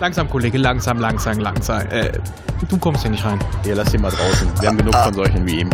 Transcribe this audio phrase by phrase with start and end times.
[0.00, 1.86] Langsam, Kollege, langsam, langsam, langsam.
[1.90, 2.10] Äh,
[2.66, 3.38] du kommst hier nicht rein.
[3.62, 4.50] Hier, lass ihn mal draußen.
[4.58, 5.70] Wir haben genug von solchen wie ihm.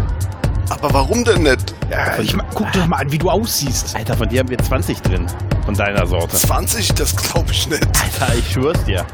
[0.68, 1.76] Aber warum denn nicht?
[1.88, 3.94] Ja, ich, guck dir doch mal an, wie du aussiehst.
[3.94, 5.26] Alter, von dir haben wir 20 drin.
[5.64, 6.36] Von deiner Sorte.
[6.36, 6.94] 20?
[6.94, 7.86] Das glaube ich nicht.
[7.86, 9.06] Alter, ich schwör's dir.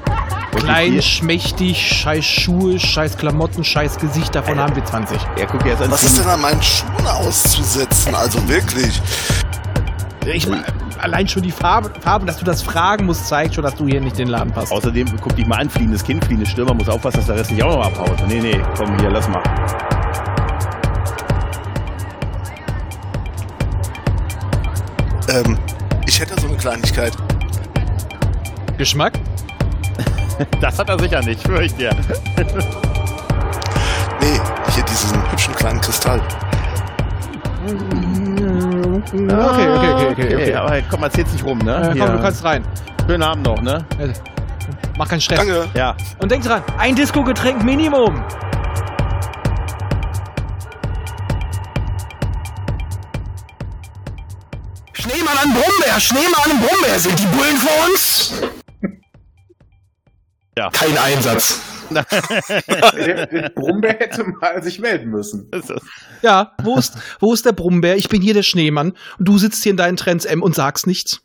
[0.54, 5.18] Und Klein, schmächtig, scheiß Schuhe, scheiß Klamotten, scheiß Gesicht, davon haben wir 20.
[5.38, 5.90] Ja, guck dir jetzt an.
[5.90, 8.14] Was ist denn an meinen Schuhen auszusetzen?
[8.14, 9.00] Also wirklich.
[10.24, 10.46] Ich,
[11.02, 14.00] allein schon die Farbe, Farbe, dass du das fragen musst, zeigt schon, dass du hier
[14.00, 14.72] nicht in den Laden passt.
[14.72, 17.62] Außerdem, guck dich mal an, fliehendes Kind, fliehendes Stürmer, muss aufpassen, dass der Rest nicht
[17.62, 18.16] auch noch abhaut.
[18.28, 19.42] Nee, nee, komm hier, lass mal.
[25.28, 25.58] Ähm,
[26.06, 27.12] ich hätte so eine Kleinigkeit.
[28.78, 29.14] Geschmack?
[30.60, 31.94] Das hat er sicher nicht, schwör ich dir.
[34.20, 34.40] Nee,
[34.74, 36.20] hier diesen hübschen kleinen Kristall.
[39.08, 40.34] Okay, okay, okay, okay.
[40.34, 40.54] okay.
[40.54, 41.92] aber komm, mal erzähl's nicht rum, ne?
[41.94, 42.64] Äh, komm, du kannst rein.
[43.06, 43.84] Schönen Abend noch, ne?
[43.98, 44.12] Äh,
[44.96, 45.38] Mach keinen Stress.
[45.38, 45.68] Danke.
[45.74, 45.96] Ja.
[46.18, 48.22] Und denk dran, ein Disco-Getränk Minimum.
[54.92, 58.34] Schneemann an Brummbär, Schneemann an Brummbär, sind die Bullen vor uns?
[60.56, 60.70] Ja.
[60.70, 61.71] Kein Einsatz.
[61.94, 65.50] Der Brummbär hätte mal sich melden müssen.
[66.22, 67.96] Ja, wo ist, wo ist der Brummbär?
[67.96, 68.92] Ich bin hier der Schneemann.
[69.18, 71.22] Und du sitzt hier in deinen Trends M und sagst nichts.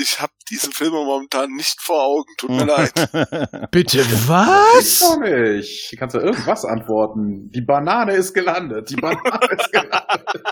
[0.00, 2.32] Ich habe diese Filme momentan nicht vor Augen.
[2.38, 2.92] Tut mir leid.
[3.70, 3.98] Bitte,
[4.28, 5.00] was?
[5.00, 5.94] doch nicht.
[5.98, 7.50] Kannst du irgendwas antworten?
[7.50, 8.88] Die Banane ist gelandet.
[8.90, 10.42] Die Banane ist gelandet.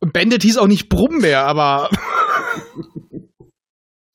[0.00, 1.90] Bandit hieß auch nicht Brummbär, aber.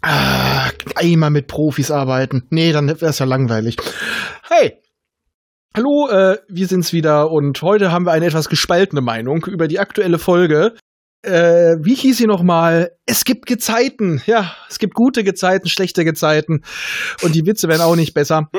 [0.02, 2.44] Ah, einmal mit Profis arbeiten.
[2.50, 3.78] Nee, dann wär's ja langweilig.
[4.48, 4.82] Hey!
[5.76, 9.80] Hallo, äh, wir sind's wieder und heute haben wir eine etwas gespaltene Meinung über die
[9.80, 10.74] aktuelle Folge.
[11.22, 12.92] Äh, wie hieß sie nochmal?
[13.06, 14.22] Es gibt Gezeiten.
[14.26, 16.64] Ja, es gibt gute Gezeiten, schlechte Gezeiten.
[17.22, 18.50] Und die Witze werden auch nicht besser.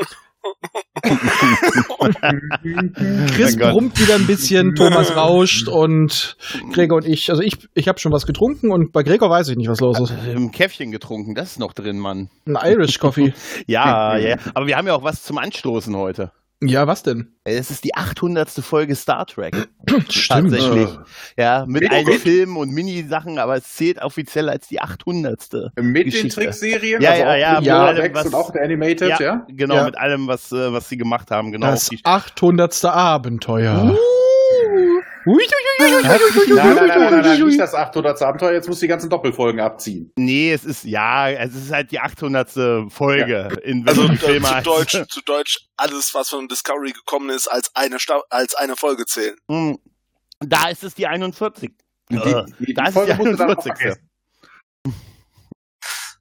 [3.35, 3.73] Chris Gott.
[3.73, 6.37] brummt wieder ein bisschen, Thomas rauscht und
[6.73, 9.57] Gregor und ich, also ich, ich habe schon was getrunken und bei Gregor weiß ich
[9.57, 10.13] nicht, was los ist.
[10.13, 12.31] Ein Käffchen getrunken, das ist noch drin, Mann.
[12.47, 13.33] Ein Irish Coffee.
[13.67, 14.37] Ja, ja, ja.
[14.55, 16.33] Aber wir haben ja auch was zum Anstoßen heute.
[16.61, 17.33] Ja, was denn?
[17.45, 18.51] Es ist die 800.
[18.51, 19.55] Folge Star Trek.
[20.09, 20.51] Stimmt.
[20.51, 20.89] Tatsächlich.
[21.37, 22.19] Ja, mit Mega allen.
[22.19, 25.49] Filmen und Mini-Sachen, aber es zählt offiziell als die 800.
[25.77, 26.41] Mit den Geschichte.
[26.41, 27.01] Trickserien?
[27.01, 29.47] Ja, also ja, ja, mit ja, allem, was- und auch der Animated, ja?
[29.49, 29.85] Genau, Ja.
[29.85, 31.53] mit allem, was, äh, was sie gemacht haben.
[31.53, 31.69] Genau.
[31.69, 32.85] Das Die- 800.
[32.87, 33.85] Abenteuer.
[33.85, 33.97] Nein,
[35.29, 38.23] nein, nein, nein, nein, nein, nicht das 800.
[38.23, 40.13] Abenteuer, jetzt muss die ganzen Doppelfolgen abziehen.
[40.17, 42.91] nee, es ist, ja, es ist halt die 800.
[42.91, 43.49] Folge.
[43.63, 44.63] In Also welchem äh, Film zu.
[44.63, 49.05] Deutsch, zu Deutsch, alles, was von Discovery gekommen ist, als eine, Sta als eine Folge
[49.07, 49.37] zählen.
[49.51, 49.79] Hm.
[50.41, 51.71] Da ist es die 41.
[52.11, 53.73] Die, Äh, die, da ist Folge die musst du dann auch 41.
[53.77, 54.09] vergessen.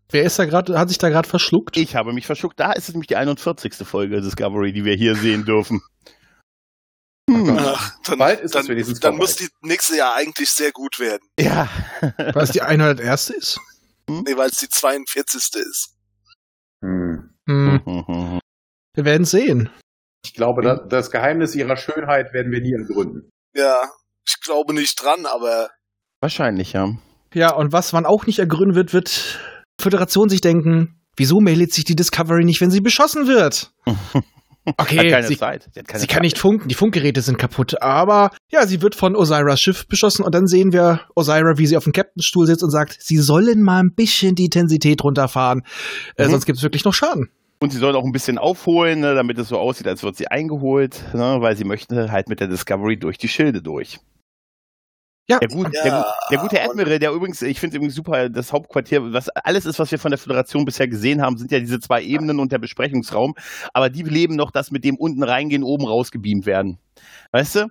[0.10, 1.76] Wer ist da gerade, hat sich da gerade verschluckt?
[1.76, 2.60] Ich habe mich verschluckt.
[2.60, 3.74] Da ist es nämlich die 41.
[3.86, 5.82] Folge Discovery, die wir hier sehen dürfen.
[7.30, 7.58] Hm.
[7.60, 9.24] Ach, dann, Bald ist es dann, wenigstens dann vorbei.
[9.24, 11.28] muss die nächste Jahr eigentlich sehr gut werden.
[11.40, 11.70] Ja.
[12.18, 13.30] Weil es die 101.
[13.32, 13.60] ist?
[14.10, 15.62] Nee, weil es die 42.
[15.62, 15.94] ist.
[16.82, 17.34] Hm.
[17.50, 18.40] Hm,
[18.94, 19.70] wir werden sehen.
[20.26, 23.30] Ich glaube, das, das Geheimnis ihrer Schönheit werden wir nie ergründen.
[23.56, 23.90] Ja,
[24.28, 25.70] ich glaube nicht dran, aber
[26.22, 26.96] Wahrscheinlich, ja.
[27.34, 29.38] Ja, und was man auch nicht ergründen wird, wird
[29.80, 33.72] die Föderation sich denken, wieso meldet sich die Discovery nicht, wenn sie beschossen wird?
[34.78, 35.70] Okay, Hat keine sie, Zeit.
[35.74, 39.62] Sie, sie kann nicht funken, die Funkgeräte sind kaputt, aber ja, sie wird von Osiris
[39.62, 42.98] Schiff beschossen und dann sehen wir Osira, wie sie auf dem Captainstuhl sitzt und sagt,
[43.00, 45.64] sie sollen mal ein bisschen die Intensität runterfahren,
[46.18, 46.32] äh, Mhm.
[46.32, 47.30] sonst gibt es wirklich noch Schaden.
[47.60, 50.28] Und sie soll auch ein bisschen aufholen, ne, damit es so aussieht, als wird sie
[50.28, 54.00] eingeholt, ne, weil sie möchte halt mit der Discovery durch die Schilde durch.
[55.30, 58.54] Ja, Der, gut, Ja, der, der gute Admiral, der übrigens, ich finde übrigens super, das
[58.54, 61.80] Hauptquartier, was alles ist, was wir von der Föderation bisher gesehen haben, sind ja diese
[61.80, 63.36] zwei Ebenen und der Besprechungsraum.
[63.74, 66.80] Aber die leben noch, dass mit dem unten reingehen, oben rausgebeamt werden.
[67.32, 67.68] Weißt du?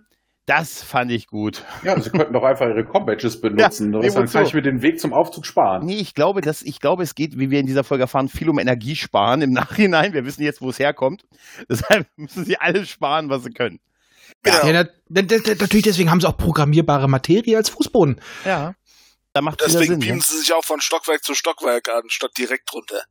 [0.46, 1.64] Das fand ich gut.
[1.82, 3.92] Ja, sie könnten doch einfach ihre Com-Badges benutzen.
[3.92, 5.84] Ja, das dann kann ich mir den Weg zum Aufzug sparen.
[5.84, 8.48] Nee, ich glaube, dass, ich glaube, es geht, wie wir in dieser Folge erfahren, viel
[8.48, 10.12] um Energiesparen im Nachhinein.
[10.12, 11.24] Wir wissen jetzt, wo es herkommt.
[11.68, 13.80] Deshalb müssen sie alles sparen, was sie können.
[14.46, 14.66] Genau.
[14.66, 18.20] Ja, na, na, na, natürlich, deswegen haben sie auch programmierbare Materie als Fußboden.
[18.44, 18.74] Ja.
[19.32, 20.00] Da macht deswegen Sinn.
[20.00, 20.24] beamen Ne?
[20.26, 23.02] sie sich auch von Stockwerk zu Stockwerk an, statt direkt runter.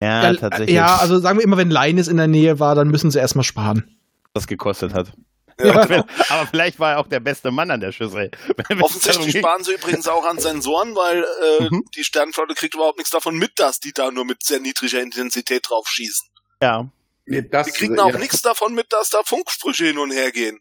[0.00, 0.74] Ja, tatsächlich.
[0.76, 3.44] Ja, also sagen wir immer, wenn Leines in der Nähe war, dann müssen sie erstmal
[3.44, 3.96] sparen.
[4.34, 5.12] was gekostet hat.
[5.58, 6.04] Ja.
[6.28, 8.30] Aber vielleicht war er auch der beste Mann an der Schüssel.
[8.80, 11.82] Offensichtlich sparen sie übrigens auch an Sensoren, weil äh, Mhm.
[11.96, 15.70] die Sternflotte kriegt überhaupt nichts davon mit, dass die da nur mit sehr niedriger Intensität
[15.70, 16.28] drauf schießen.
[16.62, 16.90] Ja.
[17.24, 20.30] Nee, das, Die kriegen ja, auch nichts davon mit, dass da Funksprüche hin und her
[20.30, 20.60] gehen.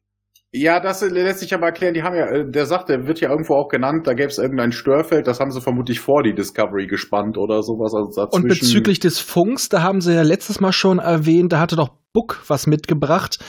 [0.57, 1.93] Ja, das lässt sich aber erklären.
[1.93, 4.37] Die haben ja, äh, der sagt, der wird ja irgendwo auch genannt, da gäbe es
[4.37, 7.93] irgendein Störfeld, das haben sie vermutlich vor die Discovery gespannt oder sowas.
[7.93, 11.75] Also Und bezüglich des Funks, da haben sie ja letztes Mal schon erwähnt, da hatte
[11.75, 13.39] doch Book was mitgebracht,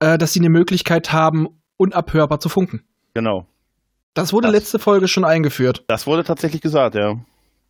[0.00, 1.46] äh, dass sie eine Möglichkeit haben,
[1.76, 2.82] unabhörbar zu funken.
[3.14, 3.46] Genau.
[4.14, 5.84] Das wurde das, letzte Folge schon eingeführt.
[5.86, 7.14] Das wurde tatsächlich gesagt, ja.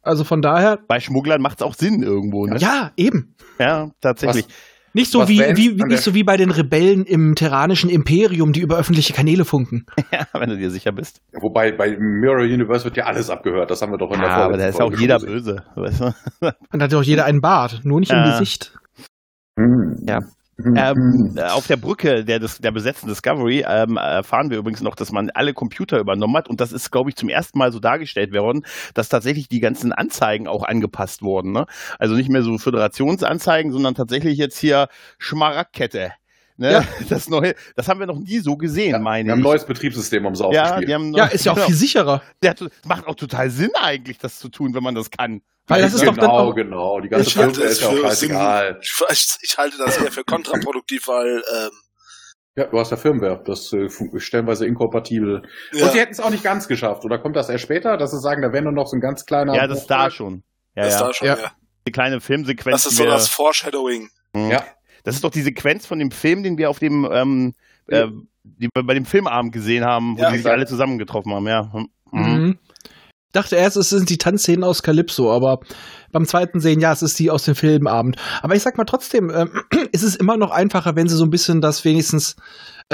[0.00, 0.78] Also von daher.
[0.88, 2.56] Bei Schmugglern macht es auch Sinn irgendwo, ne?
[2.58, 3.34] Ja, eben.
[3.58, 4.46] Ja, tatsächlich.
[4.46, 8.60] Was, nicht so wie, wie, nicht so wie bei den Rebellen im terranischen Imperium, die
[8.60, 9.86] über öffentliche Kanäle funken.
[10.10, 11.20] Ja, wenn du dir sicher bist.
[11.32, 13.70] Wobei bei Mirror Universe wird ja alles abgehört.
[13.70, 14.48] Das haben wir doch in der ja, Folge.
[14.48, 15.62] Aber da ist auch jeder böse.
[15.74, 16.06] Weißt du?
[16.40, 18.24] Und da hat ja auch jeder einen Bart, nur nicht ja.
[18.24, 18.72] im Gesicht.
[19.58, 19.96] Hm.
[20.06, 20.20] Ja.
[20.58, 25.12] Ähm, äh, auf der Brücke der, der besetzten Discovery ähm, erfahren wir übrigens noch, dass
[25.12, 28.32] man alle Computer übernommen hat und das ist, glaube ich, zum ersten Mal so dargestellt
[28.32, 28.64] worden,
[28.94, 31.52] dass tatsächlich die ganzen Anzeigen auch angepasst wurden.
[31.52, 31.66] Ne?
[32.00, 34.88] Also nicht mehr so Föderationsanzeigen, sondern tatsächlich jetzt hier
[35.18, 36.12] Schmaragdkette.
[36.58, 36.72] Ne?
[36.72, 36.84] Ja.
[37.08, 39.64] Das neue, das haben wir noch nie so gesehen, ja, meine wir haben ein neues
[39.64, 42.20] Betriebssystem um Sau ja, ja, ist ja auch viel sicherer.
[42.42, 45.40] Der, macht auch total Sinn eigentlich, das zu tun, wenn man das kann.
[45.68, 47.00] Weil das ist genau, doch dann auch, genau.
[47.00, 48.78] Die ganze Firma ist ja auch scheißegal.
[48.80, 51.70] Ich, ich, halte das eher für kontraproduktiv, weil ähm,
[52.56, 53.88] ja, du hast ja Firmware, das äh,
[54.18, 55.42] stellenweise inkompatibel.
[55.72, 55.84] Ja.
[55.84, 57.04] Und sie hätten es auch nicht ganz geschafft.
[57.04, 59.26] Oder kommt das erst später, dass sie sagen, da wäre nur noch so ein ganz
[59.26, 59.54] kleiner.
[59.54, 60.42] Ja, das ist da schon.
[60.74, 61.06] Ja, das ist ja.
[61.06, 61.36] da schon, ja.
[61.36, 61.52] ja.
[61.86, 62.82] Die kleine Filmsequenz.
[62.82, 64.10] Das ist so das Foreshadowing.
[64.32, 64.50] Mhm.
[64.50, 64.64] Ja.
[65.04, 67.54] Das ist doch die Sequenz von dem Film, den wir auf dem, ähm,
[67.86, 68.08] äh,
[68.42, 71.70] die bei dem Filmabend gesehen haben, wo ja, die sich alle zusammengetroffen haben, ja.
[72.12, 72.22] Mhm.
[72.22, 72.58] Mhm
[73.32, 75.60] dachte erst, es sind die Tanzszenen aus Calypso, aber
[76.12, 78.16] beim zweiten sehen, ja, es ist die aus dem Filmabend.
[78.42, 79.46] Aber ich sag mal trotzdem, äh,
[79.92, 82.36] ist es immer noch einfacher, wenn sie so ein bisschen das wenigstens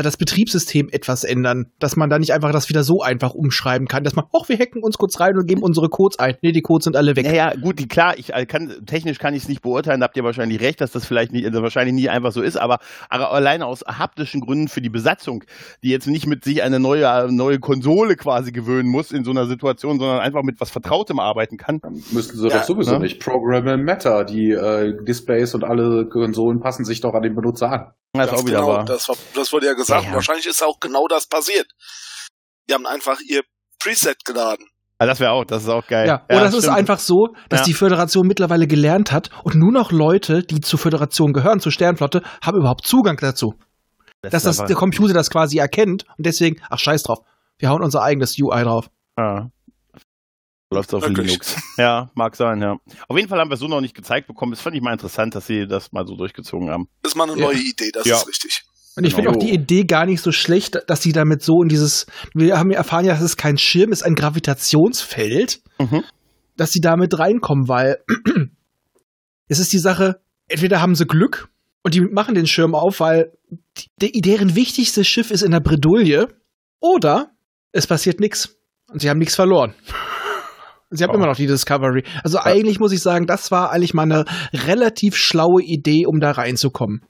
[0.03, 4.03] das Betriebssystem etwas ändern, dass man da nicht einfach das wieder so einfach umschreiben kann,
[4.03, 6.37] dass man, ach, wir hacken uns kurz rein und geben unsere Codes ein.
[6.43, 7.27] Nee, die Codes sind alle weg.
[7.27, 10.25] Naja, gut, die, klar, ich äh, kann, technisch kann ich es nicht beurteilen, habt ihr
[10.25, 13.67] wahrscheinlich recht, dass das vielleicht nicht, also wahrscheinlich nie einfach so ist, aber, aber alleine
[13.67, 15.45] aus haptischen Gründen für die Besatzung,
[15.85, 19.47] die jetzt nicht mit sich eine neue, neue Konsole quasi gewöhnen muss in so einer
[19.47, 21.79] Situation, sondern einfach mit was Vertrautem arbeiten kann.
[21.81, 23.01] Dann müssten sie ja, doch sowieso ne?
[23.01, 23.21] nicht.
[23.21, 27.93] Program Matter, die äh, Displays und alle Konsolen passen sich doch an den Benutzer an.
[28.17, 29.84] Das, auch wieder genau, das, war, das wurde ja gesagt.
[29.89, 30.13] Ja, ja.
[30.15, 31.67] Wahrscheinlich ist auch genau das passiert.
[32.69, 33.43] Die haben einfach ihr
[33.79, 34.67] Preset geladen.
[34.99, 36.07] Ah, das wäre auch, das ist auch geil.
[36.07, 37.67] Ja, oder es ist einfach so, dass ja.
[37.67, 42.23] die Föderation mittlerweile gelernt hat und nur noch Leute, die zur Föderation gehören, zur Sternflotte,
[42.43, 43.55] haben überhaupt Zugang dazu.
[44.23, 47.19] Das dass das, der Computer das quasi erkennt und deswegen, ach scheiß drauf,
[47.59, 48.89] wir hauen unser eigenes UI drauf.
[49.19, 49.51] Ja.
[50.73, 51.27] Läuft auf Wirklich?
[51.27, 51.57] Linux.
[51.77, 52.77] Ja, mag sein, ja.
[53.09, 54.53] Auf jeden Fall haben wir es so noch nicht gezeigt bekommen.
[54.53, 56.89] Das fand ich mal interessant, dass sie das mal so durchgezogen haben.
[57.03, 58.17] Das ist mal eine neue Idee, das ja.
[58.17, 58.65] ist richtig.
[58.97, 59.33] Und ich genau.
[59.33, 62.59] finde auch die Idee gar nicht so schlecht, dass sie damit so in dieses, wir
[62.59, 66.05] haben ja erfahren ja, dass es kein Schirm ist, ein Gravitationsfeld, mhm.
[66.57, 67.99] dass sie damit reinkommen, weil
[69.49, 71.49] es ist die Sache, entweder haben sie Glück
[71.83, 73.33] und die machen den Schirm auf, weil
[74.01, 76.29] die, deren wichtigstes Schiff ist in der Bredouille,
[76.81, 77.31] oder
[77.73, 78.57] es passiert nichts
[78.93, 79.75] und sie haben nichts verloren.
[80.91, 81.15] Sie haben oh.
[81.15, 82.05] immer noch die Discovery.
[82.23, 82.45] Also ja.
[82.45, 87.05] eigentlich muss ich sagen, das war eigentlich mal eine relativ schlaue Idee, um da reinzukommen.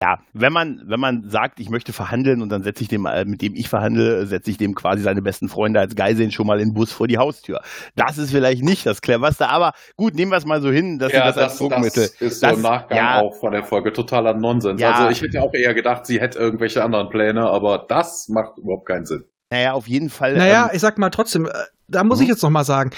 [0.00, 3.24] Ja, wenn man, wenn man sagt, ich möchte verhandeln und dann setze ich dem, äh,
[3.24, 6.60] mit dem ich verhandle, setze ich dem quasi seine besten Freunde als Geiseln schon mal
[6.60, 7.60] in den Bus vor die Haustür.
[7.96, 11.12] Das ist vielleicht nicht das cleverste, aber gut, nehmen wir es mal so hin, dass
[11.12, 12.02] ja, sie das, das als Druckmittel.
[12.04, 14.80] Das ist das, so im Nachgang ja, auch von der Folge totaler Nonsens.
[14.80, 18.56] Ja, also ich hätte auch eher gedacht, sie hätte irgendwelche anderen Pläne, aber das macht
[18.58, 19.24] überhaupt keinen Sinn.
[19.50, 20.36] Naja, auf jeden Fall.
[20.36, 21.50] Naja, ähm, ich sag mal trotzdem, äh,
[21.88, 22.24] da muss mhm.
[22.24, 22.90] ich jetzt noch mal sagen,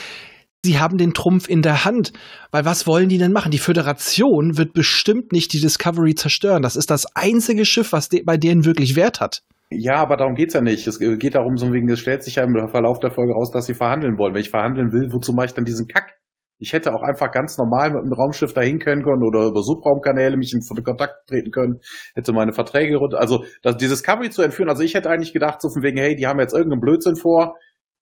[0.65, 2.13] sie haben den Trumpf in der Hand.
[2.51, 3.51] Weil was wollen die denn machen?
[3.51, 6.63] Die Föderation wird bestimmt nicht die Discovery zerstören.
[6.63, 9.43] Das ist das einzige Schiff, was de bei denen wirklich Wert hat.
[9.73, 10.87] Ja, aber darum geht's ja nicht.
[10.87, 13.67] Es geht darum, so wegen, es stellt sich ja im Verlauf der Folge raus, dass
[13.67, 14.35] sie verhandeln wollen.
[14.35, 16.17] Wenn ich verhandeln will, wozu mache ich dann diesen Kack?
[16.59, 20.37] Ich hätte auch einfach ganz normal mit einem Raumschiff dahin können können oder über Subraumkanäle
[20.37, 21.81] mich in Kontakt treten können,
[22.15, 23.19] hätte meine Verträge runter.
[23.19, 26.17] Also das, die Discovery zu entführen, also ich hätte eigentlich gedacht, so von wegen, hey,
[26.17, 27.55] die haben jetzt irgendeinen Blödsinn vor,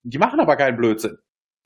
[0.03, 1.19] die machen aber keinen Blödsinn.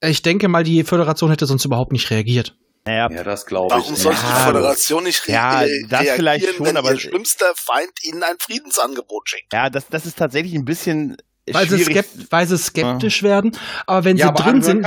[0.02, 2.56] Ich denke mal, die Föderation hätte sonst überhaupt nicht reagiert.
[2.84, 3.82] Naja, ja, das glaube ich.
[3.82, 7.52] Warum sollte ja, die Föderation nicht re ja, das vielleicht schon, wenn aber ihr schlimmster
[7.54, 9.52] Feind ihnen ein Friedensangebot schickt?
[9.52, 11.16] Ja, das, das ist tatsächlich ein bisschen
[11.50, 13.28] weil sie, weil sie, skeptisch ja.
[13.28, 13.56] werden.
[13.86, 14.86] Aber wenn ja, sie aber drin sind.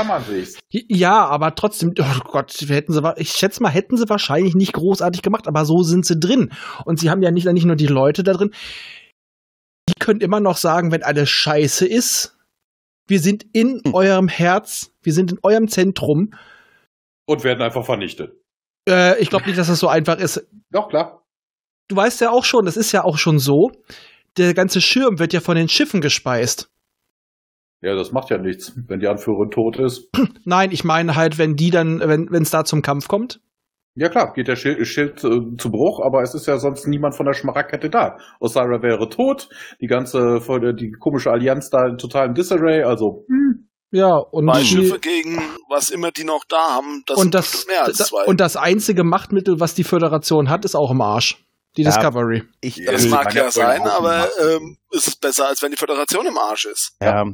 [0.71, 5.21] Ja, aber trotzdem, oh Gott, hätten sie, ich schätze mal, hätten sie wahrscheinlich nicht großartig
[5.21, 6.53] gemacht, aber so sind sie drin.
[6.85, 8.51] Und sie haben ja nicht, nicht nur die Leute da drin.
[9.89, 12.34] Die können immer noch sagen, wenn alles scheiße ist,
[13.07, 13.93] wir sind in hm.
[13.93, 16.33] eurem Herz, wir sind in eurem Zentrum.
[17.25, 18.33] Und werden einfach vernichtet.
[18.87, 20.47] Äh, ich glaube nicht, dass das so einfach ist.
[20.71, 21.23] Doch, klar.
[21.87, 23.71] Du weißt ja auch schon, das ist ja auch schon so,
[24.37, 26.69] der ganze Schirm wird ja von den Schiffen gespeist.
[27.81, 30.09] Ja, das macht ja nichts, wenn die Anführerin tot ist.
[30.45, 33.39] Nein, ich meine halt, wenn die dann, wenn es da zum Kampf kommt.
[33.97, 37.15] Ja klar, geht der Schild, Schild äh, zu Bruch, aber es ist ja sonst niemand
[37.15, 38.17] von der Schmaragdkette da.
[38.41, 39.47] Osira wäre tot,
[39.79, 40.39] die ganze,
[40.77, 43.69] die komische Allianz da in totalem Disarray, also hm.
[43.91, 47.35] Ja, und Zwei die, Schiffe gegen was immer die noch da haben, das und sind
[47.35, 48.25] das, mehr als zwei.
[48.25, 51.45] und das einzige Machtmittel, was die Föderation hat, ist auch im Arsch.
[51.77, 51.91] Die Ja.
[51.91, 52.43] Discovery.
[52.61, 55.77] Ich, das Ja, mag ja ja sein, aber ähm, ist es besser, als wenn die
[55.77, 56.93] Föderation im Arsch ist.
[57.01, 57.25] Ja,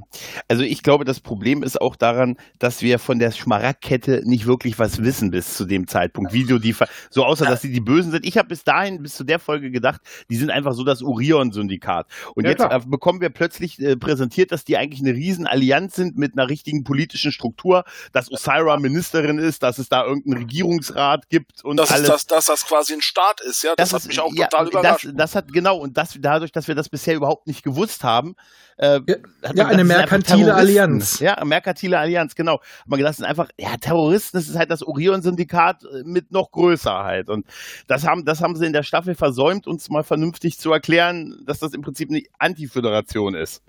[0.48, 4.80] also ich glaube, das Problem ist auch daran, dass wir von der Schmaragdkette nicht wirklich
[4.80, 6.34] was wissen bis zu dem Zeitpunkt.
[6.34, 8.26] Wie so die, Ver- so außer dass sie die Bösen sind.
[8.26, 12.08] Ich habe bis dahin, bis zu der Folge gedacht, die sind einfach so das Orion-Syndikat.
[12.34, 12.74] Und Ja, jetzt klar.
[12.74, 16.84] äh, bekommen wir plötzlich äh, präsentiert, dass die eigentlich eine Riesenallianz sind mit einer richtigen
[16.84, 22.04] politischen Struktur, dass Osira Ministerin ist, dass es da irgendeinen Regierungsrat gibt und Dass, alles.
[22.04, 24.48] es, dass, dass das quasi ein Staat ist, ja, das, hat ist- mich auch ja,
[24.48, 25.06] total überrascht.
[25.06, 28.36] Das, das hat genau und das dadurch, dass wir das bisher überhaupt nicht gewusst haben.
[28.78, 30.54] Äh, Ja, hat man ja, eine merkantile.
[30.56, 31.20] Allianz.
[31.20, 32.60] Ja, eine merkantile Allianz, genau.
[32.88, 34.38] Man gedacht, das sind einfach ja Terroristen.
[34.38, 37.46] Das ist halt das Orion-Syndikat äh, mit noch größer halt und
[37.88, 41.60] das haben das haben sie in der Staffel versäumt, uns mal vernünftig zu erklären, dass
[41.60, 43.62] das im Prinzip eine Antiföderation ist.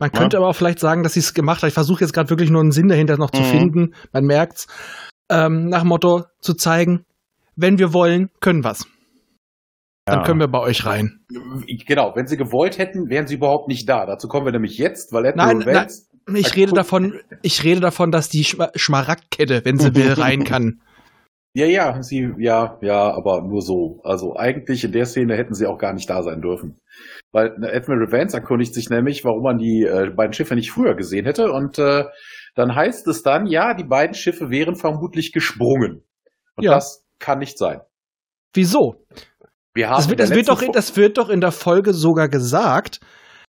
[0.00, 1.68] Man könnte aber auch vielleicht sagen, dass sie es gemacht hat.
[1.68, 3.46] Ich versuche jetzt gerade wirklich nur einen Sinn dahinter noch zu Mhm.
[3.46, 3.94] finden.
[4.12, 4.66] Man merkt's.
[5.28, 7.04] Ähm, nach Motto zu zeigen,
[7.54, 8.86] wenn wir wollen, können wir's.
[10.10, 10.24] Dann Ja.
[10.26, 11.20] können wir bei euch rein.
[11.86, 14.06] Genau, wenn sie gewollt hätten, wären sie überhaupt nicht da.
[14.06, 18.10] Dazu kommen wir nämlich jetzt, weil Nein, Admiral Vance, Ich rede davon, ich rede davon,
[18.10, 20.80] dass die Schma Schmaragdkette, wenn sie will, rein kann.
[21.54, 24.00] ja, ja, sie, ja, ja, aber nur so.
[24.04, 26.78] Also eigentlich in der Szene hätten sie auch gar nicht da sein dürfen.
[27.32, 30.94] Weil ne, Admiral Vance erkundigt sich nämlich, warum man die äh, beiden Schiffe nicht früher
[30.94, 32.04] gesehen hätte und äh,
[32.56, 36.02] dann heißt es dann, ja, die beiden Schiffe wären vermutlich gesprungen.
[36.56, 36.72] Und Ja.
[36.74, 37.80] das kann nicht sein.
[38.54, 39.06] Wieso?
[39.74, 43.00] Wir haben Das wird, das, wird doch, das wird doch in der Folge sogar gesagt,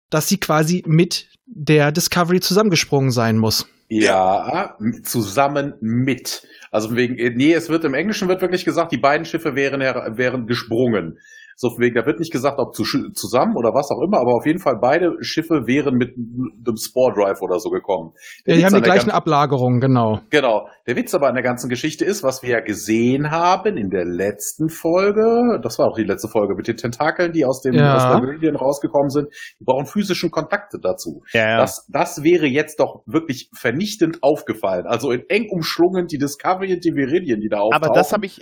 [0.09, 3.67] dass sie quasi mit der Discovery zusammengesprungen sein muss.
[3.87, 6.47] Ja, zusammen mit.
[6.71, 10.47] Also wegen, nee, es wird im Englischen wird wirklich gesagt, die beiden Schiffe wären, wären
[10.47, 11.19] gesprungen.
[11.57, 12.83] So von wegen, da wird nicht gesagt, ob zu,
[13.13, 17.13] zusammen oder was auch immer, aber auf jeden Fall beide Schiffe wären mit einem Spore
[17.13, 18.11] Drive oder so gekommen.
[18.13, 20.19] Ja, Der die Witz haben die gleichen ganzen- Ablagerungen, genau.
[20.31, 20.67] Genau.
[20.85, 24.03] Der Witz aber an der ganzen Geschichte ist, was wir ja gesehen haben in der
[24.05, 27.95] letzten Folge, das war auch die letzte Folge mit den Tentakeln, die aus dem Ja.
[27.95, 29.27] aus der Meridian rausgekommen sind,
[29.59, 31.21] die brauchen physischen Kontakte dazu.
[31.33, 34.85] Ja, Das, das wäre jetzt doch wirklich vernichtend aufgefallen.
[34.87, 37.85] Also in eng umschlungen die Discovery und die Viridian, die da auftauchen.
[37.85, 38.41] aber das habe ich.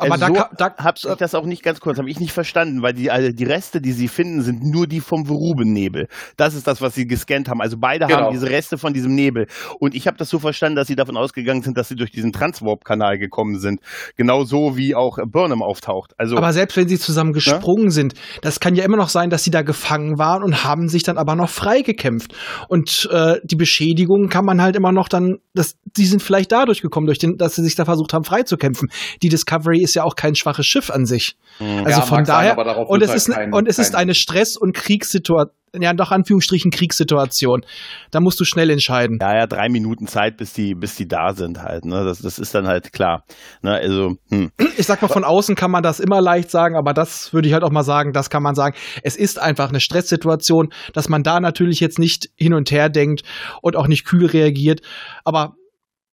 [0.00, 2.20] Aber also da, so, ka- da habe ich das auch nicht ganz kurz, habe ich
[2.20, 6.08] nicht verstanden, weil die, also die Reste, die sie finden, sind nur die vom Verubennebel.
[6.36, 7.62] Das ist das, was sie gescannt haben.
[7.62, 8.24] Also beide Genau.
[8.26, 9.46] haben diese Reste von diesem Nebel.
[9.80, 12.32] Und ich habe das so verstanden, dass sie davon ausgegangen sind, dass sie durch diesen
[12.32, 13.80] Transwarp-Kanal gekommen sind.
[14.16, 16.12] Genauso wie auch Burnham auftaucht.
[16.18, 18.12] Also Aber selbst wenn sie zusammen gesprungen sind,
[18.42, 21.16] das kann ja immer noch sein, dass sie da gefangen waren und haben sich dann
[21.16, 22.34] aber noch freigekämpft.
[22.68, 26.82] Und äh, die Beschädigungen kann man halt immer noch dann, das, die sind vielleicht dadurch
[26.82, 28.88] gekommen, durch den, dass sie sich da versucht haben, freizukämpfen.
[29.22, 31.36] Die Discovery ist ja auch kein schwaches Schiff an sich.
[31.60, 31.78] mh.
[31.84, 33.94] Also Ja, von sein, daher, aber darauf und es halt ist, kein- und es ist
[33.94, 37.64] eine Stress- und Kriegssituation, ja doch Anführungsstrichen Kriegssituation.
[38.10, 39.18] Da musst du schnell entscheiden.
[39.20, 41.86] ja, ja, drei Minuten Zeit, bis die, bis die da sind halt.
[41.86, 42.04] Ne?
[42.04, 43.24] Das, das ist dann halt klar.
[43.62, 43.72] Ne?
[43.72, 44.50] Also, hm.
[44.76, 47.54] Ich sag mal, von außen kann man das immer leicht sagen, aber das würde ich
[47.54, 48.76] halt auch mal sagen, das kann man sagen.
[49.02, 53.22] Es ist einfach eine Stresssituation, dass man da natürlich jetzt nicht hin und her denkt
[53.62, 54.82] und auch nicht kühl reagiert,
[55.24, 55.54] aber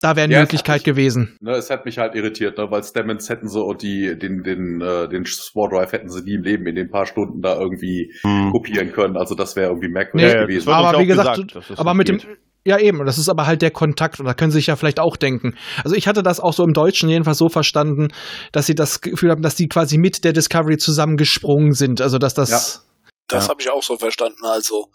[0.00, 1.36] da wäre eine Ja, Möglichkeit mich- gewesen.
[1.40, 4.80] Ne, es hat mich halt irritiert, ne, weil Stamens hätten sie und die, den, den,
[4.82, 8.12] äh, den Spore Drive hätten sie nie im Leben in den paar Stunden da irgendwie
[8.22, 8.50] Hm.
[8.52, 9.16] kopieren können.
[9.16, 10.68] Also das wäre irgendwie merkwürdig Nee, gewesen.
[10.70, 12.28] aber wie gesagt, gesagt, aber mit dem, geht.
[12.64, 15.00] ja eben, das ist aber halt der Kontakt und da können Sie sich ja vielleicht
[15.00, 15.54] auch denken.
[15.84, 18.08] Also ich hatte das auch so im Deutschen jedenfalls so verstanden,
[18.52, 22.00] dass sie das Gefühl haben, dass die quasi mit der Discovery zusammengesprungen sind.
[22.00, 22.86] Also dass das,
[23.28, 23.50] Das Ja.
[23.50, 24.44] habe ich auch so verstanden.
[24.44, 24.90] Also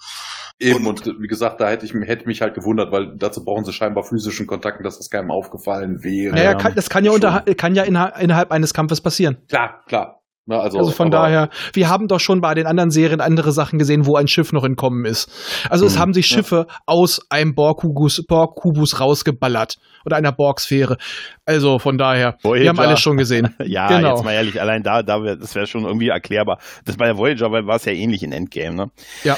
[0.60, 3.72] Eben, und wie gesagt, da hätte ich hätte mich halt gewundert, weil dazu brauchen sie
[3.72, 6.36] scheinbar physischen Kontakten, dass das keinem aufgefallen wäre.
[6.36, 9.38] naja, kann, das kann ja, unter, kann ja innerhalb, innerhalb eines Kampfes passieren.
[9.48, 10.19] Klar, klar.
[10.50, 13.78] Ne, also, Also von daher, wir haben doch schon bei den anderen Serien andere Sachen
[13.78, 15.30] gesehen, wo ein Schiff noch entkommen ist.
[15.70, 16.38] Also es Mhm, haben sich ja.
[16.38, 18.58] Schiffe aus einem Borg-Kubus Borg
[19.00, 19.76] rausgeballert
[20.06, 20.98] oder einer Borg-Sphäre.
[21.46, 22.70] Also von daher, wir Voyager.
[22.70, 23.56] haben alles schon gesehen.
[23.64, 24.16] Ja, Genau.
[24.16, 26.58] jetzt mal ehrlich, allein da, da wär, das wäre schon irgendwie erklärbar.
[26.86, 28.86] Das bei der Voyager war es ja ähnlich in Endgame, ne?
[29.24, 29.38] Ja.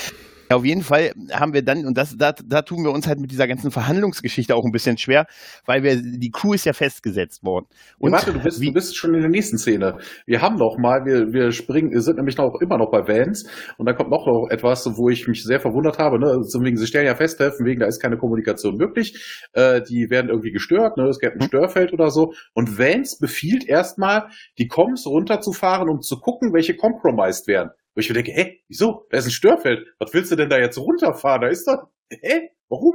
[0.52, 3.22] Ja, auf jeden Fall haben wir dann, und das, da, da tun wir uns halt
[3.22, 5.26] mit dieser ganzen Verhandlungsgeschichte auch ein bisschen schwer,
[5.66, 7.68] weil wir, die Crew ist ja festgesetzt worden.
[8.00, 10.00] Und Und warte, du bist, wie, du bist schon in der nächsten Szene.
[10.26, 13.50] Wir haben noch mal, wir, wir springen, wir sind nämlich noch immer noch bei Vans
[13.78, 16.20] und dann kommt noch etwas, wo ich mich sehr verwundert habe.
[16.20, 16.28] Ne?
[16.28, 19.48] Also Wegen, sie stellen ja fest, wegen, da ist keine Kommunikation möglich.
[19.54, 21.08] Äh, die werden irgendwie gestört, ne?
[21.08, 21.48] es gibt ein Hm.
[21.48, 22.34] Störfeld oder so.
[22.54, 24.28] Und Vans befiehlt erstmal,
[24.58, 27.70] die Coms runterzufahren, um zu gucken, welche compromised werden.
[27.96, 29.06] Wo ich mir denke, hä, wieso?
[29.10, 29.86] Da ist ein Störfeld.
[30.00, 31.42] Was willst du denn da jetzt runterfahren?
[31.42, 32.50] Da ist doch, hä?
[32.70, 32.94] Warum?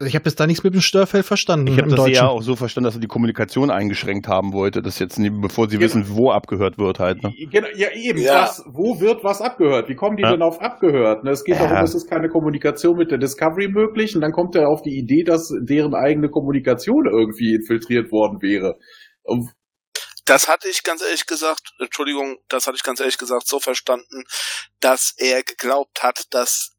[0.00, 1.68] Also ich habe jetzt da nichts mit dem Störfeld verstanden.
[1.68, 2.14] Ich habe das Deutschen.
[2.24, 5.76] eher auch so verstanden, dass er die Kommunikation eingeschränkt haben wollte, dass jetzt, bevor sie
[5.76, 5.84] Genau.
[5.84, 7.22] wissen, wo abgehört wird halt.
[7.22, 7.32] Ne?
[7.52, 8.18] Genau, ja, eben.
[8.20, 8.42] Ja.
[8.42, 9.88] Was, wo wird was abgehört?
[9.88, 10.32] Wie kommen die Ja.
[10.32, 11.22] denn auf abgehört?
[11.22, 11.68] Ne, Es geht Ja.
[11.68, 14.98] darum, es ist keine Kommunikation mit der Discovery möglich und dann kommt er auf die
[14.98, 18.78] Idee, dass deren eigene Kommunikation irgendwie infiltriert worden wäre.
[19.22, 19.52] Und
[20.24, 24.24] Das hatte ich ganz ehrlich gesagt, Entschuldigung, das hatte ich ganz ehrlich gesagt so verstanden,
[24.80, 26.70] dass er geglaubt hat, dass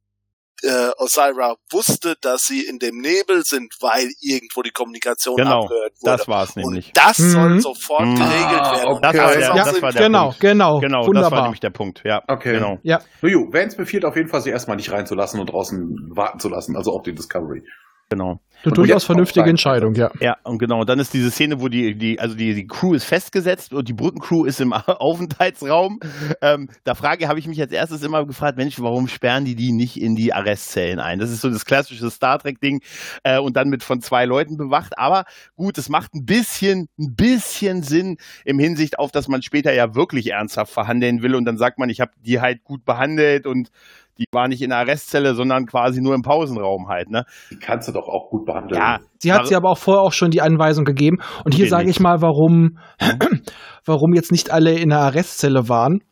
[0.61, 5.91] äh, Osira wusste, dass sie in dem Nebel sind, weil irgendwo die Kommunikation Genau, abgehört
[6.01, 6.17] wurde.
[6.17, 6.91] Das war es Und nämlich.
[6.93, 7.59] das soll Mhm.
[7.59, 8.15] sofort Mhm.
[8.15, 8.87] geregelt Ah, werden.
[8.93, 9.01] okay.
[9.01, 10.39] Das war der, Ja, das war der genau, Punkt.
[10.39, 11.41] genau, Genau, das war wunderbar.
[11.43, 12.01] nämlich der Punkt.
[12.05, 12.53] Ja, Okay.
[12.53, 12.79] genau.
[12.83, 16.47] ja, Nuju, Vance befiehlt auf jeden Fall, sie erstmal nicht reinzulassen und draußen warten zu
[16.47, 17.63] lassen, also auch die Discovery.
[18.09, 18.39] Genau.
[18.63, 20.11] eine durchaus vernünftige Entscheidung, ja.
[20.19, 22.93] Ja, und genau, und dann ist diese Szene, wo die, die, also die, die Crew
[22.93, 25.99] ist festgesetzt und die Brückencrew ist im Aufenthaltsraum.
[26.41, 29.71] Ähm, da frage, habe ich mich als erstes immer gefragt, Mensch, warum sperren die die
[29.71, 31.19] nicht in die Arrestzellen ein?
[31.19, 32.81] Das ist so das klassische Star Trek-Ding
[33.23, 34.97] äh, und dann mit von zwei Leuten bewacht.
[34.97, 39.73] Aber gut, es macht ein bisschen, ein bisschen Sinn im Hinsicht auf, dass man später
[39.73, 43.47] ja wirklich ernsthaft verhandeln will und dann sagt man, ich habe die halt gut behandelt
[43.47, 43.71] und
[44.17, 47.25] die war nicht in der Arrestzelle, sondern quasi nur im Pausenraum halt, ne?
[47.51, 48.79] Die kannst du doch auch gut behandeln.
[48.79, 51.17] Ja, Sie hat Also- sie aber auch vorher auch schon die Anweisung gegeben.
[51.45, 52.77] Und hier sage ich mal, warum,
[53.85, 56.03] warum jetzt nicht alle in der Arrestzelle waren.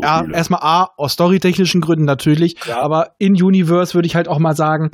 [0.00, 2.80] Ja, erstmal A, aus storytechnischen Gründen natürlich, Ja.
[2.80, 4.90] aber in Universe würde ich halt auch mal sagen,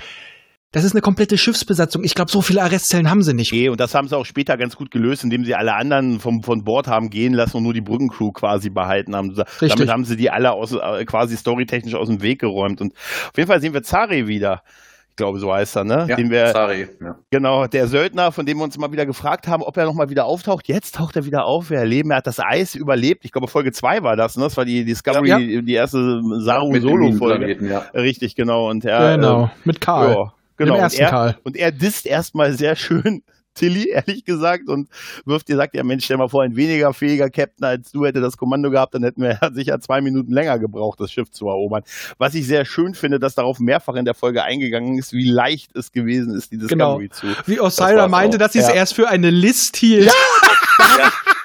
[0.72, 2.04] das ist eine komplette Schiffsbesatzung.
[2.04, 3.52] Ich glaube, so viele Arrestzellen haben sie nicht.
[3.52, 6.42] Nee, und das haben sie auch später ganz gut gelöst, indem sie alle anderen vom,
[6.42, 9.30] von Bord haben gehen lassen und nur die Brückencrew quasi behalten haben.
[9.30, 9.70] Richtig.
[9.70, 12.80] Damit haben sie die alle aus, äh, quasi storytechnisch aus dem Weg geräumt.
[12.82, 14.62] Und auf jeden Fall sehen wir Zari wieder.
[15.10, 16.06] Ich glaube, so heißt er, ne?
[16.08, 16.86] ja, Den wir, sorry.
[17.02, 17.16] Ja.
[17.30, 20.26] genau, der Söldner, von dem wir uns mal wieder gefragt haben, ob er nochmal wieder
[20.26, 20.68] auftaucht.
[20.68, 21.70] Jetzt taucht er wieder auf.
[21.70, 23.24] Wir erleben, er hat das Eis überlebt.
[23.24, 24.44] Ich glaube, Folge 2 war das, ne?
[24.44, 25.38] Das war die Discovery, Ja.
[25.38, 27.46] die erste Saru Mit dem Solo-Folge.
[27.46, 28.00] Minenplaneten, ja.
[28.00, 28.68] Richtig, genau.
[28.70, 30.30] Und er, genau, mit Karl.
[30.58, 30.74] Ja, genau.
[30.74, 31.38] Und ersten er, Karl.
[31.44, 33.22] und er disst erstmal sehr schön
[33.54, 34.88] Tilly, ehrlich gesagt, und
[35.24, 38.20] wirft dir, sagt ja, Mensch, stell mal vor, ein weniger fähiger Captain als du hätte
[38.20, 41.48] das Kommando gehabt, dann hätten wir ja sicher zwei Minuten länger gebraucht, das Schiff zu
[41.48, 41.82] erobern.
[42.18, 45.74] Was ich sehr schön finde, dass darauf mehrfach in der Folge eingegangen ist, wie leicht
[45.74, 46.98] es gewesen ist, die Genau.
[47.00, 47.50] Discovery zu.
[47.50, 48.38] Wie Osira meinte, auch.
[48.38, 48.74] dass sie es Ja.
[48.74, 50.12] erst für eine List hielt.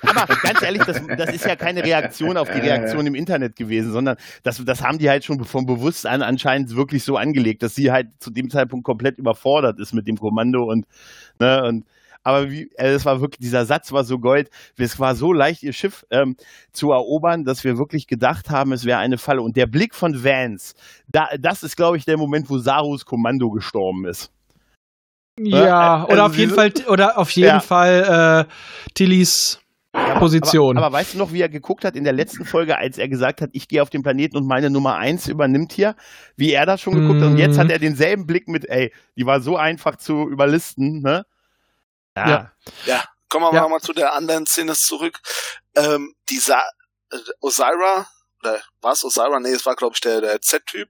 [0.04, 3.92] Aber ganz ehrlich, das, das ist ja keine Reaktion auf die Reaktion im Internet gewesen,
[3.92, 7.92] sondern das, das haben die halt schon vom Bewusstsein anscheinend wirklich so angelegt, dass sie
[7.92, 10.86] halt zu dem Zeitpunkt komplett überfordert ist mit dem Kommando und,
[11.40, 11.86] ne, und
[12.26, 15.62] aber wie, äh, es war wirklich, dieser Satz war so gold, es war so leicht,
[15.62, 16.38] ihr Schiff ähm,
[16.72, 19.42] zu erobern, dass wir wirklich gedacht haben, es wäre eine Falle.
[19.42, 20.74] Und der Blick von Vance,
[21.10, 24.32] da, das ist, glaube ich, der Moment, wo Sarus Kommando gestorben ist.
[25.38, 27.60] Ja, Also oder auf jeden diese- Fall, oder auf jeden Ja.
[27.60, 29.60] Fall äh, Tillys
[30.20, 30.78] Position.
[30.78, 33.08] Aber, aber weißt du noch, wie er geguckt hat in der letzten Folge, als er
[33.08, 35.96] gesagt hat, ich gehe auf den Planeten und meine Nummer eins übernimmt hier,
[36.36, 37.30] wie er das schon geguckt hat.
[37.30, 37.62] Und jetzt Mhm.
[37.62, 41.24] hat er denselben Blick mit, ey, die war so einfach zu überlisten, ne?
[42.16, 42.52] Ja.
[42.86, 43.68] Ja, kommen wir Ja.
[43.68, 45.20] mal zu der anderen Szene zurück.
[45.76, 46.62] Ähm, die Sa
[47.12, 48.08] äh, Osira,
[48.44, 49.40] oder was, Osira?
[49.40, 50.90] Nee, es war, glaube ich, der, der Z-Typ,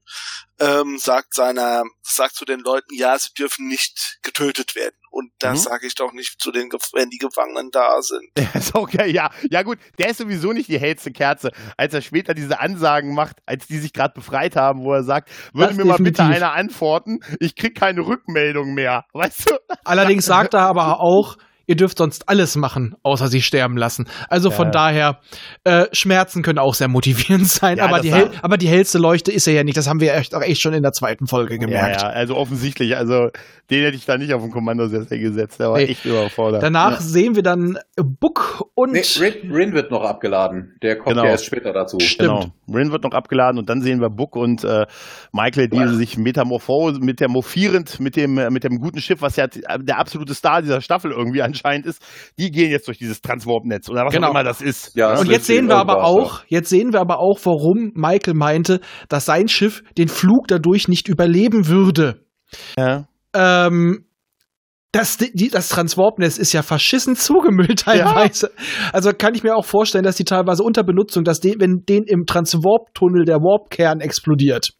[0.60, 4.96] ähm, sagt seiner, sagt zu den Leuten, ja, sie dürfen nicht getötet werden.
[5.12, 5.64] Und das Mhm.
[5.70, 8.30] sage ich doch nicht zu den, wenn die Gefangenen da sind.
[8.74, 9.30] Okay, ja.
[9.52, 11.52] Ja gut, der ist sowieso nicht die hellste Kerze.
[11.78, 15.30] Als er später diese Ansagen macht, als die sich gerade befreit haben, wo er sagt,
[15.54, 16.36] würde mir mal bitte definitiv.
[16.38, 19.06] einer antworten, ich krieg keine Rückmeldung mehr.
[19.14, 19.56] Weißt du?
[19.84, 24.08] Allerdings sagt er aber auch, ihr dürft sonst alles machen, außer sie sterben lassen.
[24.30, 24.72] Also von Ja.
[24.72, 25.20] daher,
[25.64, 29.32] äh, Schmerzen können auch sehr motivierend sein, Ja, aber, die hell, aber die hellste Leuchte
[29.32, 29.78] ist er ja nicht.
[29.78, 32.02] Das haben wir echt, auch echt schon in der zweiten Folge gemerkt.
[32.02, 33.30] Ja, ja, also offensichtlich, also
[33.70, 35.86] den hätte ich da nicht auf den Kommandosessel gesetzt, der war Nee.
[35.86, 36.62] echt überfordert.
[36.62, 37.02] Danach Ja.
[37.02, 40.76] sehen wir dann Buck und Nee, Rin, Rin wird noch abgeladen.
[40.82, 41.24] Der kommt Genau.
[41.26, 42.00] ja erst später dazu.
[42.00, 42.30] Stimmt.
[42.68, 42.78] Genau.
[42.78, 44.86] Rin wird noch abgeladen und dann sehen wir Book und äh,
[45.32, 50.34] Michael, die sich metamorphose, metamorphierend mit dem, mit dem guten Schiff, was ja der absolute
[50.34, 52.02] Star dieser Staffel irgendwie anscheinend ist,
[52.38, 54.28] die gehen jetzt durch dieses Transwarp-Netz oder was Genau.
[54.28, 54.96] auch immer das ist.
[54.96, 58.34] Ja, das Und jetzt sehen wir aber auch, jetzt sehen wir aber auch, warum Michael
[58.34, 62.26] meinte, dass sein Schiff den Flug dadurch nicht überleben würde.
[62.78, 63.06] Ja.
[63.34, 64.06] Ähm,
[64.92, 68.52] das, die, das Transwarp-Netz ist ja verschissen zugemüllt teilweise.
[68.92, 72.04] Also kann ich mir auch vorstellen, dass die teilweise unter Benutzung, dass den, wenn den
[72.04, 74.74] im Transwarp-Tunnel der Warp-Kern explodiert.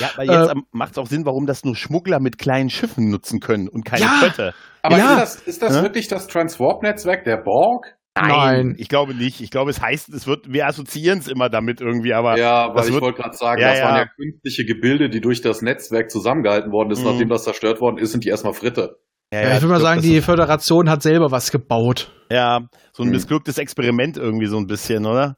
[0.00, 3.10] Ja, aber jetzt Äh, macht es auch Sinn, warum das nur Schmuggler mit kleinen Schiffen
[3.10, 4.20] nutzen können und keine Ja.
[4.20, 4.54] Kötte.
[4.82, 5.14] Aber Ja.
[5.14, 5.82] ist das, ist das Hä?
[5.82, 7.96] wirklich das Transwarp-Netzwerk der Borg?
[8.16, 8.74] Nein.
[8.78, 9.40] Ich glaube nicht.
[9.40, 12.88] Ich glaube, es heißt, es wird, wir assoziieren es immer damit irgendwie, aber Ja, weil
[12.88, 13.84] ich wollte gerade sagen, Ja, das ja.
[13.86, 17.00] waren ja künstliche Gebilde, die durch das Netzwerk zusammengehalten worden ist.
[17.00, 17.10] Mhm.
[17.10, 18.96] Nachdem das zerstört worden ist, sind die erstmal Fritte.
[19.32, 22.10] ja, Ja, ich würde mal glaub, sagen, die Föderation hat selber was gebaut.
[22.30, 22.60] Ja,
[22.92, 23.12] so ein Mhm.
[23.12, 25.36] missglücktes Experiment irgendwie so ein bisschen, oder?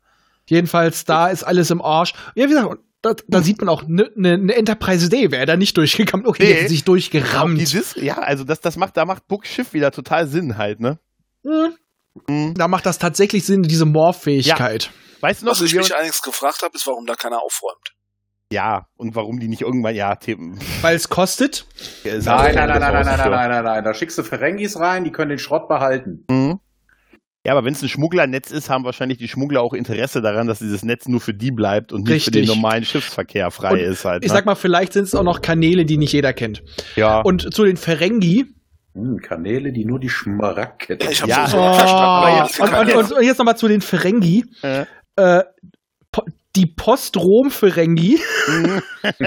[0.48, 2.14] Jedenfalls, da ist alles im Arsch.
[2.34, 5.56] Ja, wie gesagt, da, da sieht man auch eine ne, ne Enterprise D, wäre da
[5.56, 6.26] nicht durchgekommen.
[6.26, 6.62] Okay, Nee.
[6.62, 7.60] die sich durchgerammt.
[7.60, 10.98] Dis ja, also das, das macht, da macht Books Schiff wieder total Sinn halt, ne?
[11.44, 11.74] Hm,
[12.28, 12.52] Mhm.
[12.54, 14.90] Da macht das tatsächlich Sinn, diese Morph-Fähigkeit.
[15.22, 17.94] Weißt du noch, Was ich mich allerdings gefragt habe, ist, warum da keiner aufräumt.
[18.52, 20.58] ja, und warum die nicht irgendwann, ja, Themen.
[20.82, 21.64] Weil es kostet.
[22.04, 23.84] Nein, nein, nein, nein, nein, nein, nein, nein, nein, nein.
[23.84, 26.26] Da schickst du Ferengis rein, die können den Schrott behalten.
[26.28, 26.60] Mhm.
[27.44, 30.60] Ja, aber wenn es ein Schmuggler-Netz ist, haben wahrscheinlich die Schmuggler auch Interesse daran, dass
[30.60, 34.04] dieses Netz nur für die bleibt und nicht für den normalen Schiffsverkehr frei Und ist
[34.04, 34.24] halt.
[34.24, 34.36] Ich ne?
[34.36, 36.62] sag mal, vielleicht sind es auch noch Kanäle, die nicht jeder kennt.
[36.94, 37.20] ja.
[37.20, 38.46] Und zu den Ferengi.
[38.94, 41.46] Hm, Kanäle, die nur die Schmaragd Ja, ich habe Ja.
[41.48, 41.94] so verstanden.
[41.94, 44.44] Aber Oh, jetzt, und, und, und, und jetzt nochmal zu den Ferengi.
[44.62, 44.84] Äh.
[45.16, 45.42] Äh,
[46.12, 46.22] po
[46.54, 48.20] die Post-Rom-Ferengi.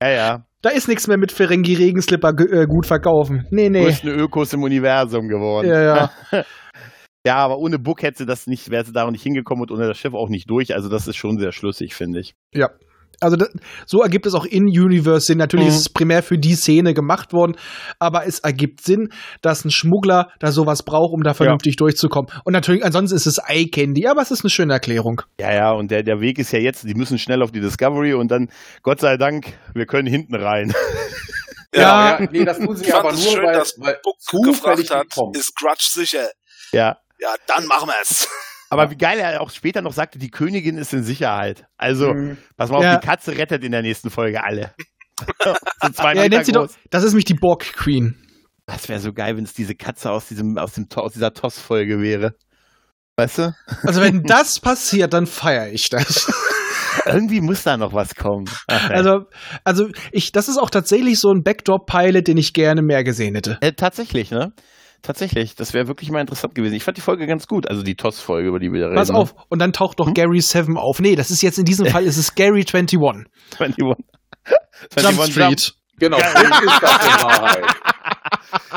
[0.00, 0.44] ja, ja.
[0.62, 3.46] Da ist nichts mehr mit Ferengi-Regenslipper ge- äh, gut verkaufen.
[3.50, 3.84] Nee, nee.
[3.84, 5.68] Größten Ökos im Universum geworden.
[5.68, 6.10] Ja, ja.
[7.26, 9.98] Ja, aber ohne Book hätte das nicht, wäre sie da nicht hingekommen und ohne das
[9.98, 10.74] Schiff auch nicht durch.
[10.74, 12.32] Also das ist schon sehr schlüssig, finde ich.
[12.54, 12.70] Ja.
[13.20, 13.48] Also das,
[13.86, 15.38] so ergibt es auch in Universe Sinn.
[15.38, 15.72] Natürlich Mhm.
[15.72, 17.56] ist es primär für die Szene gemacht worden,
[17.98, 19.08] aber es ergibt Sinn,
[19.42, 22.30] dass ein Schmuggler da sowas braucht, um da vernünftig durchzukommen.
[22.44, 25.22] Und natürlich, ansonsten ist es Eye Candy, aber es ist eine schöne Erklärung.
[25.40, 28.14] Ja, ja, und der, der Weg ist ja jetzt, die müssen schnell auf die Discovery
[28.14, 28.48] und dann,
[28.82, 30.72] Gott sei Dank, wir können hinten rein.
[31.74, 32.18] Ja.
[32.20, 34.90] ja, nee, das tun sie Ich aber es nur, schön, weil, dass weil zufällig gefragt
[34.90, 36.30] hat, ist Grudge sicher?
[36.72, 36.96] ja.
[37.20, 38.26] Ja, dann machen wir's.
[38.70, 41.66] Aber wie geil er auch später noch sagte, die Königin ist in Sicherheit.
[41.76, 42.36] Also, Mhm.
[42.56, 42.96] pass mal auf, Ja.
[42.98, 44.72] die Katze rettet in der nächsten Folge alle.
[45.42, 45.54] so
[46.02, 48.14] Ja, nennt sie doch, das ist nämlich die Borg Queen.
[48.66, 52.00] Das wäre so geil, wenn es diese Katze aus diesem, aus dem, aus dieser TOS-Folge
[52.00, 52.34] wäre.
[53.16, 53.54] Weißt du?
[53.82, 56.30] Also wenn das passiert, dann feiere ich das.
[57.06, 58.44] Irgendwie muss da noch was kommen.
[58.68, 58.90] Ach.
[58.90, 59.20] Also,
[59.64, 63.56] also ich, das ist auch tatsächlich so ein Backdoor-Pilot, den ich gerne mehr gesehen hätte.
[63.62, 64.52] Äh, tatsächlich, ne?
[65.02, 66.74] Tatsächlich, das wäre wirklich mal interessant gewesen.
[66.74, 68.96] Ich fand die Folge ganz gut, also die TOS-Folge, über die wir da reden.
[68.96, 70.14] Pass auf, und dann taucht doch Hm?
[70.14, 71.00] Gary 7 auf.
[71.00, 72.98] Nee, das ist jetzt in diesem Fall, ist es Gary 21.
[72.98, 73.76] 21.
[74.96, 75.74] Jump 21 Street.
[76.00, 76.32] Genau, Ja.
[76.32, 77.64] das ist das Wahrheit.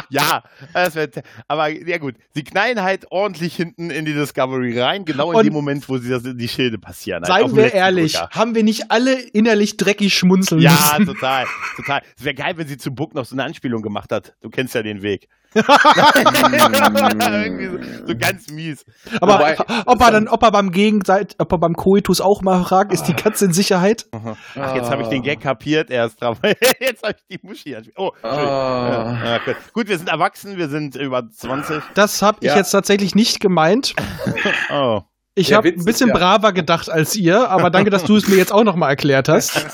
[0.09, 1.09] Ja, das wär,
[1.47, 5.45] aber ja gut, sie knallen halt ordentlich hinten in die Discovery rein, genau in Und-
[5.45, 7.23] dem Moment, wo sie das, die Schilde passieren.
[7.23, 8.29] halt, Seien wir ehrlich, Drücker.
[8.31, 11.13] haben wir nicht alle innerlich dreckig schmunzeln Ja, müssen?
[11.13, 11.45] total,
[11.77, 12.01] total.
[12.17, 14.33] Es wäre geil, wenn sie zu Book noch so eine Anspielung gemacht hat.
[14.41, 15.29] Du kennst ja den Weg.
[15.53, 15.61] So,
[18.07, 18.85] so ganz mies.
[19.19, 22.63] Aber Wobei- ob er dann, ob er beim Gegenseit, ob er beim Koitus auch mal
[22.63, 24.05] fragt, ist die Katze in Sicherheit?
[24.11, 26.37] Ach, jetzt habe ich den Gag kapiert erst drauf.
[26.79, 27.75] jetzt habe ich die Muschi.
[27.97, 28.23] Oh, Entschuldigung.
[28.23, 29.21] Ah.
[29.25, 29.55] Ja, gut.
[29.73, 31.81] gut, wir sind erwachsen, wir sind über 20.
[31.95, 32.55] Das habe ich Ja.
[32.57, 33.93] jetzt tatsächlich nicht gemeint.
[34.73, 35.01] Oh.
[35.33, 38.27] Ich habe ein ist bisschen ja- braver gedacht als ihr, aber danke, dass du es
[38.27, 39.65] mir jetzt auch noch mal erklärt hast.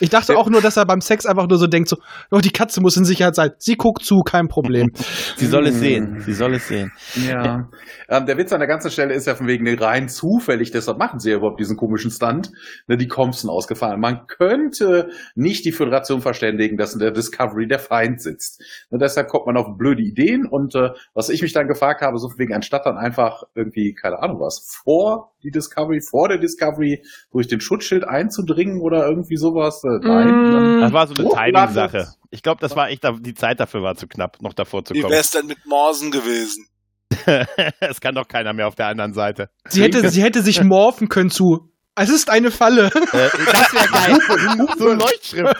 [0.00, 1.96] Ich dachte auch nur, dass er beim Sex einfach nur so denkt, so,
[2.30, 3.50] oh, die Katze muss in Sicherheit sein.
[3.58, 4.90] Sie guckt zu, kein Problem.
[5.36, 5.80] Sie soll es Hm.
[5.80, 6.20] sehen.
[6.20, 6.92] Sie soll es sehen.
[7.26, 7.68] Ja.
[8.08, 11.18] Ähm, der Witz an der ganzen Stelle ist ja von wegen rein zufällig, deshalb machen
[11.20, 12.50] sie ja überhaupt diesen komischen Stunt,
[12.86, 14.00] ne, die Compson ausgefallen.
[14.00, 18.62] Man könnte nicht die Föderation verständigen, dass in der Discovery der Feind sitzt.
[18.90, 22.18] Ne, deshalb kommt man auf blöde Ideen und äh, was ich mich dann gefragt habe,
[22.18, 26.38] so von wegen, anstatt dann einfach irgendwie, keine Ahnung was, vor die Discovery, vor der
[26.38, 29.82] Discovery durch den Schutzschild einzudringen oder irgendwie sowas.
[29.96, 30.80] Äh, nein.
[30.80, 32.08] Das war so eine Timing-Sache.
[32.30, 35.00] Ich glaube, das war echt, die Zeit dafür war zu knapp, noch davor zu Wie
[35.00, 35.12] kommen.
[35.12, 36.66] wär's denn mit Morsen gewesen?
[37.80, 39.48] Es kann doch keiner mehr auf der anderen Seite.
[39.68, 41.70] Sie hätte, sie hätte sich morphen können zu.
[41.94, 42.86] Es ist eine Falle.
[42.86, 44.66] Äh, das wäre geil.
[44.78, 45.56] so ein Leuchtschrift.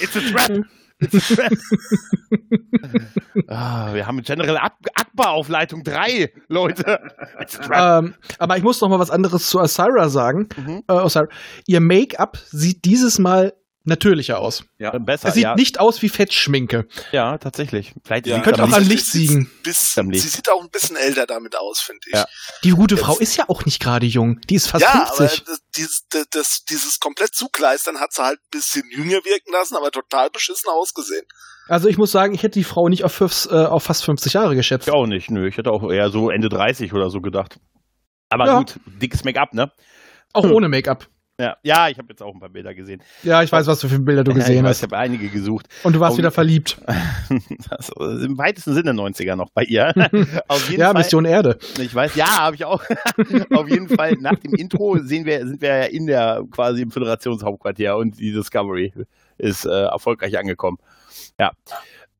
[0.00, 0.64] It's a trap.
[3.48, 7.00] Ah, wir haben General Ak Akbar auf Leitung 3, Leute.
[7.72, 10.48] Ähm, aber ich muss noch mal was anderes zu Asira sagen.
[10.56, 10.82] Mhm.
[10.88, 11.28] Äh, Osira.
[11.66, 13.54] Ihr Make-up sieht dieses Mal
[13.88, 14.64] natürlicher aus.
[14.78, 14.96] Ja.
[14.98, 15.54] Besser, Es sieht ja.
[15.56, 16.86] nicht aus wie Fettschminke.
[17.12, 17.92] ja, tatsächlich.
[18.04, 18.40] Vielleicht Ja.
[18.40, 18.92] Könnte am auch an Licht.
[18.92, 19.50] Licht siegen.
[19.96, 22.14] Am sie sieht auch ein bisschen älter damit aus, finde ich.
[22.14, 22.26] Ja.
[22.64, 24.40] Die gute Jetzt- Frau ist ja auch nicht gerade jung.
[24.48, 25.44] Die ist fast ja, aber 50.
[25.44, 29.76] das, dieses, das, das, dieses komplett Zugleistern hat sie halt ein bisschen jünger wirken lassen,
[29.76, 31.26] aber total beschissen ausgesehen.
[31.66, 34.32] Also ich muss sagen, ich hätte die Frau nicht auf, fünf, äh, auf fast 50
[34.32, 34.88] Jahre geschätzt.
[34.88, 35.46] Ich auch nicht, nö.
[35.48, 37.58] Ich hätte auch eher so Ende 30 oder so gedacht.
[38.30, 38.58] Aber Ja.
[38.58, 39.70] gut, dickes Make-up, ne?
[40.32, 40.52] Auch Hm.
[40.52, 41.06] ohne Make-up.
[41.40, 43.00] Ja, ja ich habe jetzt auch ein paar Bilder gesehen.
[43.22, 45.28] Ja, ich weiß, was für viele Bilder du Ja, ich gesehen weiß, ich habe einige
[45.28, 45.68] gesucht.
[45.84, 46.80] Und du warst Oh, wieder verliebt.
[47.70, 49.92] Das ist Im weitesten Sinne 90er noch bei ihr.
[50.76, 50.94] Ja, Fall.
[50.94, 51.58] Mission Erde.
[51.78, 52.82] Ich weiß, ja, habe ich auch.
[53.50, 56.90] Auf jeden Fall nach dem Intro sehen wir, sind wir ja in der quasi im
[56.90, 58.92] Föderationshauptquartier und die Discovery
[59.36, 60.78] ist äh, erfolgreich angekommen.
[61.38, 61.52] Ja.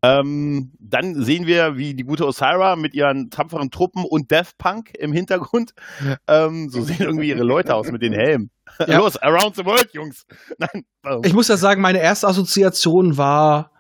[0.02, 4.92] Ähm, dann sehen wir, wie die gute Osira mit ihren tapferen Truppen und Death Punk
[4.96, 5.72] im Hintergrund.
[6.28, 8.50] Ähm, so sehen irgendwie ihre Leute aus mit den Helmen.
[8.86, 8.98] Ja.
[8.98, 10.26] Los, around the world, Jungs.
[10.58, 10.84] Nein.
[11.24, 13.72] Ich muss ja sagen, meine erste Assoziation war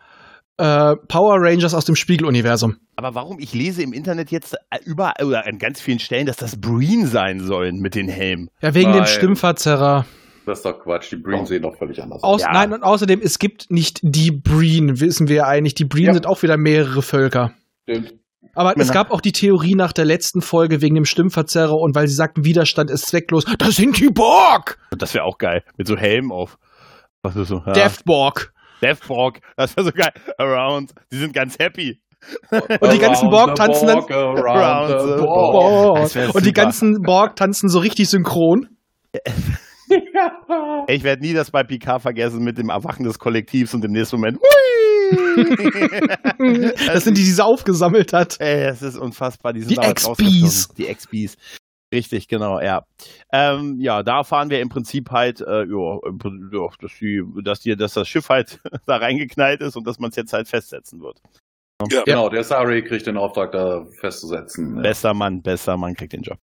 [0.56, 2.76] äh, Power Rangers aus dem Spiegeluniversum.
[2.96, 3.38] Aber warum?
[3.38, 7.06] Ich lese im Internet jetzt äh, überall oder an ganz vielen Stellen, dass das Breen
[7.06, 8.50] sein sollen mit den Helmen.
[8.60, 10.04] Ja, wegen Weil- dem Stimmverzerrer.
[10.46, 11.12] Das ist doch Quatsch.
[11.12, 12.52] Die Breen sehen doch völlig anders Aus, Ja.
[12.52, 15.74] Nein, und außerdem, es gibt nicht die Breen, wissen wir ja eigentlich.
[15.74, 16.14] Die Breen Ja.
[16.14, 17.52] sind auch wieder mehrere Völker.
[17.82, 18.14] Stimmt.
[18.54, 18.92] Aber es Männer.
[18.92, 22.44] gab auch die Theorie nach der letzten Folge wegen dem Stimmverzerrer und weil sie sagten,
[22.44, 23.44] Widerstand ist zwecklos.
[23.58, 24.78] Das sind die Borg!
[24.90, 25.62] Und das wäre auch geil.
[25.76, 26.58] Mit so Helmen auf.
[27.22, 27.62] Was ist so?
[27.66, 27.72] Ja.
[27.72, 28.52] Deathborg.
[28.82, 29.40] Deathborg.
[29.56, 30.12] Das wäre so geil.
[30.38, 30.92] Around.
[31.12, 32.00] Die sind ganz happy.
[32.50, 34.08] Und die ganzen Borg tanzen dann- Borg.
[35.20, 36.34] Borg.
[36.34, 38.68] Und die ganzen Borg tanzen so richtig synchron.
[40.86, 44.16] Ich werde nie das bei Picard vergessen mit dem Erwachen des Kollektivs und im nächsten
[44.16, 44.38] Moment.
[44.38, 44.87] Hui!
[46.86, 48.36] Das sind die, die sie aufgesammelt hat.
[48.40, 49.52] Ey, es ist unfassbar.
[49.52, 50.68] Die, sind Die damals XBs.
[50.74, 51.36] Die XBs.
[51.92, 52.82] Richtig, genau, ja.
[53.32, 55.98] Ähm, ja, da erfahren wir im Prinzip halt, äh, ja,
[56.80, 60.16] dass, die, dass, die, dass das Schiff halt da reingeknallt ist und dass man es
[60.16, 61.18] jetzt halt festsetzen wird.
[61.90, 62.02] Ja.
[62.04, 64.76] Genau, der Sari kriegt den Auftrag, da festzusetzen.
[64.76, 64.82] Ja.
[64.82, 66.38] Besser Mann, besser Mann kriegt den Job.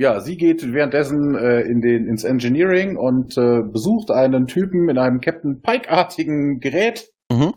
[0.00, 4.96] Ja, sie geht währenddessen äh, in den, ins Engineering und äh, besucht einen Typen in
[4.96, 7.54] einem Captain Pike-artigen Gerät, Mhm.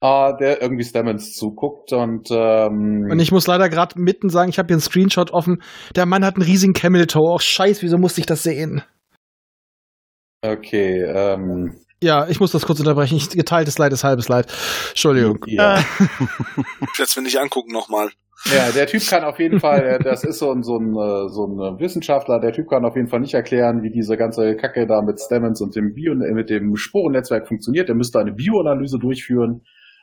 [0.00, 4.58] Äh, der irgendwie Stamens zuguckt und, ähm, Und ich muss leider gerade mitten sagen, ich
[4.58, 5.62] habe hier einen Screenshot offen.
[5.94, 7.34] Der Mann hat einen riesigen Camel Toe.
[7.34, 8.82] Oh, scheiß, wieso musste ich das sehen?
[10.42, 13.16] okay, ähm, Ja, ich muss das kurz unterbrechen.
[13.16, 14.46] Ich, geteiltes Leid ist halbes Leid.
[14.90, 15.38] Entschuldigung.
[15.46, 15.78] ja.
[15.78, 18.08] Ich werde es mir nicht angucken nochmal.
[18.46, 21.28] Ja, der Typ kann auf jeden Fall, äh, das ist so ein, so, ein, äh,
[21.28, 24.86] so ein Wissenschaftler, der Typ kann auf jeden Fall nicht erklären, wie diese ganze Kacke
[24.86, 27.90] da mit Stamens und dem Bio, äh, mit dem Sporennetzwerk funktioniert.
[27.90, 29.60] Er müsste eine Bioanalyse durchführen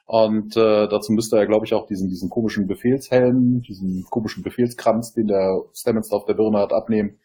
[0.07, 5.13] und äh, dazu müsste er, glaube ich, auch diesen, diesen komischen Befehlshelm, diesen komischen Befehlskranz,
[5.13, 7.19] den der Stamens da auf der Birne hat, abnehmen.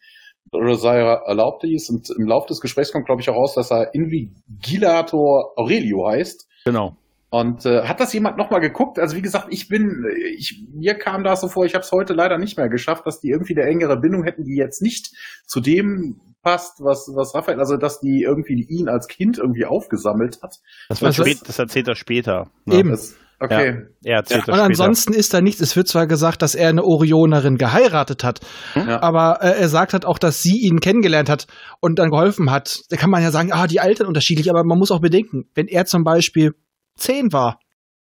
[0.53, 3.93] Rosira erlaubt dies und im Laufe des Gesprächs kommt, glaube ich, auch raus, dass er
[3.93, 6.47] Invigilator Aurelio heißt.
[6.65, 6.97] Genau.
[7.35, 8.99] Und äh, hat das jemand nochmal geguckt?
[8.99, 10.05] Also wie gesagt, ich bin,
[10.37, 13.21] ich, mir kam das so vor, ich habe es heute leider nicht mehr geschafft, dass
[13.21, 15.09] die irgendwie eine engere Bindung hätten, die jetzt nicht
[15.47, 20.43] zu dem passt, was, was Raphael, also dass die irgendwie ihn als Kind irgendwie aufgesammelt
[20.43, 20.57] hat.
[20.89, 22.51] Das, Also- spät, das erzählt er später.
[22.65, 22.75] ne?
[22.75, 22.91] Eben.
[22.91, 23.87] Das, okay.
[24.03, 24.63] Er erzählt Und das später.
[24.63, 25.59] ansonsten ist da nichts.
[25.59, 28.41] Es wird zwar gesagt, dass er eine Orionerin geheiratet hat,
[28.75, 29.01] Ja.
[29.01, 31.47] aber äh, er sagt halt auch, dass sie ihn kennengelernt hat
[31.79, 32.81] und dann geholfen hat.
[32.91, 35.65] Da kann man ja sagen, ah, die Alten unterschiedlich, aber man muss auch bedenken, wenn
[35.67, 36.51] er zum Beispiel
[36.97, 37.59] zehn war,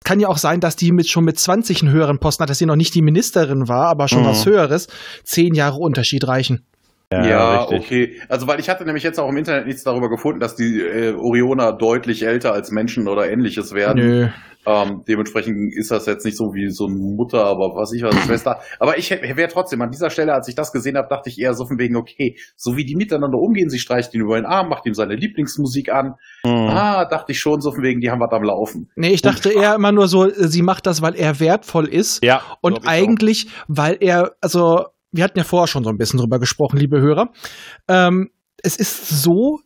[0.04, 2.60] kann ja auch sein, dass die mit schon mit 20 einen höheren Posten hat, dass
[2.60, 4.28] sie noch nicht die Ministerin war, aber schon Mhm.
[4.28, 4.88] was Höheres.
[5.24, 6.66] Zehn Jahre Unterschied reichen.
[7.12, 7.80] Ja, richtig.
[7.80, 8.22] okay.
[8.28, 11.14] Also weil ich hatte nämlich jetzt auch im Internet nichts darüber gefunden, dass die äh,
[11.14, 14.06] Orioner deutlich älter als Menschen oder ähnliches werden.
[14.06, 14.28] Nö.
[14.68, 18.14] Ähm, dementsprechend ist das jetzt nicht so wie so eine Mutter, aber was ich was,
[18.26, 18.60] Schwester.
[18.80, 21.54] Aber ich wäre trotzdem an dieser Stelle, als ich das gesehen habe, dachte ich eher
[21.54, 24.68] so von wegen, okay, so wie die miteinander umgehen, sie streicht ihn über den Arm,
[24.68, 26.16] macht ihm seine Lieblingsmusik an.
[26.44, 26.68] Mhm.
[26.70, 28.92] Ah, dachte ich schon so von wegen, die haben was am Laufen.
[28.98, 32.22] Nee, ich dachte eher immer nur so, äh, sie macht das, weil er wertvoll ist.
[32.22, 32.42] Ja.
[32.60, 32.92] Und ich auch.
[32.92, 37.00] eigentlich, weil er, also, wir hatten ja vorher schon so ein bisschen drüber gesprochen, liebe
[37.00, 37.32] Hörer.
[37.88, 38.30] Ähm,
[38.64, 39.60] es ist so,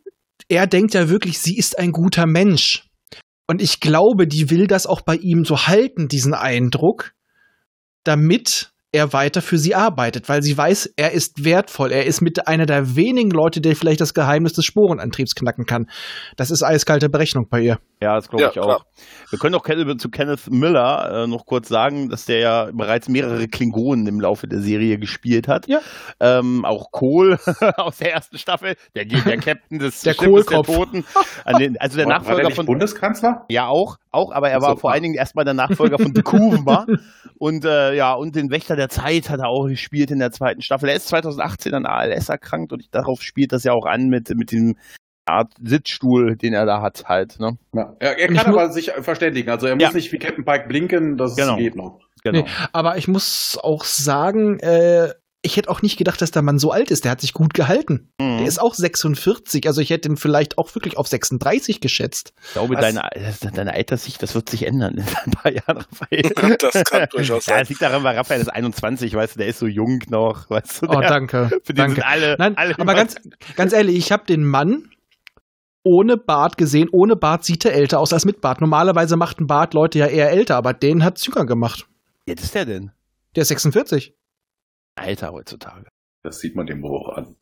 [0.48, 2.88] er denkt ja wirklich, sie ist ein guter Mensch.
[3.46, 7.12] Und ich glaube, die will das auch bei ihm so halten, diesen Eindruck,
[8.04, 11.92] damit er weiter für sie arbeitet, weil sie weiß, er ist wertvoll.
[11.92, 15.86] Er ist mit einer der wenigen Leute, der vielleicht das Geheimnis des Sporenantriebs knacken kann.
[16.36, 17.78] Das ist eiskalte Berechnung bei ihr.
[18.02, 18.64] Ja, das glaube Ja, ich auch.
[18.64, 18.86] klar.
[19.30, 19.64] Wir können auch
[19.98, 24.46] zu Kenneth Miller äh, noch kurz sagen, dass der ja bereits mehrere Klingonen im Laufe
[24.48, 25.68] der Serie gespielt hat.
[25.68, 25.80] Ja.
[26.20, 27.38] Ähm, auch Kohl
[27.76, 31.04] aus der ersten Staffel, der, der Captain des Der Schiffes der Toten.
[31.44, 33.46] An den, also der War- war Nachfolger nicht von Bundeskanzler?
[33.48, 34.94] Ja, auch, auch, aber er war So, vor ah.
[34.94, 36.86] allen Dingen erstmal der Nachfolger von The Kuva.
[37.38, 40.62] und äh, ja, und den Wächter der Zeit hat er auch gespielt in der zweiten
[40.62, 40.88] Staffel.
[40.88, 44.28] Er ist 2018 an ALS erkrankt und ich, darauf spielt das ja auch an mit,
[44.34, 44.76] mit dem
[45.24, 47.38] Art Sitzstuhl, den er da hat, halt.
[47.38, 47.56] Ne?
[47.74, 49.50] Ja, er, ich kann mu- aber sich verständigen.
[49.50, 49.86] Also er Ja.
[49.88, 51.56] muss nicht wie Captain Pike blinken, das Genau.
[51.56, 52.00] geht noch.
[52.24, 52.40] Genau.
[52.42, 55.12] Nee, aber ich muss auch sagen, äh,
[55.44, 57.04] ich hätte auch nicht gedacht, dass der Mann so alt ist.
[57.04, 58.12] Der hat sich gut gehalten.
[58.20, 58.38] Mhm.
[58.38, 59.66] Der ist auch 46.
[59.66, 62.32] Also ich hätte ihn vielleicht auch wirklich auf 36 geschätzt.
[62.46, 62.80] Ich glaube, Was?
[62.80, 63.02] deine,
[63.52, 66.22] deine Alterssicht, das wird sich ändern in ein paar Jahren, Raphael.
[66.72, 67.60] Das kann durchaus Ja, sein.
[67.62, 70.82] das liegt daran, weil Raphael ist 21, weißt du, der ist so jung noch, weißt
[70.82, 70.86] du.
[70.88, 71.48] Oh, der, danke.
[71.64, 71.94] Für den danke.
[71.96, 73.16] sind alle, Nein, alle aber ganz,
[73.56, 74.90] ganz ehrlich, ich habe den Mann
[75.84, 76.88] ohne Bart gesehen.
[76.92, 78.60] Ohne Bart sieht er älter aus als mit Bart.
[78.60, 81.86] Normalerweise macht ein Bart Leute ja eher älter, aber den hat jünger gemacht.
[82.24, 82.92] Wie alt ist der denn?
[83.34, 84.14] Der ist 46.
[84.94, 85.88] Alter heutzutage.
[86.22, 87.36] Das sieht man dem Bruch an.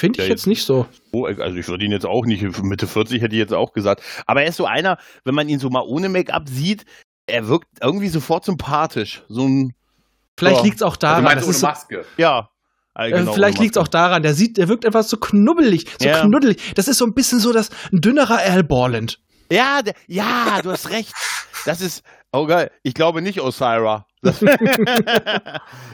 [0.00, 0.86] Finde ich Ja, jetzt nicht so.
[1.12, 4.02] Oh, also ich würde ihn jetzt auch nicht, Mitte 40 hätte ich jetzt auch gesagt.
[4.26, 6.84] Aber er ist so einer, wenn man ihn so mal ohne Make-up sieht,
[7.26, 9.22] er wirkt irgendwie sofort sympathisch.
[9.28, 9.74] So ein,
[10.38, 10.62] Vielleicht Ja.
[10.64, 11.22] liegt's auch Also daran.
[11.24, 12.04] du meinst das ohne ist so, Maske.
[12.16, 12.48] ja.
[12.98, 14.22] Äh, äh, vielleicht ohne liegt's auch daran.
[14.22, 16.20] Der sieht, der wirkt einfach so knubbelig, so Ja.
[16.22, 16.74] knuddelig.
[16.74, 19.18] Das ist so ein bisschen so das ein dünnerer Al Borland.
[19.50, 21.12] Ja, der, ja, du hast recht.
[21.64, 24.06] Das ist, oh geil, ich glaube nicht Osira.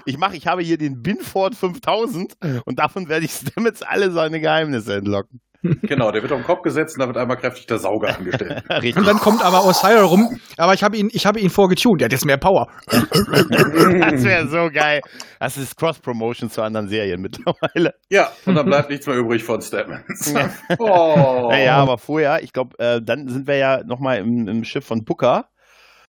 [0.07, 4.41] Ich mache, ich habe hier den Binford 5000 und davon werde ich Stamets alle seine
[4.41, 5.41] Geheimnisse entlocken.
[5.83, 8.63] Genau, der wird auf den Kopf gesetzt und da wird einmal kräftig der Sauger angestellt.
[8.71, 8.97] Richtig.
[8.97, 12.07] Und dann kommt aber Osira rum, aber ich habe ihn, ich habe ihn vorgetunt, der
[12.07, 12.69] hat jetzt mehr Power.
[12.91, 15.01] Das wäre so geil.
[15.41, 17.95] Das ist Cross-Promotion zu anderen Serien mittlerweile.
[18.11, 20.35] Ja, und dann bleibt nichts mehr übrig von Stamens.
[20.79, 21.49] oh.
[21.51, 25.05] Naja, aber vorher, ich glaube, äh, dann sind wir ja nochmal im, im Schiff von
[25.05, 25.49] Booker.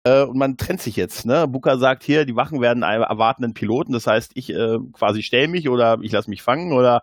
[0.03, 1.25] Äh, und man trennt sich jetzt.
[1.25, 1.47] Ne?
[1.47, 3.93] Booker sagt hier, die Wachen werden einen erwartenden Piloten.
[3.93, 7.01] Das heißt, ich äh, quasi stell mich oder ich lasse mich fangen oder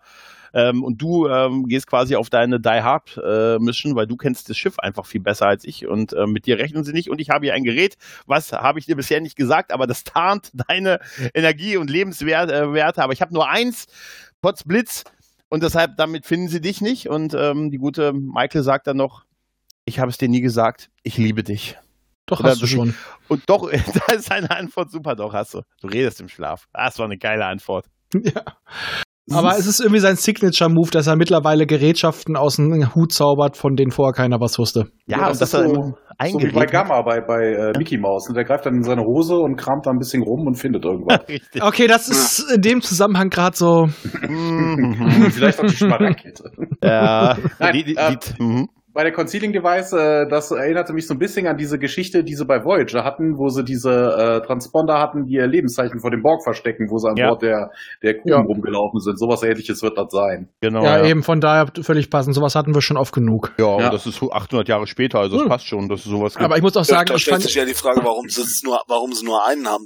[0.55, 4.49] ähm, und du ähm, gehst quasi auf deine Die Hard äh, Mission, weil du kennst
[4.49, 7.11] das Schiff einfach viel besser als ich und äh, mit dir rechnen sie nicht.
[7.11, 10.03] Und ich habe hier ein Gerät, was habe ich dir bisher nicht gesagt, aber das
[10.03, 10.99] tarnt deine
[11.35, 12.53] Energie und Lebenswerte.
[12.75, 13.85] Äh, aber ich habe nur eins,
[14.41, 15.03] Potz Blitz.
[15.47, 17.07] Und deshalb, damit finden sie dich nicht.
[17.07, 19.23] Und ähm, die gute Michael sagt dann noch,
[19.85, 21.77] ich habe es dir nie gesagt, ich liebe dich.
[22.25, 22.95] Doch, Oder hast du du- schon.
[23.27, 23.69] Und doch,
[24.07, 25.61] da ist eine Antwort super, doch hast du.
[25.81, 26.67] Du redest im Schlaf.
[26.73, 27.85] Das war eine geile Antwort.
[28.23, 28.43] Ja.
[29.33, 33.75] Aber es ist irgendwie sein Signature-Move, dass er mittlerweile Gerätschaften aus dem Hut zaubert, von
[33.75, 34.85] denen vorher keiner was wusste.
[35.07, 35.93] Ja, Ja, und das dass ist so-
[36.31, 36.65] So wie bei.
[36.65, 38.29] Gamma, bei, bei äh, Mickey Mouse.
[38.29, 40.85] Und der greift dann in seine Hose und kramt da ein bisschen rum und findet
[40.85, 41.19] irgendwas.
[41.27, 41.61] Richtig.
[41.63, 43.87] Okay, das ist in dem Zusammenhang gerade so.
[44.27, 45.31] Mhm.
[45.31, 46.43] Vielleicht auch die Smaragdkette.
[46.83, 48.67] ja, Nein, die, die, äh, die, mhm.
[48.95, 52.33] Bei der Concealing Device, äh, das erinnerte mich so ein bisschen an diese Geschichte, die
[52.33, 53.91] sie bei Voyager hatten, wo sie diese
[54.41, 57.27] äh, Transponder hatten, die ihr Lebenszeichen vor dem Borg verstecken, wo sie an Ja.
[57.27, 58.39] Bord der, der Kuchen Ja.
[58.39, 59.19] rumgelaufen sind.
[59.19, 60.47] Sowas ähnliches wird das sein.
[60.61, 60.81] genau.
[60.83, 62.33] ja, Ja, eben, von daher völlig passend.
[62.35, 63.53] Sowas hatten wir schon oft genug.
[63.57, 63.85] ja, Ja.
[63.87, 65.49] und das ist 800 Jahre später, also es Hm.
[65.49, 66.45] passt schon, dass es sowas gibt.
[66.45, 68.29] Aber ich muss auch Ja, sagen, da ich stellt fand, sich ja die Frage, warum
[68.29, 69.85] sie es nur, warum sie nur einen haben.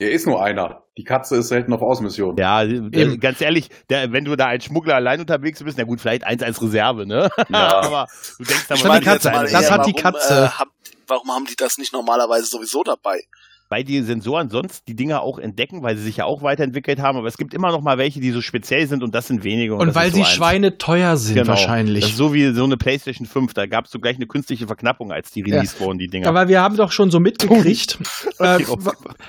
[0.00, 0.84] Er ist nur einer.
[0.96, 2.36] Die Katze ist selten auf Ausmission.
[2.36, 3.18] ja, Eben.
[3.20, 6.42] ganz ehrlich, der, wenn du da als Schmuggler allein unterwegs bist, na gut, vielleicht eins
[6.42, 7.28] als Reserve, ne?
[7.48, 7.80] Ja.
[7.82, 8.06] Aber
[8.38, 10.34] du denkst dann Ich mal, die das Katze- das hat die Katze.
[10.34, 10.68] Äh, hab,
[11.08, 13.20] warum haben die das nicht normalerweise sowieso dabei?
[13.68, 17.18] Weil die Sensoren sonst die Dinger auch entdecken, weil sie sich ja auch weiterentwickelt haben.
[17.18, 19.74] Aber es gibt immer noch mal welche, die so speziell sind und das sind wenige.
[19.74, 20.28] und das weil ist so eins.
[20.30, 21.48] Schweine teuer sind Genau.
[21.48, 22.00] wahrscheinlich.
[22.02, 23.54] Das ist so wie so eine PlayStation 5.
[23.54, 26.28] Da gab es so gleich eine künstliche Verknappung, als die released wurden, die Dinger.
[26.28, 27.98] Aber wir haben doch schon so mitgekriegt,
[28.38, 28.58] äh,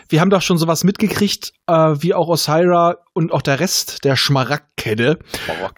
[0.10, 4.16] wir haben doch schon sowas mitgekriegt, äh, wie auch Osira und auch der Rest der
[4.16, 5.20] Schmaragdkette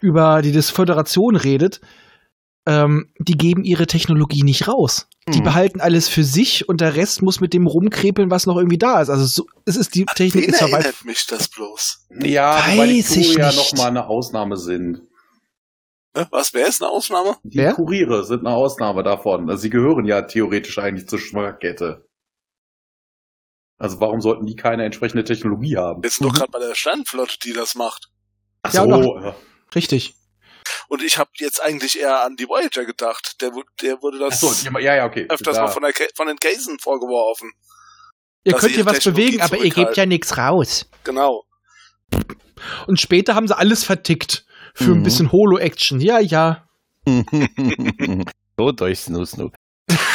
[0.00, 1.80] über die das Föderation redet.
[2.64, 5.08] Ähm, die geben ihre Technologie nicht raus.
[5.28, 5.44] Die Mhm.
[5.44, 9.00] behalten alles für sich und der Rest muss mit dem rumkrepeln, was noch irgendwie da
[9.02, 9.08] ist.
[9.10, 10.84] Also so, es ist die Technik ist ja weit.
[10.84, 12.06] erinnert mich das bloß?
[12.20, 13.56] Ja, wobei die Kurier nicht.
[13.56, 15.02] noch mal eine Ausnahme sind.
[16.30, 17.36] Was, wer ist eine Ausnahme?
[17.42, 17.72] Die Wer?
[17.72, 19.48] Kuriere sind eine Ausnahme davon.
[19.48, 22.06] Also sie gehören ja theoretisch eigentlich zur Schmaragdkette.
[23.78, 26.02] Also warum sollten die keine entsprechende Technologie haben?
[26.02, 28.10] Wir sind doch gerade bei der Sternenflotte, die das macht.
[28.62, 29.22] Ach Ja, so, doch.
[29.24, 29.34] ja.
[29.74, 30.14] Richtig.
[30.88, 33.40] Und ich habe jetzt eigentlich eher an die Voyager gedacht.
[33.40, 35.26] Der, der wurde das so, ja, ja, okay.
[35.28, 37.50] öfters Da- mal von, der, von den Casen vorgeworfen.
[38.44, 40.88] Ihr könnt hier was bewegen, aber ihr gebt ja nichts raus.
[41.04, 41.44] Genau.
[42.86, 44.44] Und später haben sie alles vertickt
[44.74, 45.00] für Mhm.
[45.00, 46.00] ein bisschen Holo-Action.
[46.00, 46.66] Ja, ja.
[48.58, 49.50] so durch Snoo Snoo.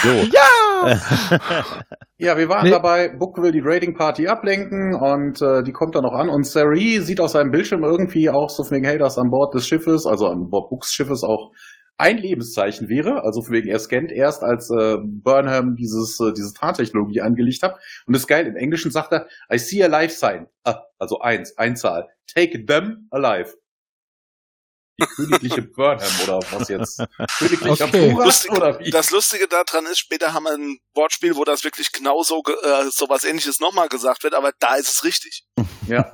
[0.03, 0.09] So.
[0.33, 0.47] Ja!
[2.19, 2.71] Ja, wir waren Nee.
[2.71, 6.45] dabei, Book will die Raiding Party ablenken und äh, die kommt dann noch an und
[6.47, 9.67] Sari sieht auf seinem Bildschirm irgendwie auch so von wegen, hey, dass an Bord des
[9.67, 11.51] Schiffes, also an Bord Books Schiffes auch
[11.99, 16.53] ein Lebenszeichen wäre, also von wegen, er scannt erst, als äh, Burnham dieses, äh, diese
[16.53, 17.75] Tarntechnologie angelegt hat.
[18.07, 20.47] Und das ist geil, im Englischen sagt er, I see a life sign.
[20.63, 22.07] Ah, also eins, Einzahl.
[22.33, 23.53] Take them alive.
[24.99, 27.03] Die königliche Burnham oder was jetzt?
[27.37, 28.11] Königlicher Okay.
[28.11, 28.89] Burak Lustig, oder wie?
[28.89, 32.89] das Lustige daran ist, später haben wir ein Wortspiel, wo das wirklich genauso ge- äh,
[32.89, 35.43] sowas ähnliches nochmal gesagt wird, aber da ist es richtig.
[35.87, 36.09] Ja.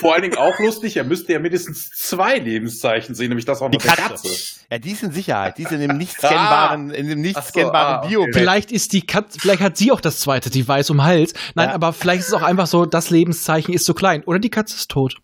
[0.00, 3.68] Vor allen Dingen auch lustig, er müsste ja mindestens zwei Lebenszeichen sehen, nämlich das auch
[3.68, 4.28] noch Die der Katze.
[4.28, 4.60] Katze.
[4.70, 5.58] Ja, die ist in Sicherheit.
[5.58, 8.08] Die ist in dem nicht scannbaren, in dem nicht so, scannbaren ah, okay.
[8.08, 11.34] bio Vielleicht ist die Katze, vielleicht hat sie auch das zweite Device um Hals.
[11.54, 11.74] Nein, Ja.
[11.74, 14.22] aber vielleicht ist es auch einfach so, das Lebenszeichen ist zu klein.
[14.24, 15.16] Oder die Katze ist tot.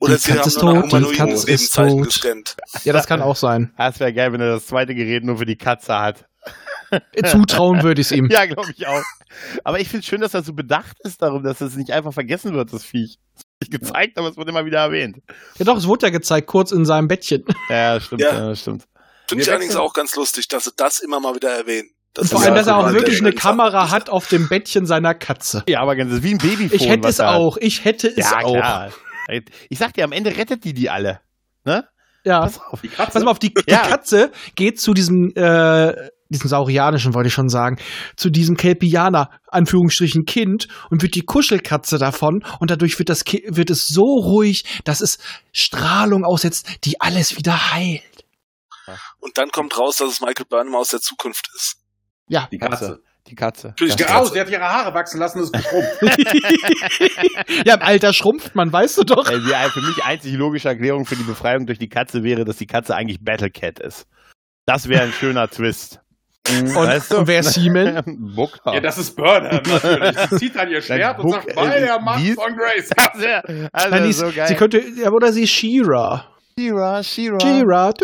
[0.00, 2.04] Oder Die sie Katze haben ist nur tot, die Katze ist tot.
[2.06, 2.56] gescannt.
[2.84, 3.72] Ja, das kann auch sein.
[3.78, 6.24] Das wäre geil, wenn er das zweite Gerät nur für die Katze hat.
[7.24, 8.28] Zutrauen würde ich es ihm.
[8.30, 9.02] Ja, glaube ich auch.
[9.62, 12.54] Aber ich finde schön, dass er so bedacht ist darum, dass es nicht einfach vergessen
[12.54, 13.18] wird, das Viech.
[13.36, 15.18] Es wird nicht gezeigt, aber es wird immer wieder erwähnt.
[15.58, 17.44] Ja doch, es wurde ja gezeigt, kurz in seinem Bettchen.
[17.68, 18.48] Ja, stimmt, Ja.
[18.48, 18.56] ja.
[18.56, 18.84] stimmt.
[19.28, 21.90] Finde ich allerdings auch ganz lustig, dass sie das immer mal wieder erwähnen.
[22.14, 25.14] Das Und vor allem, dass er auch wirklich eine Kamera hat auf dem Bettchen seiner
[25.14, 25.62] Katze.
[25.68, 26.70] Ja, aber ganz, wie ein Babyphone.
[26.76, 27.56] Ich hätte es auch.
[27.58, 28.54] Ich hätte es Ja, auch.
[28.56, 28.90] klar.
[29.68, 31.20] Ich sag dir, am Ende rettet die die alle.
[31.64, 31.86] Ne?
[32.24, 32.40] Ja.
[32.40, 32.80] Pass auf.
[32.80, 33.12] Die Katze?
[33.12, 33.86] Pass mal auf, die, die Ja.
[33.86, 35.92] Katze geht zu diesem, äh,
[36.28, 37.78] diesem saurianischen, wollte ich schon sagen,
[38.16, 43.42] zu diesem Kelpianer, Anführungsstrichen Kind, und wird die Kuschelkatze davon, und dadurch wird das Ki
[43.48, 45.18] wird es so ruhig, dass es
[45.52, 48.02] Strahlung aussetzt, die alles wieder heilt.
[49.18, 51.76] Und dann kommt raus, dass es Michael Burnham aus der Zukunft ist.
[52.28, 53.00] Ja, Die Katze.
[53.26, 53.68] Die Katze.
[53.68, 56.00] Natürlich Das- die Genau, sie hat ihre Haare wachsen lassen, ist geschrumpft.
[57.66, 59.28] ja, im Alter schrumpft man, weißt du doch.
[59.28, 62.66] Die für mich einzig logische Erklärung für die Befreiung durch die Katze wäre, dass die
[62.66, 64.06] Katze eigentlich Battlecat ist.
[64.66, 66.00] Das wäre ein schöner Twist.
[66.48, 67.18] Und, Weißt du?
[67.18, 67.54] und wer ist?
[68.34, 68.74] Booker.
[68.74, 70.18] ja, das ist Burnham natürlich.
[70.30, 72.88] Sie zieht dann ihr Schwert und sagt, weil der Mann die- von Grace.
[72.96, 73.08] Das
[73.72, 74.48] also die so geil.
[74.48, 76.26] sie könnte, ja, oder sie ist She-Ra.
[76.60, 77.40] Shira, Shira.
[77.40, 77.94] She-Ra.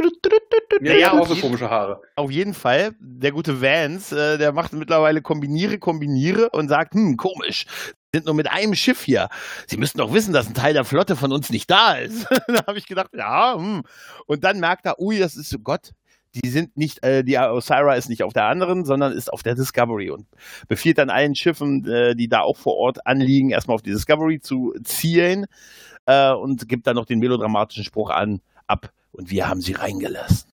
[0.80, 2.00] Ja, ja, auch so komische Haare.
[2.16, 7.18] Auf jeden Fall, der gute Vance, äh, der macht mittlerweile kombiniere, kombiniere und sagt, hm,
[7.18, 7.66] komisch,
[8.14, 9.28] sind nur mit einem Schiff hier.
[9.66, 12.26] Sie müssten doch wissen, dass ein Teil der Flotte von uns nicht da ist.
[12.48, 13.82] da habe ich gedacht, ja, hm.
[14.26, 15.90] Und dann merkt er, ui, das ist so Gott.
[16.34, 19.54] Die sind nicht, äh, die Osira ist nicht auf der anderen, sondern ist auf der
[19.54, 20.26] Discovery und
[20.68, 24.40] befiehlt dann allen Schiffen, äh, die da auch vor Ort anliegen, erstmal auf die Discovery
[24.40, 25.46] zu zielen
[26.06, 28.90] äh, und gibt dann noch den melodramatischen Spruch an, ab.
[29.12, 30.50] Und wir haben sie reingelassen.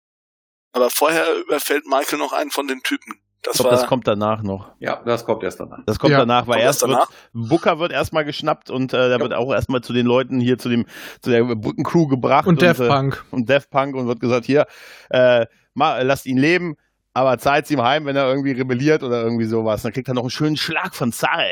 [0.73, 3.15] Aber vorher überfällt Michael noch einen von den Typen.
[3.43, 4.69] Das Ich glaube, war das kommt danach noch.
[4.79, 5.79] Ja, das kommt erst danach.
[5.85, 6.19] Das kommt Ja.
[6.19, 7.09] danach, weil Kommt erst danach?
[7.33, 10.57] wird Booker wird erstmal geschnappt und äh, der wird auch erstmal zu den Leuten hier
[10.57, 10.85] zu dem
[11.21, 13.25] zu der Brückencrew gebracht Und Daft äh, Punk.
[13.31, 14.65] und Daft Punk und wird gesagt hier
[15.09, 16.77] äh, ma, lasst ihn leben,
[17.13, 19.81] aber zahlt ihm heim, wenn er irgendwie rebelliert oder irgendwie sowas.
[19.81, 21.45] Dann kriegt er noch einen schönen Schlag von Zahl.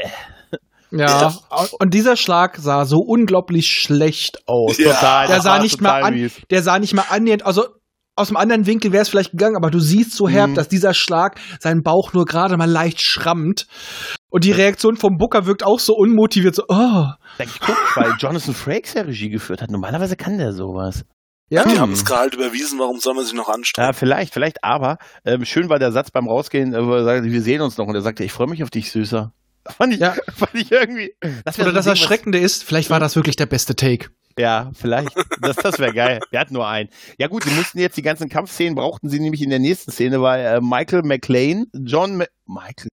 [0.91, 1.33] Ja.
[1.79, 4.77] Und dieser Schlag sah so unglaublich schlecht aus.
[4.77, 4.93] Ja.
[4.93, 5.27] Total.
[5.27, 6.33] Der sah nicht total mal an, mies.
[6.49, 7.65] der sah nicht mal annähernd, also
[8.17, 10.55] aus einem anderen Winkel wäre es vielleicht gegangen, aber du siehst so herb, Mhm.
[10.55, 13.67] dass dieser Schlag seinen Bauch nur gerade mal leicht schrammt.
[14.29, 17.05] Und die Reaktion vom Booker wirkt auch so unmotiviert, so, oh.
[17.37, 19.71] Da guckt, weil Jonathan Frakes ja Regie geführt hat.
[19.71, 21.05] Normalerweise kann der sowas.
[21.49, 23.87] Ja, Die haben das Gehalt überwiesen, warum soll man sich noch anstrengen?
[23.87, 27.29] Ja, vielleicht, vielleicht, aber ähm, schön war der Satz beim Rausgehen, äh, wo er sagte,
[27.29, 27.87] wir sehen uns noch.
[27.87, 29.33] Und er sagte, ich freue mich auf dich, Süßer.
[29.67, 30.15] Fand ich, Ja.
[30.35, 31.13] fand ich irgendwie.
[31.45, 34.09] Das Oder so das Ding, Erschreckende ist, vielleicht war das wirklich der beste Take.
[34.37, 35.09] Ja, vielleicht.
[35.41, 36.19] Das, das wäre geil.
[36.31, 36.89] Der hat nur einen.
[37.17, 40.21] Ja gut, sie mussten jetzt die ganzen Kampfszenen, brauchten sie nämlich in der nächsten Szene,
[40.21, 42.87] weil äh, Michael McLean, John Ma Michael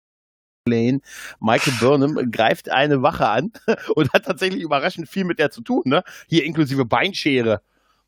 [0.67, 1.01] McLean,
[1.41, 3.53] Michael Burnham greift eine Wache an
[3.95, 6.03] und hat tatsächlich überraschend viel mit der zu tun, ne?
[6.29, 7.63] Hier inklusive Beinschere.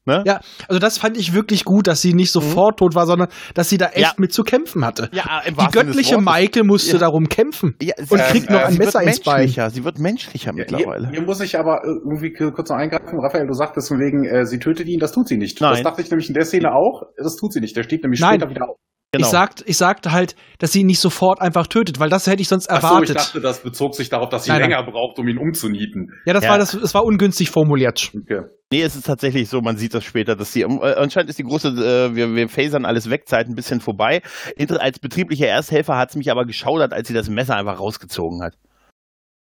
[0.06, 0.22] Ne?
[0.26, 3.68] Ja, also das fand ich wirklich gut, dass sie nicht sofort tot war, sondern dass
[3.68, 4.12] sie da echt Ja.
[4.16, 5.10] mit zu kämpfen hatte.
[5.12, 6.18] Ja, im Die göttliche.
[6.18, 6.98] Michael musste Ja.
[7.00, 7.76] darum kämpfen.
[7.82, 9.36] Ja, und sie- kriegt noch äh, ein sie wird Messer ins Bein.
[9.40, 9.70] menschlicher.
[9.70, 11.08] Sie wird menschlicher Ja, mittlerweile.
[11.08, 13.20] hier, hier muss ich aber äh, irgendwie kurz noch eingreifen.
[13.20, 15.60] Raphael, du sagtest von wegen, äh, sie tötet ihn, das tut sie nicht.
[15.60, 15.72] Nein.
[15.74, 17.02] Das dachte ich nämlich in der Szene auch.
[17.16, 17.76] Das tut sie nicht.
[17.76, 18.40] Der steht nämlich Nein.
[18.40, 18.76] später wieder auf.
[19.12, 19.26] Genau.
[19.26, 22.42] Ich, sagt, ich sagte halt, dass sie ihn nicht sofort einfach tötet, weil das hätte
[22.42, 23.16] ich sonst Ach so, ich erwartet.
[23.16, 24.70] dachte, das bezog sich darauf, dass sie Nein, nein.
[24.70, 26.12] länger braucht, um ihn umzunieten.
[26.26, 26.50] ja, das Ja.
[26.50, 28.12] war das, das war ungünstig formuliert.
[28.16, 28.42] Okay.
[28.72, 31.42] Nee, es ist tatsächlich so, man sieht das später, dass die, äh, anscheinend ist die
[31.42, 34.22] große, äh, wir, wir phasern alles weg, Zeit ein bisschen vorbei.
[34.56, 38.44] Inter als betrieblicher Ersthelfer hat es mich aber geschaudert, als sie das Messer einfach rausgezogen
[38.44, 38.54] hat.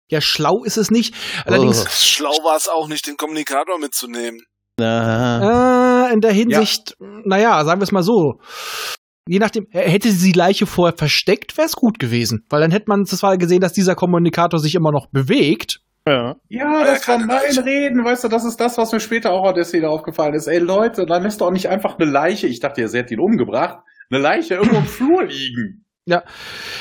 [0.10, 1.14] Ja, schlau ist es nicht.
[1.46, 4.40] Allerdings, Schlau war es auch nicht, den Kommunikator mitzunehmen.
[4.82, 8.40] Äh, in der Hinsicht, naja, sagen wir es mal so.
[9.28, 12.46] Je nachdem, hätte sie die Leiche vorher versteckt, wäre es gut gewesen.
[12.50, 15.80] Weil dann hätte man zwar gesehen, dass dieser Kommunikator sich immer noch bewegt.
[16.08, 16.36] ja.
[16.50, 17.66] Ja, das war keine mein Leiche.
[17.66, 20.48] Reden, weißt du, das ist das, was mir später auch an der Szene aufgefallen ist.
[20.48, 23.20] Ey Leute, dann lässt doch nicht einfach eine Leiche, ich dachte ja, sie hat ihn
[23.20, 25.83] umgebracht, eine Leiche irgendwo im Flur liegen.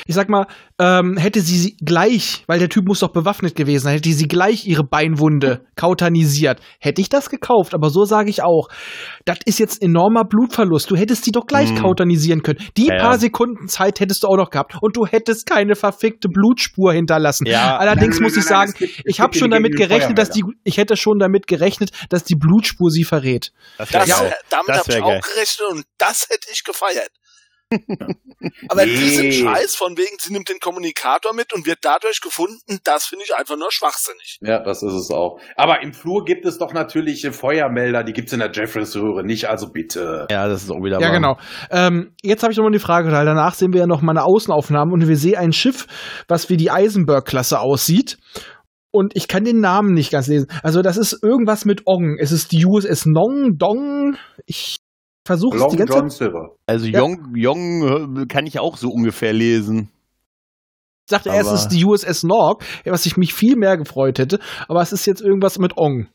[0.07, 0.47] Ich sag mal,
[0.81, 4.27] ähm, hätte sie sie gleich, weil der Typ muss doch bewaffnet gewesen sein, hätte sie
[4.27, 7.73] gleich ihre Beinwunde kautanisiert, hätte ich das gekauft.
[7.73, 8.69] Aber so sage ich auch,
[9.25, 10.91] das ist jetzt enormer Blutverlust.
[10.91, 11.79] Du hättest sie doch gleich Mhm.
[11.83, 12.59] kautanisieren können.
[12.77, 13.01] Die Ja, ja.
[13.01, 14.75] paar Sekunden Zeit hättest du auch noch gehabt.
[14.81, 17.47] Und du hättest keine verfickte Blutspur hinterlassen.
[17.47, 17.77] Ja.
[17.77, 20.43] Allerdings Nein, nein, muss ich nein, sagen, gibt- ich habe schon damit gerechnet, dass die,
[20.65, 23.53] ich hätte schon damit gerechnet, dass die Blutspur sie verrät.
[23.79, 24.31] Das Das, geil.
[24.31, 25.21] äh, damit Das habe ich auch geil.
[25.33, 27.11] gerechnet und das hätte ich gefeiert.
[28.69, 28.97] Aber Nee.
[28.97, 33.25] diesen Scheiß von wegen, sie nimmt den Kommunikator mit und wird dadurch gefunden, das finde
[33.25, 34.39] ich einfach nur schwachsinnig.
[34.41, 35.39] Ja, das ist es auch.
[35.57, 39.49] Aber im Flur gibt es doch natürlich äh, Feuermelder, die gibt's in der Jeffreys-Röhre nicht,
[39.49, 40.27] also bitte.
[40.31, 41.37] Ja, das ist auch wieder Ja, genau.
[41.71, 44.25] Ähm, jetzt habe ich nochmal die Frage, weil danach sehen wir ja noch mal eine
[44.25, 45.87] Außenaufnahme und wir sehen ein Schiff,
[46.29, 48.19] was wie die Eisenberg-Klasse aussieht.
[48.95, 50.49] Und ich kann den Namen nicht ganz lesen.
[50.63, 52.19] Also das ist irgendwas mit Ong.
[52.21, 54.17] Es ist die USS Nong, Dong.
[54.45, 54.77] Ich
[55.25, 56.19] versuche es die ganze John Zeit.
[56.19, 56.57] Silver.
[56.67, 57.01] Also Ja.
[57.01, 59.91] Jong, Jong äh, kann ich auch so ungefähr lesen.
[61.07, 64.39] Ich dachte erst, es ist die USS Norg, was ich mich viel mehr gefreut hätte.
[64.69, 66.09] Aber es ist jetzt irgendwas mit Ong.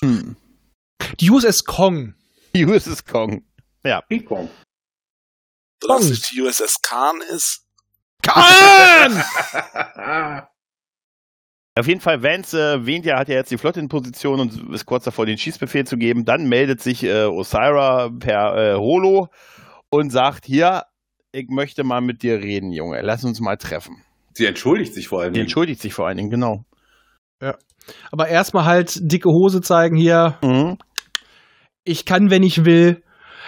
[0.00, 0.36] Hm.
[1.20, 2.14] Die USS Kong.
[2.56, 3.44] USS Kong.
[4.26, 4.48] Kong.
[5.82, 6.10] Sodass Kong.
[6.12, 7.66] es die USS Khan ist.
[8.22, 9.22] Khan!
[11.76, 14.72] Auf jeden Fall, Vance äh, wähnt ja, hat ja jetzt die Flotte in Position und
[14.72, 16.24] ist kurz davor, den Schießbefehl zu geben.
[16.24, 19.26] Dann meldet sich äh, Osira per äh, Holo
[19.90, 20.84] und sagt, hier,
[21.32, 23.00] ich möchte mal mit dir reden, Junge.
[23.02, 23.96] Lass uns mal treffen.
[24.34, 25.32] Sie entschuldigt sich vor allem.
[25.32, 26.64] Die entschuldigt sich vor allen Dingen, genau.
[28.12, 30.38] Aber erstmal halt dicke Hose zeigen hier.
[30.42, 30.78] Mhm.
[31.82, 33.02] Ich kann, wenn ich will.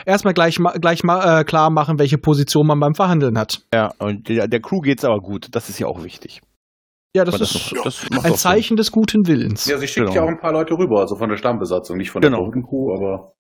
[0.05, 3.63] erstmal gleich, ma- gleich ma- äh, klar machen, welche Position man beim Verhandeln hat.
[3.73, 5.49] Ja, und der, der Crew geht's aber gut.
[5.53, 6.43] Das ist ja auch wichtig.
[7.17, 9.65] Ja, das Aber ist das macht ein Zeichen des guten Willens.
[9.67, 10.15] Ja, sie schickt Genau.
[10.15, 12.37] ja auch ein paar Leute rüber, also von der Stammbesatzung, nicht von Genau.
[12.39, 13.33] der toten Kuh, aber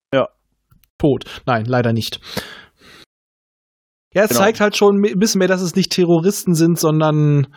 [0.98, 1.24] Tot.
[1.44, 2.20] Nein, leider nicht.
[4.16, 4.40] Ja, es Genau.
[4.40, 7.48] zeigt halt schon ein bisschen mehr, dass es nicht Terroristen sind, sondern.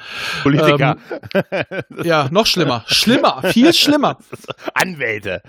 [0.44, 0.98] Politiker.
[2.04, 2.84] ja, noch schlimmer.
[2.88, 4.18] Schlimmer, viel schlimmer.
[4.74, 5.42] Anwälte.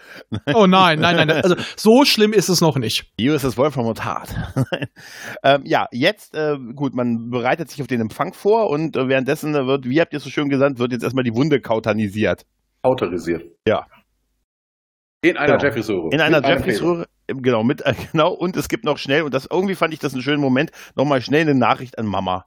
[0.54, 1.30] Oh nein, nein, nein.
[1.42, 3.10] Also so schlimm ist es noch nicht.
[3.20, 4.28] USS Wolfram und Hart.
[5.42, 9.52] ähm, ja, jetzt, äh, gut, man bereitet sich auf den Empfang vor und äh, währenddessen
[9.54, 12.42] wird, wie habt ihr es so schön gesagt, wird jetzt erstmal die Wunde kautanisiert.
[12.82, 13.42] autorisiert.
[13.66, 13.84] Ja.
[15.22, 15.64] In einer Genau.
[15.64, 16.08] Jeffreys-Röhre.
[16.12, 16.42] In einer
[17.26, 20.14] äh, genau, mit, genau, und es gibt noch schnell, und das irgendwie fand ich das
[20.14, 22.46] einen schönen Moment, nochmal schnell eine Nachricht an Mama.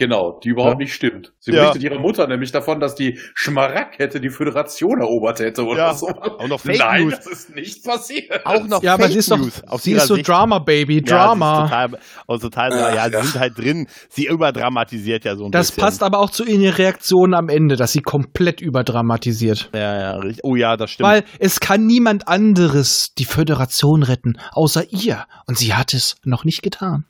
[0.00, 0.78] Genau, die überhaupt Ja.
[0.78, 1.34] nicht stimmt.
[1.40, 1.60] Sie Ja.
[1.64, 5.94] berichtet ihrer Mutter nämlich davon, dass die Schmaragdkette die Föderation erobert hätte oder Ja.
[5.94, 6.08] so.
[6.08, 7.16] Auch noch Fake Nein, News.
[7.16, 8.46] das ist nicht passiert.
[8.46, 10.26] Auch noch Ja, aber Fake sie ist doch, News aus sie ist so Sicht.
[10.26, 11.44] Drama Baby, Drama.
[11.46, 13.88] Ja, sie ist total, also total, Ja, ja, sie sind halt drin.
[14.08, 15.82] Sie überdramatisiert ja so ein das bisschen.
[15.84, 19.68] passt aber auch zu ihren Reaktionen am Ende, dass sie komplett überdramatisiert.
[19.74, 20.44] Ja, ja, richtig.
[20.44, 21.10] Oh ja, das stimmt.
[21.10, 25.26] Weil es kann niemand anderes die Föderation retten, außer ihr.
[25.46, 27.04] Und sie hat es noch nicht getan.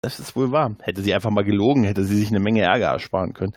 [0.00, 0.76] Das ist wohl wahr.
[0.82, 3.52] Hätte sie einfach mal gelogen, hätte sie sich eine Menge Ärger ersparen können.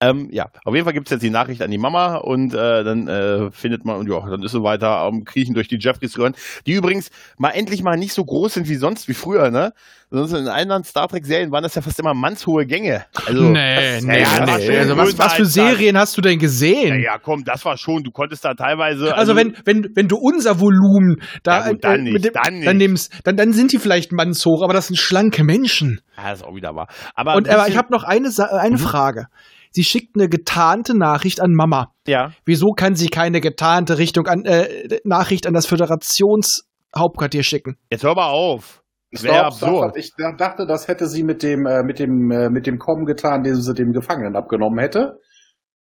[0.00, 2.84] Ähm, ja, auf jeden Fall gibt es jetzt die Nachricht an die Mama und äh,
[2.84, 6.16] dann äh, findet man, und ja, dann ist sie weiter am Kriechen durch die Jeffreys
[6.16, 9.72] Röhren, die übrigens mal endlich mal nicht so groß sind wie sonst, wie früher, ne?
[10.12, 13.04] Sonst in anderen Star Trek-Serien waren das ja fast immer mannshohe Gänge.
[13.26, 14.78] Also, nee, das, nee, ja, nee.
[14.78, 17.00] Also was, was für Serien hast du denn gesehen?
[17.00, 19.14] Ja, ja, komm, das war schon, du konntest da teilweise.
[19.16, 22.74] Also, wenn, wenn, wenn du unser Volumen da Ja, gut, dann mit nicht, dann nicht.
[22.74, 26.00] nimmst, dann, dann sind die vielleicht mannshoch, aber das sind schlanke Menschen.
[26.16, 26.88] Ja, ist auch wieder wahr.
[27.14, 28.78] Aber, Und aber ich habe noch eine, Sa- eine Mhm.
[28.80, 29.26] Frage.
[29.70, 31.92] Sie schickt eine getarnte Nachricht an Mama.
[32.08, 37.76] Ja, Wieso kann sie keine getarnte Richtung an, äh, Nachricht an das Föderationshauptquartier schicken?
[37.90, 38.79] jetzt hör mal auf.
[39.10, 39.96] Das wäre Stop, absurd.
[39.96, 43.42] Ich dachte, das hätte sie mit dem, äh, mit dem, äh, mit dem Kommen getan,
[43.42, 45.18] den sie dem Gefangenen abgenommen hätte.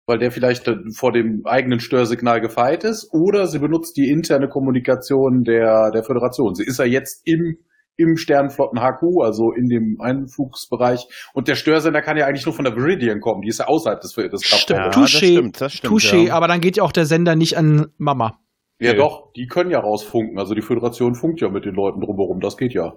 [0.07, 3.11] Weil der vielleicht äh, vor dem eigenen Störsignal gefeit ist.
[3.13, 6.55] Oder sie benutzt die interne Kommunikation der, der Föderation.
[6.55, 7.59] Sie ist ja jetzt im,
[7.99, 11.07] im Sternenflotten HQ, also in dem Einflugsbereich.
[11.35, 13.43] Und der Störsender kann ja eigentlich nur von der Viridian kommen.
[13.43, 14.79] Die ist ja außerhalb des, des Stimmt.
[14.79, 14.89] Ja.
[14.89, 15.01] Touché.
[15.01, 15.93] das stimmt, das stimmt.
[15.93, 16.35] Touché, ja.
[16.35, 18.39] aber dann geht ja auch der Sender nicht an Mama.
[18.81, 18.99] Ja, Nö.
[18.99, 20.39] doch, die können ja rausfunken.
[20.39, 22.41] Also die Föderation funkt ja mit den Leuten drumherum.
[22.41, 22.95] Das geht ja.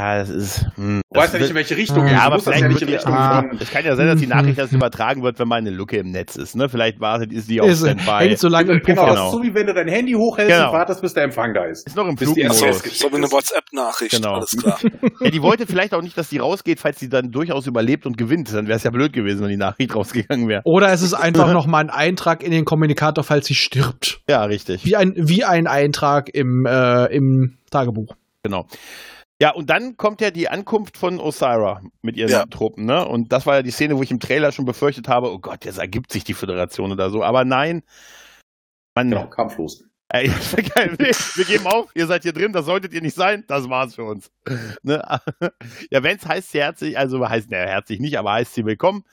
[0.00, 0.64] Ja, das ist.
[0.76, 2.06] Hm, Du weißt ja nicht, in welche Richtung.
[2.06, 3.42] Ja, aber vielleicht ja nicht wird in Richtung Ah.
[3.58, 4.26] es kann ja sein, dass die.
[4.38, 6.54] Nachricht erst übertragen wird, wenn mal eine Lücke im Netz ist.
[6.54, 6.68] Ne?
[6.68, 8.10] Vielleicht wartet ist die auf Ist, Standby.
[8.28, 9.14] hängt so lange im Genau, Puffer.
[9.16, 10.68] das ist so wie wenn du dein Handy hochhältst Genau.
[10.68, 11.86] und wartest, bis der Empfang da ist.
[11.86, 12.58] Ist noch im Flugmodus.
[12.60, 14.34] So wie eine WhatsApp-Nachricht, Genau.
[14.34, 14.78] alles klar.
[15.20, 18.16] Ja, die wollte vielleicht auch nicht, dass die rausgeht, falls sie dann durchaus überlebt und
[18.16, 18.52] gewinnt.
[18.54, 20.60] Dann wäre es ja blöd gewesen, wenn die Nachricht rausgegangen wäre.
[20.64, 24.20] Oder es ist einfach nochmal ein Eintrag in den Kommunikator, falls sie stirbt.
[24.28, 24.84] Ja, richtig.
[24.84, 28.14] Wie ein, wie ein Eintrag im, äh, im Tagebuch.
[28.44, 28.66] Genau.
[29.40, 32.46] Ja, und dann kommt ja die Ankunft von Osira mit ihren Ja.
[32.46, 33.06] Truppen, ne?
[33.06, 35.64] Und das war ja die Szene, wo ich im Trailer schon befürchtet habe, oh Gott,
[35.64, 37.22] jetzt ergibt sich die Föderation oder so.
[37.22, 37.82] Aber nein.
[38.96, 39.84] Man, Genau, kampflos.
[40.08, 40.28] Ey.
[40.28, 44.04] Wir, geben auf, ihr seid hier drin, das solltet ihr nicht sein, das war's für
[44.04, 44.30] uns.
[44.82, 45.02] Ne?
[45.90, 49.04] Ja, wenn's heißt sie herzlich, also heißt, naja, herzlich nicht, aber heißt sie willkommen.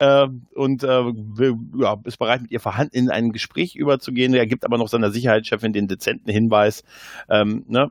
[0.00, 4.34] Ähm, und äh, will, ja, ist bereit, mit ihr verhandeln, in ein Gespräch überzugehen.
[4.34, 6.84] Er gibt aber noch seiner Sicherheitschefin den dezenten Hinweis,
[7.28, 7.90] ähm, ne?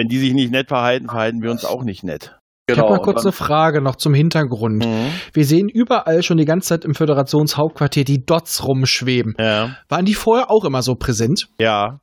[0.00, 2.36] Wenn die sich nicht nett verhalten, verhalten wir uns auch nicht nett.
[2.66, 2.86] Ich Genau.
[2.88, 4.86] habe mal kurz dann- eine Frage noch zum Hintergrund.
[5.34, 9.34] Wir sehen überall schon die ganze Zeit im Föderationshauptquartier die Dots rumschweben.
[9.38, 11.48] Ja, Waren die vorher auch immer so präsent?
[11.58, 12.00] ja.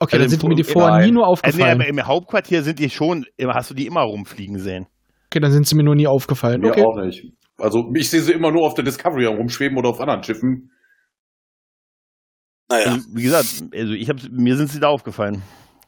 [0.00, 1.04] Okay, Also dann sind mir die vorher nein.
[1.06, 1.80] nie nur Also, nee, aufgefallen.
[1.80, 4.86] aber im Hauptquartier sind die schon, immer- hast du die immer rumfliegen sehen.
[5.30, 6.60] Okay, dann sind sie mir nur nie aufgefallen.
[6.60, 6.82] Mir Okay.
[6.84, 7.24] auch nicht.
[7.56, 10.72] Also ich sehe sie immer nur auf der Discovery rumschweben oder auf anderen Schiffen.
[12.68, 15.42] Naja, Also, wie gesagt, also ich hab, mir sind sie da aufgefallen.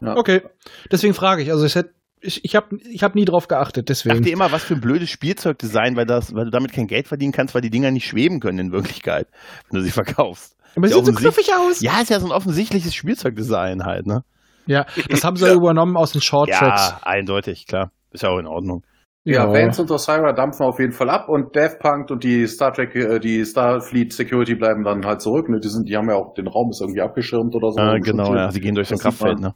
[0.04, 0.16] Ja.
[0.16, 0.42] Okay.
[0.90, 1.50] Deswegen frage ich.
[1.50, 1.90] Also ich hätte,
[2.20, 4.32] ich, ich habe ich hab nie drauf geachtet, Ich dachte deswegen.
[4.32, 7.54] immer, was für ein blödes Spielzeugdesign, weil, das, weil du damit kein Geld verdienen kannst,
[7.54, 9.28] weil die Dinger nicht schweben können in Wirklichkeit,
[9.70, 10.56] wenn du sie verkaufst.
[10.76, 11.80] Aber sie Ja, sieht so knuffig aus.
[11.80, 14.22] Ja, ist ja so ein offensichtliches Spielzeugdesign halt, ne?
[14.66, 15.54] Ja, das haben sie Ja.
[15.54, 16.90] übernommen aus den Short Tracks.
[16.90, 17.90] Ja, eindeutig, klar.
[18.12, 18.82] Ist ja auch in Ordnung.
[19.26, 22.72] Ja, Vance und Osira dampfen auf jeden Fall ab und Daft Punk und die Star
[22.74, 25.48] Trek, äh, die Starfleet Security bleiben dann halt zurück.
[25.48, 25.60] Ne?
[25.60, 27.80] Die sind, die haben ja auch den Raum ist irgendwie abgeschirmt oder so.
[27.80, 28.50] Äh, genau, ja.
[28.50, 29.54] Sie gehen durch so ein Das Kraftfeld, ne?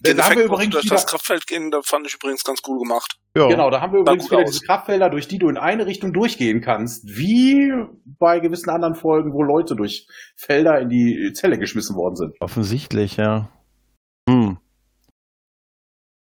[0.00, 2.60] Den da haben wir übrigens durch wieder- das Kraftfeld gehen, da fand ich übrigens ganz
[2.66, 3.16] cool gemacht.
[3.36, 3.48] Ja.
[3.48, 4.50] Genau, da haben wir übrigens wieder aus.
[4.52, 7.72] diese Kraftfelder, durch die du in eine Richtung durchgehen kannst, wie
[8.04, 12.34] bei gewissen anderen Folgen, wo Leute durch Felder in die Zelle geschmissen worden sind.
[12.40, 13.50] Offensichtlich, ja.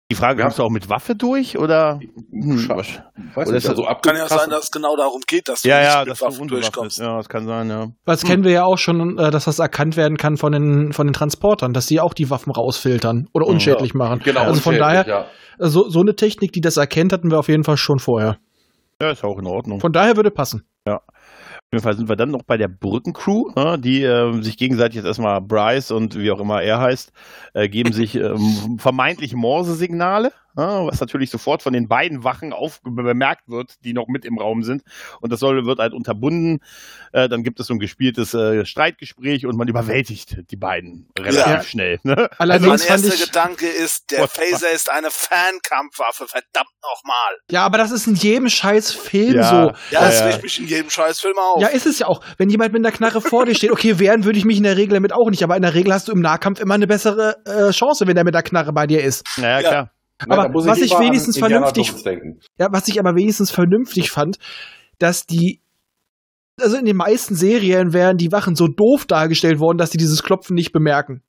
[0.10, 0.16] Hm.
[0.16, 0.46] Die Frage, Ja.
[0.46, 2.00] kommst du auch mit Waffe durch oder?
[2.32, 5.70] Hm, Weiß Oder nicht, also Kann ja sein, dass es genau darum geht, dass du
[5.70, 6.98] ja, nicht ja, mit dass du Waffen unbewaffnet durchkommst.
[7.00, 7.88] Ja, das kann sein, ja.
[8.06, 11.06] Das kennen wir ja auch schon, äh, dass das erkannt werden kann von den, von
[11.06, 13.54] den Transportern, dass die auch die Waffen rausfiltern oder Mhm.
[13.54, 14.20] unschädlich machen.
[14.24, 15.26] Genau, also von daher, ja.
[15.60, 18.38] so, so eine Technik, die das erkennt, hatten wir auf jeden Fall schon vorher.
[19.02, 19.80] Ja, ist auch in Ordnung.
[19.80, 20.64] Von daher würde passen.
[20.86, 21.02] Auf
[21.72, 25.06] jeden Fall sind wir dann noch bei der Brückencrew, ne, die äh, sich gegenseitig jetzt
[25.06, 27.12] erstmal Bryce und wie auch immer er heißt,
[27.54, 33.48] äh, geben sich ähm, vermeintlich Morse-Signale, was natürlich sofort von den beiden Wachen auf bemerkt
[33.48, 34.84] wird, die noch mit im Raum sind.
[35.22, 36.60] Und das soll, wird halt unterbunden.
[37.12, 41.46] Äh, dann gibt es so ein gespieltes äh, Streitgespräch und man überwältigt die beiden relativ
[41.46, 41.64] Ja.
[41.64, 42.00] schnell.
[42.04, 42.30] Ne?
[42.38, 47.38] Allerdings mein fand erster ich, Gedanke ist, der Phaser ist eine Fernkampfwaffe, verdammt nochmal.
[47.52, 49.44] ja, aber das ist in jedem scheiß Film Ja.
[49.50, 49.56] so.
[49.92, 50.26] Ja, das ja.
[50.28, 51.62] riecht mich in jedem Scheißfilm auf.
[51.62, 52.22] Ja, ist es ja auch.
[52.38, 54.78] Wenn jemand mit einer Knarre vor dir steht, okay, wehren würde ich mich in der
[54.78, 57.36] Regel damit auch nicht, aber in der Regel hast du im Nahkampf immer eine bessere
[57.46, 59.26] äh, Chance, wenn der mit der Knarre bei dir ist.
[59.38, 59.70] Naja, Ja.
[59.70, 59.92] klar.
[60.28, 61.94] Na, aber was ich an wenigstens vernünftig-.
[62.58, 64.38] Ja, was ich aber wenigstens vernünftig fand,
[64.98, 65.62] dass die,
[66.60, 70.24] also in den meisten Serien wären die Wachen so doof dargestellt worden, dass die dieses
[70.24, 71.22] Klopfen nicht bemerken.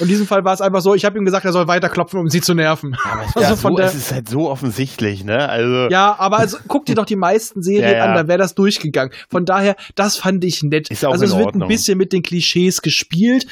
[0.00, 1.88] Und in diesem Fall war es einfach so, ich habe ihm gesagt, er soll weiter
[1.88, 2.96] klopfen, um sie zu nerven.
[3.04, 5.48] Aber es, Also ja, von so, der- es ist halt so offensichtlich, ne?
[5.48, 8.04] Also Ja, aber also, guck dir doch die meisten Serien Ja, ja.
[8.04, 9.12] an, da wäre das durchgegangen.
[9.28, 10.90] Von daher, das fand ich nett.
[10.90, 11.62] Ist auch also in es wird Ordnung.
[11.64, 13.46] ein bisschen mit den Klischees gespielt.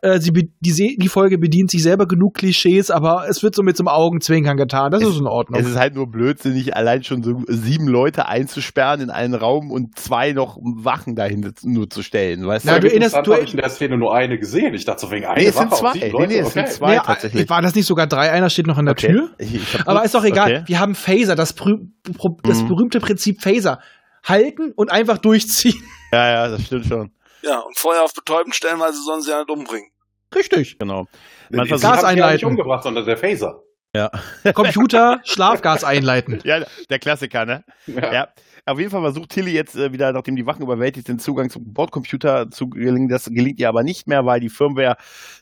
[0.00, 3.76] Äh, sie, die, die Folge bedient sich selber genug Klischees, aber es wird so mit
[3.76, 4.90] so einem Augenzwinkern getan.
[4.90, 5.60] Das ist in Ordnung.
[5.60, 9.98] Es ist halt nur blödsinnig, allein schon so sieben Leute einzusperren in einen Raum und
[9.98, 12.88] zwei noch Wachen dahin nur zu stellen, weißt Ja, du?
[12.88, 14.74] du erinnerst- du- habe ich in der Szene nur eine gesehen.
[14.74, 15.98] Ich dachte so wegen eine Nee, es sind Wache zwei.
[15.98, 16.72] sieben Nee, Leute, nee, es sind okay.
[16.72, 17.48] zwei Nee, tatsächlich.
[17.50, 18.30] War das nicht sogar drei?
[18.30, 19.08] Einer steht noch an der Okay.
[19.08, 19.30] Tür?
[19.86, 20.50] Aber ist doch egal.
[20.56, 20.62] okay.
[20.66, 22.68] Wir haben Phaser, das, das Mhm.
[22.68, 23.80] berühmte Prinzip Phaser.
[24.24, 25.80] Halten und einfach durchziehen.
[26.12, 27.10] Ja, ja, das stimmt schon.
[27.42, 29.88] Ja, und Feuer auf betäubend stellen, weil sie sonst ja nicht umbringen.
[30.34, 30.78] Richtig.
[30.78, 31.06] Genau.
[31.50, 32.48] Man Gas sie ja nicht einleiten.
[32.48, 33.60] umgebracht, sondern der Phaser.
[34.54, 36.40] Computer, Schlafgas einleiten.
[36.44, 37.64] ja, der Klassiker, ne?
[37.86, 38.28] Ja.
[38.64, 41.72] Auf jeden Fall versucht Tilly jetzt äh, wieder, nachdem die Wachen überwältigt sind, Zugang zum
[41.72, 43.08] Bordcomputer zu gelingen.
[43.08, 44.96] Das gelingt ihr aber nicht mehr, weil die Firmware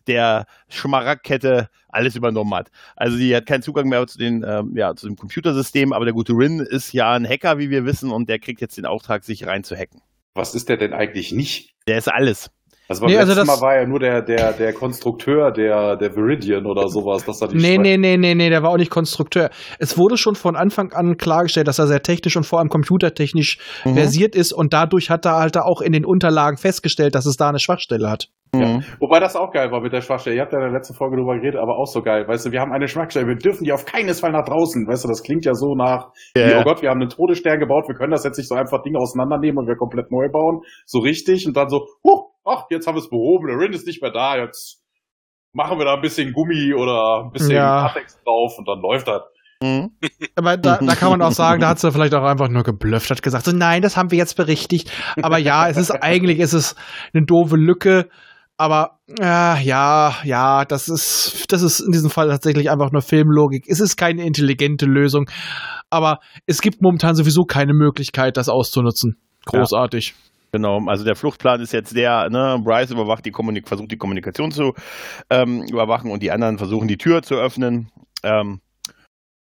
[0.07, 2.71] der Schmaragdkette alles übernommen hat.
[2.97, 6.15] Also die hat keinen Zugang mehr zu, den, ähm, ja, zu dem Computersystem, aber der
[6.15, 9.25] gute Rin ist ja ein Hacker, wie wir wissen, und der kriegt jetzt den Auftrag,
[9.25, 10.01] sich reinzuhacken.
[10.35, 11.75] Was ist der denn eigentlich nicht?
[11.87, 12.51] Der ist alles.
[12.91, 15.97] Also beim Nee, also letzten das- Mal war ja nur der, der, der Konstrukteur der,
[15.97, 18.77] der Viridian oder sowas, dass er die Nee, nee, nee, nee, nee, der war auch
[18.79, 19.49] nicht Konstrukteur.
[19.79, 23.59] Es wurde schon von Anfang an klargestellt, dass er sehr technisch und vor allem computertechnisch
[23.85, 23.95] Mhm.
[23.95, 27.49] versiert ist und dadurch hat er halt auch in den Unterlagen festgestellt, dass es da
[27.51, 28.27] eine Schwachstelle hat.
[28.53, 28.83] Mhm.
[28.99, 30.35] Wobei das auch geil war mit der Schwachstelle.
[30.35, 32.27] Ihr habt ja in der letzten Folge drüber geredet, aber auch so geil.
[32.27, 34.89] Weißt du, wir haben eine Schwachstelle, wir dürfen die auf keinen Fall nach draußen.
[34.89, 37.61] Weißt du, das klingt ja so nach, Ja, wie, oh Gott, wir haben einen Todesstern
[37.61, 40.63] gebaut, wir können das jetzt nicht so einfach Dinge auseinandernehmen und wir komplett neu bauen.
[40.85, 43.87] So richtig und dann so, huh, ach, jetzt haben wir es behoben, der Rin ist
[43.87, 44.83] nicht mehr da, jetzt
[45.53, 47.87] machen wir da ein bisschen Gummi oder ein bisschen Ja.
[47.87, 49.23] Latex drauf und dann läuft das.
[49.63, 49.91] Mhm.
[50.37, 53.11] Aber da, da kann man auch sagen, da hat sie vielleicht auch einfach nur geblufft,
[53.11, 54.91] hat gesagt, so nein, das haben wir jetzt berichtigt.
[55.23, 56.77] Aber ja, es ist eigentlich ist es
[57.13, 58.09] eine doofe Lücke.
[58.57, 63.65] Aber äh, ja, ja, das ist, das ist in diesem Fall tatsächlich einfach nur Filmlogik.
[63.67, 65.31] Es ist keine intelligente Lösung.
[65.89, 69.19] Aber es gibt momentan sowieso keine Möglichkeit, das auszunutzen.
[69.47, 70.15] Großartig.
[70.53, 74.51] Genau, also der Fluchtplan ist jetzt der, ne, Bryce überwacht die Kommunik versucht die Kommunikation
[74.51, 74.75] zu
[75.31, 77.91] ähm, überwachen und die anderen versuchen die Tür zu öffnen.
[78.23, 78.61] Ähm,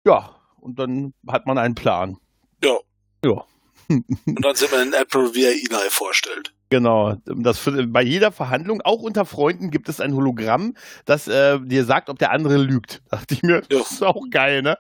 [0.07, 2.17] ja, und dann hat man einen Plan.
[2.63, 2.77] Ja.
[3.25, 3.45] Ja.
[3.91, 6.55] Und dann sieht man in April, wie er Eli vorstellt.
[6.69, 10.77] Genau, das bei jeder Verhandlung, auch unter Freunden, gibt es ein Hologramm,
[11.07, 13.03] das äh, dir sagt, ob der andere lügt.
[13.11, 13.81] Dachte ich mir, Ja.
[13.81, 14.77] das ist auch geil, ne?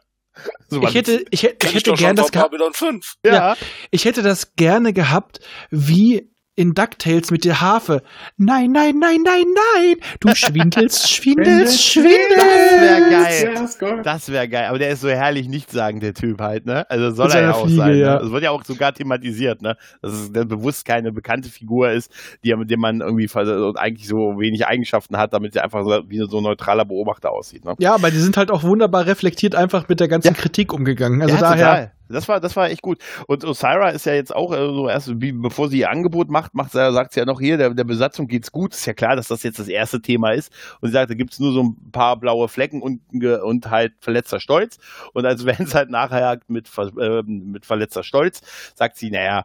[0.68, 2.76] So, Ich hätte, ich, hätte- ich hätte doch gern schon das gehabt.
[2.76, 3.14] 5.
[3.26, 3.56] ja,
[3.90, 8.02] Ich hätte das gerne gehabt, wie in DuckTales mit der Harfe.
[8.36, 9.44] Nein, nein, nein, nein,
[9.74, 9.96] nein.
[10.20, 12.36] Du schwindelst, schwindelst, schwindelst.
[12.36, 13.54] Das wär geil.
[13.80, 14.02] Ja.
[14.02, 16.88] Das wäre geil, aber der ist so herrlich nichtssagend, der Typ halt, ne?
[16.90, 17.96] Also soll er ja auch Fliege, sein.
[17.96, 18.14] ja.
[18.14, 18.20] Ne?
[18.20, 19.76] Das wird ja auch sogar thematisiert, ne?
[20.02, 22.12] Dass es der bewusst keine bekannte Figur ist,
[22.44, 26.02] die mit dem man irgendwie und eigentlich so wenig Eigenschaften hat, damit er einfach so
[26.08, 27.74] wie so ein neutraler Beobachter aussieht, ne?
[27.78, 31.22] Ja, aber die sind halt auch wunderbar reflektiert einfach mit der ganzen Kritik umgegangen.
[31.22, 31.56] Also ja, daher.
[31.56, 31.92] total.
[32.12, 32.98] Das war, das war echt gut.
[33.26, 36.72] Und Osira ist ja jetzt auch äh, so erst, bevor sie ihr Angebot macht, macht
[36.72, 38.74] sagt sie ja noch hier, der, der Besatzung geht's gut.
[38.74, 40.52] Ist ja klar, dass das jetzt das erste Thema ist.
[40.80, 43.00] Und sie sagt, da gibt's nur so ein paar blaue Flecken und,
[43.42, 44.78] und halt verletzter Stolz.
[45.14, 48.40] Und als wenn es halt nachhakt mit, äh, mit verletzter Stolz,
[48.74, 49.44] sagt sie, naja,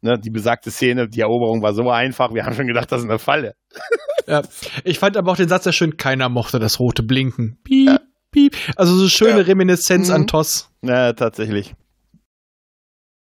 [0.00, 3.08] ne, die besagte Szene, die Eroberung war so einfach, wir haben schon gedacht, das ist
[3.08, 3.54] eine Falle.
[4.28, 4.42] Ja.
[4.82, 7.58] Ich fand aber auch den Satz sehr schön, keiner mochte das rote Blinken.
[7.62, 8.00] Piep,
[8.32, 8.56] piep.
[8.74, 9.44] Also so schöne Ja.
[9.44, 10.14] Reminiszenz Mhm.
[10.16, 10.68] an Toss.
[10.82, 11.76] Ja, tatsächlich.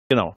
[0.08, 0.36] Genau.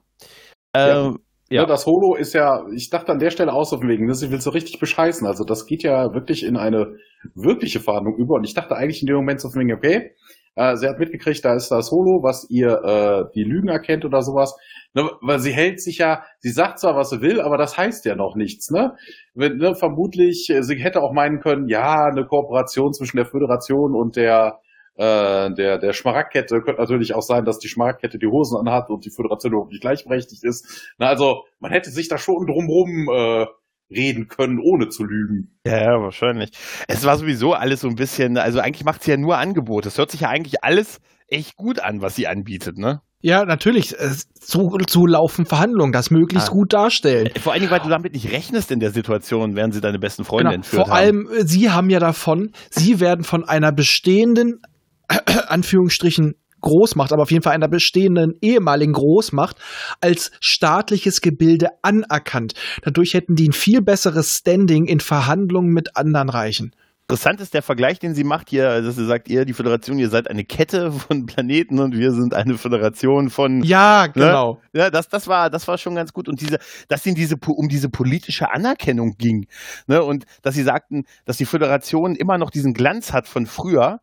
[0.74, 1.06] Ja.
[1.06, 1.18] Ähm,
[1.50, 1.62] Ja.
[1.62, 1.66] Ja.
[1.66, 4.40] das Holo ist ja, ich dachte an der Stelle aus auf dem Wegen, das will
[4.40, 5.26] so richtig bescheißen.
[5.26, 6.96] Also das geht ja wirklich in eine
[7.34, 8.34] wirkliche Verhandlung über.
[8.34, 10.12] Und ich dachte eigentlich in dem Moment so von wegen, okay,
[10.56, 14.22] Äh, sie hat mitgekriegt, da ist das Holo, was ihr äh, die Lügen erkennt oder
[14.22, 14.56] sowas.
[14.92, 18.04] Ne, weil sie hält sich ja, sie sagt zwar, was sie will, aber das heißt
[18.06, 18.70] ja noch nichts.
[18.70, 18.96] Ne?
[19.34, 23.94] Wenn, ne vermutlich, äh, sie hätte auch meinen können, ja, eine Kooperation zwischen der Föderation
[23.94, 24.58] und der
[24.98, 29.04] äh, der, der Schmaragdkette könnte natürlich auch sein, dass die Schmaragdkette die Hosen anhat und
[29.04, 30.92] die Föderation überhaupt nicht gleichberechtigt ist.
[30.98, 33.46] Na, also man hätte sich da schon drumrum äh,
[33.90, 35.58] reden können, ohne zu lügen.
[35.64, 36.50] Ja, ja, wahrscheinlich.
[36.88, 39.88] Es war sowieso alles so ein bisschen, also eigentlich macht sie ja nur Angebote.
[39.88, 43.00] Es hört sich ja eigentlich alles echt gut an, was sie anbietet, ne?
[43.20, 43.98] Ja, natürlich.
[43.98, 46.52] äh, So, so laufen Verhandlungen, das möglichst Ah.
[46.52, 47.28] gut darstellen.
[47.42, 50.24] Vor allen Dingen, weil du damit nicht rechnest in der Situation, während sie deine besten
[50.24, 50.54] Freunde Genau.
[50.54, 51.02] entführt Vor haben.
[51.02, 54.62] allem, äh, Sie haben ja davon, Sie werden von einer bestehenden,
[55.48, 59.56] Anführungsstrichen, Großmacht, aber auf jeden Fall einer bestehenden ehemaligen Großmacht
[60.00, 62.54] als staatliches Gebilde anerkannt.
[62.82, 66.72] Dadurch hätten die ein viel besseres Standing in Verhandlungen mit anderen Reichen.
[67.10, 70.10] Interessant ist der Vergleich, den sie macht hier, dass sie sagt, ihr, die Föderation, ihr
[70.10, 74.60] seid eine Kette von Planeten und wir sind eine Föderation von Ja, genau.
[74.74, 76.28] Ja, das, das war, das war schon ganz gut.
[76.28, 79.46] Und diese, dass ihnen diese, um diese politische Anerkennung ging,
[79.86, 84.00] ne, und dass sie sagten, dass die Föderation immer noch diesen Glanz hat von früher,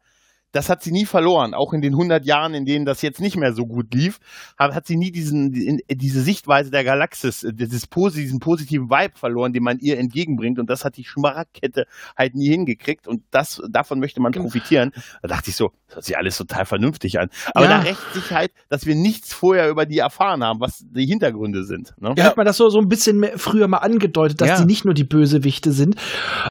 [0.55, 1.53] das hat sie nie verloren.
[1.53, 4.19] Auch in den 100 Jahren, in denen das jetzt nicht mehr so gut lief,
[4.57, 9.51] hat, hat sie nie diesen, diese Sichtweise der Galaxis, äh, dieses, diesen positiven Vibe verloren,
[9.51, 10.57] den man ihr entgegenbringt.
[10.57, 11.85] Und das hat die Schmaragdkette
[12.17, 13.07] halt nie hingekriegt.
[13.07, 14.91] Und das, davon möchte man profitieren.
[15.21, 17.27] Da dachte ich so, das hört sich alles total vernünftig an.
[17.53, 17.71] Aber Ja.
[17.77, 21.63] da rächt sich halt, dass wir nichts vorher über die erfahren haben, was die Hintergründe
[21.65, 21.93] sind.
[21.99, 22.13] Ne?
[22.17, 24.57] Ja, hat man das so, so ein bisschen mehr, früher mal angedeutet, dass Ja.
[24.59, 25.95] die nicht nur die Bösewichte sind.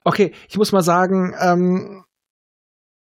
[0.04, 2.04] Okay, ich muss mal sagen, ähm,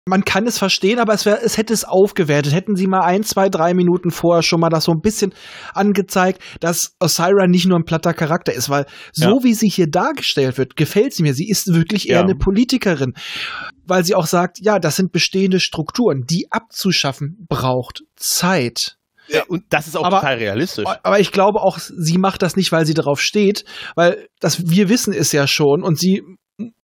[0.08, 2.54] man kann es verstehen, aber es, wär, es hätte es aufgewertet.
[2.54, 5.32] Hätten sie mal ein, zwei, drei Minuten vorher schon mal das so ein bisschen
[5.76, 9.43] angezeigt, dass Osira nicht nur ein platter Charakter ist, weil so Ja.
[9.43, 11.34] wie sie hier dargestellt wird, gefällt sie mir.
[11.36, 12.24] Sie ist wirklich eher Ja.
[12.24, 13.14] eine Politikerin,
[13.86, 18.97] weil sie auch sagt, ja, das sind bestehende Strukturen, die abzuschaffen braucht Zeit.
[19.28, 20.86] Ja, und das ist auch Aber- total realistisch.
[21.04, 24.89] Aber ich glaube auch, sie macht das nicht, weil sie darauf steht, weil das wir
[24.89, 26.24] wissen es ja schon und sie,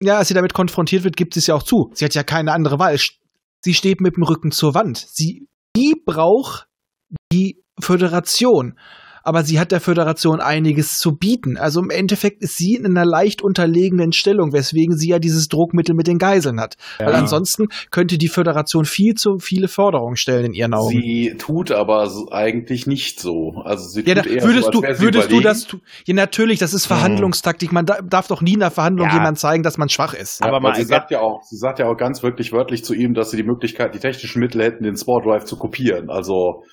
[0.02, 1.91] ja, als sie damit konfrontiert wird, gibt sie es ja auch zu.
[1.93, 2.97] Sie hat ja keine andere Wahl.
[3.64, 4.97] Sie steht mit dem Rücken zur Wand.
[4.97, 6.68] Sie, die braucht
[7.32, 8.78] die Föderation.
[9.24, 11.57] Aber sie hat der Föderation einiges zu bieten.
[11.57, 15.95] Also im Endeffekt ist sie in einer leicht unterlegenen Stellung, weswegen sie ja dieses Druckmittel
[15.95, 16.76] mit den Geiseln hat.
[16.99, 17.19] Weil Ja.
[17.19, 20.89] ansonsten könnte die Föderation viel zu viele Forderungen stellen in ihren Augen.
[20.89, 23.61] Sie tut aber so, eigentlich nicht so.
[23.63, 25.43] Also sie Ja, da tut eher würdest so, als du, würdest du überlegen.
[25.43, 27.72] das tu- Ja, natürlich, das ist Verhandlungstaktik.
[27.72, 29.13] Man da, darf doch nie in einer Verhandlung Ja.
[29.15, 30.39] jemand zeigen, dass man schwach ist.
[30.41, 32.84] Ja, Aber aber mal sie sagt ja auch, sie sagt ja auch ganz wirklich wörtlich
[32.84, 36.09] zu ihm, dass sie die Möglichkeit, die technischen Mittel hätten, den Spore Drive zu kopieren.
[36.09, 36.63] Also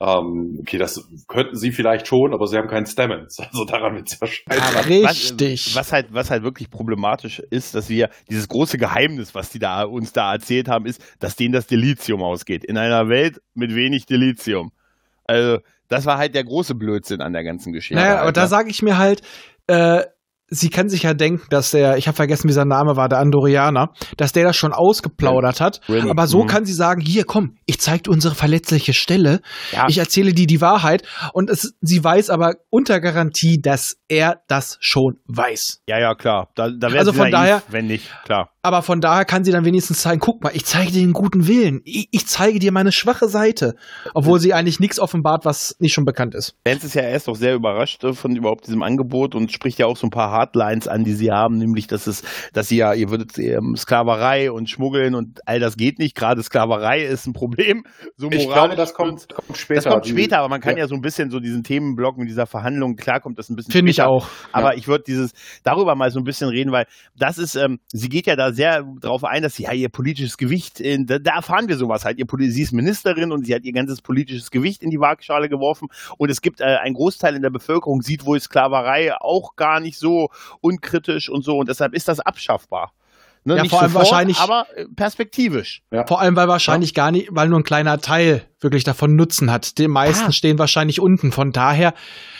[0.00, 3.38] ähm, okay, das könnten sie vielleicht schon, aber sie haben keinen Stamens.
[3.48, 4.76] Also daran wird es ja scheitern.
[4.76, 5.66] Aber Richtig.
[5.66, 9.58] Was, was, halt, was halt wirklich problematisch ist, dass wir dieses große Geheimnis, was die
[9.58, 12.64] da uns da erzählt haben, ist, dass denen das Delizium ausgeht.
[12.64, 14.70] In einer Welt mit wenig Delizium.
[15.24, 17.96] Also, das war halt der große Blödsinn an der ganzen Geschichte.
[17.96, 19.22] Naja, aber halt, da sage ich mir halt,
[19.66, 20.04] äh,
[20.50, 23.18] sie kann sich ja denken, dass der, ich habe vergessen, wie sein Name war, der
[23.18, 25.80] Andorianer, dass der das schon ausgeplaudert hat.
[25.88, 26.10] Rin.
[26.10, 26.46] Aber so Mhm.
[26.46, 29.40] kann sie sagen, hier, komm, ich zeig dir unsere verletzliche Stelle,
[29.72, 29.86] Ja.
[29.88, 31.02] ich erzähle dir die Wahrheit.
[31.32, 35.82] Und es, sie weiß aber unter Garantie, dass er das schon weiß.
[35.86, 36.48] Ja, ja, klar.
[36.54, 38.50] Da, da wäre Also von daher- wenn nicht, klar.
[38.60, 41.46] Aber von daher kann sie dann wenigstens zeigen, guck mal, ich zeige dir den guten
[41.46, 41.80] Willen.
[41.84, 43.74] Ich, ich zeige dir meine schwache Seite.
[44.14, 46.56] Obwohl sie eigentlich nichts offenbart, was nicht schon bekannt ist.
[46.66, 49.86] Vance ist ja erst auch sehr überrascht äh, von überhaupt diesem Angebot und spricht ja
[49.86, 52.94] auch so ein paar Hardlines an, die sie haben, nämlich, dass es, dass sie ja,
[52.94, 56.16] ihr würdet ähm, Sklaverei und Schmuggeln und all das geht nicht.
[56.16, 57.84] Gerade Sklaverei ist ein Problem.
[58.16, 59.82] So Ich glaube, das kommt, kommt später.
[59.82, 60.82] Das kommt später, aber man kann ja.
[60.82, 60.88] Ja.
[60.88, 63.92] so ein bisschen so diesen Themenblock mit dieser Verhandlung, klar kommt das ein bisschen Finde
[63.92, 64.26] ich auch.
[64.50, 65.32] Aber ich würde dieses
[65.62, 66.86] darüber mal so ein bisschen reden, weil
[67.16, 70.36] das ist, ähm, sie geht ja da sehr drauf ein, dass sie ja ihr politisches
[70.36, 72.18] Gewicht, in, da, da erfahren wir sowas halt.
[72.18, 75.88] Ihr, sie ist Ministerin und sie hat ihr ganzes politisches Gewicht in die Waagschale geworfen
[76.16, 79.98] und es gibt äh, ein Großteil in der Bevölkerung sieht wohl Sklaverei auch gar nicht
[79.98, 80.28] so
[80.60, 82.92] unkritisch und so und deshalb ist das abschaffbar.
[83.44, 85.82] Ne, Ja, nicht vor allem sofort, wahrscheinlich- aber äh, perspektivisch.
[86.06, 89.78] Vor allem, weil wahrscheinlich gar nicht, weil nur ein kleiner Teil wirklich davon Nutzen hat.
[89.78, 90.32] Die meisten Ah.
[90.32, 91.30] stehen wahrscheinlich unten.
[91.32, 91.94] Von daher,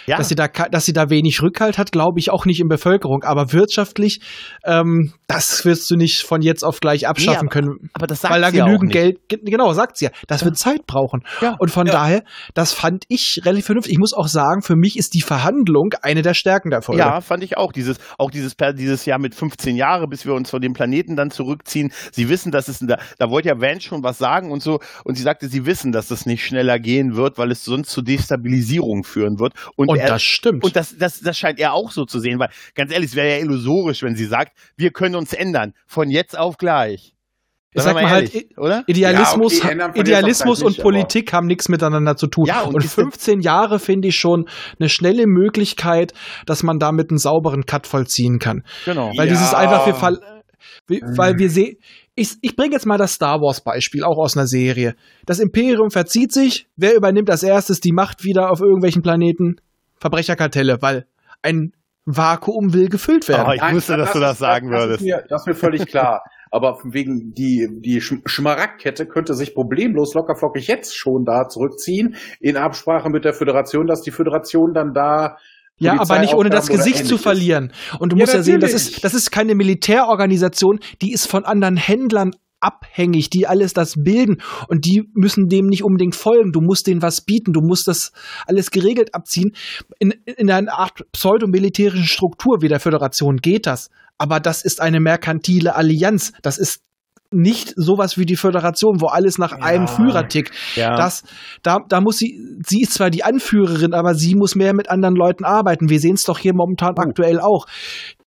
[0.06, 0.16] Ja.
[0.16, 3.22] dass sie da, dass sie da wenig Rückhalt hat, glaube ich auch nicht in Bevölkerung.
[3.24, 4.20] Aber wirtschaftlich,
[4.64, 7.90] ähm, das wirst du nicht von jetzt auf gleich abschaffen aber- können.
[7.92, 8.94] aber das sagt weil da sie ja auch genügend nicht.
[8.94, 10.10] Geld, ge- genau, sagt sie ja.
[10.26, 11.22] Das wird Zeit brauchen.
[11.40, 11.56] Ja.
[11.58, 12.22] Und von daher,
[12.54, 13.92] das fand ich relativ vernünftig.
[13.92, 17.00] Ich muss auch sagen, für mich ist die Verhandlung eine der Stärken der Folge.
[17.02, 17.72] Ja, fand ich auch.
[17.72, 21.30] Dieses, auch dieses, dieses Jahr mit 15 Jahre, bis wir uns von dem Planeten dann
[21.30, 21.92] zurückziehen.
[22.12, 24.80] Sie wissen, dass es, da, da wollte ja Vance schon was sagen und so.
[25.04, 28.02] Und sie sagte, sie wissen, dass das nicht schneller gehen wird, weil es sonst zu
[28.02, 29.52] Destabilisierung führen wird.
[29.76, 30.64] Und, Und er, das stimmt.
[30.64, 33.28] und das, das, das scheint er auch so zu sehen, weil ganz ehrlich, es wäre
[33.30, 35.72] ja illusorisch, wenn sie sagt, wir können uns ändern.
[35.86, 37.14] Von jetzt auf gleich.
[37.74, 38.82] Ich sag mal halt, ehrlich, oder?
[38.86, 42.46] Idealismus, Ja, okay, Idealismus und nicht, Politik haben nichts miteinander zu tun.
[42.46, 44.48] Ja, und und ist 15 Jahre finde ich schon
[44.80, 46.12] eine schnelle Möglichkeit,
[46.46, 48.62] dass man damit einen sauberen Cut vollziehen kann.
[48.86, 49.12] Genau.
[49.16, 49.34] Weil Ja.
[49.34, 50.18] dieses einfach wir fall,
[50.86, 51.76] wir- weil wir sehen,
[52.18, 54.94] ich, ich bringe jetzt mal das Star Wars Beispiel, auch aus einer Serie.
[55.26, 59.56] Das Imperium verzieht sich, wer übernimmt als erstes die Macht wieder auf irgendwelchen Planeten?
[60.00, 61.06] Verbrecherkartelle, weil
[61.42, 61.72] ein
[62.04, 63.46] Vakuum will gefüllt werden.
[63.48, 65.00] Oh, ich wusste, dass du das sagen das würdest.
[65.00, 66.22] Ist mir, das ist mir völlig klar.
[66.50, 72.16] Aber von wegen die, die Sch- Schmaragdkette könnte sich problemlos lockerflockig jetzt schon da zurückziehen,
[72.40, 75.36] in Absprache mit der Föderation, dass die Föderation dann da.
[75.78, 77.72] Ja, aber nicht ohne das Gesicht zu verlieren.
[77.98, 81.44] Und du Ja, musst ja sehen, das ist, das ist keine Militärorganisation, die ist von
[81.44, 86.52] anderen Händlern abhängig, die alles das bilden und die müssen dem nicht unbedingt folgen.
[86.52, 88.12] Du musst denen was bieten, du musst das
[88.46, 89.52] alles geregelt abziehen.
[90.00, 93.90] In, in einer Art pseudomilitärischen Struktur wie der Föderation geht das.
[94.18, 96.32] Aber das ist eine merkantile Allianz.
[96.42, 96.80] Das ist
[97.30, 100.54] nicht sowas wie die Föderation, wo alles nach einem Führer tickt.
[100.76, 100.96] Ja.
[100.96, 101.24] Das,
[101.62, 105.14] da, da muss sie, sie ist zwar die Anführerin, aber sie muss mehr mit anderen
[105.14, 105.90] Leuten arbeiten.
[105.90, 107.66] Wir sehen es doch hier momentan aktuell auch.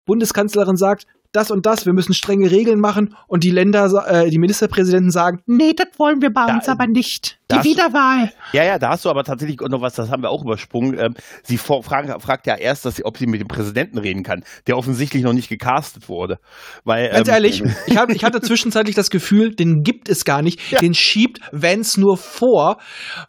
[0.06, 4.40] Bundeskanzlerin sagt, das und das, wir müssen strenge Regeln machen und die Länder, äh, die
[4.40, 7.40] Ministerpräsidenten sagen, nee, das wollen wir bei Da- uns aber nicht.
[7.60, 8.32] Die Wiederwahl.
[8.54, 10.98] Ja, ja, da hast du aber tatsächlich noch was, das haben wir auch übersprungen.
[11.00, 14.24] Ähm, sie vor, fragen, fragt ja erst, dass sie, ob sie mit dem Präsidenten reden
[14.24, 16.40] kann, der offensichtlich noch nicht gecastet wurde.
[16.84, 20.42] Weil, Ganz ähm, ehrlich, ich, hab, ich hatte zwischenzeitlich das Gefühl, den gibt es gar
[20.42, 20.72] nicht.
[20.72, 20.80] Ja.
[20.80, 22.78] Den schiebt Vance nur vor,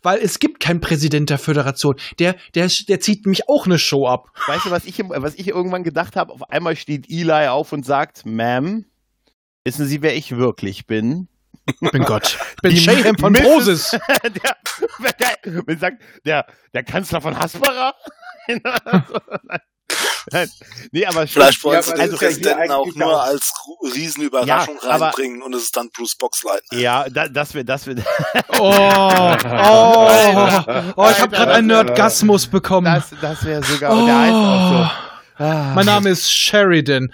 [0.03, 1.97] weil es gibt keinen Präsident der Föderation.
[2.18, 4.29] Der, der, der zieht nämlich auch eine Show ab.
[4.47, 6.33] Weißt du, was ich, was ich irgendwann gedacht habe?
[6.33, 8.85] Auf einmal steht Eli auf und sagt, Ma'am,
[9.64, 11.29] wissen Sie, wer ich wirklich bin?
[11.80, 12.38] Ich bin Gott.
[12.56, 13.32] Ich bin Shayham von.
[13.32, 13.90] Moses.
[14.22, 14.30] der,
[15.10, 17.94] der, man sagt, der, der Kanzler von Hasbara?
[20.30, 20.48] Nein.
[20.92, 24.96] Nee, aber Vielleicht Ja, ja hier Präsidenten auch eigentlich nur auch- als Ru- Riesenüberraschung Ja,
[24.96, 26.78] reinbringen und es ist dann Bruce Boxleitner.
[26.78, 28.00] ja, da, das wird, das wird,
[28.58, 29.36] Oh, oh,
[30.96, 32.86] oh, ich habe gerade einen Nerdgasmus bekommen.
[32.92, 34.90] das, das wäre sogar, und der heißt auch so.
[35.44, 35.72] Ah.
[35.74, 37.12] Mein Name ist Sheridan.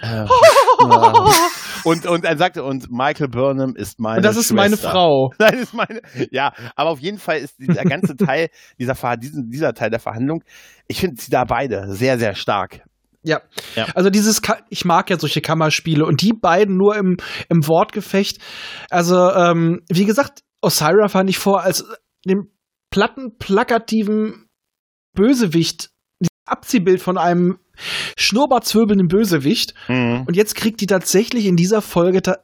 [1.83, 4.91] Und, und er sagte, und Michael Burnham ist meine Und das ist meine Schwester.
[4.91, 5.31] Frau.
[5.39, 6.01] Nein, das ist meine.
[6.31, 8.49] Ja, aber auf jeden Fall ist dieser ganze Teil,
[8.79, 10.43] dieser, Ver- diesen, dieser Teil der Verhandlung,
[10.87, 12.81] ich finde sie da beide sehr, sehr stark.
[13.21, 13.41] Ja.
[13.75, 13.85] Ja.
[13.95, 17.17] Also dieses, Ka ich mag ja solche Kammerspiele und die beiden nur im,
[17.49, 18.39] im Wortgefecht.
[18.89, 21.85] Also, ähm, wie gesagt, Osira fand ich vor als
[22.25, 22.49] dem
[22.91, 24.47] platten, plakativen
[25.13, 27.59] Bösewicht, dieses Abziehbild von einem
[28.17, 29.73] schnurrbartzwirbelnden Bösewicht.
[29.87, 30.23] Mhm.
[30.27, 32.37] Und jetzt kriegt die tatsächlich in dieser Folge ta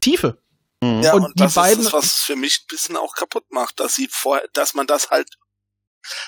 [0.00, 0.38] Tiefe.
[0.82, 1.02] Mhm.
[1.02, 3.14] Ja, Und und, die das beiden- ist es, was es für mich ein bisschen auch
[3.14, 5.28] kaputt macht, dass sie vorher, dass man das halt,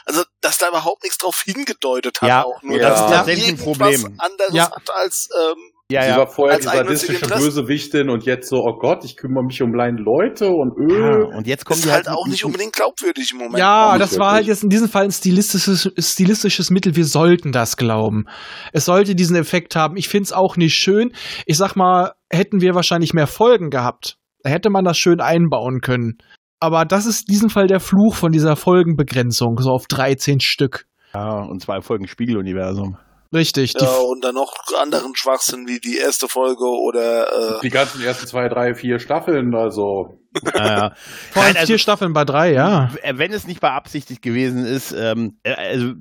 [0.05, 2.90] also, dass da überhaupt nichts drauf hingedeutet hat, Ja, auch nur, ja.
[2.90, 4.14] dass das sie ist tatsächlich ein Problem.
[4.20, 4.70] anderes Ja.
[4.70, 6.16] hat als, ähm, Ja, Sie ja.
[6.16, 7.26] war vorher Als die sadistische.
[7.26, 11.01] Bösewichtin und jetzt so, oh Gott, ich kümmere mich um kleine Leute und öh.
[11.01, 11.36] ja.
[11.36, 13.59] Und jetzt kommen ist halt halt auch nicht unbedingt glaubwürdig im Moment.
[13.59, 16.97] Ja, das war halt jetzt in diesem Fall ein stilistisches, stilistisches Mittel.
[16.97, 18.24] Wir sollten das glauben.
[18.72, 19.97] Es sollte diesen Effekt haben.
[19.97, 21.12] Ich find's auch nicht schön.
[21.47, 26.18] Ich sag mal, hätten wir wahrscheinlich mehr Folgen gehabt, hätte man das schön einbauen können.
[26.61, 30.86] Aber das ist in diesem Fall der Fluch von dieser Folgenbegrenzung, so auf 13 Stück.
[31.14, 32.97] Ja, und zwei Folgen Spiegeluniversum.
[33.33, 33.74] Richtig.
[33.80, 38.26] Ja, und dann noch anderen Schwachsinn wie die erste Folge oder äh, Die ganzen ersten
[38.26, 40.18] zwei, drei, vier Staffeln, also.
[40.55, 40.93] Ja, ja.
[41.30, 42.91] vor allem also- vier Staffeln bei drei, ja.
[43.12, 45.93] Wenn es nicht beabsichtigt gewesen ist, ähm, äh, also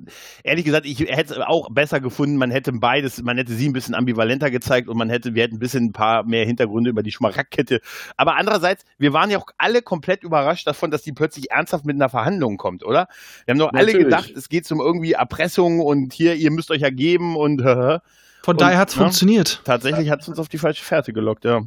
[0.42, 3.72] ehrlich gesagt, ich hätte es auch besser gefunden, man hätte beides, man hätte sie ein
[3.72, 7.02] bisschen ambivalenter gezeigt und man hätte, wir hätten ein bisschen ein paar mehr Hintergründe über
[7.02, 7.80] die Schmaragdkette.
[8.16, 11.96] Aber andererseits, wir waren ja auch alle komplett überrascht davon, dass die plötzlich ernsthaft mit
[11.96, 13.08] einer Verhandlung kommt, oder?
[13.44, 16.82] Wir haben doch alle gedacht, es geht um irgendwie Erpressung und hier, ihr müsst euch
[16.82, 17.62] ergeben und
[18.42, 19.02] Von Und, daher hat's ja.
[19.02, 19.60] funktioniert.
[19.64, 21.62] tatsächlich hat es uns auf die falsche Fährte gelockt, ja.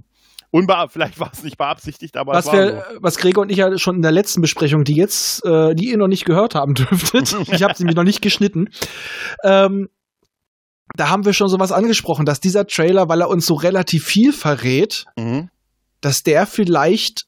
[0.56, 3.58] Unbe vielleicht war es nicht beabsichtigt, aber Was es war wir, was Gregor und ich
[3.58, 6.74] ja schon in der letzten Besprechung, die jetzt, äh, die ihr noch nicht gehört haben
[6.76, 8.70] dürftet, ich habe sie nämlich noch nicht geschnitten,
[9.44, 9.90] ähm,
[10.96, 14.32] da haben wir schon sowas angesprochen, dass dieser Trailer, weil er uns so relativ viel
[14.32, 15.06] verrät.
[15.18, 15.50] Mhm.
[16.00, 17.26] dass der vielleicht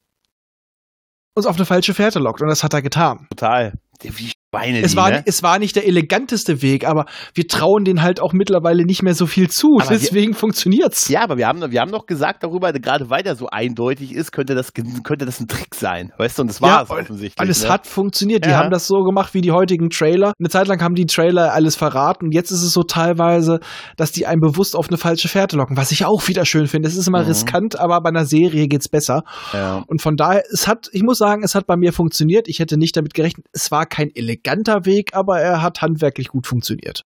[1.33, 2.41] uns auf eine falsche Fährte lockt.
[2.41, 3.27] Und das hat er getan.
[3.29, 3.73] Total.
[4.01, 5.23] Wie Schweine Es die, war, ne?
[5.25, 9.13] es war nicht der eleganteste Weg, aber wir trauen den halt auch mittlerweile nicht mehr
[9.13, 9.77] so viel zu.
[9.81, 11.09] Aber wir- Deswegen funktioniert's.
[11.09, 14.31] Ja, aber wir haben, wir haben doch gesagt darüber, gerade weil der so eindeutig ist,
[14.31, 16.13] könnte das, könnte das ein Trick sein.
[16.17, 17.43] Weißt du, und das war Ja, es offensichtlich.
[17.43, 17.69] Und es ne?
[17.69, 18.45] hat funktioniert.
[18.45, 18.57] Die Ja.
[18.59, 20.31] haben das so gemacht wie die heutigen Trailer.
[20.39, 22.31] Eine Zeit lang haben die Trailer alles verraten.
[22.31, 23.59] Jetzt ist es so teilweise,
[23.97, 26.87] dass die einen bewusst auf eine falsche Fährte locken, was ich auch wieder schön finde.
[26.87, 27.27] Es ist immer Mhm.
[27.27, 29.23] riskant, aber bei einer Serie geht's besser.
[29.51, 29.83] Ja.
[29.87, 32.47] Und von daher, es hat, ich muss sagen, es hat bei mir funktioniert.
[32.47, 33.45] Ich hätte nicht damit gerechnet.
[33.51, 34.36] Es war kein eleganter
[34.85, 37.03] Weg, aber er hat handwerklich gut funktioniert.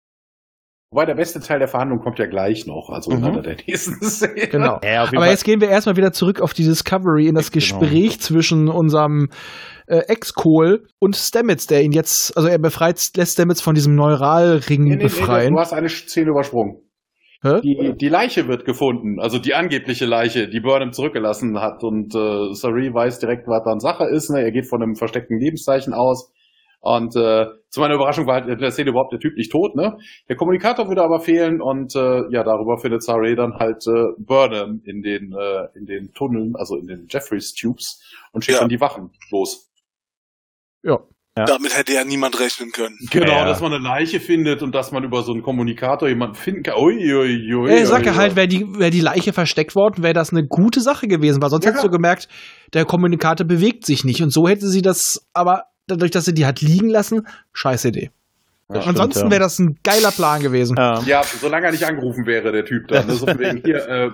[0.91, 3.25] Wobei der beste Teil der Verhandlung kommt ja gleich noch, also in Mhm.
[3.25, 4.49] einer der nächsten Szenen.
[4.51, 4.79] Genau.
[4.85, 5.31] Ja, Aber Fall.
[5.31, 7.81] jetzt gehen wir erstmal wieder zurück auf die Discovery in das Genau.
[7.81, 9.29] Gespräch zwischen unserem
[9.89, 14.83] äh, Ex-Kohl und Stamets, der ihn jetzt, also er befreit, lässt Stamets von diesem Neuralring
[14.85, 15.53] Nee, nee, nee, befreien.
[15.53, 16.81] du hast eine Szene übersprungen.
[17.43, 17.61] Hä?
[17.63, 21.83] Die, die Leiche wird gefunden, also die angebliche Leiche, die Burnham zurückgelassen hat.
[21.83, 24.31] Und äh, Sari weiß direkt, was dann Sache ist.
[24.31, 24.41] Ne?
[24.43, 26.33] Er geht von einem versteckten Lebenszeichen aus.
[26.85, 29.75] Und äh, zu meiner Überraschung war halt in der Szene überhaupt der Typ nicht tot.
[29.75, 29.97] Ne?
[30.29, 34.83] Der Kommunikator würde aber fehlen und äh, ja, darüber findet Sari dann halt äh, Burnham
[34.85, 38.61] in den, äh, in den Tunneln, also in den Jeffreys Tubes und schickt Ja.
[38.61, 39.71] dann die Wachen los.
[40.83, 40.99] Ja.
[41.39, 41.47] Ja.
[41.47, 42.97] Damit hätte ja niemand rechnen können.
[43.11, 46.37] Genau, Ja, dass man eine Leiche findet und dass man über so einen Kommunikator jemanden
[46.37, 46.77] finden kann.
[46.77, 50.31] Ui, ui, ui, ui, ja halt, wäre die, wär die Leiche versteckt worden, wäre das
[50.33, 52.29] eine gute Sache gewesen, weil sonst Ja, hättest du gemerkt,
[52.75, 54.23] der Kommunikator bewegt sich nicht.
[54.23, 58.11] Und so hätte sie das, aber dadurch, dass sie die hat liegen lassen, scheiß Idee.
[58.73, 59.31] Ja, stimmt, Ansonsten ja.
[59.31, 60.75] wäre das ein geiler Plan gewesen.
[60.79, 60.99] Ja.
[61.03, 63.11] Ja, solange er nicht angerufen wäre, der Typ dann.
[63.11, 64.11] Also von wegen hier, äh,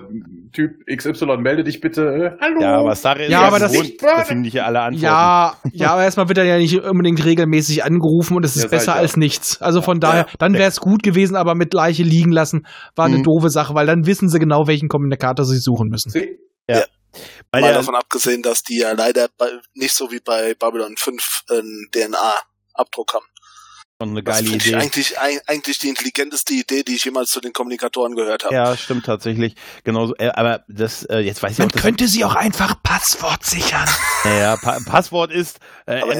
[0.51, 2.01] Typ XY, melde dich bitte.
[2.01, 2.59] Äh, hallo.
[2.61, 5.05] Ja, aber Starry ist Ja, ja, aber das- gewohnt, dass ihm nicht alle antworten.
[5.05, 8.69] Ja, ja, aber erstmal wird er ja nicht unbedingt regelmäßig angerufen und es ist Ja,
[8.69, 8.97] besser ja.
[8.99, 9.61] als nichts.
[9.61, 10.33] Also von daher, Ja.
[10.37, 12.65] dann wäre es gut gewesen, aber mit Leiche liegen lassen
[12.97, 13.23] war eine Mhm.
[13.23, 16.09] doofe Sache, weil dann wissen sie genau, welchen Kommunikator sie suchen müssen.
[16.09, 16.37] Sie-
[17.51, 21.43] Weil Mal davon abgesehen, dass die ja leider bei, nicht so wie bei Babylon 5
[21.49, 23.25] einen DNA-Abdruck haben.
[24.01, 24.75] schon eine Das geile ich Idee.
[24.75, 28.55] eigentlich, eig- eigentlich die intelligenteste Idee, die ich jemals zu den Kommunikatoren gehört habe.
[28.55, 29.55] Ja, stimmt tatsächlich.
[29.83, 33.87] Genauso, äh, aber das, äh, jetzt weiß ich auch, dass sie auch einfach Passwort sichern.
[34.23, 36.13] ja, pa Passwort ist äh, Aber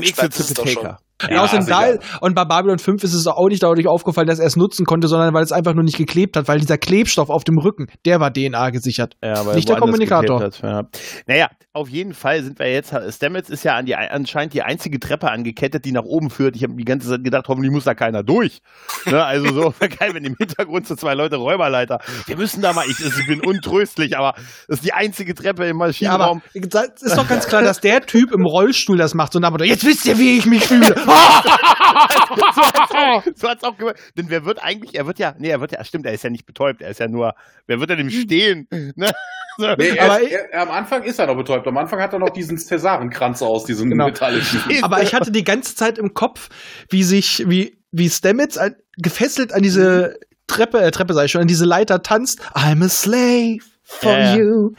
[1.30, 2.00] Ja, außerdem da, sicher.
[2.22, 5.08] und bei Babylon 5 ist es auch nicht dadurch aufgefallen, dass er es nutzen konnte,
[5.08, 8.20] sondern weil es einfach nur nicht geklebt hat, weil dieser Klebstoff auf dem Rücken, der
[8.20, 9.16] war DNA gesichert.
[9.24, 10.42] Ja, Nicht der Kommunikator.
[10.42, 10.84] Hat, ja.
[11.28, 15.00] Naja, auf jeden Fall sind wir jetzt, Stamets ist ja an die, anscheinend die einzige
[15.00, 16.56] Treppe angekettet, die nach oben führt.
[16.56, 18.62] Ich habe die ganze Zeit gedacht, hoffentlich muss da keiner durch.
[19.06, 22.00] Ne, also so, geil, wenn im Hintergrund so zwei Leute Räuberleiter.
[22.26, 24.34] Wir müssen da mal, ich, ich bin untröstlich, aber
[24.68, 26.42] das ist die einzige Treppe im Ja, Maschinenraum.
[26.56, 29.34] aber das ist doch ganz klar, dass der Typ im Rollstuhl das macht.
[29.34, 30.96] So nach jetzt wisst ihr, wie ich mich fühle.
[33.36, 33.96] so hat's auch gemacht.
[34.18, 36.30] Denn wer wird eigentlich, er wird ja, nee, er wird ja, stimmt, er ist ja
[36.30, 37.34] nicht betäubt, er ist ja nur,
[37.68, 38.68] wer wird denn im Stehen?
[38.96, 39.12] Ne?
[39.58, 39.68] So.
[39.78, 41.68] Nee, er, Aber ist, er, am Anfang ist er noch betäubt.
[41.68, 44.06] Am Anfang hat er noch diesen Cäsarenkranz aus, diesen Genau.
[44.06, 44.62] metallischen.
[44.82, 46.48] Aber ich hatte die ganze Zeit im Kopf,
[46.90, 51.42] wie sich, wie, wie Stamets an, gefesselt an diese Treppe, äh, Treppe sei ich schon,
[51.42, 52.40] an diese Leiter tanzt.
[52.54, 54.70] I'm a slave for Ja, ja.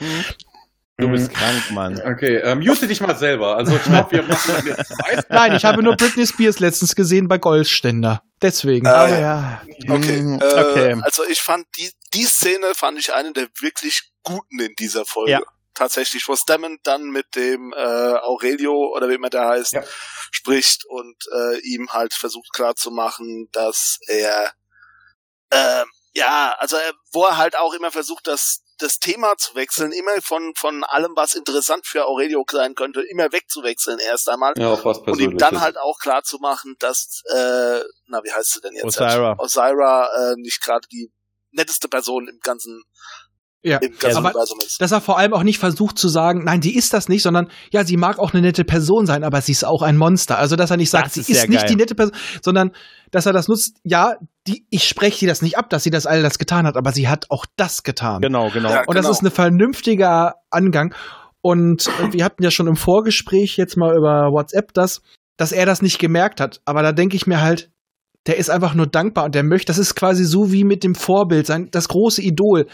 [0.98, 2.00] Du bist krank, Mann.
[2.00, 3.56] Okay, ähm, mute dich mal selber.
[3.56, 5.20] Also ich glaube, wir machen jetzt zwei.
[5.30, 8.22] Nein, ich habe nur Britney Spears letztens gesehen bei Goldständer.
[8.42, 8.86] Deswegen.
[8.86, 9.62] Äh, Aber ja.
[9.88, 10.96] Okay, Mhm, äh, okay.
[11.02, 15.32] also ich fand die, die Szene fand ich eine der wirklich guten in dieser Folge.
[15.32, 15.40] Ja.
[15.74, 19.82] Tatsächlich, wo Stammen dann mit dem äh, Aurelio oder wie immer der heißt, Ja.
[20.30, 24.52] spricht und äh, ihm halt versucht klarzumachen, dass er
[25.50, 25.84] äh,
[26.14, 30.20] ja, also er, wo er halt auch immer versucht, das das Thema zu wechseln, immer
[30.22, 34.84] von von allem, was interessant für Aurelio sein könnte, immer wegzuwechseln erst einmal Ja, auf
[34.84, 38.60] was und ihm dann halt auch klar zu machen, dass, äh, na, wie heißt sie
[38.60, 38.84] denn jetzt?
[38.84, 39.34] Osira.
[39.38, 41.12] Osira äh, nicht gerade die
[41.52, 42.82] netteste Person im ganzen,
[43.64, 43.78] Ja.
[43.78, 44.32] ganzen Aber
[44.64, 44.80] ist.
[44.80, 47.48] dass er vor allem auch nicht versucht zu sagen, nein, die ist das nicht, sondern
[47.72, 50.38] ja, sie mag auch eine nette Person sein, aber sie ist auch ein Monster.
[50.38, 51.68] Also, dass er nicht sagt, Das sie ist ist, nicht geil.
[51.68, 52.72] die nette Person, sondern
[53.12, 54.14] dass er das nutzt, ja,
[54.48, 56.92] die, ich spreche sie das nicht ab, dass sie das all das getan hat, aber
[56.92, 58.20] sie hat auch das getan.
[58.20, 58.70] Genau, genau.
[58.70, 58.80] Ja.
[58.86, 59.10] Und das genau.
[59.10, 60.94] ist ein vernünftiger Angang.
[61.40, 65.02] Und äh, wir hatten ja schon im Vorgespräch jetzt mal über WhatsApp das,
[65.36, 66.60] dass er das nicht gemerkt hat.
[66.64, 67.70] Aber da denke ich mir halt,
[68.26, 70.94] der ist einfach nur dankbar und der möchte, das ist quasi so wie mit dem
[70.94, 72.66] Vorbild, sein, das große Idol.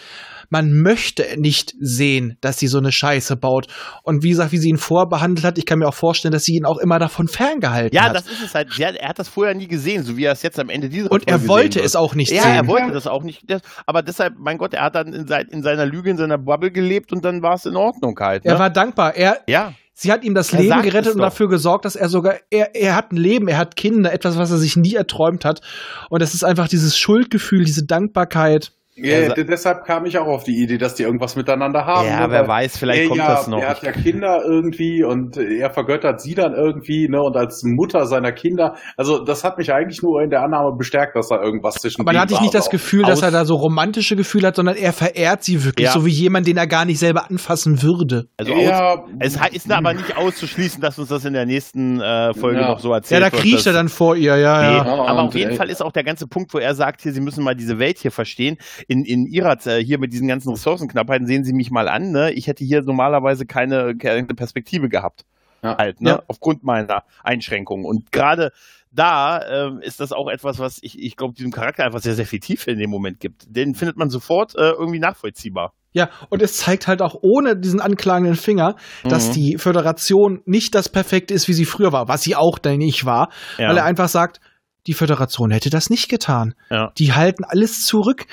[0.51, 3.66] Man möchte nicht sehen, dass sie so eine Scheiße baut.
[4.03, 6.55] Und wie gesagt, wie sie ihn vorbehandelt hat, ich kann mir auch vorstellen, dass sie
[6.57, 8.16] ihn auch immer davon ferngehalten Ja, hat.
[8.16, 8.72] das ist es halt.
[8.78, 11.12] Ja, er hat das vorher nie gesehen, so wie er es jetzt am Ende dieser
[11.12, 12.55] und Folge er wollte es auch nicht Ja, sehen.
[12.55, 13.44] er wollte das auch nicht.
[13.84, 17.12] Aber deshalb, mein Gott, er hat dann in, in seiner Lüge, in seiner Bubble gelebt
[17.12, 18.44] und dann war es in Ordnung halt.
[18.46, 18.53] Ne?
[18.53, 19.16] er war dankbar.
[19.16, 22.36] Er, ja, Sie hat ihm das Er Leben gerettet und dafür gesorgt, dass er sogar,
[22.51, 25.61] er, er hat ein Leben, er hat Kinder, etwas, was er sich nie erträumt hat.
[26.09, 28.70] Und das ist einfach dieses Schuldgefühl, diese Dankbarkeit.
[29.03, 32.09] Ja, d- deshalb kam ich auch auf die Idee, dass die irgendwas miteinander haben.
[32.09, 33.61] ja ne, wer weiß, vielleicht er kommt ja, das noch.
[33.61, 38.07] Er hat ja Kinder irgendwie und er vergöttert sie dann irgendwie, ne, und als Mutter
[38.07, 38.74] seiner Kinder.
[38.96, 42.12] Also, das hat mich eigentlich nur in der Annahme bestärkt, dass da irgendwas zwischen Aber
[42.12, 44.76] da denen hatte ich nicht das Gefühl, dass er da so romantische Gefühle hat, sondern
[44.76, 45.92] er verehrt sie wirklich, Ja.
[45.92, 48.28] so wie jemand, den er gar nicht selber anfassen würde.
[48.36, 52.61] also ja, es ist aber nicht auszuschließen, dass uns das in der nächsten äh, Folge
[52.61, 52.68] Ja.
[52.68, 53.42] noch so Ja, erzählt da wird.
[53.42, 54.82] kriecht dass- er dann vor ihr, ja, Nee, ja.
[54.84, 57.20] aber auf jeden äh, Fall ist auch der ganze Punkt, wo er sagt, hier, Sie
[57.20, 58.57] müssen mal diese Welt hier verstehen.
[58.91, 62.32] In, in ihrer, äh, hier mit diesen ganzen Ressourcenknappheiten, sehen Sie mich mal an, ne?
[62.32, 65.24] Ich hätte hier normalerweise keine, keine Perspektive gehabt.
[65.62, 65.76] Ja.
[65.76, 66.11] Halt, ne?
[66.11, 66.22] Ja.
[66.26, 67.84] Aufgrund meiner Einschränkungen.
[67.84, 68.51] Und gerade
[68.91, 72.24] da ähm, ist das auch etwas, was ich, ich glaube, diesem Charakter einfach sehr, sehr
[72.26, 73.45] viel Tiefe in dem Moment gibt.
[73.55, 75.74] Den findet man sofort äh, irgendwie nachvollziehbar.
[75.93, 79.32] Ja, und es zeigt halt auch ohne diesen anklagenden Finger, dass Mhm.
[79.32, 83.05] die Föderation nicht das Perfekte ist, wie sie früher war, was sie auch dann nicht
[83.05, 83.68] war, Ja.
[83.68, 84.41] weil er einfach sagt,
[84.86, 86.55] die Föderation hätte das nicht getan.
[86.70, 86.93] Ja.
[86.99, 88.24] Die halten alles zurück.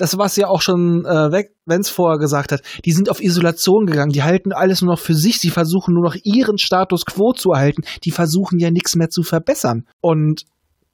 [0.00, 3.84] Das, was ja auch schon äh, weg, Vance vorher gesagt hat, die sind auf Isolation
[3.84, 7.34] gegangen, die halten alles nur noch für sich, sie versuchen nur noch ihren Status quo
[7.34, 9.86] zu erhalten, die versuchen ja nichts mehr zu verbessern.
[10.00, 10.46] Und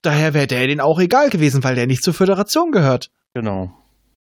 [0.02, 3.11] daher wäre der denen auch egal gewesen, weil der nicht zur Föderation gehört.
[3.32, 3.70] Genau.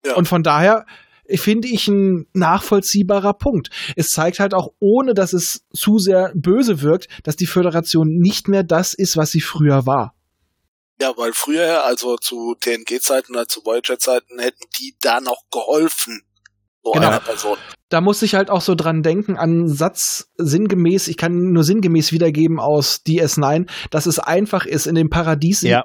[0.04, 0.16] Ja.
[0.16, 0.84] Und von daher
[1.30, 3.70] finde ich ein nachvollziehbarer Punkt.
[3.96, 8.48] Es zeigt halt auch, ohne dass es zu sehr böse wirkt, dass die Föderation nicht
[8.48, 10.14] mehr das ist, was sie früher war.
[11.00, 16.22] Ja, weil früher, also zu TNG-Zeiten oder zu Voyager-Zeiten, hätten die da noch geholfen.
[16.84, 17.08] So Genau.
[17.08, 17.56] einer Person.
[17.88, 21.64] Da muss ich halt auch so dran denken, an einen Satz sinngemäß, ich kann nur
[21.64, 25.84] sinngemäß wiedergeben aus DS9, dass es einfach ist, in dem Paradies Ja.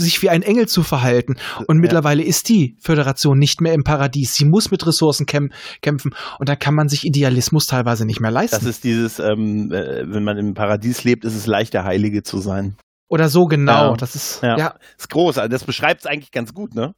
[0.00, 1.36] sich wie ein Engel zu verhalten.
[1.66, 1.80] Und Ja.
[1.82, 4.34] mittlerweile ist die Föderation nicht mehr im Paradies.
[4.34, 6.14] Sie muss mit Ressourcen käm kämpfen.
[6.38, 8.56] Und da kann man sich Idealismus teilweise nicht mehr leisten.
[8.56, 12.22] Das ist dieses, ähm, äh, wenn man im Paradies lebt, ist es leicht, der Heilige
[12.22, 12.76] zu sein.
[13.08, 13.90] Oder so genau.
[13.90, 13.96] Ja.
[13.96, 14.56] Das ist, Ja.
[14.58, 16.94] ja, Ist groß, also das beschreibt es eigentlich ganz gut, ne?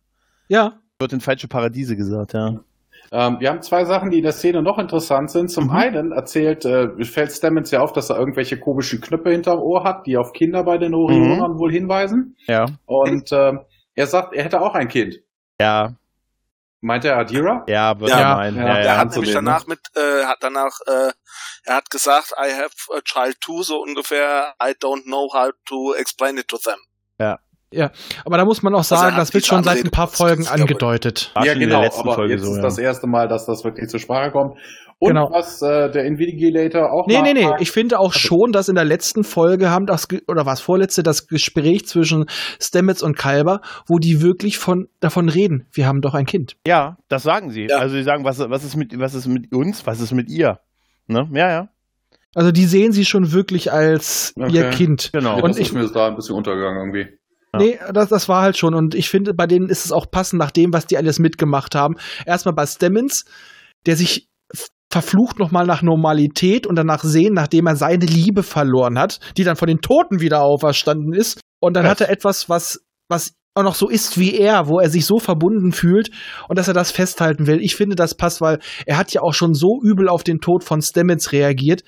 [0.49, 0.75] ja.
[1.01, 2.59] Wird in falsche Paradiese gesagt, ja.
[3.13, 5.49] Ähm, wir haben zwei Sachen, die in der Szene noch interessant sind.
[5.49, 5.71] Zum Mhm.
[5.71, 10.07] einen erzählt, äh, fällt Stamets ja auf, dass er irgendwelche komischen Knöpfe hinterm Ohr hat,
[10.07, 12.37] die auf Kinder bei den Orionern wohl hinweisen.
[12.49, 12.67] Ja.
[12.87, 13.61] Und ähm,
[13.95, 15.15] er sagt, er hätte auch ein Kind.
[15.61, 15.95] Ja,
[16.81, 17.65] Meint er Adira?
[17.69, 18.21] ja, wird Ja.
[18.21, 18.57] ja, meinen.
[18.57, 18.63] Ja.
[18.63, 21.11] Ja, ja, er hat nämlich danach mit, äh, hat danach, äh,
[21.65, 25.95] er hat gesagt, I have a child too, so ungefähr, I don't know how to
[25.95, 26.79] explain it to them.
[28.25, 30.45] Aber da muss man auch Also sagen, hat das wird schon seit ein paar Folgen
[30.45, 31.33] ja angedeutet.
[31.37, 32.63] Ja, genau, der letzten aber Folge jetzt so, ist ja.
[32.63, 34.59] das erste Mal, dass das wirklich zur Sprache kommt.
[35.01, 35.29] Und Genau.
[35.31, 37.49] was äh, der Invigilator auch Nee, nee, nee.
[37.61, 41.29] Ich finde auch schon, dass in der letzten Folge haben das, oder was vorletzte, das
[41.29, 42.25] Gespräch zwischen
[42.61, 45.69] Stamets und Kalber, wo die wirklich von, davon reden.
[45.73, 46.57] Wir haben doch ein Kind.
[46.67, 47.69] Ja, das sagen sie.
[47.71, 47.77] Ja.
[47.79, 50.59] Also sie sagen, was, was, ist mit, was ist mit uns, was ist mit ihr?
[51.09, 51.29] Ne?
[51.33, 51.69] Ja, ja,
[52.35, 54.55] Also die sehen sie schon wirklich als Okay.
[54.55, 55.11] ihr Kind.
[55.13, 55.37] genau.
[55.37, 57.19] Und das ich- ist mir da ein bisschen untergegangen irgendwie.
[57.55, 57.59] Ja.
[57.61, 58.75] Nee, das, das war halt schon.
[58.75, 61.75] Und ich finde, bei denen ist es auch passend nach dem, was die alles mitgemacht
[61.75, 61.95] haben.
[62.27, 63.25] Erstmal bei Stemmons,
[63.87, 64.29] der sich
[64.93, 69.57] verflucht nochmal nach Normalität und danach sehen, nachdem er seine Liebe verloren hat, die dann
[69.57, 71.41] von den Toten wieder auferstanden ist.
[71.61, 71.93] Und dann Krass.
[71.93, 75.19] hat er etwas, was, was auch noch so ist wie er, wo er sich so
[75.19, 76.11] verbunden fühlt
[76.49, 77.61] und dass er das festhalten will.
[77.61, 80.65] Ich finde, das passt, weil er hat ja auch schon so übel auf den Tod
[80.65, 81.83] von Stamets reagiert.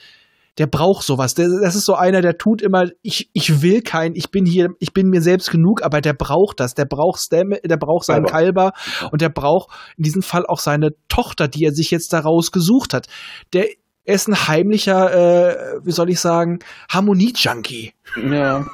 [0.59, 1.35] Der braucht sowas.
[1.35, 4.71] Der, das ist so einer, der tut immer, ich, ich will kein, ich bin hier,
[4.81, 6.75] ich bin mir selbst genug, aber der braucht das.
[6.75, 8.73] Der braucht Stam, der braucht seinen Kalber
[9.13, 12.95] und der braucht in diesem Fall auch seine Tochter, die er sich jetzt daraus gesucht
[12.95, 13.07] hat.
[13.53, 13.67] Der
[14.05, 16.59] er ist ein heimlicher, äh, wie soll ich sagen,
[16.89, 17.93] Harmonie-Junkie.
[18.17, 18.67] Ja.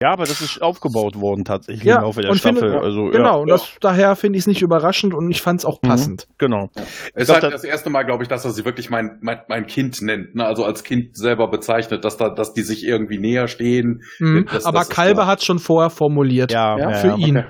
[0.00, 2.60] Ja, aber das ist aufgebaut worden tatsächlich Ja, im Laufe der und Staffel.
[2.60, 5.58] finde- also, Genau, ja, und das, daher finde ich es nicht überraschend und ich fand
[5.58, 5.88] es auch Mhm.
[5.88, 6.28] passend.
[6.38, 6.70] genau.
[6.76, 6.84] Es
[7.16, 9.40] Ich ist halt da- das erste Mal, glaube ich, dass er sie wirklich mein, mein,
[9.48, 10.44] mein Kind nennt, ne?
[10.46, 14.02] also als Kind selber bezeichnet, dass da, dass die sich irgendwie näher stehen.
[14.20, 14.46] Mhm.
[14.52, 15.26] Das- Aber das klar.
[15.26, 16.52] hat schon vorher formuliert.
[16.52, 17.16] Ja, Ja, ja, für ja.
[17.16, 17.36] ihn.
[17.38, 17.46] Okay.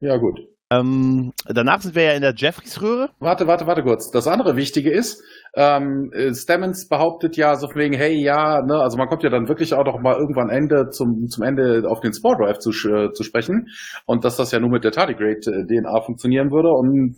[0.00, 0.40] Ja, gut.
[0.72, 3.10] Ähm, danach sind wir ja in der Jeffreys-Röhre.
[3.18, 4.12] Warte, warte, warte kurz.
[4.12, 5.20] Das andere Wichtige ist,
[5.54, 9.30] ähm, äh, Stemmons behauptet ja so von wegen, hey, ja, ne, also man kommt ja
[9.30, 12.70] dann wirklich auch noch mal irgendwann Ende zum, zum Ende auf den Spore Drive zu,
[12.70, 13.66] sch- zu sprechen
[14.06, 17.16] und dass das ja nur mit der Tardigrade äh, DNA funktionieren würde und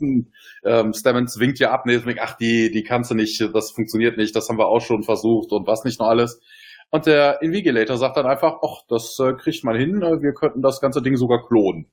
[0.64, 3.70] ähm, Stemmons winkt ja ab, ne, so wegen, ach, die, die kannst du nicht, das
[3.72, 6.40] funktioniert nicht, das haben wir auch schon versucht und was nicht noch alles.
[6.90, 10.62] Und der Invigilator sagt dann einfach, ach, das äh, kriegt man hin, äh, wir könnten
[10.62, 11.90] das ganze Ding sogar klonen.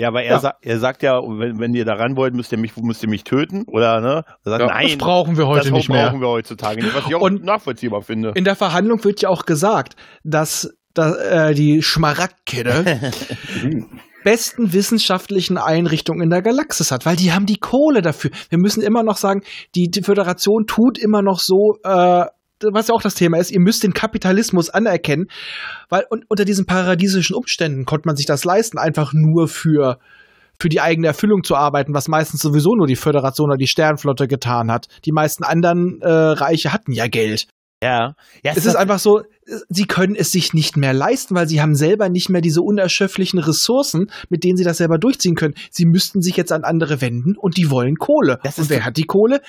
[0.00, 0.38] Ja, aber er, Ja.
[0.40, 3.08] Sa er sagt ja, wenn, wenn ihr da ran wollt, müsst ihr mich, müsst ihr
[3.08, 3.64] mich töten.
[3.66, 4.24] Oder, ne?
[4.44, 6.06] Sagt, Ja, nein, Das brauchen wir heute das nicht mehr.
[6.06, 6.94] brauchen wir heutzutage nicht.
[6.94, 8.32] Was ich auch Und- nachvollziehbar finde.
[8.36, 13.10] In der Verhandlung wird ja auch gesagt, dass, dass äh, die Schmaragdkette
[14.24, 18.30] besten wissenschaftlichen Einrichtungen in der Galaxis hat, weil die haben die Kohle dafür.
[18.50, 19.42] Wir müssen immer noch sagen,
[19.74, 22.24] die, die Föderation tut immer noch so, äh,
[22.62, 25.26] was ja auch das Thema ist, ihr müsst den Kapitalismus anerkennen,
[25.88, 29.98] weil und, unter diesen paradiesischen Umständen konnte man sich das leisten, einfach nur für
[30.60, 34.26] für die eigene Erfüllung zu arbeiten, was meistens sowieso nur die Föderation oder die Sternflotte
[34.26, 34.88] getan hat.
[35.04, 37.46] Die meisten anderen äh, Reiche hatten ja Geld.
[37.82, 38.14] Ja.
[38.42, 39.22] ja Es ist einfach so,
[39.68, 43.38] sie können es sich nicht mehr leisten, weil sie haben selber nicht mehr diese unerschöpflichen
[43.38, 45.54] Ressourcen, mit denen sie das selber durchziehen können.
[45.70, 48.40] Sie müssten sich jetzt an andere wenden und die wollen Kohle.
[48.56, 49.40] Und wer hat die Kohle?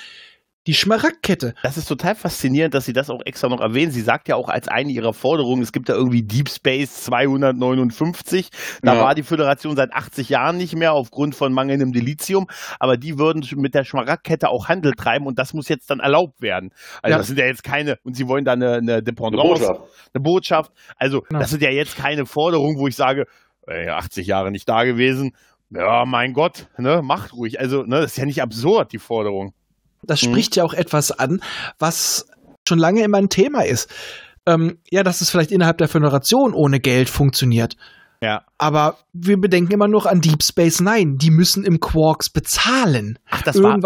[0.66, 1.54] Die Schmaragdkette.
[1.62, 3.92] Das ist total faszinierend, dass Sie das auch extra noch erwähnen.
[3.92, 8.50] Sie sagt ja auch als eine ihrer Forderungen, es gibt da irgendwie Deep Space 259.
[8.82, 9.00] Da Ja.
[9.00, 12.46] war die Föderation seit 80 Jahren nicht mehr aufgrund von mangelndem Dilithium.
[12.78, 16.42] Aber die würden mit der Schmaragdkette auch Handel treiben und das muss jetzt dann erlaubt
[16.42, 16.70] werden.
[17.02, 17.18] Also Ja.
[17.18, 19.80] das sind ja jetzt keine, und Sie wollen da eine, eine Eine Dependance, Botschaft.
[20.12, 20.72] eine Botschaft.
[20.96, 21.40] Also Genau.
[21.40, 23.24] das sind ja jetzt keine Forderungen, wo ich sage,
[23.66, 25.32] äh, 80 Jahre nicht da gewesen.
[25.70, 27.60] Ja, mein Gott, ne, macht ruhig.
[27.60, 29.54] Also, ne, das ist ja nicht absurd, die Forderung.
[30.02, 30.26] Das Mhm.
[30.30, 31.42] spricht ja auch etwas an,
[31.78, 32.26] was
[32.68, 33.88] schon lange immer ein Thema ist.
[34.46, 37.76] Ähm, ja, dass es vielleicht innerhalb der Föderation ohne Geld funktioniert.
[38.22, 38.42] Ja.
[38.58, 41.16] Aber wir bedenken immer noch an Deep Space Nine.
[41.16, 43.18] Die müssen im Quarks bezahlen.
[43.30, 43.78] Ach, das war,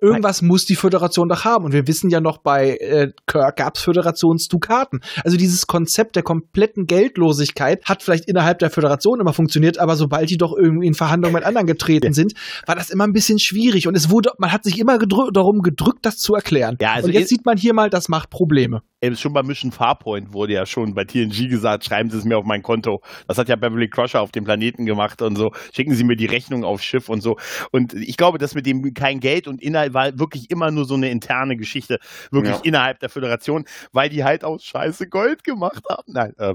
[0.00, 1.64] irgendwas, irgendwas muss die Föderation doch haben.
[1.64, 5.00] Und wir wissen ja noch, bei äh, Kirk gab es Föderationsdukaten.
[5.24, 10.30] Also dieses Konzept der kompletten Geldlosigkeit hat vielleicht innerhalb der Föderation immer funktioniert, aber sobald
[10.30, 12.34] die doch irgendwie in Verhandlungen mit anderen getreten sind,
[12.66, 13.86] war das immer ein bisschen schwierig.
[13.86, 16.76] Und es wurde, man hat sich immer gedrü darum gedrückt, das zu erklären.
[16.80, 18.82] Ja, also Und jetzt sieht man hier mal, das macht Probleme.
[19.00, 22.38] Eben schon bei Mission Farpoint wurde ja schon bei TNG gesagt, schreiben Sie es mir
[22.38, 23.02] auf mein Konto.
[23.28, 25.52] Das hat ja Beverly Crusher auf dem Planeten gemacht und so.
[25.74, 27.36] Schicken Sie mir die Rechnung aufs Schiff und so.
[27.70, 30.94] Und ich glaube, das mit dem kein Geld und Inhalt war wirklich immer nur so
[30.94, 31.98] eine interne Geschichte,
[32.30, 32.60] wirklich Ja.
[32.64, 36.02] innerhalb der Föderation, weil die halt aus Scheiße Gold gemacht haben.
[36.06, 36.54] Nein, äh,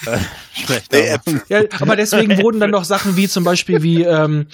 [0.06, 0.18] äh,
[0.54, 0.94] schlecht.
[0.94, 1.42] Aber- Äpfel.
[1.48, 4.46] Ja, aber deswegen wurden dann noch Sachen wie zum Beispiel wie ähm,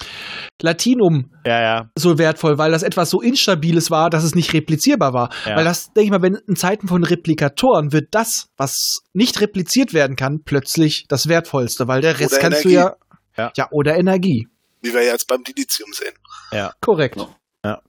[0.61, 1.89] Latinum ja, ja.
[1.95, 5.29] so wertvoll, weil das etwas so Instabiles war, dass es nicht replizierbar war.
[5.45, 5.55] Ja.
[5.57, 9.93] Weil das, denke ich mal, wenn in Zeiten von Replikatoren wird das, was nicht repliziert
[9.93, 12.75] werden kann, plötzlich das Wertvollste, weil der Rest Oder kannst du Energie.
[13.37, 13.51] ja, Ja.
[13.55, 14.47] ja, oder Energie.
[14.81, 16.13] Wie wir jetzt beim Dilithium sehen.
[16.81, 17.17] Korrekt.
[17.65, 17.81] Ja.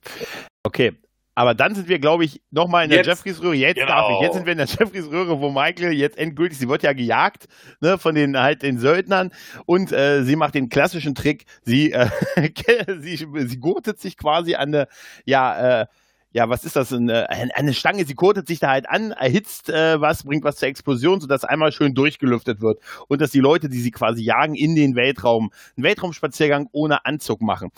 [0.62, 0.92] Okay.
[1.38, 3.08] Aber dann sind wir, glaube ich, nochmal in der Jetzt.
[3.08, 3.54] Jeffreys Röhre.
[3.54, 3.88] Jetzt Genau.
[3.88, 4.20] darf ich.
[4.22, 7.46] Jetzt sind wir in der Jeffreys Röhre, wo Michael jetzt endgültig, sie wird ja gejagt,
[7.80, 9.30] ne, von den halt den Söldnern
[9.66, 11.44] und äh, sie macht den klassischen Trick.
[11.62, 12.08] Sie, äh,
[13.00, 14.88] sie, sie gurtet sich quasi an eine,
[15.26, 15.86] ja, äh,
[16.32, 16.90] ja, was ist das?
[16.92, 20.68] Eine, eine Stange, sie gurtet sich da halt an, erhitzt äh, was, bringt was zur
[20.68, 22.80] Explosion, sodass einmal schön durchgelüftet wird.
[23.08, 27.40] Und dass die Leute, die sie quasi jagen, in den Weltraum, einen Weltraumspaziergang ohne Anzug
[27.42, 27.70] machen.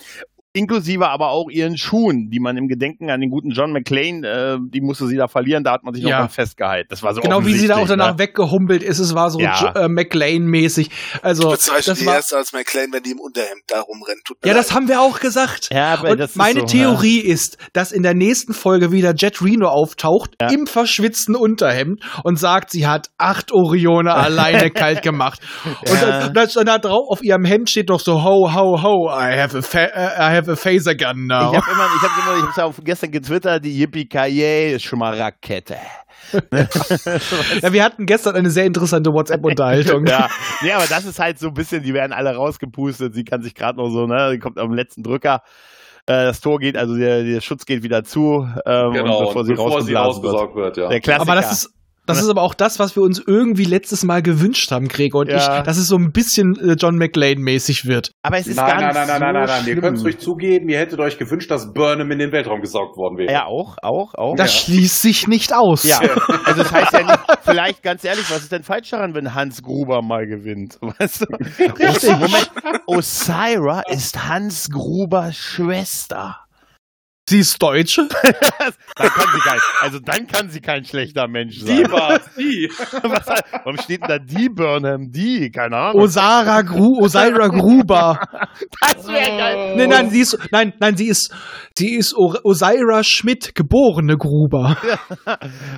[0.59, 4.59] Inklusive aber auch ihren Schuhen, die man im Gedenken an den guten John McClane, äh,
[4.73, 6.11] die musste sie da verlieren, da hat man sich Ja.
[6.11, 6.89] noch mal festgehalten.
[6.91, 8.19] Das war so Genau wie sie da auch danach ne?
[8.19, 9.73] weggehumpelt ist, es war so Ja.
[9.77, 10.91] äh, McLean-mäßig.
[11.23, 14.23] Also, Ich bezeichne das die war, erst als McLean, wenn die im Unterhemd da rumrennt.
[14.45, 14.77] Ja, das leid.
[14.77, 15.69] haben wir auch gesagt.
[15.73, 19.41] Ja, aber Und das meine so, Theorie ist, dass in der nächsten Folge wieder Jet
[19.43, 20.49] Reno auftaucht, Ja.
[20.49, 25.41] im verschwitzten Unterhemd und sagt, sie hat acht Orione alleine kalt gemacht.
[25.65, 26.21] Und Ja.
[26.21, 29.39] dann, dann, dann da drauf auf ihrem Hemd steht doch so, ho, ho, ho, I
[29.39, 31.53] have a, fa I have a phaser gun now.
[31.53, 34.09] Ich habe immer, ich habe immer, ich hab's ja auch gestern getwittert, die Yippie
[34.75, 35.77] ist schon mal Rakete.
[37.63, 40.07] ja, wir hatten gestern eine sehr interessante WhatsApp-Unterhaltung.
[40.07, 40.29] ja,
[40.63, 43.55] nee, aber das ist halt so ein bisschen, die werden alle rausgepustet, sie kann sich
[43.55, 45.43] gerade noch so, ne, die kommt am letzten Drücker.
[46.07, 49.45] Äh, das Tor geht, also der, der Schutz geht wieder zu, ähm, Genau, und bevor
[49.45, 50.33] sie rausgeblasen wird.
[50.35, 50.89] rausgesaugt wird, ja.
[50.89, 51.31] Der Klassiker.
[51.31, 51.75] Aber das ist,
[52.09, 55.31] das ist aber auch das, was wir uns irgendwie letztes Mal gewünscht haben, Gregor und
[55.31, 55.59] Ja.
[55.59, 58.11] ich, dass es so ein bisschen äh, John McLean-mäßig wird.
[58.23, 59.59] aber es ist Nein, gar nein, nicht nein, nein, so nein, nein, nein.
[59.59, 59.81] Ihr schlimm.
[59.81, 63.19] könnt es ruhig zugeben, ihr hättet euch gewünscht, dass Burnham in den Weltraum gesaugt worden
[63.19, 63.33] wäre.
[63.33, 64.35] Ja, auch, auch, auch.
[64.37, 65.85] Das schließt sich nicht aus.
[65.85, 65.99] Ja,
[66.45, 69.63] also das heißt ja nicht, vielleicht ganz ehrlich, was ist denn falsch daran, wenn Hans
[69.63, 70.79] Gruber mal gewinnt?
[70.99, 71.27] Weißt du?
[71.59, 72.11] Richtig.
[72.13, 72.51] Moment,
[72.87, 76.37] Osira ist Hans Grubers Schwester.
[77.29, 78.09] Sie ist Deutsche?
[78.97, 81.85] Dann kann sie kein, also dann kann sie kein schlechter Mensch sein.
[81.85, 82.69] Die war's, die.
[83.03, 85.11] Was, warum steht denn da die Burnham?
[85.11, 85.51] Die?
[85.51, 86.03] Keine Ahnung.
[86.03, 88.19] Osara Gru Osira Gruber.
[88.81, 89.77] Das wäre geil.
[89.77, 91.33] Nein, nein, sie ist, nein, nein, sie ist,
[91.77, 94.77] sie ist Osira Schmidt, geborene Gruber.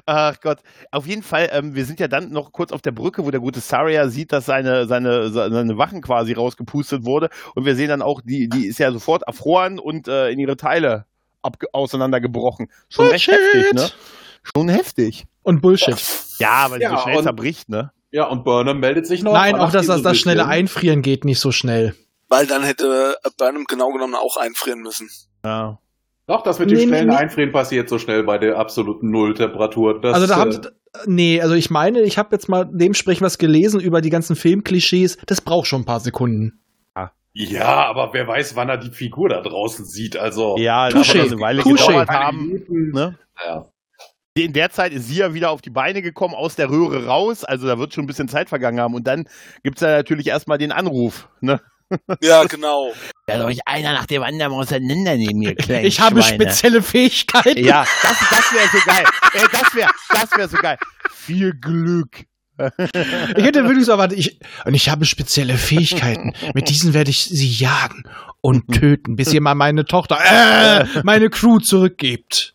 [0.07, 0.61] Ach Gott.
[0.93, 3.41] Auf jeden Fall, ähm, wir sind ja dann noch kurz auf der Brücke, wo der
[3.41, 7.29] gute Saria sieht, dass seine, seine, seine Wachen quasi rausgepustet wurde.
[7.55, 10.57] Und wir sehen dann auch, die, die ist ja sofort erfroren und äh, in ihre
[10.57, 11.07] Teile
[11.73, 12.69] auseinandergebrochen.
[12.89, 13.89] Schon recht heftig, ne?
[14.43, 15.27] Schon heftig.
[15.43, 15.97] Und Bullshit.
[16.39, 17.93] Ja, die Ja, so schnell und- zerbricht, ne?
[18.13, 19.33] Ja, und Burnham meldet sich noch.
[19.33, 20.47] Nein, auch vernachlässigt das, das, so ein das schnelle.
[20.47, 21.95] Einfrieren geht nicht so schnell.
[22.29, 25.09] Weil dann hätte Burnham genau genommen auch einfrieren müssen.
[25.45, 25.79] Ja.
[26.27, 27.15] Doch, das mit dem Nee, schnellen nee.
[27.17, 30.01] Einfrieren passiert so schnell bei der absoluten Nulltemperatur.
[30.05, 30.61] Also da haben äh, sie,
[31.07, 35.19] nee, also ich meine, ich habe jetzt mal dementsprechend was gelesen über die ganzen Filmklischees.
[35.27, 36.61] Das braucht schon ein paar Sekunden.
[37.33, 40.17] Ja, aber wer weiß, wann er die Figur da draußen sieht.
[40.17, 41.87] Also, Ja, Touché, das eine Weile Touché.
[41.87, 42.63] gedauert haben.
[42.69, 43.19] Ne?
[43.47, 43.67] Ja.
[44.35, 47.45] In der Zeit ist sie ja wieder auf die Beine gekommen, aus der Röhre raus.
[47.45, 48.95] Also da wird schon ein bisschen Zeit vergangen haben.
[48.95, 49.29] Und dann
[49.63, 51.29] gibt's ja natürlich erstmal den Anruf.
[51.41, 51.61] Ne?
[52.23, 52.93] Ja, genau.
[53.27, 56.37] Da soll euch einer nach dem anderen mal auseinandernehmen, mir kleinen Ich habe Schweine.
[56.45, 57.65] spezielle Fähigkeiten.
[57.65, 59.05] Ja, das, das wäre so geil.
[59.35, 60.79] Ey, das wäre das wär so geil.
[61.11, 62.27] Viel Glück.
[63.37, 66.33] Ich hätte wirklich so erwartet, ich, und ich habe spezielle Fähigkeiten.
[66.55, 68.05] Mit diesen werde ich sie jagen
[68.41, 72.55] und töten, bis ihr mal meine Tochter, äh, meine Crew zurückgebt.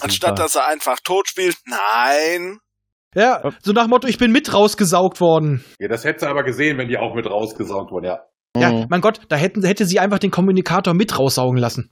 [0.00, 2.58] Anstatt dass er einfach tot spielt, nein.
[3.14, 5.64] Ja, so nach Motto, ich bin mit rausgesaugt worden.
[5.78, 8.20] Ja, das hätte sie aber gesehen, wenn die auch mit rausgesaugt wurden, ja.
[8.56, 8.86] Ja, Mhm.
[8.88, 11.90] mein Gott, da hätten, hätte sie einfach den Kommunikator mit raussaugen lassen.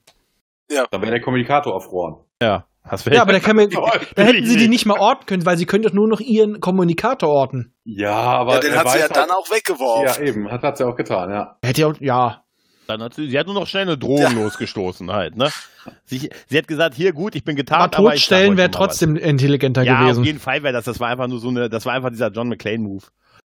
[0.91, 2.17] Dann wäre der Kommunikator erfroren.
[2.43, 3.91] Ja, das Ja, aber da, kann man, Toll.
[4.17, 6.61] da hätten sie die nicht mal orten können, weil sie können doch nur noch ihren
[6.61, 7.75] Kommunikator orten.
[7.85, 10.25] Ja, aber Ja, den hat sie ja weiß dann halt- auch weggeworfen.
[10.25, 11.57] Ja, eben, hat, hat sie auch getan, ja.
[11.65, 12.39] Hätte ja, auch- ja.
[12.89, 14.31] Dann hat sie, sie hat nur noch schnell eine Drohung Ja.
[14.31, 15.51] losgestoßen halt, ne?
[16.05, 18.77] Sie, sie hat gesagt, hier gut, ich bin getarnt, aber, totstellen wäre mal was.
[18.79, 20.25] trotzdem intelligenter Ja, auf gewesen.
[20.25, 20.85] jeden Fall wäre das.
[20.85, 23.05] Das war einfach nur so eine, das war einfach dieser John McClane-Move.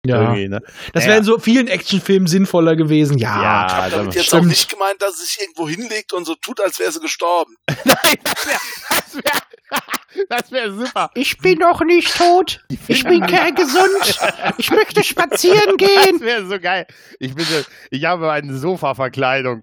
[0.06, 0.32] Ja.
[0.34, 0.60] Ne?
[0.94, 3.18] Das Ja, wäre in so vielen Actionfilmen sinnvoller gewesen.
[3.18, 3.42] Ja.
[3.42, 4.42] Ja, Ich habe damit jetzt stimmt.
[4.42, 7.54] auch nicht gemeint, dass sie sich irgendwo hinlegt und so tut, als wäre sie gestorben.
[7.84, 8.58] Nein, das wäre
[8.88, 11.10] das wär, das wär super.
[11.14, 12.64] Ich bin doch nicht tot.
[12.88, 14.18] Ich bin kerngesund.
[14.56, 16.12] Ich möchte spazieren gehen.
[16.12, 16.86] Das wäre so geil.
[17.18, 19.62] Ich bin, so- ich habe eine Sofa-Verkleidung.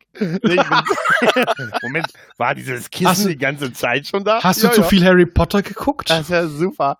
[1.81, 2.07] Moment,
[2.37, 4.43] war dieses Kissen Hast du- die ganze Zeit schon da?
[4.43, 4.87] Hast du Ja, zu ja.
[4.87, 6.09] viel Harry Potter geguckt?
[6.11, 6.99] Das wäre super.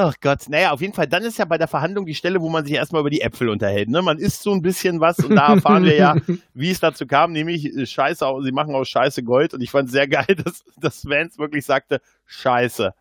[0.00, 2.48] Ach Gott, naja, auf jeden Fall, dann ist ja bei der Verhandlung die Stelle, wo
[2.48, 3.88] man sich erstmal über die Äpfel unterhält.
[3.88, 4.00] Ne?
[4.00, 6.14] Man isst so ein bisschen was und da erfahren wir ja,
[6.54, 9.86] wie es dazu kam, nämlich äh, Scheiße, sie machen aus Scheiße Gold und ich fand
[9.86, 12.94] es sehr geil, dass, dass Vance wirklich sagte, Scheiße.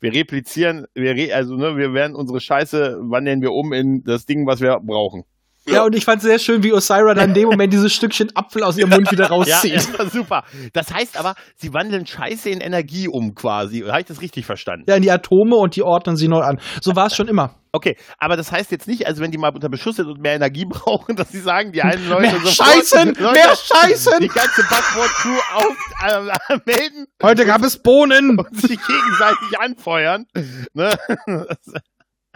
[0.00, 4.26] Wir replizieren, wir re also ne, wir werden unsere Scheiße, wandeln wir um in das
[4.26, 5.24] Ding, was wir brauchen.
[5.64, 8.62] Ja, und ich fand sehr schön, wie Osira dann in dem Moment dieses Stückchen Apfel
[8.64, 9.76] aus ihrem Mund wieder Ja, rauszieht.
[9.76, 10.44] das war super.
[10.72, 13.80] Das heißt aber, sie wandeln Scheiße in Energie um quasi.
[13.80, 14.84] Habe ich das richtig verstanden?
[14.88, 16.58] Ja, in die Atome und die ordnen sie neu an.
[16.80, 17.54] So war es schon immer.
[17.74, 20.34] Okay, aber das heißt jetzt nicht, also wenn die mal unter Beschuss sind und mehr
[20.34, 23.14] Energie brauchen, dass sie sagen, die einen Leute Mehr sofort, Scheißen!
[23.18, 24.12] Leute, Mehr Scheißen!
[24.20, 25.76] die ganze Backbord-Crew auf
[26.50, 28.38] äh, melden Heute gab es Bohnen.
[28.38, 30.26] und sich gegenseitig anfeuern.
[30.74, 30.92] Ne?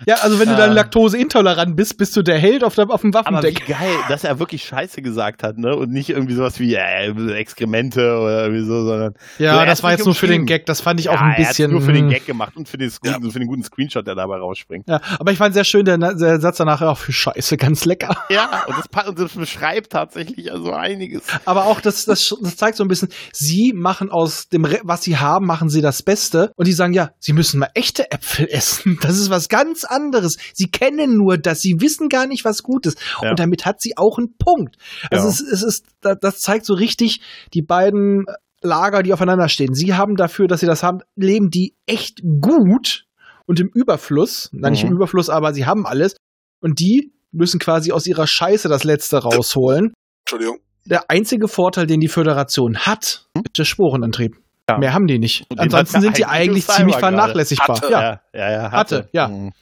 [0.05, 3.14] Ja, also wenn du dann laktoseintolerant bist, bist du der Held auf, der, auf dem
[3.14, 3.66] Aber wie Waffendeck.
[3.66, 5.74] geil, dass er wirklich Scheiße gesagt hat, ne?
[5.74, 9.93] Und nicht irgendwie sowas wie äh, Exkremente oder irgendwie so, sondern Ja, So, das war
[9.93, 10.44] jetzt nur für den.
[10.44, 10.66] Gag.
[10.66, 11.70] Das fand ich auch ja, ein er hat's bisschen.
[11.70, 12.10] nur für den hm.
[12.10, 14.86] Gag gemacht und für den, guten, für den guten Screenshot, der dabei rausspringt.
[14.86, 18.16] Ja, aber ich fand sehr schön, der, der Satz danach, ach, für Scheiße, ganz lecker.
[18.28, 21.23] Ja, und das, und das beschreibt tatsächlich also einiges.
[21.47, 25.16] Aber auch das, das, das zeigt so ein bisschen, sie machen aus dem, was sie
[25.16, 26.52] haben, machen sie das Beste.
[26.56, 28.98] Und die sagen, ja, sie müssen mal echte Äpfel essen.
[29.01, 30.36] Das ist was ganz anderes.
[30.54, 32.98] Sie kennen nur das, sie wissen gar nicht, was gut ist.
[33.22, 33.30] Ja.
[33.30, 34.76] Und damit hat sie auch einen Punkt.
[35.10, 35.30] Also Ja.
[35.30, 37.20] es, es ist, da- das zeigt so richtig
[37.54, 38.24] die beiden
[38.62, 39.74] Lager, die aufeinander stehen.
[39.74, 43.04] Sie haben dafür, dass sie das haben, leben die echt gut
[43.46, 44.48] und im Überfluss.
[44.52, 44.96] Nein, nicht im Mhm.
[44.96, 46.16] Überfluss, aber sie haben alles.
[46.60, 49.92] Und die müssen quasi aus ihrer Scheiße das Letzte rausholen
[50.24, 50.58] Entschuldigung.
[50.86, 54.34] der einzige Vorteil, den die Föderation hat, ist der Sporenantrieb.
[54.68, 54.78] Ja.
[54.78, 55.46] Mehr haben die nicht.
[55.56, 57.76] Ansonsten sind die eigentlich ziemlich vernachlässigbar.
[57.76, 57.92] Hatte.
[57.92, 58.00] Ja.
[58.02, 59.28] ja, ja, ja Hatte, ja.
[59.28, 59.52] Mhm.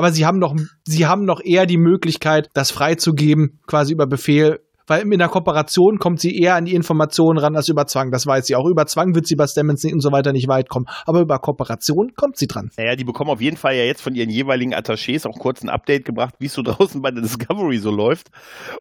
[0.00, 0.56] Aber sie haben noch,
[0.86, 4.60] sie haben noch eher die Möglichkeit, das freizugeben, quasi über Befehl.
[4.90, 8.10] Weil in der Kooperation kommt sie eher an die Informationen ran als über Zwang.
[8.10, 8.56] Das weiß sie.
[8.56, 10.86] Auch über Zwang wird sie bei Stamens und so weiter nicht weit kommen.
[11.06, 12.70] Aber über Kooperation kommt sie dran.
[12.76, 15.68] Naja, die bekommen auf jeden Fall ja jetzt von ihren jeweiligen Attachés auch kurz ein
[15.68, 18.30] Update gebracht, wie es so draußen bei der Discovery so läuft.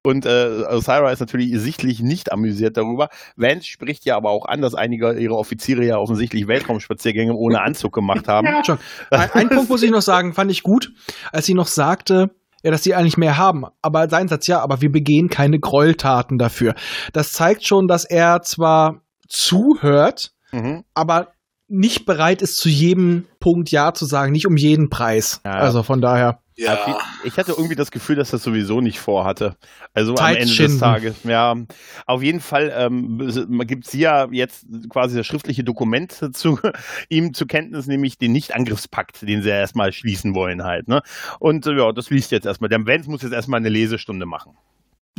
[0.01, 3.09] Und äh, Osira ist natürlich sichtlich nicht amüsiert darüber.
[3.35, 7.93] Vance spricht ja aber auch an, dass einige ihrer Offiziere ja offensichtlich Weltraumspaziergänge ohne Anzug
[7.93, 8.47] gemacht haben.
[8.65, 8.79] Schon.
[9.11, 10.91] Ein, ein Punkt muss ich noch sagen, fand ich gut,
[11.31, 12.31] als sie noch sagte,
[12.63, 13.65] ja, dass sie eigentlich mehr haben.
[13.81, 16.75] Aber sein Satz, ja, aber wir begehen keine Gräueltaten dafür.
[17.13, 20.83] Das zeigt schon, dass er zwar zuhört, Mhm.
[20.93, 21.27] aber
[21.67, 25.41] nicht bereit ist, zu jedem Punkt Ja zu sagen, nicht um jeden Preis.
[25.45, 25.51] Ja.
[25.51, 26.39] Also von daher.
[26.59, 26.99] Ja.
[27.23, 29.55] Ich hatte irgendwie das Gefühl, dass das sowieso nicht vorhatte.
[29.93, 31.15] Also am Ende des Tages.
[31.23, 31.55] Ja,
[32.05, 33.17] auf jeden Fall ähm,
[33.65, 36.59] gibt es hier jetzt quasi das schriftliche Dokument zu
[37.07, 40.87] ihm zur Kenntnis, nämlich den Nicht-Angriffspakt, den sie ja erstmal schließen wollen halt.
[40.87, 41.01] Ne?
[41.39, 42.69] Und äh, ja, das liest jetzt erstmal.
[42.69, 44.57] Der Vance muss jetzt erstmal eine Lesestunde machen.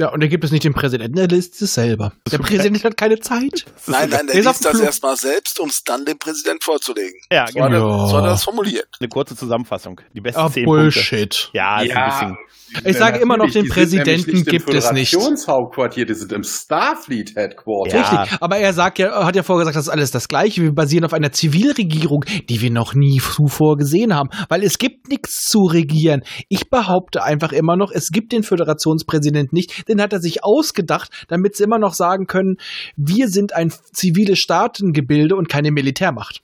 [0.00, 2.14] Ja, und da gibt es nicht den Präsidenten, der liest es selber.
[2.32, 3.66] Der Präsident hat keine Zeit.
[3.86, 7.20] Nein, nein, auf liest dem das erstmal selbst, um es dann dem Präsident vorzulegen.
[7.30, 8.04] Ja, So hat, genau.
[8.04, 8.88] er, so hat er das formuliert.
[8.98, 10.00] Eine kurze Zusammenfassung.
[10.14, 10.84] Die besten Ah, zehn Punkte.
[10.84, 11.50] Bullshit.
[11.52, 12.38] Ja, ist ein bisschen.
[12.84, 15.12] Ich sage immer noch, den die Präsidenten gibt es nicht.
[15.12, 17.96] Im Föderationshauptquartier, die sind im Starfleet Headquarter.
[17.96, 18.22] Ja.
[18.22, 20.62] Richtig, aber er sagt ja, hat ja vorher gesagt, das ist alles das Gleiche.
[20.62, 25.08] Wir basieren auf einer Zivilregierung, die wir noch nie zuvor gesehen haben, weil es gibt
[25.08, 26.22] nichts zu regieren.
[26.48, 29.88] Ich behaupte einfach immer noch, es gibt den Föderationspräsident nicht.
[29.88, 32.56] Den hat er sich ausgedacht, damit sie immer noch sagen können,
[32.96, 36.40] wir sind ein ziviles Staatengebilde und keine Militärmacht.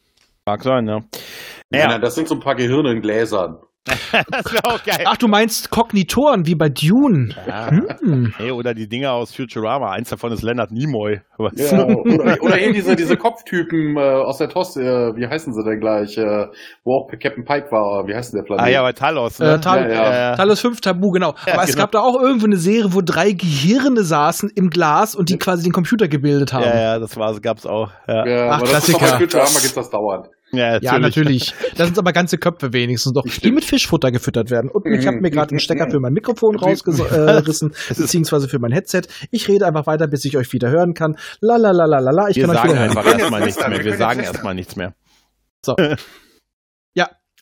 [0.47, 1.01] Mag sein, ja.
[1.73, 1.86] Ja.
[1.86, 3.57] Naja, das sind so ein paar Gehirne in Gläsern.
[4.31, 5.05] das wäre auch geil.
[5.07, 7.35] Ach, du meinst Kognitoren wie bei Dune?
[7.47, 7.71] Ja.
[7.71, 8.35] Hm.
[8.37, 9.91] Hey, oder die Dinger aus Futurama.
[9.93, 11.21] Eins davon ist Leonard Nimoy.
[11.55, 15.63] Ja, oder, oder eben diese, diese Kopftypen äh, aus der TOS, äh, wie heißen sie
[15.63, 16.47] denn gleich, äh,
[16.85, 18.65] wo auch Captain Pike war, wie heißt denn der Planet?
[18.65, 19.39] Ah ja, bei Talos.
[19.39, 19.55] Ne?
[19.55, 20.37] Äh, Tal Ja, ja.
[20.37, 21.35] Talos 5 Tabu, genau.
[21.47, 21.83] Ja, Aber es genau.
[21.83, 25.63] gab da auch irgendwo eine Serie, wo drei Gehirne saßen im Glas und die quasi
[25.65, 26.65] den Computer gebildet haben.
[26.65, 27.91] ja, ja, das war, gab's auch.
[28.09, 29.19] Ja, Ja, Ach, aber das ist doch Klassiker.
[29.19, 30.29] bei Futurama gibt's das dauernd.
[30.57, 31.55] Ja, Ja, natürlich.
[31.77, 34.70] Das sind aber ganze Köpfe wenigstens doch, die mit Fischfutter gefüttert werden.
[34.70, 39.03] Und ich habe mir gerade einen Stecker für mein Mikrofon rausgerissen, beziehungsweise für mein Headset.
[39.31, 41.16] Ich rede einfach weiter, bis ich euch wieder hören kann.
[41.41, 42.28] La la la la la la.
[42.28, 42.91] Ich Wir kann euch sagen wieder hören.
[42.91, 43.85] einfach Wir können erstmal nichts mehr.
[43.85, 44.95] wir sagen erstmal nichts mehr.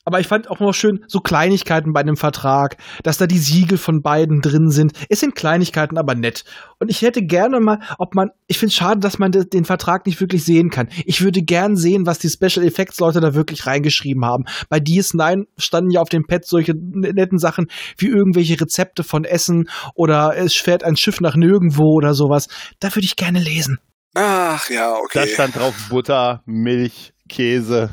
[0.04, 3.78] Aber ich fand auch noch schön so Kleinigkeiten bei einem Vertrag, dass da die Siegel
[3.78, 4.92] von beiden drin sind.
[5.08, 6.44] Es sind Kleinigkeiten, aber nett.
[6.78, 9.64] Und ich hätte gerne mal, ob man, ich finde es schade, dass man de- den
[9.64, 10.88] Vertrag nicht wirklich sehen kann.
[11.06, 14.44] Ich würde gern sehen, was die Special Effects Leute da wirklich reingeschrieben haben.
[14.68, 19.70] Bei DS9 standen ja auf dem Pad solche netten Sachen wie irgendwelche Rezepte von Essen
[19.94, 22.48] oder es fährt ein Schiff nach nirgendwo oder sowas.
[22.78, 23.78] Da würde ich gerne lesen.
[24.14, 25.26] Ach ja, Da okay.
[25.28, 27.90] stand drauf Butter, Milch, Käse.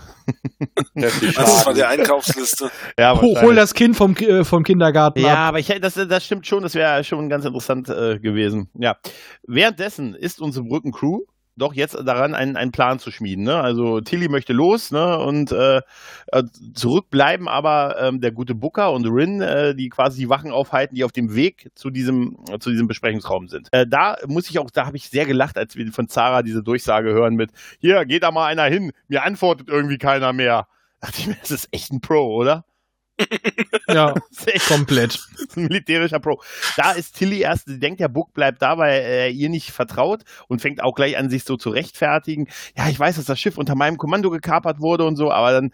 [0.95, 1.75] Heftig Das war stark.
[1.75, 2.69] die Einkaufsliste.
[2.97, 5.39] Ja, Hol, das Kind vom, äh, vom Kindergarten Ja, ab.
[5.49, 8.69] aber ich, das, das stimmt schon, das wäre schon ganz interessant äh, gewesen.
[8.75, 8.97] Ja.
[9.47, 11.21] Währenddessen ist unsere Brückencrew
[11.57, 13.43] doch jetzt daran, einen, einen Plan zu schmieden.
[13.43, 13.59] Ne?
[13.59, 15.19] Also Tilly möchte los ne?
[15.19, 15.81] und äh,
[16.27, 20.95] äh, zurückbleiben aber ähm, der gute Booker und Rin, äh, die quasi die Wachen aufhalten,
[20.95, 23.67] die auf dem Weg zu diesem, zu diesem Besprechungsraum sind.
[23.71, 26.63] Äh, da muss ich auch, da habe ich sehr gelacht, als wir von Zara diese
[26.63, 30.67] Durchsage hören mit, hier, geht da mal einer hin, mir antwortet irgendwie keiner mehr.
[30.99, 32.65] Da dachte ich mir, das ist echt ein Pro, oder?
[33.87, 34.13] Ja,
[34.67, 35.19] komplett.
[35.55, 36.41] militärischer Pro.
[36.77, 40.23] Da ist Tilly erst, sie denkt, der Buck bleibt da, weil er ihr nicht vertraut
[40.47, 42.47] und fängt auch gleich an, sich so zu rechtfertigen.
[42.77, 45.71] Ja, ich weiß, dass das Schiff unter meinem Kommando gekapert wurde und so, aber dann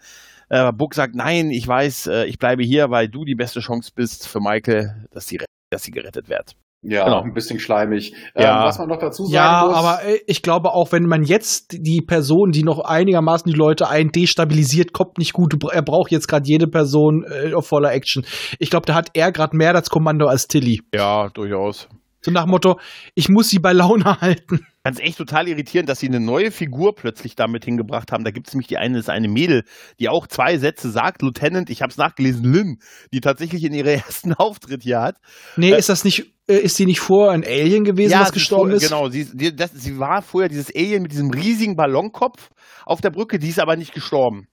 [0.48, 3.92] äh, Buck sagt, nein, ich weiß, äh, ich bleibe hier, weil du die beste Chance
[3.94, 5.40] bist für Michael, dass sie,
[5.70, 6.56] dass sie gerettet wird.
[6.82, 7.22] Ja, Genau.
[7.22, 8.12] ein bisschen schleimig.
[8.36, 8.60] Ja.
[8.60, 9.76] Ähm, was man noch dazu sagen Ja, muss.
[9.76, 13.88] aber äh, ich glaube auch, wenn man jetzt die Person, die noch einigermaßen die Leute
[13.88, 15.54] ein destabilisiert, kommt nicht gut.
[15.72, 18.24] Er braucht jetzt gerade jede Person äh, auf voller Action.
[18.60, 20.80] Ich glaube, da hat er gerade mehr das Kommando als Tilly.
[20.94, 21.88] Ja, durchaus.
[22.20, 22.78] So nach dem Motto,
[23.14, 24.66] ich muss sie bei Laune halten.
[24.88, 28.24] Ganz echt total irritierend, dass sie eine neue Figur plötzlich damit hingebracht haben.
[28.24, 29.64] Da gibt es nämlich die eine, das ist eine Mädel,
[30.00, 32.78] die auch zwei Sätze sagt, Lieutenant, ich habe es nachgelesen, Lynn,
[33.12, 35.16] die tatsächlich in ihrem ersten Auftritt hier hat.
[35.58, 38.34] Nee, Äh, ist das nicht, äh, ist sie nicht vor ein Alien gewesen, was sie
[38.34, 38.88] gestorben ist?
[38.88, 42.48] Genau, sie, die, das, sie war vorher dieses Alien mit diesem riesigen Ballonkopf
[42.86, 44.48] auf der Brücke, die ist aber nicht gestorben.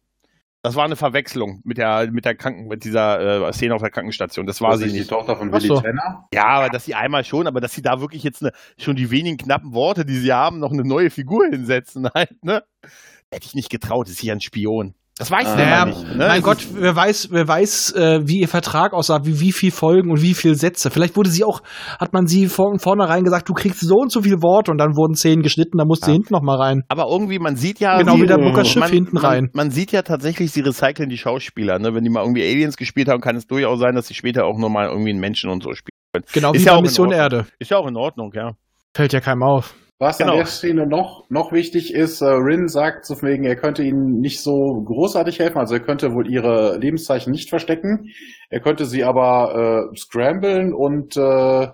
[0.65, 3.91] Das war eine Verwechslung mit der, mit der Kranken, mit dieser äh, Szene auf der
[3.91, 4.47] Krankenstation.
[4.47, 5.11] Das war war sie sie die nicht.
[5.11, 5.79] Tochter von Ach Willy so.
[5.79, 6.27] Tanner?
[6.33, 9.11] Ja, aber dass sie einmal schon, aber dass sie da wirklich jetzt eine, schon die
[9.11, 12.63] wenigen knappen Worte, die sie haben, noch eine neue Figur hinsetzen halt, ne?
[13.31, 14.95] Hätte ich nicht getraut, ist sie ein Spion.
[15.17, 15.55] Das weiß Ah.
[15.55, 16.15] der Naja, nicht.
[16.17, 16.27] Ne?
[16.27, 20.11] mein Gott, wer weiß, wer weiß, äh, wie ihr Vertrag aussah, wie, wie viel Folgen
[20.11, 20.91] und wie viel Sätze.
[20.91, 21.61] Vielleicht wurde sie auch,
[21.99, 24.97] hat man sie von vornherein gesagt, du kriegst so und so viele Worte und dann
[24.97, 26.15] wurden zehn geschnitten, da musste sie Ja.
[26.15, 26.81] hinten noch mal rein.
[26.89, 27.97] Aber irgendwie, man sieht ja.
[27.97, 29.43] Genau sie- wie der Booker Schiff man, hinten rein.
[29.53, 31.79] Man, man sieht ja tatsächlich, sie recyceln die Schauspieler.
[31.79, 31.93] Ne?
[31.95, 34.57] Wenn die mal irgendwie Aliens gespielt haben, kann es durchaus sein, dass sie später auch
[34.59, 36.25] nochmal irgendwie einen Menschen und so spielen können.
[36.33, 37.11] Genau Ist wie ja auch bei Mission.
[37.13, 37.45] Erde.
[37.57, 38.51] Ist ja auch in Ordnung, ja.
[38.93, 39.73] Fällt ja keinem auf.
[39.97, 40.31] Was Genau.
[40.33, 44.19] an der Szene noch, noch wichtig ist, äh, Rin sagt von wegen, er könnte ihnen
[44.19, 48.09] nicht so großartig helfen, also er könnte wohl ihre Lebenszeichen nicht verstecken,
[48.49, 51.67] er könnte sie aber äh, scramblen und äh,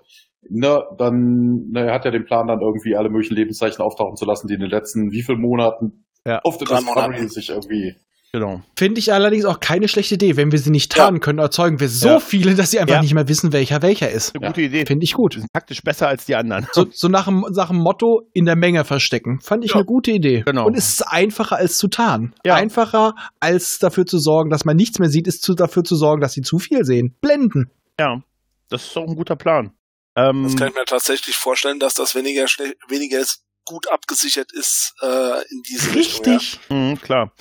[0.50, 4.26] ne, dann ne, er hat ja den Plan, dann irgendwie alle möglichen Lebenszeichen auftauchen zu
[4.26, 6.42] lassen, die in den letzten wie vielen Monaten Ja.
[6.44, 7.30] auf der Discovery Monaten.
[7.30, 7.96] sich irgendwie
[8.34, 8.62] Genau.
[8.78, 10.38] Finde ich allerdings auch keine schlechte Idee.
[10.38, 11.04] Wenn wir sie nicht Ja.
[11.04, 12.20] tarnen können, erzeugen wir so Ja.
[12.22, 13.02] viele, dass sie einfach Ja.
[13.02, 14.34] nicht mehr wissen, welcher welcher ist.
[14.34, 14.50] Eine Ja.
[14.52, 14.86] gute Idee.
[14.86, 15.38] Finde ich gut.
[15.54, 16.66] Taktisch besser als die anderen.
[16.72, 19.42] So, so nach, dem, nach dem Motto in der Menge verstecken.
[19.42, 19.78] Fand ich Ja.
[19.78, 20.44] eine gute Idee.
[20.46, 20.66] Genau.
[20.66, 22.34] Und es ist einfacher als zu tarnen.
[22.46, 22.56] Ja.
[22.56, 26.22] Einfacher als dafür zu sorgen, dass man nichts mehr sieht, ist zu, dafür zu sorgen,
[26.22, 27.18] dass sie zu viel sehen.
[27.20, 27.70] Blenden.
[28.00, 28.22] Ja,
[28.70, 29.72] das ist doch ein guter Plan.
[30.16, 32.46] Ähm, Das kann ich mir tatsächlich vorstellen, dass das weniger
[32.88, 33.20] weniger
[33.66, 36.34] gut abgesichert ist äh, in diese Richtung.
[36.36, 36.60] Richtig.
[36.70, 37.32] Mhm, klar.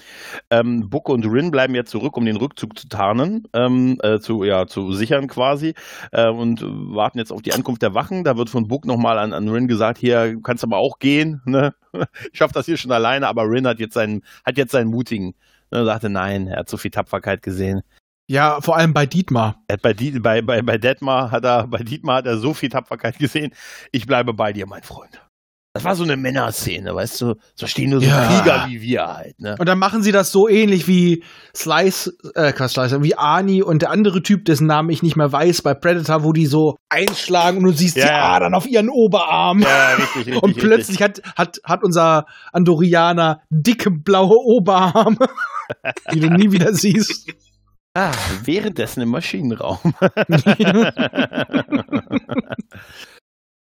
[0.51, 4.45] Ähm, Book und Rin bleiben jetzt zurück, um den Rückzug zu tarnen, ähm, äh, zu,
[4.45, 5.75] ja, zu sichern quasi
[6.13, 8.25] äh, und warten jetzt auf die Ankunft der Wachen.
[8.25, 11.43] Da wird von Book nochmal an, an Rin gesagt, hier du kannst aber auch gehen.
[11.45, 11.75] Ne?
[12.33, 15.35] Ich schaff das hier schon alleine, aber Rin hat jetzt seinen, hat jetzt seinen mutigen.
[15.73, 17.83] Ne, sagte, nein, er hat so viel Tapferkeit gesehen.
[18.29, 19.65] Ja, vor allem bei Dietmar.
[19.83, 23.19] Bei, Diet, bei, bei, bei Detmar hat er, bei Dietmar hat er so viel Tapferkeit
[23.19, 23.53] gesehen.
[23.91, 25.21] Ich bleibe bei dir, mein Freund.
[25.73, 27.35] Das war so eine Männerszene, weißt du?
[27.55, 28.27] So stehen nur so Ja.
[28.27, 29.55] Krieger wie wir halt, ne?
[29.57, 31.23] Und dann machen sie das so ähnlich wie
[31.55, 35.31] Slice, äh, Quatsch, Slice, wie Arnie und der andere Typ, dessen Namen ich nicht mehr
[35.31, 38.11] weiß, bei Predator, wo die so einschlagen und du siehst Ja, die.
[38.11, 39.61] Adern auf ihren Oberarm.
[39.61, 40.43] Ja, richtig, richtig.
[40.43, 45.19] Und plötzlich hat, hat, hat unser Andorianer dicke blaue Oberarme,
[46.13, 47.31] die du nie wieder siehst.
[47.95, 48.11] Ah,
[48.45, 49.79] währenddessen im Maschinenraum.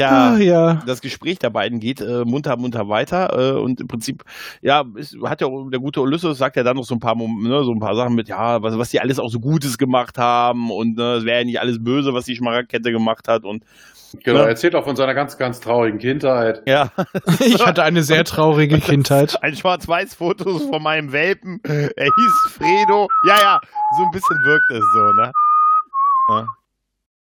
[0.09, 0.83] Ah, ja, ja.
[0.87, 4.25] das Gespräch der beiden geht äh, munter, munter weiter äh, und im Prinzip,
[4.63, 7.17] ja, ist, hat ja auch der gute Ulysses sagt ja dann noch so ein paar,
[7.17, 10.19] ne, so ein paar Sachen mit, ja, was, was die alles auch so Gutes gemacht
[10.19, 13.65] haben und ne, es wäre ja nicht alles böse, was die Schmaragdkette gemacht hat und
[14.25, 14.43] Genau, Ja.
[14.47, 16.63] er erzählt auch von seiner ganz, ganz traurigen Kindheit.
[16.67, 16.91] ja,
[17.39, 19.41] Ich hatte eine sehr traurige Kindheit.
[19.41, 23.61] ein Schwarz-Weiß-Fotos von meinem Welpen, er hieß Fredo, ja, ja,
[23.99, 25.33] so ein bisschen wirkt es so, ne?
[26.31, 26.47] Ja.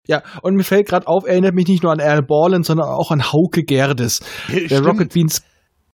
[0.06, 2.88] Ja, und mir fällt gerade auf, er erinnert mich nicht nur an Al Borland, sondern
[2.88, 4.20] auch an Hauke Gerdes.
[4.48, 4.86] Der Stimmt.
[4.86, 5.42] Rocket Beans.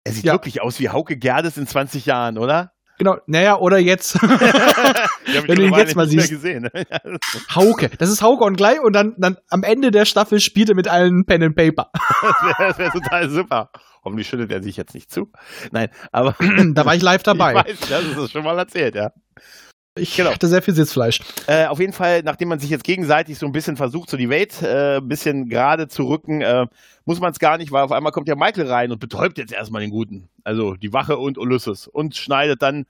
[0.03, 0.33] Er sieht Ja.
[0.33, 2.71] wirklich aus wie Hauke Gerdes in 20 Jahren, oder?
[2.99, 4.21] Genau, naja, oder jetzt.
[4.21, 6.29] Wenn du ihn jetzt mal siehst.
[6.29, 6.69] gesehen.
[7.55, 7.89] Hauke.
[7.97, 10.87] Das ist Hauke und gleich und dann, dann am Ende der Staffel spielt er mit
[10.87, 11.89] allen Pen and Paper.
[12.21, 13.69] Das wäre wär total super.
[14.05, 15.31] Hoffentlich schüttet er sich jetzt nicht zu.
[15.71, 16.35] Nein, aber
[16.73, 17.63] da war ich live dabei.
[17.67, 19.09] ich weiß, das ist schon mal erzählt, ja.
[19.95, 20.31] Ich Genau.
[20.31, 21.19] hatte sehr viel Sitzfleisch.
[21.45, 24.29] Äh, auf jeden Fall, nachdem man sich jetzt gegenseitig so ein bisschen versucht, so die
[24.29, 26.65] Welt äh, ein bisschen gerade zu rücken, äh,
[27.05, 29.53] muss man es gar nicht, weil auf einmal kommt ja Michael rein und betäubt jetzt
[29.53, 30.29] erstmal den Guten.
[30.43, 32.85] Also die Wache und Ulysses und schneidet dann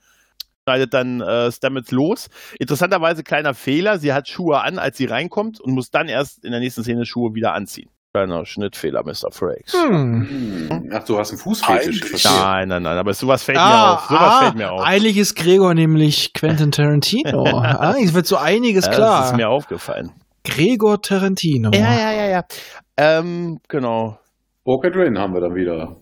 [0.66, 2.30] schneidet dann äh, Stamets los.
[2.58, 6.52] Interessanterweise kleiner Fehler, sie hat Schuhe an, als sie reinkommt und muss dann erst in
[6.52, 7.90] der nächsten Szene Schuhe wieder anziehen.
[8.16, 9.32] Kleiner Schnittfehler, Mr.
[9.32, 9.74] Frakes.
[9.74, 10.70] Hm.
[10.70, 10.90] Hm.
[10.94, 12.24] Ach, du hast einen Fußfetisch.
[12.26, 14.02] Nein, nein, nein, aber sowas fällt mir Ah, auf.
[14.08, 14.82] Sowas ah, fällt mir auf.
[14.82, 17.44] Eigentlich ist Gregor nämlich Quentin Tarantino.
[17.64, 19.26] ah, es wird so einiges Das klar.
[19.26, 20.12] ist mir aufgefallen.
[20.44, 21.72] Gregor Tarantino.
[21.74, 22.44] Ja, ja, ja, ja.
[22.98, 24.20] Ähm, genau.
[24.68, 25.96] Rocket Rain haben wir dann wieder.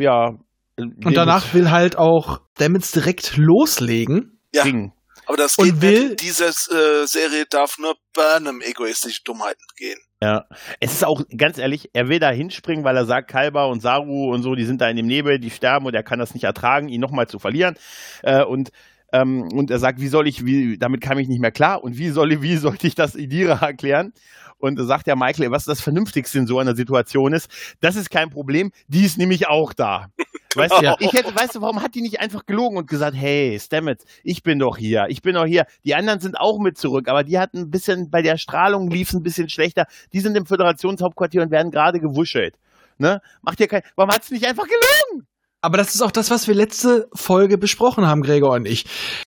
[0.00, 0.34] Ja.
[0.78, 4.38] Und danach will halt auch Stamets direkt loslegen.
[4.54, 4.62] Ja.
[4.62, 4.92] Ding.
[5.26, 6.22] Aber das Und geht will- nicht.
[6.22, 9.98] Diese äh, Serie darf nur Burnham egoistische Dummheiten gehen.
[10.22, 10.46] Ja.
[10.80, 14.32] Es ist auch, ganz ehrlich, er will da hinspringen, weil er sagt, Kalba und Saru
[14.32, 16.44] und so, die sind da in dem Nebel, die sterben und er kann das nicht
[16.44, 17.76] ertragen, ihn nochmal zu verlieren.
[18.22, 18.70] Äh, und
[19.16, 21.96] ähm, und er sagt, wie soll ich, wie, damit kam ich nicht mehr klar und
[21.96, 24.12] wie soll, wie sollte ich das Idira erklären?
[24.58, 28.30] Und sagt ja Michael, was das Vernünftigste in so einer Situation ist, das ist kein
[28.30, 30.06] Problem, die ist nämlich auch da.
[30.54, 33.58] Weißt du, ich hätte, weißt du, warum hat die nicht einfach gelogen und gesagt, hey,
[33.60, 35.66] Stamets, ich bin doch hier, ich bin doch hier.
[35.84, 39.08] Die anderen sind auch mit zurück, aber die hatten ein bisschen, bei der Strahlung lief
[39.08, 39.84] es ein bisschen schlechter.
[40.14, 42.54] Die sind im Föderationshauptquartier und werden gerade gewuschelt.
[42.96, 43.20] Ne?
[43.42, 45.28] Macht ihr kein, warum hat es nicht einfach gelogen?
[45.66, 48.84] Aber das ist auch das, was wir letzte Folge besprochen haben, Gregor und ich.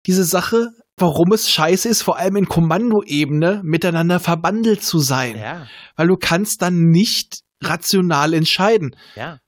[0.06, 0.68] Diese Sache,
[0.98, 5.38] warum es scheiße ist, vor allem in Kommandoebene miteinander verbandelt zu sein.
[5.38, 8.98] Ja, Weil du kannst dann nicht rational entscheiden.
[9.16, 9.40] ja.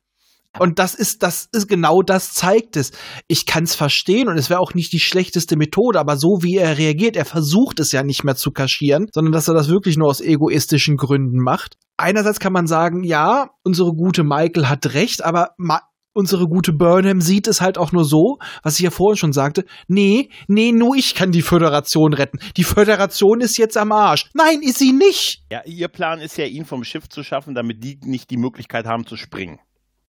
[0.59, 2.91] Und das ist, das ist genau das zeigt es.
[3.27, 6.55] Ich kann es verstehen und es wäre auch nicht die schlechteste Methode, aber so wie
[6.55, 9.97] er reagiert, er versucht es ja nicht mehr zu kaschieren, sondern dass er das wirklich
[9.97, 11.75] nur aus egoistischen Gründen macht.
[11.97, 15.81] Einerseits kann man sagen, ja, unsere gute Michael hat recht, aber Ma
[16.17, 19.63] unsere gute Burnham sieht es halt auch nur so, was ich ja vorhin schon sagte,
[19.87, 22.39] nee, nee, nur ich kann die Föderation retten.
[22.57, 24.25] Die Föderation ist jetzt am Arsch.
[24.33, 25.43] Nein, ist sie nicht.
[25.51, 28.85] Ja, ihr Plan ist ja, ihn vom Schiff zu schaffen, damit die nicht die Möglichkeit
[28.85, 29.59] haben zu springen.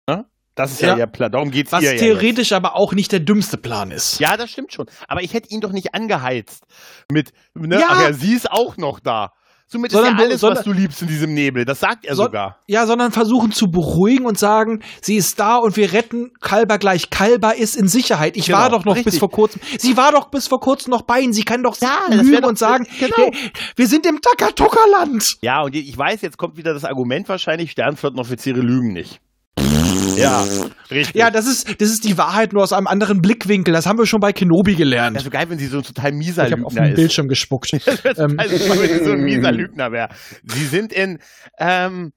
[0.08, 0.24] Ne?
[0.56, 0.98] Das ist ja, Ja.
[0.98, 1.30] ihr Plan.
[1.30, 4.18] Darum geht's Was ihr ja theoretisch aber auch nicht der dümmste Plan ist.
[4.20, 4.86] Ja, das stimmt schon.
[5.06, 6.64] Aber ich hätte ihn doch nicht angeheizt
[7.10, 7.78] mit, ne?
[7.80, 7.86] Ja.
[7.90, 9.30] Ach ja, sie ist auch noch da.
[9.72, 11.64] Somit Sondern ist du- ja alles, sondern- was du liebst in diesem Nebel.
[11.64, 12.58] Das sagt er So- sogar.
[12.66, 17.08] Ja, sondern versuchen zu beruhigen und sagen, sie ist da und wir retten Kalber gleich.
[17.10, 18.36] Kalber ist in Sicherheit.
[18.36, 19.20] Ich Genau, war doch noch bis richtig.
[19.20, 19.60] vor kurzem.
[19.78, 21.32] Sie war doch bis vor kurzem noch bei Ihnen.
[21.32, 23.14] Sie kann doch Ja, lügen und sagen, genau.
[23.16, 23.32] hey,
[23.76, 25.36] wir sind im Takatuka-Land.
[25.42, 29.20] Ja, und ich weiß, jetzt kommt wieder das Argument wahrscheinlich, Sternflottenoffiziere lügen nicht.
[30.16, 30.44] Ja,
[30.90, 31.14] richtig.
[31.16, 33.72] Ja, das ist, das ist die Wahrheit nur aus einem anderen Blickwinkel.
[33.72, 35.16] Das haben wir schon bei Kenobi gelernt.
[35.16, 36.96] das wäre geil, wenn sie so ein total mieser ich habe auf Lügner den ist.
[36.96, 37.72] Bildschirm gespuckt.
[37.74, 40.08] ähm, Also, wenn sie so ein mieser Lügner wäre.
[40.44, 41.18] Sie sind in,
[41.58, 42.12] ähm,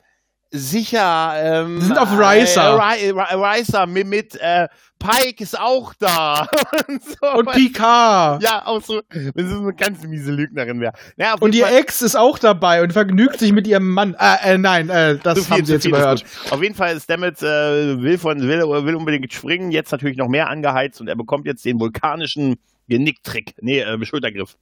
[0.52, 2.76] sicher, ähm, Sie sind auf Risa.
[2.94, 4.68] Äh, Ri- Ri- Risa mit, mit äh,
[5.03, 6.47] Pike ist auch da.
[6.88, 8.41] und so, und Picard.
[8.41, 10.93] Ja, auch so, wenn sie so eine ganz miese Lügnerin wäre.
[11.17, 14.15] Ja, Und ihr Fall- Ex ist auch dabei und vergnügt sich mit ihrem Mann.
[14.17, 16.25] Äh, äh nein, äh, das Zu viel, haben sie jetzt viel ist überhört.
[16.51, 20.49] Auf jeden Fall, Stamets äh, will, von, will, will unbedingt springen, jetzt natürlich noch mehr
[20.49, 22.55] angeheizt und er bekommt jetzt den vulkanischen
[22.88, 23.55] Genicktrick.
[23.59, 24.57] Nee, äh, Schultergriff.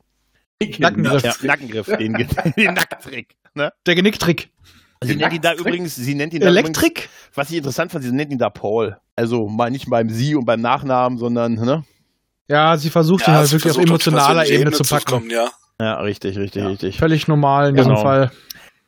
[0.79, 1.23] Nackengriff.
[1.23, 2.13] Ja, Nackengriff, den,
[2.57, 3.35] den Nacktrick.
[3.53, 3.73] Ne?
[3.85, 4.49] Der Genicktrick.
[5.03, 7.09] Sie nennt ihn da übrigens, sie nennt ihn da übrigens, Elektrik?
[7.33, 8.97] was ich interessant fand, sie nennt ihn da Paul.
[9.15, 11.83] Also mal nicht beim Sie und beim Nachnamen, sondern, ne?
[12.47, 15.05] Ja, sie versucht ihn halt sie wirklich auf emotionaler persönliche Ebene zu packen.
[15.05, 15.49] kommen, ja.
[15.79, 16.97] Ja, richtig, richtig, richtig.
[16.99, 18.01] Völlig normal in diesem Genau.
[18.03, 18.31] Fall.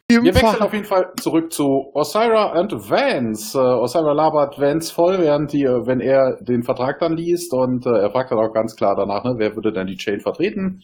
[0.09, 1.63] Wir wechseln auf jeden Fall zurück zu
[1.95, 3.57] Osira und Vance.
[3.57, 7.87] Äh, Osira labert Vance voll, während die, äh, wenn er den Vertrag dann liest und
[7.87, 10.81] äh, er fragt dann auch ganz klar danach, ne, wer würde denn die Chain vertreten?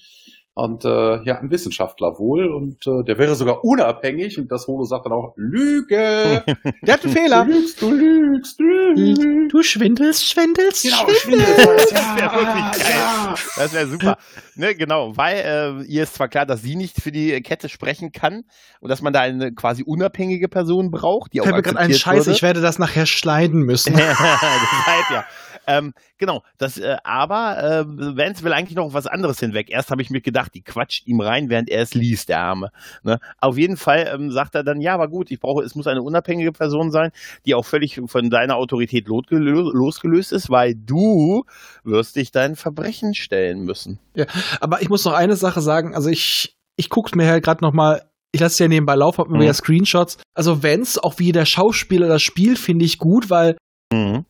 [0.55, 2.47] Und äh, ja, ein Wissenschaftler wohl.
[2.51, 4.37] Und äh, der wäre sogar unabhängig.
[4.39, 6.43] Und das Holo sagt dann auch, Lüge!
[6.81, 7.45] Der hat einen Fehler.
[7.45, 9.53] Du lügst, du lügst, du lügst.
[9.53, 11.21] Du schwindelst, schwindelst, Genau, schwindelst.
[11.21, 11.77] Schwindel.
[11.89, 12.93] Das wäre wirklich Ja, geil.
[12.97, 13.35] ja.
[13.55, 14.17] Das wäre super.
[14.55, 18.11] Ne, genau, weil äh, ihr ist zwar klar, dass sie nicht für die Kette sprechen
[18.11, 18.43] kann
[18.81, 21.85] und dass man da eine quasi unabhängige Person braucht, die auch Fällt mir gerade ein
[21.85, 22.35] akzeptiert Scheiß, würde.
[22.35, 23.93] ich werde das nachher schneiden müssen.
[23.97, 25.25] Deshalb ja.
[25.67, 27.85] Ähm, genau, das, äh, aber äh,
[28.17, 29.69] Vance will eigentlich noch was anderes hinweg.
[29.69, 32.71] Erst habe ich mir gedacht, die quatscht ihm rein, während er es liest, der Arme.
[33.03, 33.19] Ne?
[33.39, 36.01] Auf jeden Fall ähm, sagt er dann, ja, aber gut, ich brauche, es muss eine
[36.01, 37.11] unabhängige Person sein,
[37.45, 41.43] die auch völlig von deiner Autorität losgelö- losgelöst ist, weil du
[41.83, 43.99] wirst dich deinen Verbrechen stellen müssen.
[44.61, 47.73] Aber ich muss noch eine Sache sagen, also ich, ich guck's mir halt gerade noch
[47.73, 49.43] mal, ich lasse es ja nebenbei laufen, hab mir Mhm.
[49.43, 50.19] ja Screenshots.
[50.35, 53.57] Also Vance, auch wie der Schauspieler das spielt, finde ich gut, weil
[53.91, 54.23] Mhm.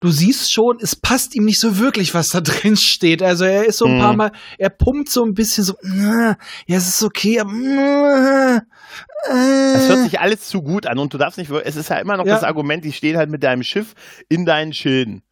[0.00, 3.22] Du siehst schon, es passt ihm nicht so wirklich, was da drin steht.
[3.22, 4.00] Also er ist so ein Mhm.
[4.00, 6.36] paar Mal, er pumpt so ein bisschen so, "Na,
[6.66, 8.62] ja, es ist okay, aber
[9.30, 11.90] äh, Es hört äh." sich alles zu gut an und du darfst nicht, es ist
[11.90, 12.34] ja immer noch Ja.
[12.34, 13.94] das Argument, die stehen halt mit deinem Schiff
[14.28, 15.22] in deinen Schilden.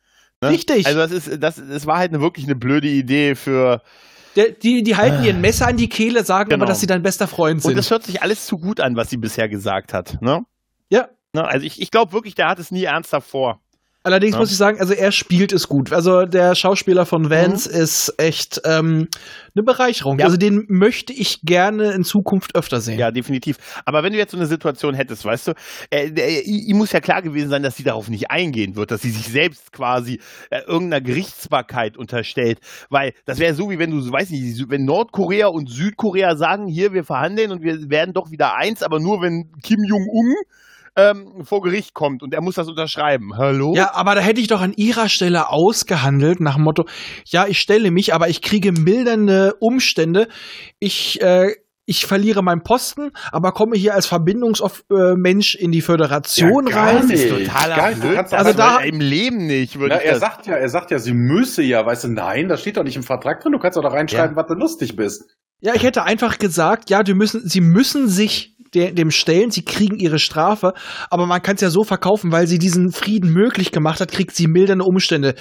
[0.40, 0.50] Ne?
[0.50, 0.86] Richtig.
[0.86, 3.82] Also das ist, das, das war halt eine, wirklich eine blöde Idee für,
[4.62, 6.62] die, die halten ihr ein Messer an die Kehle, sagen Genau.
[6.62, 7.76] aber, dass sie dein bester Freund und sind.
[7.76, 10.20] das hört sich alles zu gut an, was sie bisher gesagt hat.
[10.22, 10.42] Ne?
[10.90, 11.08] ja.
[11.34, 11.44] Ne?
[11.44, 13.60] Also ich, ich glaube wirklich, der hat es nie ernsthaft vor.
[14.08, 14.38] Allerdings Ja.
[14.38, 15.92] muss ich sagen, also er spielt es gut.
[15.92, 19.06] Also der Schauspieler von Vance ist echt ähm,
[19.54, 20.14] eine Bereicherung.
[20.14, 20.20] Mhm.
[20.20, 20.24] Ja.
[20.24, 22.98] Also den möchte ich gerne in Zukunft öfter sehen.
[22.98, 23.58] Ja, definitiv.
[23.84, 25.52] Aber wenn du jetzt so eine Situation hättest, weißt du,
[25.90, 29.02] äh, äh, ihm muss ja klar gewesen sein, dass sie darauf nicht eingehen wird, dass
[29.02, 32.60] sie sich selbst quasi äh, irgendeiner Gerichtsbarkeit unterstellt.
[32.88, 36.66] Weil das wäre so, wie wenn du, so, weiß nicht, wenn Nordkorea und Südkorea sagen,
[36.66, 40.34] hier, wir verhandeln und wir werden doch wieder eins, aber nur wenn Kim Jong-un
[40.98, 43.36] ähm, vor Gericht kommt und er muss das unterschreiben.
[43.36, 43.72] Hallo?
[43.76, 46.84] Ja, aber da hätte ich doch an ihrer Stelle ausgehandelt nach dem Motto,
[47.26, 50.28] ja, ich stelle mich, aber ich kriege mildernde Umstände.
[50.80, 51.52] Ich, äh,
[51.86, 57.08] ich verliere meinen Posten, aber komme hier als Verbindungsmensch in die Föderation Ja, gar rein.
[57.08, 58.14] Das ist totaler Blödsinn.
[58.14, 60.20] kannst Also da- im Leben nicht, würde Na, ich er das.
[60.20, 62.96] sagt ja, er sagt ja, sie müsse ja, weißt du, nein, das steht doch nicht
[62.96, 63.52] im Vertrag drin.
[63.52, 65.24] Du kannst doch da reinschreiben, was du lustig bist.
[65.60, 69.64] Ja, ich hätte einfach gesagt, ja, die müssen, sie müssen sich de dem stellen, sie
[69.64, 70.72] kriegen ihre Strafe,
[71.10, 74.34] aber man kann es ja so verkaufen, weil sie diesen Frieden möglich gemacht hat, kriegt
[74.34, 75.34] sie mildernde Umstände.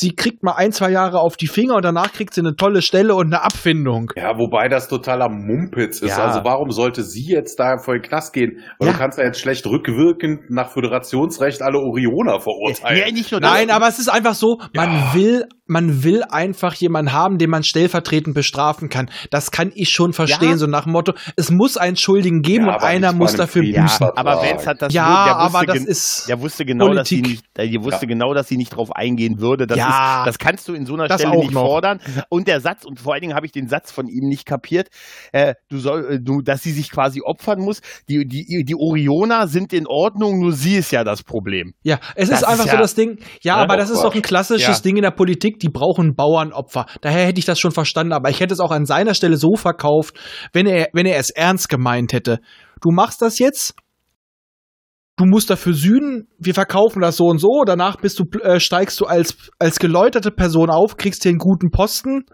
[0.00, 2.82] Sie kriegt mal ein, zwei Jahre auf die Finger und danach kriegt sie eine tolle
[2.82, 4.12] Stelle und eine Abfindung.
[4.16, 6.16] Ja, wobei das totaler Mumpitz ist.
[6.16, 6.24] Ja.
[6.26, 8.58] Also warum sollte sie jetzt da vor den Knast gehen?
[8.78, 8.92] Weil Ja.
[8.92, 12.98] du kannst ja jetzt schlecht rückwirkend nach Föderationsrecht alle Orioner verurteilen.
[13.06, 13.50] Ja, nicht nur das.
[13.52, 15.14] Nein, aber es ist einfach so, man Ja.
[15.14, 19.10] will, man will einfach jemanden haben, den man stellvertretend bestrafen kann.
[19.30, 20.56] Das kann ich schon verstehen, Ja.
[20.56, 23.62] so nach dem Motto, es muss einen Schuldigen geben Ja, und aber einer muss dafür
[23.62, 23.74] büßen.
[24.00, 24.36] Ja, aber.
[24.42, 27.42] Vance hat das Ja, wusste aber das ist der wusste genau, dass sie Politik.
[27.56, 28.08] nicht, der wusste Ja.
[28.08, 29.66] genau, dass sie nicht drauf eingehen würde.
[29.66, 30.20] Das, Ja.
[30.20, 31.62] ist, das kannst du in so einer Stelle auch nicht noch.
[31.66, 32.00] fordern.
[32.28, 34.88] Und der Satz, und vor allen Dingen habe ich den Satz von ihm nicht kapiert,
[35.32, 37.80] äh, du soll, äh, du, dass sie sich quasi opfern muss.
[38.08, 41.72] Die, die, die Orioner sind in Ordnung, nur sie ist ja das Problem.
[41.82, 43.18] Ja, es Das ist einfach ist so das Ding.
[43.42, 44.82] Ja, Ja, aber doch das ist doch ein klassisches Ja.
[44.82, 45.58] Ding in der Politik.
[45.60, 46.86] Die brauchen Bauernopfer.
[47.00, 48.12] Daher hätte ich das schon verstanden.
[48.12, 50.18] Aber ich hätte es auch an seiner Stelle so verkauft,
[50.52, 52.38] wenn er, wenn er es ernst gemeint hätte.
[52.80, 53.74] Du machst das jetzt.
[55.16, 56.28] Du musst dafür sühnen.
[56.38, 57.64] Wir verkaufen das so und so.
[57.66, 61.70] Danach bist du, äh, steigst du als, als geläuterte Person auf, kriegst hier einen guten
[61.70, 62.24] Posten.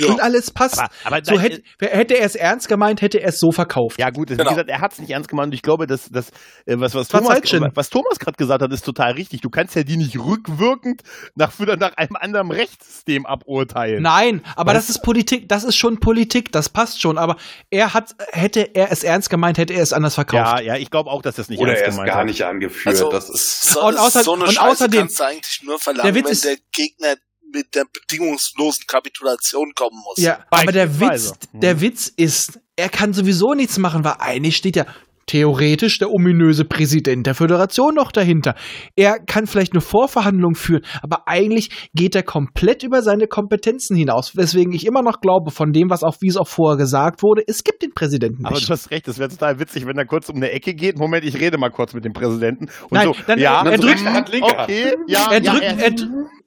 [0.00, 0.12] Ja.
[0.12, 0.78] Und alles passt.
[0.78, 3.98] Aber, aber so hätte, hätte er es ernst gemeint, hätte er es so verkauft.
[3.98, 4.50] Ja, gut, wie Genau.
[4.50, 6.30] gesagt, er hat es nicht ernst gemeint und ich glaube, dass, dass
[6.66, 7.68] äh, was, was Thomas, Zeitschin.
[7.74, 9.40] was Thomas gerade gesagt hat, ist total richtig.
[9.40, 11.02] Du kannst ja die nicht rückwirkend
[11.34, 14.02] nach, nach einem anderen Rechtssystem aburteilen.
[14.02, 14.86] Nein, aber Was?
[14.86, 17.18] das ist Politik, das ist schon Politik, das passt schon.
[17.18, 17.36] Aber
[17.70, 20.60] er hat, hätte er es ernst gemeint, hätte er es anders verkauft.
[20.60, 22.26] ja, ja, ich glaube auch, dass das nicht Oder ernst er ist gemeint gar hat.
[22.26, 22.94] nicht angeführt.
[22.94, 25.78] Also, das ist, so, Und außer- so eine und Scheiße außerdem- kannst du eigentlich nur
[25.78, 27.14] verlangen, Der Witz wenn ist- der Gegner
[27.52, 30.18] mit der bedingungslosen Kapitulation kommen muss.
[30.18, 34.76] Ja, aber der Witz, der Witz ist, er kann sowieso nichts machen, weil eigentlich steht
[34.76, 34.86] ja
[35.26, 38.56] theoretisch der ominöse Präsident der Föderation noch dahinter.
[38.96, 44.36] Er kann vielleicht eine Vorverhandlung führen, aber eigentlich geht er komplett über seine Kompetenzen hinaus.
[44.36, 47.44] Weswegen ich immer noch glaube, von dem, was auch, wie es auch vorher gesagt wurde,
[47.46, 48.68] es gibt den Präsidenten Aber nicht.
[48.68, 50.98] du hast recht, das wäre total witzig, wenn er kurz um eine Ecke geht.
[50.98, 52.64] Moment, ich rede mal kurz mit dem Präsidenten.
[52.64, 55.78] Und Nein, so, dann- ja, er so, drückt- hm, okay, ja, er, ja, drückt, er-
[55.78, 55.92] er,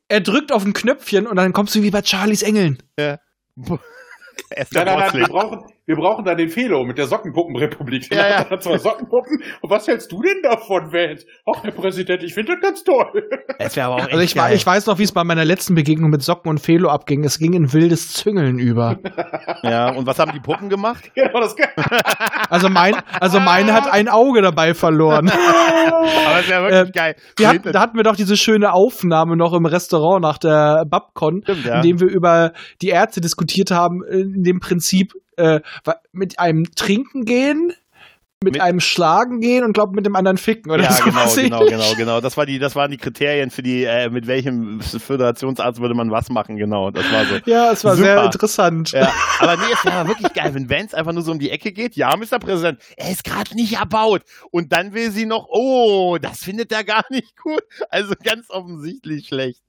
[0.08, 2.82] er drückt auf ein Knöpfchen und dann kommst du wie bei Charlies Engeln.
[4.50, 7.08] er ist nein, der nein, nein, wir brauchen, wir brauchen da den Felo mit der
[7.08, 8.14] Sockenpuppenrepublik.
[8.14, 8.44] Ja, ja.
[8.46, 9.44] Da hat zwei Sockenpuppen.
[9.62, 11.26] Und was hältst du denn davon, Vance?
[11.46, 13.30] Ach, Herr Präsident, ich finde das ganz toll.
[13.60, 14.56] Es wäre aber auch echt Also ich, geil.
[14.56, 17.24] ich weiß noch, wie es bei meiner letzten Begegnung mit Socken und Felo abging.
[17.26, 18.98] Es ging in wildes Züngeln über.
[19.64, 21.12] ja, und was haben die Puppen gemacht?
[21.16, 21.56] genau, das
[22.50, 25.30] Also mein, also meine hat ein Auge dabei verloren.
[25.30, 27.16] Aber es wäre wirklich Äh, geil.
[27.38, 31.42] Wir hatten, da hatten wir doch diese schöne Aufnahme noch im Restaurant nach der Babcon,
[31.44, 31.76] Stimmt, ja.
[31.76, 35.62] in dem wir über die Ärzte diskutiert haben, in dem Prinzip äh,
[36.12, 37.74] mit einem Trinken gehen,
[38.44, 41.06] mit, Mit- einem Schlagen gehen und glaube mit dem anderen ficken oder ja, so.
[41.06, 42.20] genau, was genau, genau, genau.
[42.20, 46.12] Das war die, das waren die Kriterien für die, äh, mit welchem Föderationsarzt würde man
[46.12, 46.92] was machen, genau.
[46.92, 47.36] Das war so.
[47.46, 48.06] Ja, es war Super.
[48.06, 48.92] sehr interessant.
[48.92, 51.72] Ja, aber nee, es wäre wirklich geil, wenn Vance einfach nur so um die Ecke
[51.72, 51.96] geht.
[51.96, 52.38] Ja, Mr.
[52.40, 54.24] Präsident, er ist gerade nicht erbaut.
[54.52, 57.64] Und dann will sie noch, oh, das findet er gar nicht gut.
[57.90, 59.62] Also ganz offensichtlich schlecht.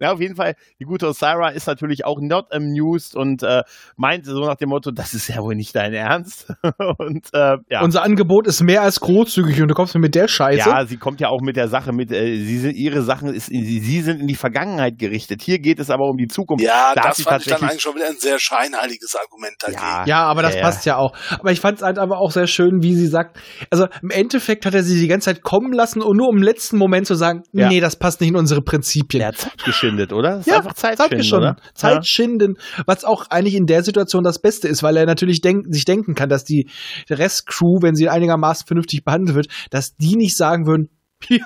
[0.00, 3.62] Ja, auf jeden Fall, die gute Osira ist natürlich auch not amused und äh,
[3.96, 6.52] meint so nach dem Motto, das ist ja wohl nicht dein Ernst.
[6.98, 7.82] und äh, ja.
[7.82, 10.68] Unser Angebot ist mehr als großzügig und du kommst mir mit der Scheiße.
[10.68, 13.46] Ja, sie kommt ja auch mit der Sache mit, äh, sie sind, ihre Sachen ist,
[13.46, 15.42] sie, sie sind in die Vergangenheit gerichtet.
[15.42, 16.64] Hier geht es aber um die Zukunft.
[16.64, 19.80] Ja, Da das fand ich dann eigentlich schon wieder ein sehr scheinheiliges Argument dagegen.
[19.80, 21.12] ja, Ja, aber das ja, passt ja auch.
[21.38, 23.38] Aber ich fand es halt aber auch sehr schön, wie sie sagt,
[23.70, 26.76] also im Endeffekt hat er sie die ganze Zeit kommen lassen und nur im letzten
[26.76, 27.68] Moment zu sagen, Ja.
[27.68, 29.20] nee, das passt nicht in unsere Prinzipien.
[29.56, 30.36] Zeit geschindet, oder?
[30.38, 31.48] Das Ja, einfach Zeit schinden, geschunden.
[31.50, 31.56] oder?
[31.74, 32.54] Zeit schinden,
[32.86, 36.14] was auch eigentlich in der Situation das Beste ist, weil er natürlich denk, sich denken
[36.14, 36.68] kann, dass die
[37.08, 40.88] Restcrew, wenn sie einigermaßen vernünftig behandelt wird, dass die nicht sagen würden,
[41.28, 41.44] ja,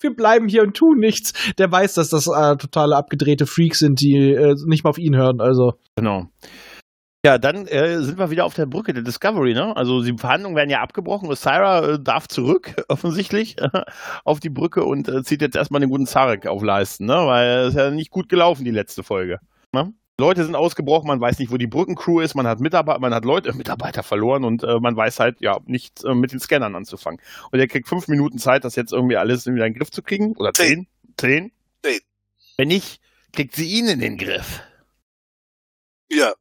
[0.00, 1.32] wir bleiben hier und tun nichts.
[1.58, 5.14] Der weiß, dass das äh, totale abgedrehte Freaks sind, die äh, nicht mal auf ihn
[5.16, 5.40] hören.
[5.40, 6.28] Also Genau.
[7.24, 9.76] Ja, dann äh, sind wir wieder auf der Brücke der Discovery, ne?
[9.76, 11.28] Also die Verhandlungen werden ja abgebrochen.
[11.28, 13.56] Osira äh, darf zurück, offensichtlich,
[14.24, 17.14] auf die Brücke und äh, zieht jetzt erstmal den guten Zarek auf Leisten, ne?
[17.14, 19.38] Weil es ist ja nicht gut gelaufen, die letzte Folge.
[19.72, 19.94] Ne?
[20.18, 23.24] Leute sind ausgebrochen, man weiß nicht, wo die Brückencrew ist, man hat Mitarbeiter, man hat
[23.24, 26.74] Leute, äh, Mitarbeiter verloren und äh, man weiß halt, ja, nicht äh, mit den Scannern
[26.74, 27.20] anzufangen.
[27.52, 30.02] Und er kriegt fünf Minuten Zeit, das jetzt irgendwie alles wieder in den Griff zu
[30.02, 30.34] kriegen.
[30.36, 30.88] Oder zehn?
[31.16, 31.52] Zehn?
[31.84, 32.00] Zehn.
[32.56, 33.00] Wenn nicht,
[33.32, 34.60] kriegt sie ihn in den Griff.
[36.10, 36.32] Ja,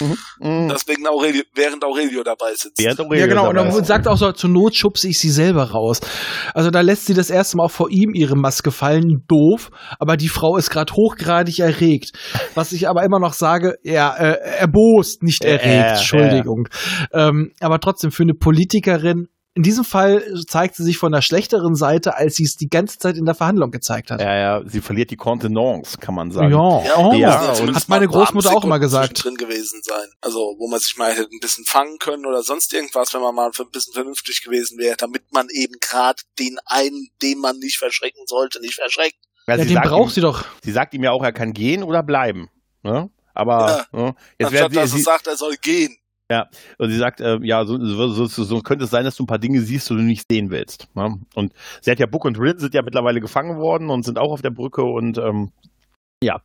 [0.00, 0.68] Mhm.
[0.70, 2.78] deswegen Aurelio, während Aurelio dabei sitzt.
[2.78, 3.48] Während Aurelio ja, genau.
[3.48, 3.86] Und dabei dann ist.
[3.88, 6.00] sagt auch so, zur Not schubse ich sie selber raus.
[6.54, 9.24] Also da lässt sie das erste Mal auch vor ihm ihre Maske fallen.
[9.28, 9.70] Doof.
[9.98, 12.12] Aber die Frau ist gerade hochgradig erregt.
[12.54, 15.66] Was ich aber immer noch sage, ja, äh, erbost, nicht Äh, erregt.
[15.66, 16.68] äh, Entschuldigung.
[17.12, 19.28] Ähm, aber trotzdem für eine Politikerin,
[19.58, 22.96] in diesem Fall zeigt sie sich von der schlechteren Seite, als sie es die ganze
[23.00, 24.20] Zeit in der Verhandlung gezeigt hat.
[24.20, 26.52] Ja, ja, sie verliert die Contenance, kann man sagen.
[26.52, 29.24] Ja, oh, Ja, zumindest hat meine Großmutter auch immer gesagt.
[29.24, 30.06] drin gewesen sein.
[30.20, 33.34] Also, wo man sich mal hätte ein bisschen fangen können oder sonst irgendwas, wenn man
[33.34, 37.78] mal ein bisschen vernünftig gewesen wäre, damit man eben gerade den einen, den man nicht
[37.78, 39.18] verschrecken sollte, nicht verschreckt.
[39.48, 40.44] Ja, Ja, sie, den sagt braucht ihm, sie doch.
[40.62, 42.48] sie sagt ihm ja auch, er kann gehen oder bleiben.
[42.84, 43.10] Ne?
[43.34, 44.14] Aber ne?
[44.38, 45.96] jetzt Anstatt dass sie, er sagt, er soll gehen.
[46.78, 49.28] Und sie sagt, äh, ja, so, so, so, so könnte es sein, dass du ein
[49.28, 50.88] paar Dinge siehst, die du nicht sehen willst.
[50.94, 51.18] Ne?
[51.34, 54.32] Und sie hat ja Book und Rin sind ja mittlerweile gefangen worden und sind auch
[54.32, 55.52] auf der Brücke und ähm,
[56.22, 56.40] ja,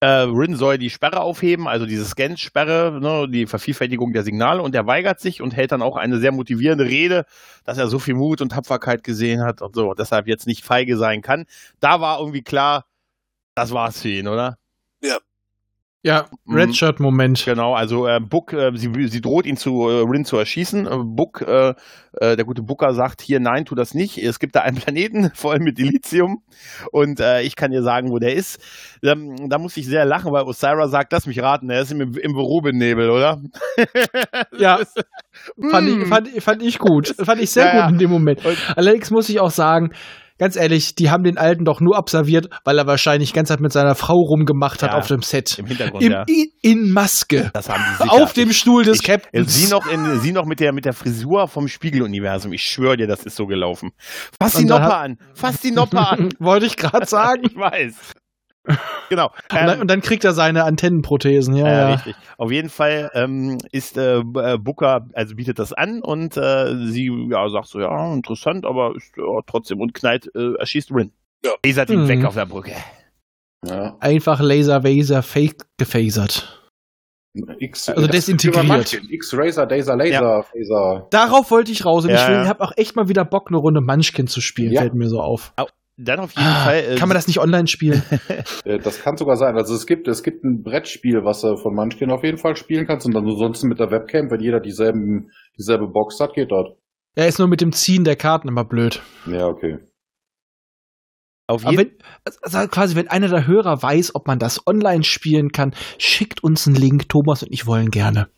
[0.00, 4.74] äh, Rin soll die Sperre aufheben, also diese Scan-Sperre, ne, die Vervielfältigung der Signale und
[4.74, 7.24] er weigert sich und hält dann auch eine sehr motivierende Rede,
[7.64, 10.96] dass er so viel Mut und Tapferkeit gesehen hat und so, deshalb jetzt nicht feige
[10.96, 11.46] sein kann.
[11.80, 12.86] Da war irgendwie klar,
[13.56, 14.56] das war's für ihn, oder?
[15.02, 15.18] Ja,
[16.04, 16.54] Mhm.
[16.54, 17.44] Redshirt-Moment.
[17.44, 20.86] Genau, also äh, Book, äh, sie, sie droht ihn zu äh, Rin zu erschießen.
[20.86, 21.74] Äh, Book, äh,
[22.20, 24.16] äh, der gute Booker sagt hier, nein, tu das nicht.
[24.18, 26.42] Es gibt da einen Planeten voll mit Dilithium
[26.92, 28.60] und äh, ich kann dir sagen, wo der ist.
[29.02, 32.00] Ähm, da muss ich sehr lachen, weil Osira sagt, lass mich raten, er ist im,
[32.00, 33.42] im Verubin-Nebel, oder?
[34.58, 34.78] Ja,
[35.70, 36.02] fand, Mm.
[36.02, 37.14] ich, fand, fand ich gut.
[37.18, 37.84] Fand ich sehr Ja, ja.
[37.86, 38.40] gut in dem Moment.
[38.76, 39.92] Allerdings muss ich auch sagen,
[40.38, 43.60] ganz ehrlich, die haben den Alten doch nur observiert, weil er wahrscheinlich die ganze Zeit
[43.60, 45.58] mit seiner Frau rumgemacht hat Ja, auf dem Set.
[45.58, 46.24] Im Hintergrund, Im, ja.
[46.26, 47.50] in, in Maske.
[47.52, 48.12] Das haben die sicher.
[48.12, 49.54] Auf dem Stuhl des ich, Captains.
[49.54, 52.52] Sie noch, in, sie noch mit, der, mit der Frisur vom Spiegeluniversum.
[52.52, 53.90] Ich schwöre dir, das ist so gelaufen.
[54.40, 55.18] Fass die Noppe an.
[55.34, 56.30] Fass die Noppe an.
[56.38, 57.42] Wollte ich gerade sagen.
[57.44, 58.14] Ich weiß.
[59.08, 59.26] Genau.
[59.50, 61.94] Und dann, und dann kriegt er seine Antennenprothesen, ja, Ja, ja.
[61.94, 62.14] richtig.
[62.36, 67.10] Auf jeden Fall ähm, ist äh, äh, Booker, also bietet das an und äh, sie
[67.30, 71.12] ja, sagt so, ja, interessant, aber ist ja, trotzdem und knallt, äh, erschießt Rin.
[71.44, 71.52] Ja.
[71.64, 72.08] Lasert ihn Mhm.
[72.08, 72.72] weg auf der Brücke.
[73.66, 73.96] Ja.
[74.00, 76.54] Einfach Laser Vaser fake gefasert.
[77.60, 78.92] X, Also desintegriert.
[79.10, 81.06] X-Razer, Daser, Laser, Phaser.
[81.10, 82.48] Darauf wollte ich raus und Ja, ich will, ja.
[82.48, 84.80] hab auch echt mal wieder Bock, eine Runde Munchkin zu spielen, Ja.
[84.80, 85.52] fällt mir so auf.
[86.00, 86.76] Dann auf jeden Ah, Fall.
[86.92, 88.02] Äh, Kann man das nicht online spielen?
[88.64, 89.56] Äh, Das kann sogar sein.
[89.56, 92.86] Also es gibt, es gibt ein Brettspiel, was du von Munchkin auf jeden Fall spielen
[92.86, 96.76] kannst und dann ansonsten mit der Webcam, wenn jeder dieselben, dieselbe Box hat, geht dort.
[97.16, 99.02] Er ist nur mit dem Ziehen der Karten immer blöd.
[99.26, 99.78] Ja, okay.
[101.48, 101.98] auf Aber jeden wenn,
[102.42, 106.66] also quasi, wenn einer der Hörer weiß, ob man das online spielen kann, schickt uns
[106.66, 107.08] einen Link.
[107.08, 108.28] Thomas und ich wollen gerne.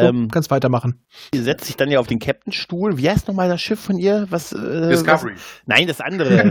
[0.00, 1.04] So, Ähm, kannst weitermachen.
[1.32, 2.96] Sie setzt sich dann ja auf den Captain-Stuhl.
[2.98, 4.26] Wie heißt nochmal das Schiff von ihr?
[4.30, 5.34] Was, äh, Discovery.
[5.34, 5.42] Was?
[5.66, 6.50] Nein, das andere.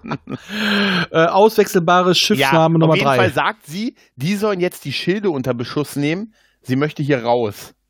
[0.00, 3.16] Das äh, auswechselbares Schiffsname Nummer auf jeden drei.
[3.16, 6.34] Fall sagt sie, die sollen jetzt die Schilde unter Beschuss nehmen.
[6.62, 7.74] Sie möchte hier raus.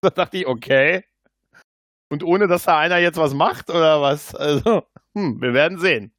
[0.00, 1.02] Da dachte ich, okay.
[2.08, 4.32] Und ohne, dass da einer jetzt was macht oder was?
[4.32, 4.84] Also,
[5.16, 6.14] hm, wir werden sehen.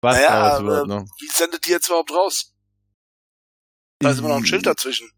[0.00, 1.04] Was Naja, wird, aber- ne?
[1.20, 2.54] Wie sendet die jetzt überhaupt raus?
[3.98, 5.10] Da ist immer noch ein Schild dazwischen.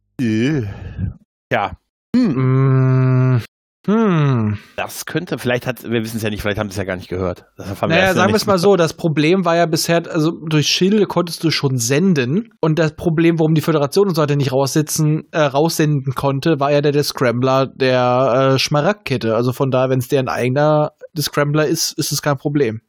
[1.53, 1.77] Ja,
[2.15, 3.41] Mm,
[3.87, 4.59] hm.
[4.77, 6.97] das könnte, vielleicht hat, wir wissen es ja nicht, vielleicht haben sie es ja gar
[6.97, 7.47] nicht gehört.
[7.59, 11.43] Naja, sagen wir es mal so, das Problem war ja bisher, also durch Schilde konntest
[11.43, 15.41] du schon senden und das Problem, warum die Föderation und so weiter nicht raussitzen, äh,
[15.41, 19.35] raussenden konnte, war ja der, der Scrambler der äh, Schmaragdkette.
[19.35, 22.81] Also von daher, wenn es deren eigener Scrambler ist, ist es kein Problem.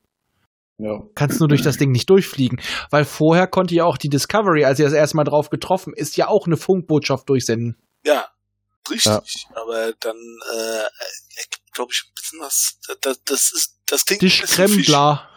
[0.78, 1.00] Ja.
[1.16, 2.60] Kannst nur durch das Ding nicht durchfliegen.
[2.90, 6.18] Weil vorher konnte ja auch die Discovery, als sie das erste Mal drauf getroffen ist,
[6.18, 7.78] ja auch eine Funkbotschaft durchsenden.
[8.06, 8.26] Ja,
[8.90, 9.48] richtig.
[9.54, 10.84] Aber dann äh,
[11.74, 12.80] glaube ich ein bisschen was.
[13.02, 14.30] Das, das ist das klingt Die.
[14.30, 15.30] Scrambler.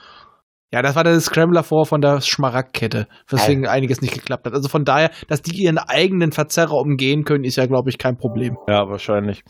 [0.71, 4.53] Ja, das war der Scrambler vor von der Schmaragdkette, weswegen einiges nicht geklappt hat.
[4.53, 8.19] Also von daher, dass die ihren eigenen Verzerrer umgehen können, ist ja, glaube ich, kein
[8.19, 8.55] Problem.
[8.69, 9.43] Ja, wahrscheinlich.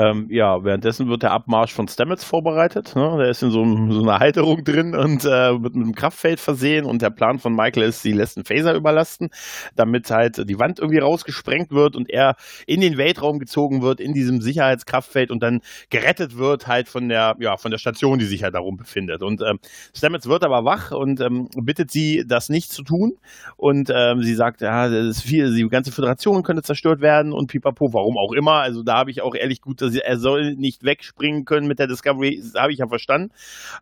[0.00, 2.94] Ähm, ja, währenddessen wird der Abmarsch von Stamets vorbereitet.
[2.94, 3.16] Ne?
[3.18, 6.84] Der ist in so, so einer Halterung drin und äh, wird mit einem Kraftfeld versehen.
[6.84, 9.30] Und der Plan von Michael ist, sie lässt einen Phaser überlasten,
[9.74, 12.36] damit halt die Wand irgendwie rausgesprengt wird und er
[12.68, 17.34] in den Weltraum gezogen wird, in diesem Sicherheitskraftfeld und dann gerettet wird halt von der,
[17.40, 19.24] ja, von der Station, die sich halt darum befindet.
[19.24, 19.58] Und ähm,
[19.92, 23.14] Stamets wird aber wach und ähm, bittet sie, das nicht zu tun.
[23.56, 27.48] Und ähm, sie sagt, ja, das ist viel, die ganze Föderation könnte zerstört werden und
[27.48, 28.60] pipapo, warum auch immer.
[28.60, 31.78] Also da habe ich auch ehrlich gut, dass sie, er soll nicht wegspringen können mit
[31.78, 33.32] der Discovery, das habe ich ja verstanden.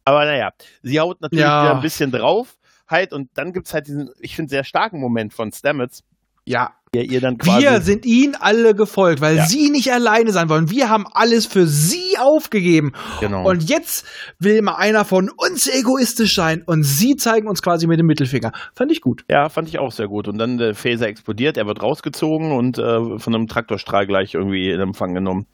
[0.04, 0.50] Aber naja,
[0.82, 1.62] sie haut natürlich Ja.
[1.64, 2.56] wieder ein bisschen drauf.
[2.88, 6.04] Halt, und dann gibt's halt diesen, ich finde, sehr starken Moment von Stamets,
[6.44, 6.70] Ja.
[6.94, 7.62] der ihr dann quasi.
[7.64, 9.46] Wir sind ihnen alle gefolgt, weil Ja.
[9.46, 10.70] sie nicht alleine sein wollen.
[10.70, 12.92] Wir haben alles für sie aufgegeben.
[13.18, 13.48] genau.
[13.50, 14.06] Und jetzt
[14.38, 18.52] will mal einer von uns egoistisch sein und sie zeigen uns quasi mit dem Mittelfinger.
[18.76, 19.24] Fand ich gut.
[19.28, 20.28] Ja, fand ich auch sehr gut.
[20.28, 24.70] Und dann der Phaser explodiert, er wird rausgezogen und äh, von einem Traktorstrahl gleich irgendwie
[24.70, 25.46] in Empfang genommen.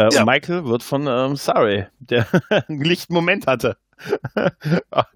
[0.00, 0.20] Äh, Ja.
[0.20, 2.26] Und Michael wird von ähm, Surrey, der
[2.68, 3.76] einen lichten Moment hatte.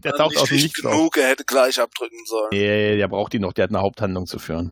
[0.05, 0.93] Der taucht nicht aus dem dicht Nichts auf.
[0.93, 2.49] genug, er hätte gleich abdrücken sollen.
[2.53, 4.71] Nee, der braucht ihn noch, der hat eine Haupthandlung zu führen.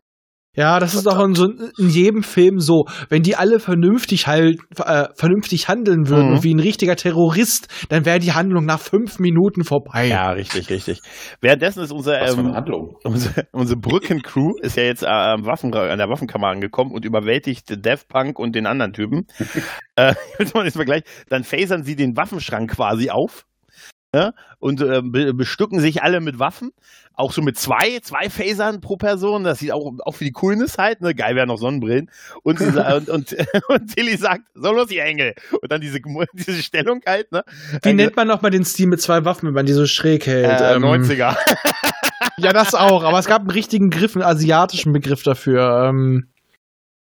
[0.55, 1.45] Ja, das ist auch in, so,
[1.79, 2.85] in jedem Film so.
[3.09, 6.43] Wenn die alle vernünftig halt, äh, vernünftig handeln würden Mhm.
[6.43, 10.07] wie ein richtiger Terrorist, dann wäre die Handlung nach fünf Minuten vorbei.
[10.07, 10.99] Ja, richtig, richtig.
[11.41, 12.97] Währenddessen ist unser, ähm, Handlung.
[13.03, 17.83] unsere, unsere Brückencrew ist ja jetzt äh, am Waffen, an der Waffenkammer angekommen und überwältigt
[17.83, 19.25] Death Punk und den anderen Typen.
[19.95, 21.01] äh, jetzt mal das Vergleich.
[21.29, 23.45] Dann phasern sie den Waffenschrank quasi auf.
[24.13, 24.33] Ne?
[24.59, 26.71] Und äh, be bestücken sich alle mit Waffen.
[27.15, 29.43] Auch so mit zwei, zwei Phasern pro Person.
[29.43, 31.01] Das sieht auch, auch für die Coolness halt.
[31.01, 31.15] Ne?
[31.15, 32.11] Geil wären noch Sonnenbrillen.
[32.43, 32.65] Und, sie
[32.95, 33.35] und, und,
[33.67, 35.33] und Tilly sagt, so los, ihr Engel.
[35.59, 35.99] Und dann diese,
[36.33, 37.31] diese Stellung halt.
[37.31, 37.43] Ne?
[37.81, 40.61] Wie nennt man nochmal den Stil mit zwei Waffen, wenn man die so schräg hält?
[40.61, 41.35] äh, Ähm, 90er.
[42.37, 45.87] Ja, das auch, aber es gab einen richtigen Griff, einen asiatischen Begriff dafür.
[45.89, 46.27] Ähm,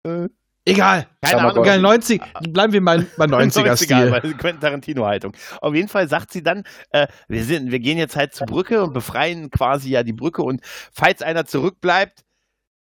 [0.06, 0.28] Äh.
[0.64, 1.06] Egal.
[1.22, 1.64] Keine Ahnung.
[1.64, 4.10] Egal, 90, bleiben wir mal bei 90er-Stil.
[4.10, 5.32] bei Quentin Tarantino-Haltung.
[5.60, 8.82] Auf jeden Fall sagt sie dann, äh, wir, sind, wir gehen jetzt halt zur Brücke
[8.82, 10.60] und befreien quasi ja die Brücke und
[10.92, 12.24] falls einer zurückbleibt,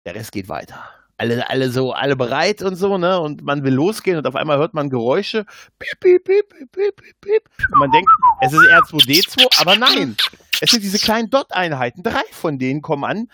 [0.05, 0.89] der Rest geht weiter.
[1.17, 3.19] Alle, alle so, alle bereit und so, ne?
[3.19, 5.45] Und man will losgehen und auf einmal hört man Geräusche.
[5.77, 7.43] Piep, piep, piep, piep, piep, piep.
[7.73, 8.09] Und man denkt,
[8.39, 10.15] es ist R2D2, aber nein.
[10.61, 12.03] Es sind diese kleinen Dot-Einheiten.
[12.03, 13.27] Drei von denen kommen an.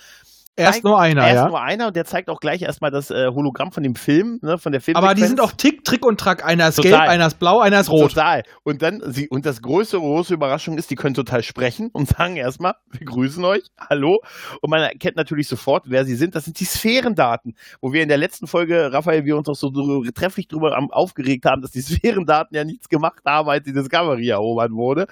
[0.57, 1.47] Erst nur einer, Erst ja.
[1.47, 4.57] nur einer und der zeigt auch gleich erstmal das äh, Hologramm von dem Film, ne?
[4.57, 4.95] Von der Film.
[4.95, 6.45] Aber die sind auch Tick, Trick und Track.
[6.45, 6.91] Einer ist Total.
[6.91, 8.13] gelb, einer ist blau, einer ist rot.
[8.13, 8.43] Total.
[8.63, 12.37] Und dann, sie, und das größte, große Überraschung ist, die können total sprechen und sagen
[12.37, 14.19] erstmal, wir grüßen euch, hallo.
[14.61, 16.35] Und man erkennt natürlich sofort, wer sie sind.
[16.35, 19.69] Das sind die Sphärendaten, wo wir in der letzten Folge, Raphael, wir uns auch so
[20.13, 24.29] trefflich drüber am, aufgeregt haben, dass die Sphärendaten ja nichts gemacht haben, als die Discovery
[24.29, 25.07] erobert wurde.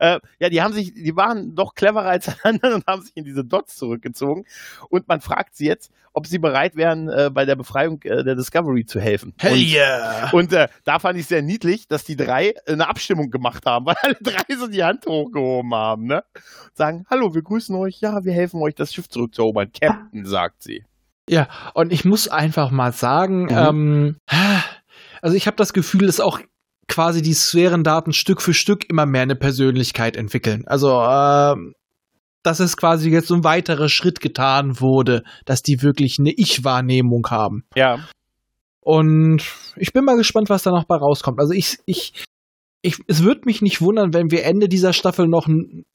[0.00, 3.12] Äh, ja, die haben sich, die waren doch cleverer als alle anderen und haben sich
[3.14, 4.44] in diese Dots zurückgezogen.
[4.88, 8.34] Und man fragt sie jetzt, ob sie bereit wären, äh, bei der Befreiung äh, der
[8.34, 9.34] Discovery zu helfen.
[9.38, 10.30] Hell Und- yeah.
[10.32, 13.96] und äh, da fand ich sehr niedlich, dass die drei eine Abstimmung gemacht haben, weil
[14.02, 16.24] alle drei so die Hand hochgehoben haben, ne?
[16.74, 19.70] Sagen, hallo, wir grüßen euch, ja, wir helfen euch, das Schiff zurückzuerobern.
[19.78, 20.84] Captain, sagt sie.
[21.28, 23.50] Ja, und ich muss einfach mal sagen, Mhm.
[23.56, 24.16] ähm,
[25.20, 26.40] also ich habe das Gefühl, dass auch
[26.88, 30.64] quasi die Sphärendaten Stück für Stück immer mehr eine Persönlichkeit entwickeln.
[30.66, 31.74] Also, ähm,
[32.42, 37.26] dass es quasi jetzt so ein weiterer Schritt getan wurde, dass die wirklich eine Ich-Wahrnehmung
[37.30, 37.64] haben.
[37.74, 37.98] Ja.
[38.80, 39.42] Und
[39.76, 41.40] ich bin mal gespannt, was da noch bei rauskommt.
[41.40, 42.24] Also ich, ich,
[42.80, 45.46] ich, es würde mich nicht wundern, wenn wir Ende dieser Staffel noch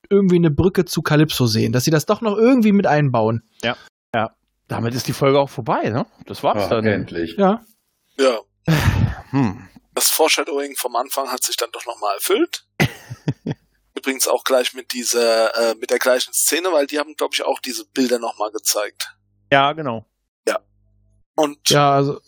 [0.09, 3.41] irgendwie eine Brücke zu Calypso sehen, dass sie das doch noch irgendwie mit einbauen.
[4.67, 6.05] damit ist die Folge auch vorbei, ne?
[6.25, 6.85] Das war's Ach, dann.
[6.85, 7.35] endlich.
[7.37, 7.61] Ja.
[8.19, 8.39] Ja.
[9.31, 9.67] Hm.
[9.95, 12.67] Das Foreshadowing vom Anfang hat sich dann doch nochmal erfüllt.
[14.03, 17.43] Übrigens auch gleich mit dieser, äh, mit der gleichen Szene, weil die haben, glaube ich,
[17.43, 19.15] auch diese Bilder nochmal gezeigt.
[19.51, 20.05] Ja, genau.
[21.35, 22.19] Und Ja, also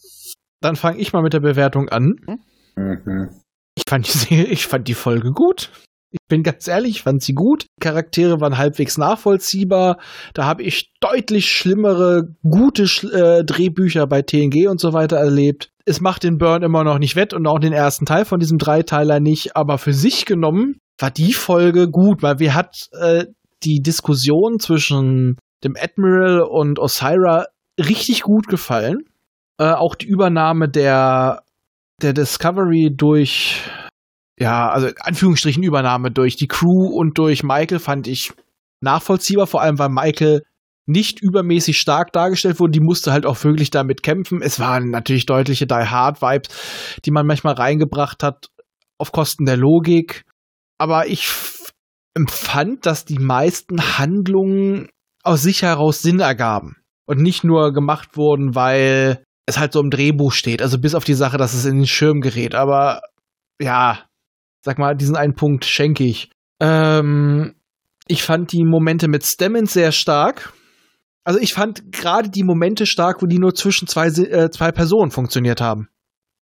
[0.61, 2.15] dann fange ich mal mit der Bewertung an.
[2.75, 3.29] Mhm.
[3.75, 5.71] Ich fand, die, ich fand die Folge gut.
[6.11, 7.63] Ich bin ganz ehrlich, ich fand sie gut.
[7.63, 9.99] Die Charaktere waren halbwegs nachvollziehbar.
[10.33, 15.71] Da habe ich deutlich schlimmere, gute Sch äh, Drehbücher bei TNG und so weiter erlebt.
[15.83, 18.57] Es macht den Burn immer noch nicht wett und auch den ersten Teil von diesem
[18.57, 19.55] Dreiteiler nicht.
[19.57, 23.25] Aber für sich genommen war die Folge gut, weil wir hat äh,
[23.63, 27.45] die Diskussion zwischen dem Admiral und Osira
[27.79, 28.99] richtig gut gefallen.
[29.57, 31.43] Äh, auch die Übernahme der
[32.01, 33.61] der Discovery durch,
[34.37, 38.33] ja, also in Anführungsstrichen Übernahme durch die Crew und durch Michael fand ich
[38.81, 40.43] nachvollziehbar, vor allem weil Michael
[40.87, 42.73] nicht übermäßig stark dargestellt wurde.
[42.73, 44.41] Die musste halt auch wirklich damit kämpfen.
[44.41, 46.49] Es waren natürlich deutliche Die Hard Vibes,
[47.05, 48.49] die man manchmal reingebracht hat
[48.97, 50.24] auf Kosten der Logik.
[50.77, 51.27] Aber ich
[52.15, 54.89] empfand, dass die meisten Handlungen
[55.23, 59.89] aus sich heraus Sinn ergaben und nicht nur gemacht wurden, weil es halt so im
[59.89, 60.61] Drehbuch steht.
[60.61, 62.55] Also bis auf die Sache, dass es in den Schirm gerät.
[62.55, 63.01] Aber
[63.59, 63.99] ja,
[64.61, 66.31] sag mal, diesen einen Punkt schenke ich.
[66.59, 67.55] Ähm,
[68.07, 70.53] ich fand die Momente mit Stemmons sehr stark.
[71.23, 75.11] Also ich fand gerade die Momente stark, wo die nur zwischen zwei, äh, zwei Personen
[75.11, 75.89] funktioniert haben.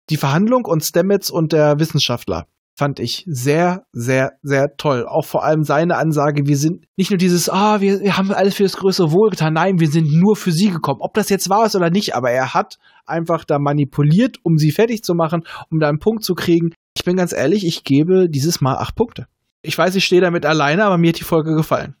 [0.09, 2.47] Die Verhandlung und Stamets und der Wissenschaftler
[2.77, 5.07] fand ich sehr, sehr, sehr toll.
[5.07, 8.55] Auch vor allem seine Ansage, wir sind nicht nur dieses, ah, wir, wir haben alles
[8.55, 9.53] für das größere Wohl getan.
[9.53, 11.01] Nein, wir sind nur für sie gekommen.
[11.01, 12.77] Ob das jetzt wahr ist oder nicht, aber er hat
[13.07, 16.73] einfach da manipuliert, um sie fertig zu machen, um da einen Punkt zu kriegen.
[16.95, 19.25] Ich bin ganz ehrlich, ich gebe dieses Mal acht Punkte.
[19.63, 21.95] Ich weiß, ich stehe damit alleine, aber mir hat die Folge gefallen.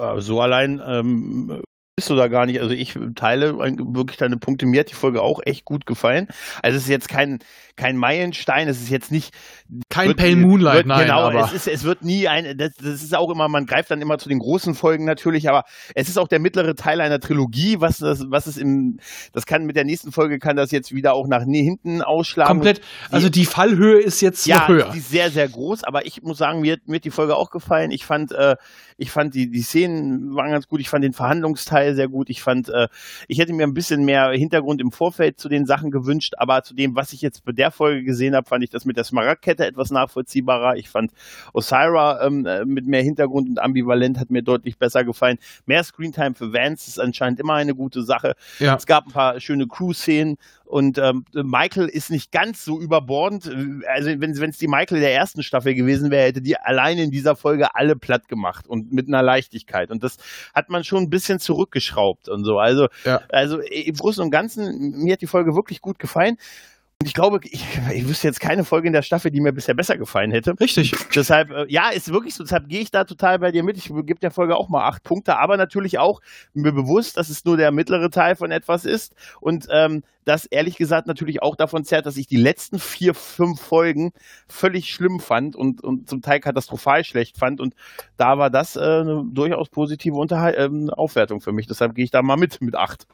[0.00, 1.62] Ja, So allein ähm,
[2.00, 2.60] bist du da gar nicht.
[2.62, 4.64] Also ich teile wirklich deine Punkte.
[4.64, 6.28] Mir hat die Folge auch echt gut gefallen.
[6.62, 7.40] Also es ist jetzt kein,
[7.76, 9.34] kein Meilenstein, es ist jetzt nicht
[9.90, 12.74] Kein wird- Pale Moonlight, wird, nein, genau, aber es, ist, es wird nie ein, das,
[12.76, 15.64] das ist auch immer, man greift dann immer zu den großen Folgen natürlich, aber
[15.94, 18.98] es ist auch der mittlere Teil einer Trilogie, was das, was es im,
[19.32, 22.48] das kann mit der nächsten Folge kann das jetzt wieder auch nach hinten ausschlagen.
[22.48, 22.80] komplett.
[23.10, 24.90] Also die Fallhöhe ist jetzt ja, noch höher.
[24.92, 27.36] die ist sehr, sehr groß, aber ich muss sagen, mir, hat- mir hat die Folge
[27.36, 27.90] auch gefallen.
[27.90, 28.56] Ich fand, äh,
[29.00, 32.42] ich fand die, die Szenen waren ganz gut, ich fand den Verhandlungsteil sehr gut, ich
[32.42, 32.86] fand, äh,
[33.28, 36.74] ich hätte mir ein bisschen mehr Hintergrund im Vorfeld zu den Sachen gewünscht, aber zu
[36.74, 39.66] dem, was ich jetzt bei der Folge gesehen habe, fand ich das mit der Smaragdkette
[39.66, 40.76] etwas nachvollziehbarer.
[40.76, 41.12] Ich fand
[41.54, 45.38] Osira ähm, äh, mit mehr Hintergrund und ambivalent hat mir deutlich besser gefallen.
[45.64, 48.34] Mehr Screentime für Vance ist anscheinend immer eine gute Sache.
[48.58, 48.76] Ja.
[48.76, 50.36] Es gab ein paar schöne Crew-Szenen
[50.70, 53.46] und ähm, Michael ist nicht ganz so überbordend.
[53.88, 57.34] Also wenn es die Michael der ersten Staffel gewesen wäre, hätte die alleine in dieser
[57.34, 59.90] Folge alle platt gemacht und mit einer Leichtigkeit.
[59.90, 60.16] Und das
[60.54, 62.58] hat man schon ein bisschen zurückgeschraubt und so.
[62.58, 63.20] Also, Ja.
[63.30, 66.36] also im Großen und Ganzen, mir hat die Folge wirklich gut gefallen.
[67.00, 67.64] Und ich glaube, ich,
[67.94, 70.60] ich wüsste jetzt keine Folge in der Staffel, die mir bisher besser gefallen hätte.
[70.60, 70.92] Richtig.
[71.14, 72.44] Deshalb, äh, ja, ist wirklich so.
[72.44, 73.78] Deshalb gehe ich da total bei dir mit.
[73.78, 76.20] Ich gebe der Folge auch mal acht Punkte, aber natürlich auch
[76.52, 80.76] mir bewusst, dass es nur der mittlere Teil von etwas ist und ähm, das ehrlich
[80.76, 84.12] gesagt natürlich auch davon zerrt, dass ich die letzten vier, fünf Folgen
[84.46, 87.74] völlig schlimm fand und, und zum Teil katastrophal schlecht fand und
[88.18, 91.66] da war das äh, eine durchaus positive Unterhal ähm, Aufwertung für mich.
[91.66, 93.06] Deshalb gehe ich da mal mit, mit acht.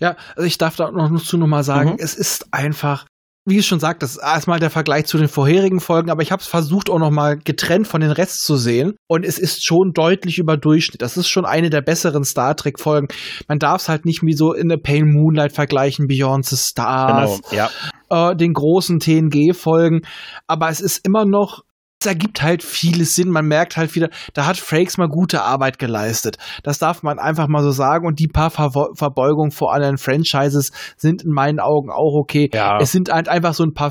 [0.00, 1.96] Ja, also ich darf da noch zu noch mal sagen, Mhm.
[1.98, 3.06] es ist einfach,
[3.46, 6.30] wie ich schon sagte, das ist erstmal der Vergleich zu den vorherigen Folgen, aber ich
[6.30, 9.64] habe es versucht auch noch mal getrennt von den Rest zu sehen und es ist
[9.64, 11.02] schon deutlich über Durchschnitt.
[11.02, 13.08] Das ist schon eine der besseren Star Trek Folgen.
[13.48, 17.40] Man darf es halt nicht wie so in a Pale Moonlight vergleichen, Beyond the Stars,
[17.50, 17.70] ja.
[18.10, 20.02] äh, den großen TNG Folgen,
[20.46, 21.62] aber es ist immer noch
[22.00, 23.30] es ergibt halt vieles Sinn.
[23.30, 26.38] Man merkt halt wieder, da hat Frakes mal gute Arbeit geleistet.
[26.62, 28.06] Das darf man einfach mal so sagen.
[28.06, 32.48] Und die paar Verwo- Verbeugungen vor anderen Franchises sind in meinen Augen auch okay.
[32.52, 32.78] Ja.
[32.80, 33.90] Es sind halt einfach so ein paar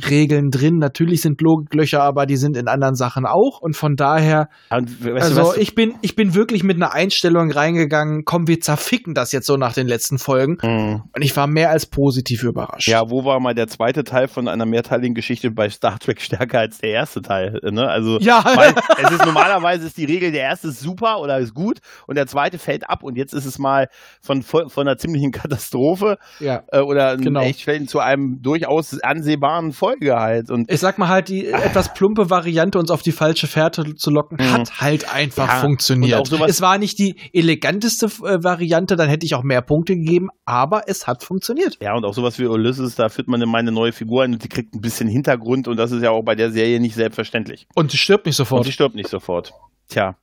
[0.00, 0.78] Filmregeln drin.
[0.78, 3.60] Natürlich sind Logiklöcher, aber die sind in anderen Sachen auch.
[3.60, 5.56] Und von daher, Und weißt du also was?
[5.56, 9.56] ich bin, ich bin wirklich mit einer Einstellung reingegangen, komm, wir zerficken das jetzt so
[9.56, 10.58] nach den letzten Folgen.
[10.62, 11.02] Mhm.
[11.14, 12.88] Und ich war mehr als positiv überrascht.
[12.88, 16.60] Ja, wo war mal der zweite Teil von einer mehrteiligen Geschichte bei Star Trek stärker
[16.60, 17.60] als der erste Teil?
[17.70, 17.86] Ne?
[17.88, 18.44] Also Ja.
[18.54, 22.16] weil es ist normalerweise ist die Regel, der erste ist super oder ist gut und
[22.16, 23.88] der zweite fällt ab und jetzt ist es mal
[24.20, 26.62] von, von einer ziemlichen Katastrophe ja.
[26.68, 27.40] äh, oder Genau.
[27.40, 30.50] Echtfällen zu einem durchaus ansehbaren Folge halt.
[30.50, 34.10] Und Ich sag mal halt, die etwas plumpe Variante, uns auf die falsche Fährte zu
[34.10, 34.52] locken, Mhm.
[34.52, 36.32] hat halt einfach Ja, und funktioniert.
[36.48, 40.82] es war nicht die eleganteste äh, Variante, dann hätte ich auch mehr Punkte gegeben, aber
[40.86, 41.78] es hat funktioniert.
[41.80, 44.44] ja, und auch sowas wie Ulysses, da führt man immer eine neue Figur ein und
[44.44, 47.66] die kriegt ein bisschen Hintergrund und das ist ja auch bei der Serie nicht selbstverständlich.
[47.74, 48.64] Und sie stirbt nicht Und sofort.
[48.64, 49.52] sie stirbt nicht sofort.
[49.88, 50.16] Tja.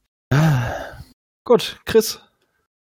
[1.44, 2.22] Gut, Chris.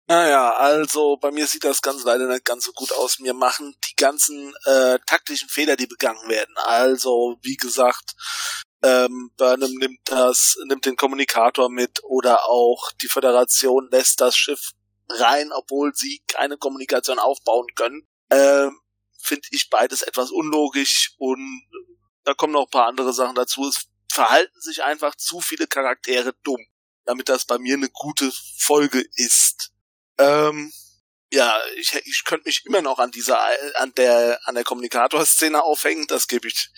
[0.06, 3.20] Naja, also bei mir sieht das Ganze leider nicht ganz so gut aus.
[3.20, 6.54] Mir machen die ganzen äh, taktischen Fehler, die begangen werden.
[6.58, 8.14] Also, wie gesagt,
[8.82, 14.72] ähm, Burnham nimmt das, nimmt den Kommunikator mit oder auch die Föderation lässt das Schiff
[15.08, 18.06] rein, obwohl sie keine Kommunikation aufbauen können.
[18.30, 18.78] Ähm,
[19.22, 21.62] Finde ich beides etwas unlogisch und
[22.24, 23.66] da kommen noch ein paar andere Sachen dazu.
[23.66, 26.60] Es verhalten sich einfach zu viele Charaktere dumm,
[27.06, 29.73] damit das bei mir eine gute Folge ist.
[30.18, 30.70] Ähm,
[31.34, 33.40] ja, ich, ich könnte mich immer noch an dieser,
[33.76, 36.68] an der, an der Kommunikatorszene aufhängen, das gebe ich.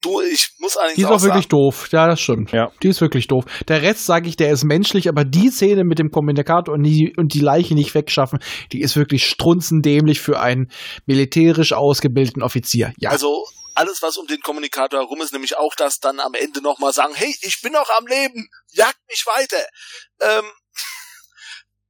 [0.00, 1.88] Du, ich muss allerdings Die ist auch auch wirklich sagen, doof.
[1.90, 2.52] Ja, das stimmt.
[2.52, 2.70] Ja.
[2.82, 3.44] Die ist wirklich doof.
[3.66, 7.14] Der Rest, sage ich, der ist menschlich, aber die Szene mit dem Kommunikator und die,
[7.16, 8.38] und die Leiche nicht wegschaffen,
[8.72, 10.70] die ist wirklich strunzendämlich für einen
[11.06, 12.92] militärisch ausgebildeten Offizier.
[12.98, 13.10] Ja.
[13.10, 13.44] also
[13.74, 17.14] alles, was um den Kommunikator herum ist, nämlich auch das dann am Ende nochmal sagen,
[17.14, 19.62] hey, ich bin noch am Leben, jagt mich weiter,
[20.20, 20.44] ähm,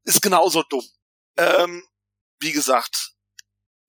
[0.07, 0.85] ist genauso dumm.
[1.37, 1.83] Ähm,
[2.41, 3.13] wie gesagt,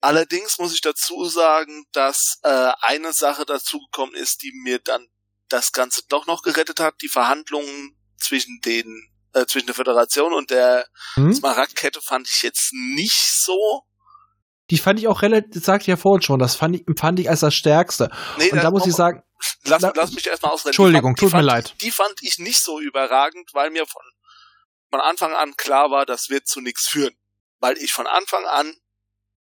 [0.00, 5.06] allerdings muss ich dazu sagen, dass äh, eine Sache dazugekommen ist, die mir dann
[5.48, 10.50] das Ganze doch noch gerettet hat, die Verhandlungen zwischen den äh, zwischen der Föderation und
[10.50, 11.32] der Hm?
[11.32, 13.82] Smaragdkette fand ich jetzt nicht so.
[14.70, 17.20] Die fand ich auch relativ, das sagte ich ja vorhin schon, das fand ich, empfand
[17.20, 18.10] ich als das Stärkste.
[18.36, 19.22] Nee, Und da muss ich sagen,
[19.64, 20.70] lass, lass mich erstmal ausreden.
[20.70, 21.68] Entschuldigung, fand, tut mir die leid.
[21.68, 24.02] Fand, die fand ich nicht so überragend, weil mir von,
[24.90, 27.16] von Anfang an klar war, das wird zu nichts führen.
[27.60, 28.76] Weil ich von Anfang an,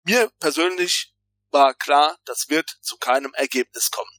[0.03, 1.13] mir persönlich
[1.51, 4.11] war klar, das wird zu keinem Ergebnis kommen.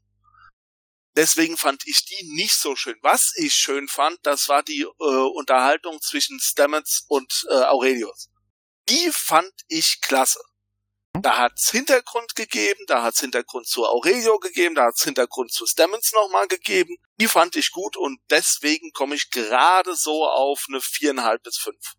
[1.15, 2.97] Deswegen fand ich die nicht so schön.
[3.03, 4.87] Was ich schön fand, das war die äh,
[5.35, 8.31] Unterhaltung zwischen Stamets und äh, Aurelius.
[8.89, 10.41] Die fand ich klasse.
[11.21, 16.13] Da hat's Hintergrund gegeben, da hat's Hintergrund zu Aurelio gegeben, da hat's Hintergrund zu Stamens
[16.15, 16.97] nochmal gegeben.
[17.21, 21.95] Die fand ich gut und deswegen komme ich gerade so auf eine viereinhalb bis fünf.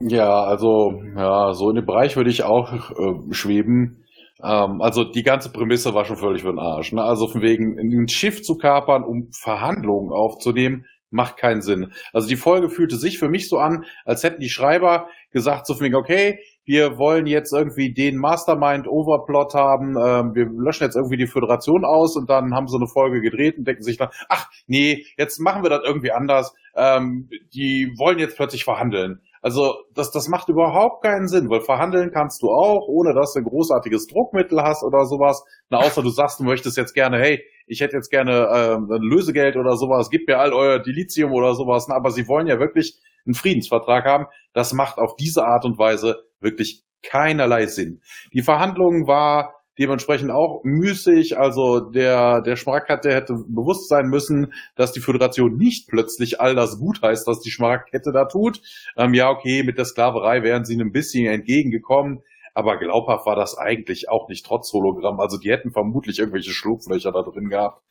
[0.00, 4.04] Ja, also, ja, so in dem Bereich würde ich auch äh, schweben.
[4.42, 6.92] Ähm, also die ganze Prämisse war schon völlig für den Arsch.
[6.92, 7.02] Ne?
[7.02, 11.92] Also von wegen, ein Schiff zu kapern, um Verhandlungen aufzunehmen, macht keinen Sinn.
[12.12, 15.74] Also die Folge fühlte sich für mich so an, als hätten die Schreiber gesagt, so
[15.74, 21.16] von wegen, okay, wir wollen jetzt irgendwie den Mastermind-Overplot haben, ähm, wir löschen jetzt irgendwie
[21.16, 24.48] die Föderation aus und dann haben sie eine Folge gedreht und denken sich dann, ach
[24.66, 26.54] nee, jetzt machen wir das irgendwie anders.
[26.74, 29.20] Ähm, die wollen jetzt plötzlich verhandeln.
[29.44, 33.40] Also das, das macht überhaupt keinen Sinn, weil verhandeln kannst du auch, ohne dass du
[33.40, 35.44] ein großartiges Druckmittel hast oder sowas.
[35.68, 39.02] Na, außer du sagst, du möchtest jetzt gerne, hey, ich hätte jetzt gerne ähm, ein
[39.02, 41.88] Lösegeld oder sowas, gib mir all euer Dilithium oder sowas.
[41.88, 44.26] Na, aber sie wollen ja wirklich einen Friedensvertrag haben.
[44.52, 48.00] Das macht auf diese Art und Weise wirklich keinerlei Sinn.
[48.32, 51.38] Die Verhandlungen war dementsprechend auch müßig.
[51.38, 56.78] Also der, der Schmaragdkette hätte bewusst sein müssen, dass die Föderation nicht plötzlich all das
[56.78, 58.60] gut heißt, was die Schmaragdkette da tut.
[58.96, 62.22] Ähm, ja, okay, mit der Sklaverei wären sie ein bisschen entgegengekommen.
[62.56, 65.18] Aber glaubhaft war das eigentlich auch nicht trotz Hologramm.
[65.18, 67.82] Also die hätten vermutlich irgendwelche Schlupflöcher da drin gehabt.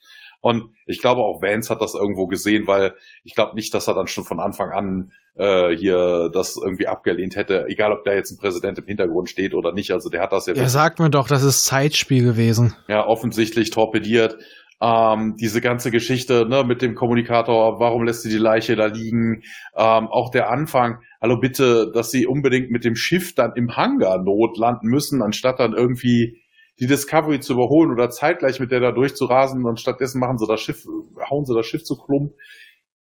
[0.44, 3.94] Und ich glaube auch Vance hat das irgendwo gesehen, weil ich glaube nicht, dass er
[3.94, 8.32] dann schon von Anfang an äh, hier das irgendwie abgelehnt hätte, egal ob da jetzt
[8.32, 9.92] ein Präsident im Hintergrund steht oder nicht.
[9.92, 12.76] Also der hat das ja, er sagt mir doch, das ist Zeitspiel gewesen.
[12.90, 14.38] ja offensichtlich torpediert.
[14.82, 19.44] Ähm, diese ganze Geschichte ne, mit dem Kommunikator, warum lässt sie die Leiche da liegen?
[19.78, 24.22] Ähm, auch der Anfang, hallo bitte, dass sie unbedingt mit dem Schiff dann im Hangar
[24.22, 26.43] Not landen müssen, anstatt dann irgendwie
[26.80, 30.62] die Discovery zu überholen oder zeitgleich mit der da durchzurasen und stattdessen machen sie das
[30.62, 30.86] Schiff,
[31.30, 32.34] hauen sie das Schiff zu Klump.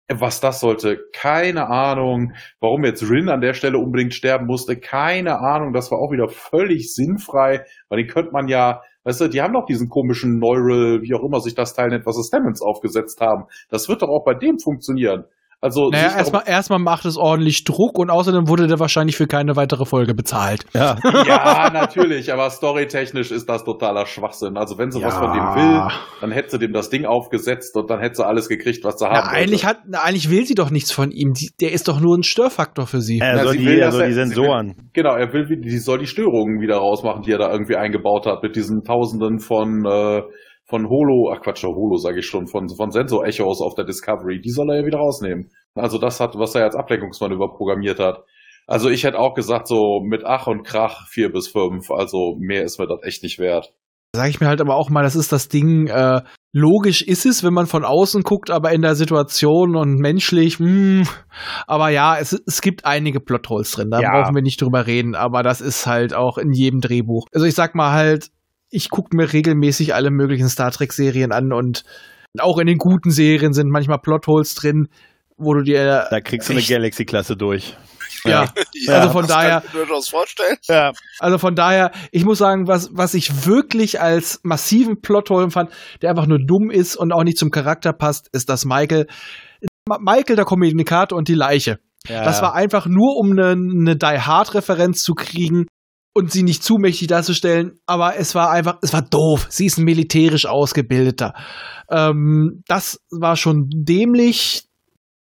[0.08, 2.34] Was das sollte, keine Ahnung.
[2.60, 5.74] Warum jetzt Rin an der Stelle unbedingt sterben musste, keine Ahnung.
[5.74, 9.54] Das war auch wieder völlig sinnfrei, weil den könnte man ja, weißt du, die haben
[9.54, 13.20] doch diesen komischen Neural, wie auch immer sich das Teil nennt, was es Stamens aufgesetzt
[13.20, 13.46] haben.
[13.70, 15.26] Das wird doch auch bei dem funktionieren.
[15.66, 19.56] Also Naja, erstmal, erstmal macht es ordentlich Druck und außerdem wurde der wahrscheinlich für keine
[19.56, 20.64] weitere Folge bezahlt.
[20.74, 20.96] Ja.
[21.26, 24.58] ja, natürlich, aber storytechnisch ist das totaler Schwachsinn.
[24.58, 25.82] Also wenn sie was von dem will,
[26.22, 29.06] dann hätte sie dem das Ding aufgesetzt und dann hätte sie alles gekriegt, was sie
[29.10, 29.80] Na, haben eigentlich, wollte.
[29.80, 31.34] hat, na, eigentlich will sie doch nichts von ihm.
[31.34, 33.22] Die, der ist doch nur ein Störfaktor für sie.
[33.22, 34.90] Also, sie die, will, also die er- sie Sensoren.
[34.94, 38.44] Genau, er will, die soll die Störungen wieder rausmachen, die er da irgendwie eingebaut hat,
[38.44, 40.22] mit diesen Tausenden von, äh,
[40.68, 44.50] von Holo, ach Quatsch, Holo sage ich schon, von, von Sensor-Echos auf der Discovery, die
[44.50, 45.52] soll er ja wieder rausnehmen.
[45.76, 48.24] Also das hat, was er als Ablenkungsmanöver programmiert hat.
[48.68, 52.64] Also ich hätte auch gesagt, so mit Ach und Krach vier bis fünf, also mehr
[52.64, 53.74] ist mir das echt nicht wert.
[54.16, 56.22] Sag ich mir halt aber auch mal, das ist das Ding, äh,
[56.54, 61.04] logisch ist es, wenn man von außen guckt, aber in der Situation und menschlich, mh,
[61.68, 64.12] aber ja, es, es gibt einige Plotholes drin, da Ja.
[64.12, 67.26] brauchen wir nicht drüber reden, aber das ist halt auch in jedem Drehbuch.
[67.34, 68.30] Also ich sag mal halt,
[68.70, 71.84] ich gucke mir regelmäßig alle möglichen Star Trek-Serien an und
[72.40, 74.88] auch in den guten Serien sind manchmal Plotholes drin,
[75.38, 77.76] wo du dir Da kriegst du eine Galaxy-Klasse durch.
[78.24, 78.52] Ja,
[78.88, 80.58] also von das daher, Kann ich mir durchaus vorstellen.
[80.68, 80.94] Ja.
[81.20, 85.70] also von daher, ich muss sagen, was, was ich wirklich als massiven Plothole fand,
[86.02, 89.06] der einfach nur dumm ist und auch nicht zum Charakter passt, ist, dass Michael,
[90.00, 91.78] Michael der Kommunikator und die Leiche.
[92.08, 92.24] Ja.
[92.24, 95.68] Das war einfach nur, um eine, eine Die Hard-Referenz zu kriegen
[96.16, 99.48] und sie nicht zu mächtig darzustellen, aber es war einfach, es war doof.
[99.50, 101.34] Sie ist ein militärisch ausgebildeter.
[101.90, 104.64] Ähm, das war schon dämlich.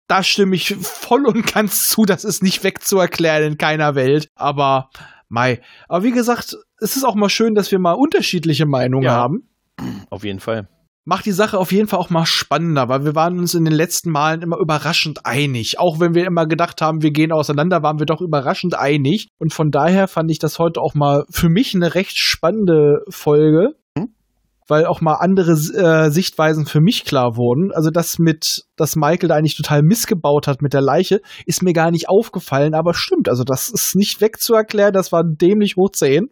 [0.06, 2.04] Da stimme ich voll und ganz zu.
[2.04, 4.30] Das ist nicht wegzuerklären in keiner Welt.
[4.36, 4.88] Aber,
[5.28, 5.60] Mai.
[5.88, 9.14] Aber wie gesagt, es ist auch mal schön, dass wir mal unterschiedliche Meinungen Ja.
[9.14, 9.48] haben.
[10.08, 10.68] Auf jeden Fall.
[11.08, 13.72] Macht die Sache auf jeden Fall auch mal spannender, weil wir waren uns in den
[13.72, 15.78] letzten Malen immer überraschend einig.
[15.78, 19.28] Auch wenn wir immer gedacht haben, wir gehen auseinander, waren wir doch überraschend einig.
[19.38, 23.76] Und von daher fand ich das heute auch mal für mich eine recht spannende Folge,
[23.96, 24.08] Hm?
[24.66, 27.70] weil auch mal andere äh, Sichtweisen für mich klar wurden.
[27.70, 31.72] Also das mit, dass Michael da eigentlich total missgebaut hat mit der Leiche, ist mir
[31.72, 33.28] gar nicht aufgefallen, aber stimmt.
[33.28, 36.30] Also das ist nicht wegzuerklären, das war dämlich hoch 10.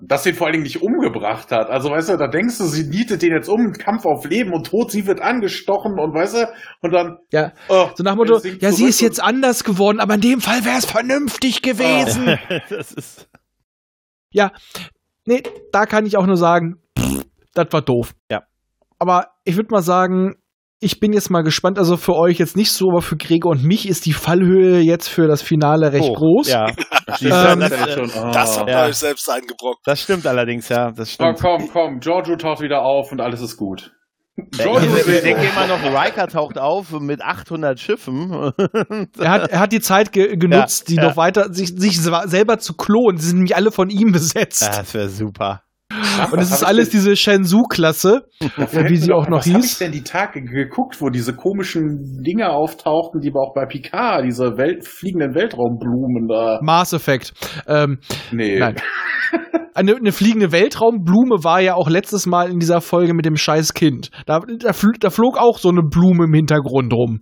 [0.00, 1.68] Dass sie ihn vor allen Dingen nicht umgebracht hat.
[1.68, 4.68] Also, weißt du, da denkst du, sie nietet den jetzt um, Kampf auf Leben und
[4.68, 6.52] Tod, sie wird angestochen und weißt du,
[6.82, 7.18] und dann.
[7.32, 10.40] Ja, Oh, so nach dem Motto, ja, sie ist jetzt anders geworden, aber in dem
[10.40, 12.38] Fall wäre es vernünftig gewesen.
[12.70, 13.28] das ist.
[15.26, 15.42] Nee,
[15.72, 17.24] da kann ich auch nur sagen, pff,
[17.54, 18.14] das war doof.
[18.30, 18.44] Ja.
[18.98, 20.36] Aber ich würde mal sagen,
[20.80, 23.64] ich bin jetzt mal gespannt, also für euch jetzt nicht so, aber für Gregor und
[23.64, 26.16] mich ist die Fallhöhe jetzt für das Finale recht hoch.
[26.18, 26.48] groß.
[26.48, 26.76] Ja, und
[27.22, 28.30] Ähm, das, das- schon, oh.
[28.32, 28.84] Das habt ihr Ja.
[28.86, 29.80] euch selbst eingebrockt.
[29.86, 30.90] das stimmt allerdings, ja.
[30.90, 31.38] Das Oh, stimmt.
[31.40, 33.92] komm, komm, Giorgio taucht wieder auf und alles ist gut.
[34.36, 38.52] Ich, Giorgio ich denke immer noch, Riker taucht auf mit 800 Schiffen.
[39.18, 41.04] Er hat, er hat die Zeit ge genutzt, die ja.
[41.08, 43.16] noch weiter, sich, sich selber zu klonen.
[43.18, 44.62] Sie sind nämlich alle von ihm besetzt.
[44.62, 45.62] Ja, das wäre super.
[46.32, 49.72] Und es ist alles diese Shenzhou-Klasse, wie sie auch noch was hab hieß.
[49.72, 54.24] ich denn die Tage geguckt, wo diese komischen Dinge auftauchten, die wir auch bei Picard,
[54.24, 56.60] diese Welt, fliegenden Weltraumblumen da.
[56.62, 57.32] Mass Effect.
[57.66, 57.98] Ähm,
[58.30, 58.58] Nee.
[58.58, 58.76] Nein.
[59.74, 63.74] eine, eine fliegende Weltraumblume war ja auch letztes Mal in dieser Folge mit dem scheiß
[63.74, 64.10] Kind.
[64.26, 67.20] Da, da, da flog auch so eine Blume im Hintergrund rum.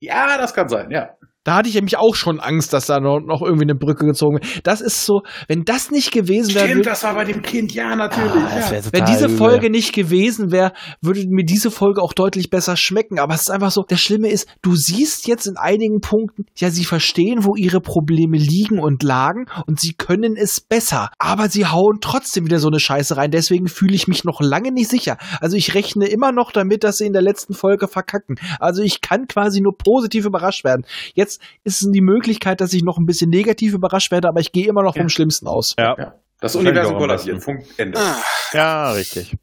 [0.00, 1.10] Ja, das kann sein, ja.
[1.44, 4.36] Da hatte ich nämlich auch schon Angst, dass da noch, noch irgendwie eine Brücke gezogen
[4.36, 4.64] wird.
[4.64, 7.96] Das ist so, wenn das nicht gewesen wäre, Stimmt, das war bei dem Kind, ja,
[7.96, 8.30] natürlich.
[8.32, 8.80] Ah, ja.
[8.92, 9.36] wenn diese übel.
[9.36, 13.18] Folge nicht gewesen wäre, würde mir diese Folge auch deutlich besser schmecken.
[13.18, 16.70] Aber es ist einfach so, das Schlimme ist, du siehst jetzt in einigen Punkten, ja,
[16.70, 21.10] sie verstehen, wo ihre Probleme liegen und lagen und sie können es besser.
[21.18, 23.32] Aber sie hauen trotzdem wieder so eine Scheiße rein.
[23.32, 25.18] Deswegen fühle ich mich noch lange nicht sicher.
[25.40, 28.36] Also ich rechne immer noch damit, dass sie in der letzten Folge verkacken.
[28.60, 30.84] Also ich kann quasi nur positiv überrascht werden.
[31.14, 31.31] Jetzt
[31.64, 34.66] jetzt ist die Möglichkeit, dass ich noch ein bisschen negativ überrascht werde, aber ich gehe
[34.66, 35.02] immer noch ja.
[35.02, 35.74] vom Schlimmsten aus.
[35.78, 35.94] Ja.
[35.98, 36.14] ja.
[36.40, 37.44] Das, das Universum kollabiert.
[37.44, 37.98] Punkt Ende.
[37.98, 38.16] Ah.
[38.52, 39.36] Ja, richtig.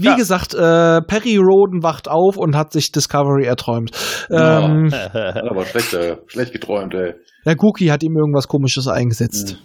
[0.00, 0.16] Wie ja.
[0.16, 3.90] gesagt, äh, Perry Roden wacht auf und hat sich Discovery erträumt.
[4.30, 7.14] Ähm, aber schlecht, äh, schlecht geträumt, ey.
[7.44, 9.50] Der Gookie hat ihm irgendwas komisches eingesetzt.
[9.50, 9.58] Hm.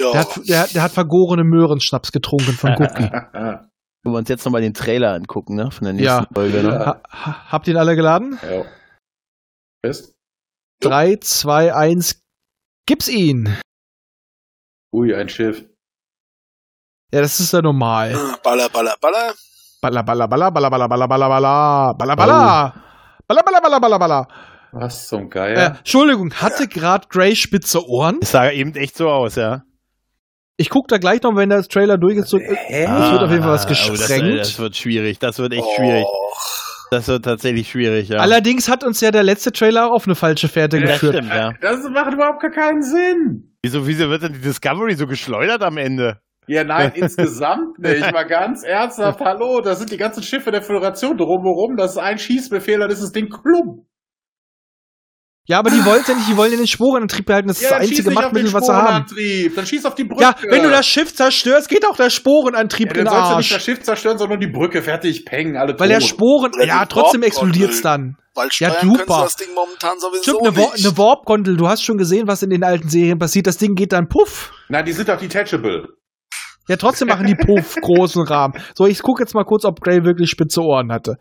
[0.00, 3.10] Der, hat, der, der hat vergorene Möhrenschnaps getrunken von Gookie.
[4.04, 5.72] Wenn wir uns jetzt nochmal den Trailer angucken, ne?
[5.72, 6.26] Von der nächsten ja.
[6.32, 6.62] Folge.
[6.62, 6.78] Ne?
[6.78, 8.38] Ha habt ihr ihn alle geladen?
[8.48, 8.64] Ja.
[9.82, 10.14] Best?
[10.80, 12.20] 3, 2, 1,
[12.86, 13.58] gib's ihn!
[14.92, 15.64] Ui, ein Schiff.
[17.12, 18.14] Ja, das ist ja normal.
[18.14, 19.34] Ah, baller, baller, baller.
[19.80, 22.74] Baller, baller, baller, baller, baller, baller, baller, baller, baller, baller.
[23.26, 23.44] Baller, oh.
[23.44, 24.28] baller, baller, baller, baller.
[24.72, 25.56] Was zum Geier.
[25.56, 28.20] Äh, Entschuldigung, hatte gerade Grey spitze Ohren?
[28.20, 29.62] Das sah eben echt so aus, ja.
[30.58, 32.56] Ich guck da gleich noch, wenn das Trailer durchgezogen ist.
[32.68, 33.04] Äh, Hä?
[33.04, 33.98] Es wird auf jeden Fall was gesprengt.
[33.98, 35.76] Oh, das, äh, das, wird schwierig, das wird echt oh.
[35.76, 36.04] schwierig.
[36.90, 38.18] Das wird tatsächlich schwierig, ja.
[38.18, 41.16] Allerdings hat uns ja der letzte Trailer auf eine falsche Fährte Ja, das geführt.
[41.16, 41.52] stimmt, ja.
[41.60, 43.54] Das macht überhaupt gar keinen Sinn.
[43.62, 46.20] Wieso, wieso wird denn die Discovery so geschleudert am Ende?
[46.46, 48.10] Ja, nein, insgesamt nicht.
[48.10, 52.18] Mal ganz ernsthaft, hallo, da sind die ganzen Schiffe der Föderation drumherum, das ist ein
[52.18, 53.84] Schießbefehl, dann ist das Ding klump.
[55.50, 57.48] Ja, aber die wollen ja nicht, die wollen ja den Sporenantrieb behalten.
[57.48, 58.84] Das ist Ja, das dann schieß einzige Machtmittel, was sie haben.
[59.08, 60.22] Sporenantrieb, dann schieß auf die Brücke.
[60.22, 63.32] Ja, wenn du das Schiff zerstörst, geht auch der Sporenantrieb ja, in dann den sollst
[63.32, 63.64] du nicht das Arsch.
[63.64, 66.08] Schiff zerstören, sondern die Brücke, fertig, peng, alle Weil der tot.
[66.10, 68.16] Sporen, Oder ja, trotzdem explodiert's dann.
[68.34, 69.22] Weil Ja, super.
[69.22, 70.86] das Ding momentan sowieso Stimmt, eine, Wa nicht.
[70.86, 71.56] eine Warp-Gondel.
[71.56, 73.46] Du hast schon gesehen, was in den alten Serien passiert.
[73.46, 74.52] Das Ding geht dann puff.
[74.68, 75.88] Nein, die sind doch detachable.
[76.68, 78.52] Ja, trotzdem machen die puff großen Rahmen.
[78.76, 81.16] So, ich gucke jetzt mal kurz, ob Grey wirklich spitze Ohren hatte.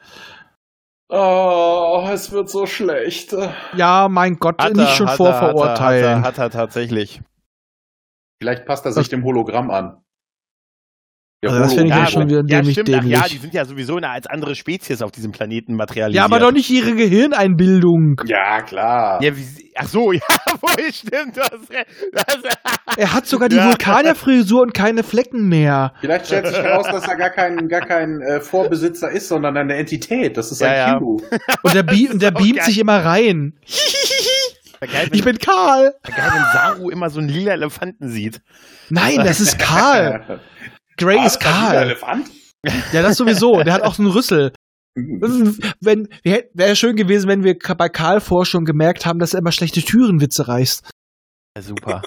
[1.10, 3.34] Oh, es wird so schlecht.
[3.76, 6.04] Ja, mein Gott, Hat nicht er, schon hat vorverurteilen.
[6.04, 7.22] Er, hat, er, hat er tatsächlich.
[8.40, 10.04] Vielleicht passt er sich dem Hologramm an.
[11.44, 12.06] Der Also das finde ich Hologramm.
[12.06, 12.90] ja schon wieder ja, dämlich stimmt.
[12.90, 13.32] Ach ja, dämlich.
[13.34, 16.16] die sind ja sowieso eine, als andere Spezies auf diesem Planeten materialisiert.
[16.20, 18.20] Ja, aber doch nicht ihre Gehirneinbildung.
[18.26, 19.22] Ja, klar.
[19.22, 19.46] Ja, wie,
[19.76, 20.22] ach so, ja,
[20.62, 21.38] wohl stimmt.
[21.38, 21.88] Recht.
[22.12, 22.38] Das,
[22.98, 23.68] Er hat sogar die Ja.
[23.68, 25.94] Vulkanierfrisur und keine Flecken mehr.
[26.02, 29.76] Vielleicht stellt sich heraus, dass er gar kein, gar kein äh, Vorbesitzer ist, sondern eine
[29.76, 30.38] Entität.
[30.38, 30.98] Das ist Ja, ein ja.
[31.00, 31.18] Q.
[31.64, 32.66] Und der, Be und der beamt geil.
[32.66, 33.54] sich immer rein.
[34.80, 35.94] Geil, wenn, Ich bin Karl.
[36.04, 38.42] geil, wenn Saru immer so einen lila Elefanten sieht.
[38.90, 40.40] Nein, das ist Karl.
[40.98, 41.76] Gray ist Ah, dieser Karl.
[41.84, 42.28] Elefant?
[42.92, 43.62] Ja, das sowieso.
[43.64, 44.52] Der hat auch so einen Rüssel.
[44.96, 49.52] Wenn, wäre schön gewesen, wenn wir bei Karl vor schon gemerkt haben, dass er immer
[49.52, 50.90] schlechte Türenwitze reißt.
[51.56, 52.02] Ja, super.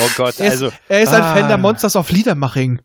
[0.00, 1.34] Oh Gott, Er ist, also, er ist ein ah.
[1.34, 2.80] Fan der Monsters of Liedermaching.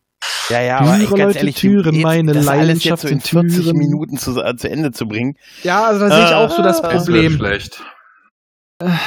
[0.50, 3.08] ja, ja, aber ey, ganz Leute, ehrlich, Türen, jetzt, meine das alles jetzt Leidenschaft so
[3.10, 3.78] in sind 40 Türen.
[3.78, 5.36] Minuten zu, äh, zu Ende zu bringen.
[5.64, 7.34] Ja, also da sehe ich auch so das Ah, Problem.
[7.38, 7.84] schlecht.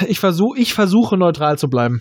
[0.07, 2.01] Ich versuche ich versuche neutral zu bleiben.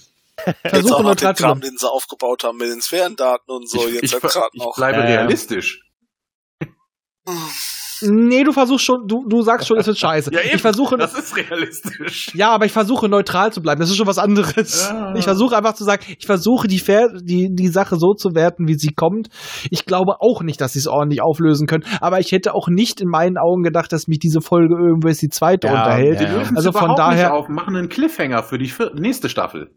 [0.65, 1.71] Versuche neutral den zu Kram, bleiben.
[1.73, 3.85] den sie aufgebaut haben mit den Sphärendaten und so.
[3.87, 4.75] ich, Jetzt ich, halt ich noch.
[4.75, 5.15] bleibe Ja, ja.
[5.17, 5.81] realistisch.
[8.03, 10.29] Nee, du versuchst schon, du, du sagst schon, es wird scheiße.
[10.53, 12.29] ich versuche, das ist realistisch.
[12.35, 13.81] ja, aber ich versuche neutral zu bleiben.
[13.81, 14.87] Das ist schon was anderes.
[14.87, 15.15] Ja.
[15.15, 18.67] Ich versuche einfach zu sagen, ich versuche die, Fair, die, die Sache so zu werten,
[18.67, 19.29] wie sie kommt.
[19.71, 21.85] Ich glaube auch nicht, dass sie es ordentlich auflösen können.
[21.99, 25.23] Aber ich hätte auch nicht in meinen Augen gedacht, dass mich diese Folge irgendwo ist
[25.23, 26.21] die zweite Ja, unterhält.
[26.21, 26.49] ja, ja.
[26.55, 29.71] Also von daher nicht auf, machen einen Cliffhanger für die vier- nächste Staffel.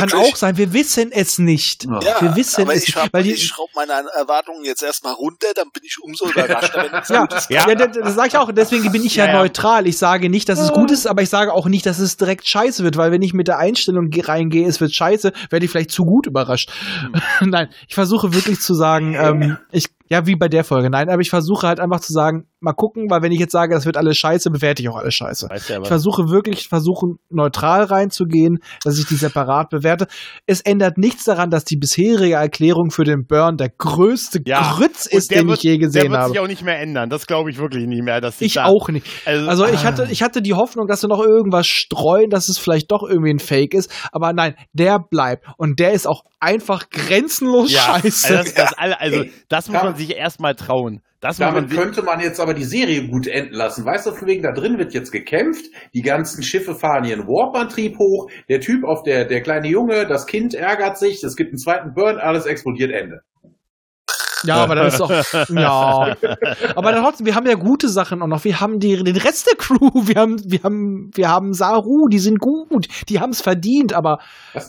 [0.00, 0.56] Kann auch sein.
[0.56, 1.84] Wir wissen es nicht.
[1.84, 2.20] Ja.
[2.20, 5.48] Wir wissen aber es ich, schraub, weil die- ich schraube meine Erwartungen jetzt erstmal runter,
[5.54, 7.50] dann bin ich umso überraschter, wenn es Ja, gut ist.
[7.50, 7.68] ja.
[7.68, 7.74] Ja.
[7.74, 8.50] das, das sage ich auch.
[8.52, 9.86] Deswegen bin ich ja, Ja, neutral.
[9.86, 12.48] Ich sage nicht, dass es gut ist, aber ich sage auch nicht, dass es direkt
[12.48, 15.70] scheiße wird, weil wenn ich mit der Einstellung ge- reingehe, es wird scheiße, werde ich
[15.70, 16.70] vielleicht zu gut überrascht.
[17.40, 20.90] Nein, ich versuche wirklich zu sagen, ähm, ich, ja, wie bei der Folge.
[20.90, 23.74] Nein, aber ich versuche halt einfach zu sagen, mal gucken, weil wenn ich jetzt sage,
[23.74, 25.48] das wird alles scheiße, bewerte ich auch alles scheiße.
[25.48, 30.08] Weißt du ja Ich versuche wirklich, versuchen neutral reinzugehen, dass ich die separat bewerte.
[30.46, 34.74] Es ändert nichts daran, dass die bisherige Erklärung für den Burn der größte Ja.
[34.74, 36.30] Grütz ist, der den wird, ich je Der gesehen wird habe.
[36.30, 37.08] sich auch nicht mehr ändern.
[37.08, 38.20] Das glaube ich wirklich nicht mehr.
[38.20, 39.06] Dass Ich da, auch nicht.
[39.24, 39.84] Also, Also ich ah.
[39.84, 43.30] hatte, ich hatte die Hoffnung, dass sie noch irgendwas streuen, dass es vielleicht doch irgendwie
[43.30, 43.92] ein Fake ist.
[44.10, 45.46] Aber nein, der bleibt.
[45.56, 48.28] Und der ist auch einfach grenzenlos ja, scheiße.
[48.28, 51.02] Also das, das, alle, also, das muss man sich erstmal trauen.
[51.20, 53.84] Das Damit könnte man jetzt aber die Serie gut enden lassen.
[53.84, 57.98] Weißt du, von wegen da drin wird jetzt gekämpft, die ganzen Schiffe fahren ihren Warp-Antrieb
[57.98, 61.58] hoch, der Typ auf der, der kleine Junge, das Kind ärgert sich, es gibt einen
[61.58, 63.20] zweiten Burn, alles explodiert, Ende.
[64.44, 65.10] Ja, aber das ist doch,
[65.50, 66.16] ja.
[66.76, 68.44] Aber dann trotzdem, wir haben ja gute Sachen auch noch.
[68.44, 69.90] Wir haben die, den Rest der Crew.
[70.10, 72.86] Wir haben, wir haben, wir haben Saru, die sind gut.
[73.08, 74.18] Die haben es verdient, aber?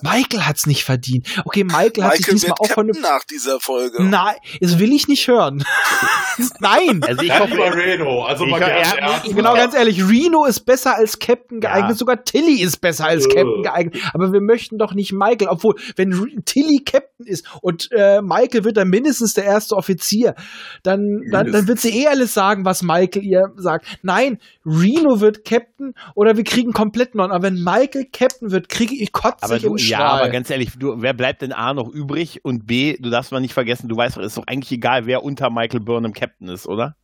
[0.02, 1.28] Michael hat's nicht verdient.
[1.46, 4.04] Okay, Michael, hat sich diesmal wird auch von nach dieser Folge.
[4.04, 5.64] Nein, das will ich nicht hören.
[6.60, 7.02] Nein.
[7.08, 9.36] also ich Dann hoffe, Reno, also Ich- mal ganz ernst.
[9.36, 11.96] Genau, ganz ehrlich, Reno ist besser als Captain geeignet, Ja.
[11.96, 13.28] sogar Tilly ist besser als.
[13.28, 13.98] Captain geeignet.
[14.14, 16.12] Aber wir möchten doch nicht Michael, obwohl, wenn
[16.46, 20.36] Tilly Captain ist und äh, Michael wird dann mindestens der erste Offizier,
[20.84, 24.00] dann, dann, dann wird sie eh alles sagen, was Michael ihr sagt.
[24.02, 27.32] Nein, Reno wird Captain oder wir kriegen komplett neuen.
[27.32, 30.22] Aber wenn Michael Captain wird, kriege ich kotze aber ich du, im ja, Strahl.
[30.22, 33.42] aber ganz ehrlich, du, wer bleibt denn A noch übrig und B, du darfst mal
[33.42, 36.68] nicht vergessen, du weißt, es ist doch eigentlich egal, wer unter Michael Burnham Captain ist,
[36.68, 36.96] oder?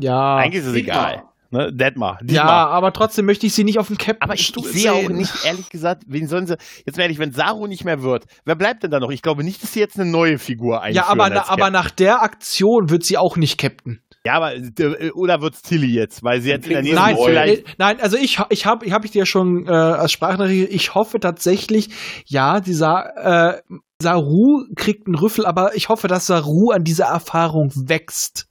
[0.00, 0.36] ja.
[0.36, 1.24] Eigentlich ist es egal.
[1.50, 1.72] Ne?
[1.72, 2.18] Detmar.
[2.20, 2.70] ja, Dietmar.
[2.70, 5.32] aber trotzdem möchte ich sie nicht auf dem Captain Aber ich, ich sehe auch nicht,
[5.44, 8.82] ehrlich gesagt, wen sollen sie, jetzt mal ehrlich, wenn Saru nicht mehr wird, wer bleibt
[8.82, 9.10] denn da noch?
[9.10, 11.04] Ich glaube nicht, dass sie jetzt eine neue Figur einführen.
[11.06, 14.00] Ja, aber, als na, aber nach der Aktion wird sie auch nicht Captain.
[14.26, 17.26] Ja, aber, äh, oder wird's Tilly jetzt, weil sie jetzt in der nächsten Nein, Neu.
[17.26, 20.72] vielleicht, äh, nein, also ich, ich habe ich hab ich dir schon äh, als Sprachnachricht,
[20.72, 21.90] ich hoffe tatsächlich,
[22.26, 23.62] ja, dieser äh,
[24.02, 28.48] Saru kriegt einen Rüffel, aber ich hoffe, dass Saru an dieser Erfahrung wächst.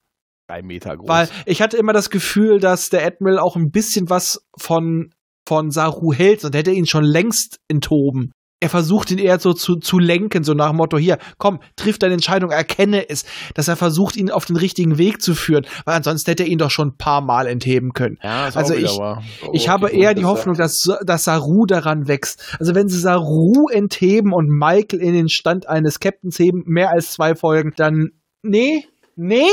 [0.47, 1.07] Drei Meter groß.
[1.07, 5.11] Weil ich hatte immer das Gefühl, dass der Admiral auch ein bisschen was von,
[5.47, 8.31] von Saru hält und hätte ihn schon längst enthoben.
[8.61, 11.99] Er versucht ihn eher so zu, zu lenken, so nach dem Motto, hier, komm, triff
[11.99, 15.95] deine Entscheidung, erkenne es, dass er versucht, ihn auf den richtigen Weg zu führen, weil
[15.97, 18.17] ansonsten hätte er ihn doch schon ein paar Mal entheben können.
[18.23, 19.22] ja, ist also ich- wahr.
[19.51, 22.55] Ich Oh, habe eher die Hoffnung, dass, dass Saru daran wächst.
[22.57, 27.11] Also wenn sie Saru entheben und Michael in den Stand eines Captains heben, mehr als
[27.11, 28.11] zwei Folgen, dann
[28.41, 28.85] nee,
[29.17, 29.43] nee,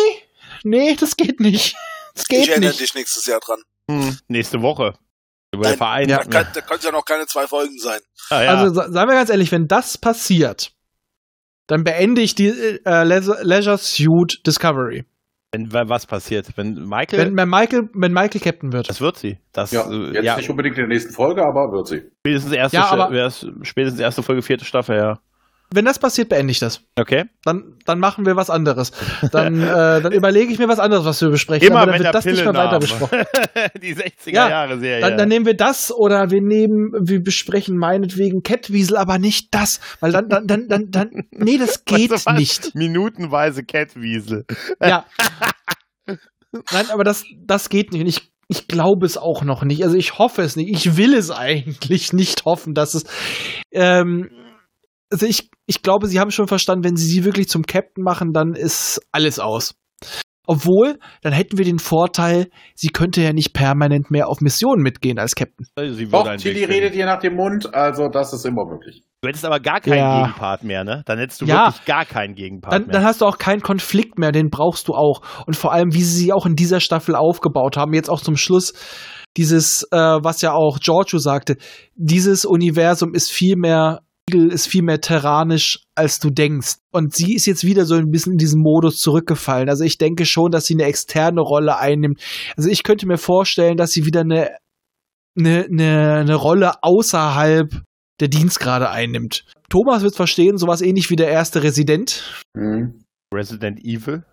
[0.65, 1.75] nee, das geht nicht.
[2.15, 2.81] Das ich geht erinnere nicht.
[2.81, 3.59] dich nächstes Jahr dran.
[3.91, 4.93] Hm, nächste Woche.
[5.51, 6.09] Über den Nein, Verein.
[6.09, 8.01] Da, kann, da können ja noch keine zwei Folgen sein.
[8.29, 8.51] Ah, ja.
[8.55, 10.73] Also sagen wir ganz ehrlich, wenn das passiert,
[11.69, 15.07] dann beende ich die äh, Leisure, Leisure Suit Discovery.
[15.53, 16.49] wenn, wenn was passiert?
[16.57, 18.91] Wenn Michael, Wenn, wenn Michael, wenn Michael Captain wird.
[18.91, 19.39] das wird sie.
[19.53, 22.03] Das, Ja, äh, jetzt ja, nicht unbedingt in der nächsten Folge, aber wird sie.
[22.27, 23.31] spätestens erste, Ja, aber-
[23.63, 25.19] spätestens erste Folge, vierte Staffel, ja.
[25.75, 26.83] Wenn das passiert, beende ich das.
[26.99, 27.25] Okay.
[27.45, 28.93] Dann, dann machen wir was anderes.
[29.33, 31.69] Dann, äh, dann überlege ich mir was anderes, was wir besprechen.
[31.69, 33.23] Immer aber dann wird das nicht mehr weiter besprochen.
[33.83, 35.01] Die 60er Ja, Jahre Serie.
[35.01, 39.81] Dann, dann nehmen wir das oder wir nehmen, wir besprechen meinetwegen Catwiesel, aber nicht das,
[40.01, 42.75] weil dann, dann, dann, dann, dann nee, das geht Weißt du nicht.
[42.75, 44.45] Minutenweise Catwiesel.
[44.81, 45.07] Ja.
[46.07, 48.03] Nein, aber das, das geht nicht.
[48.03, 49.83] Und ich, ich glaube es auch noch nicht.
[49.85, 50.71] Also ich hoffe es nicht.
[50.71, 53.05] Ich will es eigentlich nicht hoffen, dass es.
[53.71, 54.31] Ähm,
[55.13, 58.33] also ich, ich glaube, sie haben schon verstanden, wenn sie sie wirklich zum Captain machen,
[58.33, 59.75] dann ist alles aus.
[60.45, 65.21] Obwohl, dann hätten wir den Vorteil, sie könnte ja nicht permanent mehr auf Missionen mitgehen
[65.21, 65.67] als Captain.
[65.77, 69.05] Also sie Doch, Tilly redet dir nach dem Mund, also das ist immer möglich.
[69.23, 70.21] Du hättest aber gar keinen Ja.
[70.23, 71.05] Gegenpart mehr, ne?
[71.07, 71.67] Dann hättest du Ja.
[71.67, 72.93] wirklich gar keinen Gegenpart Dann, mehr.
[72.93, 75.23] dann hast du auch keinen Konflikt mehr, den brauchst du auch.
[75.47, 78.37] Und vor allem, wie sie sie auch in dieser Staffel aufgebaut haben, jetzt auch zum
[78.37, 78.73] Schluss,
[79.37, 81.57] dieses, äh, was ja auch Giorgio sagte,
[81.95, 84.01] dieses Universum ist viel mehr,
[84.35, 86.77] ist viel mehr terranisch, als du denkst.
[86.93, 89.69] Und sie ist jetzt wieder so ein bisschen in diesen Modus zurückgefallen.
[89.69, 92.21] Also ich denke schon, dass sie eine externe Rolle einnimmt.
[92.57, 94.51] Also ich könnte mir vorstellen, dass sie wieder eine,
[95.39, 97.83] eine, eine, eine Rolle außerhalb
[98.21, 99.45] der Dienstgrade einnimmt.
[99.69, 102.45] Thomas wird verstehen, sowas ähnlich wie der erste Resident.
[102.55, 103.05] Mhm.
[103.35, 104.25] Resident Evil.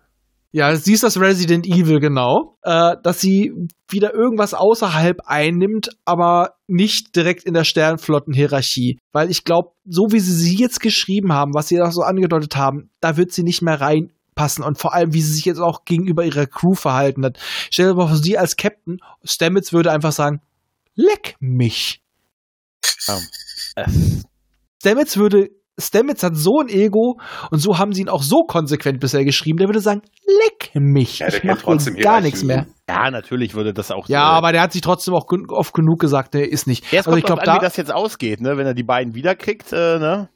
[0.52, 2.58] Ja, sie ist das Resident Evil, genau.
[2.62, 3.52] Äh, dass sie
[3.88, 8.98] wieder irgendwas außerhalb einnimmt, aber nicht direkt in der Sternflottenhierarchie.
[9.12, 12.56] Weil ich glaube, so wie sie sie jetzt geschrieben haben, was sie auch so angedeutet
[12.56, 14.64] haben, da wird sie nicht mehr reinpassen.
[14.64, 17.38] Und vor allem, wie sie sich jetzt auch gegenüber ihrer Crew verhalten hat.
[17.70, 20.40] Stell dir mal vor, sie als Captain, Stamets würde einfach sagen,
[20.96, 22.02] leck mich.
[23.76, 23.86] Äh,
[24.80, 27.18] Stamets würde, Stamets hat so ein Ego
[27.50, 31.18] und so haben sie ihn auch so konsequent bisher geschrieben, der würde sagen, leck mich.
[31.20, 32.66] Ja, ich mach trotzdem hier gar nichts mehr.
[32.88, 34.26] ja, natürlich würde das auch Ja, so.
[34.26, 36.92] aber der hat sich trotzdem auch oft genug gesagt, der ist nicht.
[36.92, 38.56] Erst also ich glaube da, wie das jetzt ausgeht, ne?
[38.56, 40.28] Wenn er die beiden wiederkriegt, äh, ne?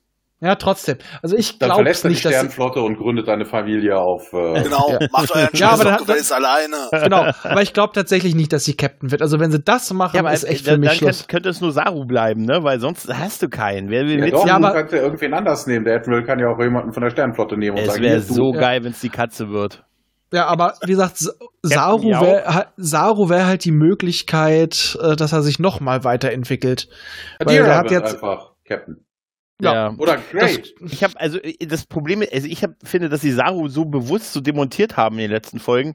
[0.44, 0.98] Ja trotzdem.
[1.22, 3.96] Also ich Dann glaube verlässt er die nicht, dass sie, Sternflotte und gründet eine Familie
[3.98, 4.32] auf.
[4.32, 5.06] Äh, Genau, Ja.
[5.12, 6.76] macht euren Ja, aber Scheiß dann- doch gefälligst alleine.
[7.04, 7.24] genau.
[7.42, 9.22] Aber ich glaube tatsächlich nicht, dass sie Captain wird.
[9.22, 11.18] Also wenn sie das machen, aber ist echt äh, für mich dann Schluss.
[11.20, 12.60] könnte, könnte es nur Saru bleiben, ne?
[12.62, 13.90] Weil sonst hast du keinen.
[13.90, 14.34] Wer will ja, mit?
[14.34, 15.84] doch, Ja, du aber- kannst ja irgendwen anders nehmen.
[15.84, 18.32] Der Admiral kann ja auch jemanden von der Sternflotte nehmen und Es sagen, wäre du,
[18.32, 18.60] so Ja.
[18.60, 19.84] geil, wenn es die Katze wird.
[20.32, 21.18] Ja, aber wie gesagt,
[21.62, 26.88] Saru wäre Saru wär halt die Möglichkeit, äh, dass er sich noch mal weiterentwickelt.
[27.38, 28.96] Weil Adira der hat wird jetzt einfach Captain.
[29.60, 29.94] Ja.
[29.98, 30.62] Oder Grey.
[30.81, 34.32] Ich habe also äh, das Problem, also ich hab, finde, dass sie Saru so bewusst
[34.32, 35.94] so demontiert haben in den letzten Folgen.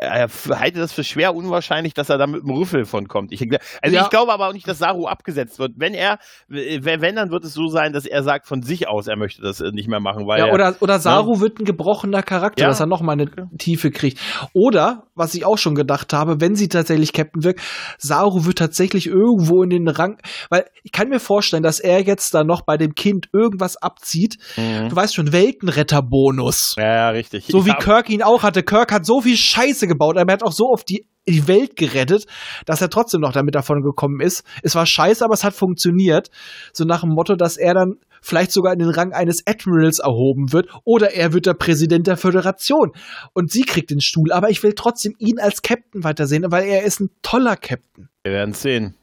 [0.00, 3.32] Äh, halte das für schwer unwahrscheinlich, dass er da mit einem Rüffel von kommt.
[3.32, 3.40] Ich,
[3.82, 4.02] also Ja.
[4.02, 5.72] ich glaube aber auch nicht, dass Saru abgesetzt wird.
[5.76, 6.18] Wenn er,
[6.48, 9.60] wenn, dann wird es so sein, dass er sagt von sich aus, er möchte das
[9.60, 12.68] äh, nicht mehr machen, weil Ja, er, oder, oder Saru wird ein gebrochener Charakter, Ja.
[12.68, 14.18] dass er nochmal eine Tiefe kriegt.
[14.52, 17.60] Oder, was ich auch schon gedacht habe, wenn sie tatsächlich Captain wirkt,
[17.98, 20.18] Saru wird tatsächlich irgendwo in den Rang,
[20.50, 24.36] weil ich kann mir vorstellen, dass er jetzt da noch bei dem Kind irgendwas abzieht.
[24.56, 24.88] Mhm.
[24.88, 26.74] Du weißt schon, Weltenretterbonus.
[26.78, 27.46] Ja, ja, richtig.
[27.48, 28.62] So wie ja, Kirk ihn auch hatte.
[28.62, 31.76] Kirk hat so viel Scheiße gebaut, aber er hat auch so oft die, die Welt
[31.76, 32.26] gerettet,
[32.66, 34.44] dass er trotzdem noch damit davon gekommen ist.
[34.62, 36.30] Es war scheiße, aber es hat funktioniert.
[36.72, 40.52] So nach dem Motto, dass er dann vielleicht sogar in den Rang eines Admirals erhoben
[40.52, 42.92] wird oder er wird der Präsident der Föderation
[43.34, 44.32] und sie kriegt den Stuhl.
[44.32, 48.08] Aber ich will trotzdem ihn als Captain weitersehen, weil er ist ein toller Captain.
[48.22, 48.94] Wir werden sehen.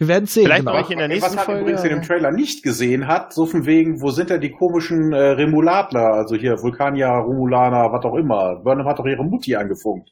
[0.00, 0.44] Wir werden sehen.
[0.44, 0.72] Vielleicht genau.
[0.72, 2.06] mache ich in der nächsten was man Folge, übrigens in dem ja.
[2.06, 6.36] Trailer nicht gesehen hat, so von wegen, wo sind denn die komischen äh, Remuladler, also
[6.36, 8.62] hier Vulkanier, Romulaner, was auch immer.
[8.64, 10.08] Burnham hat doch ihre Mutti angefunkt.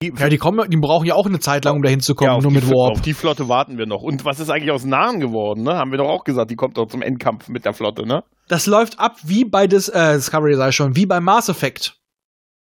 [0.00, 2.42] Ja, die kommen, die brauchen ja auch eine Zeit lang, um dahin zu kommen, auf
[2.44, 2.92] nur mit Warp.
[2.92, 4.02] Auf die Flotte warten wir noch.
[4.02, 5.74] Und was ist eigentlich aus Nahen geworden, ne?
[5.74, 8.22] Haben wir doch auch gesagt, die kommt doch zum Endkampf mit der Flotte, ne?
[8.46, 12.00] Das läuft ab wie bei Dis äh, Discovery, sei schon, wie bei Mass Effect.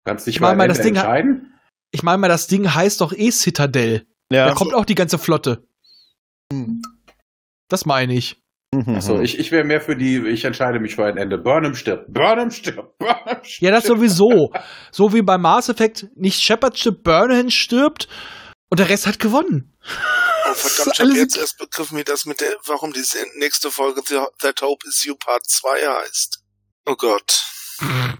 [0.05, 1.53] Kannst dich Ich meine mal, mal, das Ding entscheiden.
[1.91, 4.05] Ich meine mal, das Ding heißt doch eh Citadel.
[4.31, 4.47] Ja.
[4.47, 5.63] Da kommt auch die ganze Flotte.
[7.69, 8.41] Das meine ich.
[8.73, 8.95] Mhm.
[8.95, 11.37] Achso, ich, ich wäre mehr für die, ich entscheide mich für ein Ende.
[11.39, 13.61] Burnham stirbt, Burnham stirbt, Burnham stirbt.
[13.61, 14.51] Ja, das sowieso.
[14.91, 18.07] so wie bei Mass Effect nicht Shepard stirbt, Burnham stirbt
[18.69, 19.75] und der Rest hat gewonnen.
[19.83, 23.03] Oh Das verdammt, ich habe jetzt erst begriffen, wie das mit der, warum die
[23.37, 25.67] nächste Folge The- That Hope Is You Part 2
[26.03, 26.43] heißt.
[26.85, 27.43] Oh Gott.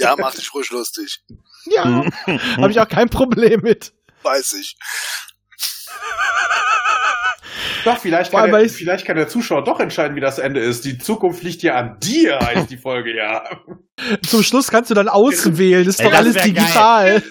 [0.00, 1.22] Ja, mach dich ruhig lustig.
[1.66, 2.04] Ja,
[2.56, 3.92] habe ich auch kein Problem mit.
[4.22, 4.76] Weiß ich.
[7.84, 10.84] Doch, vielleicht kann, der, vielleicht kann der Zuschauer doch entscheiden, wie das Ende ist.
[10.84, 13.44] Die Zukunft liegt ja an dir, heißt die Folge ja.
[14.26, 15.84] Zum Schluss kannst du dann auswählen.
[15.84, 17.22] Das ist Ey, doch das alles digital.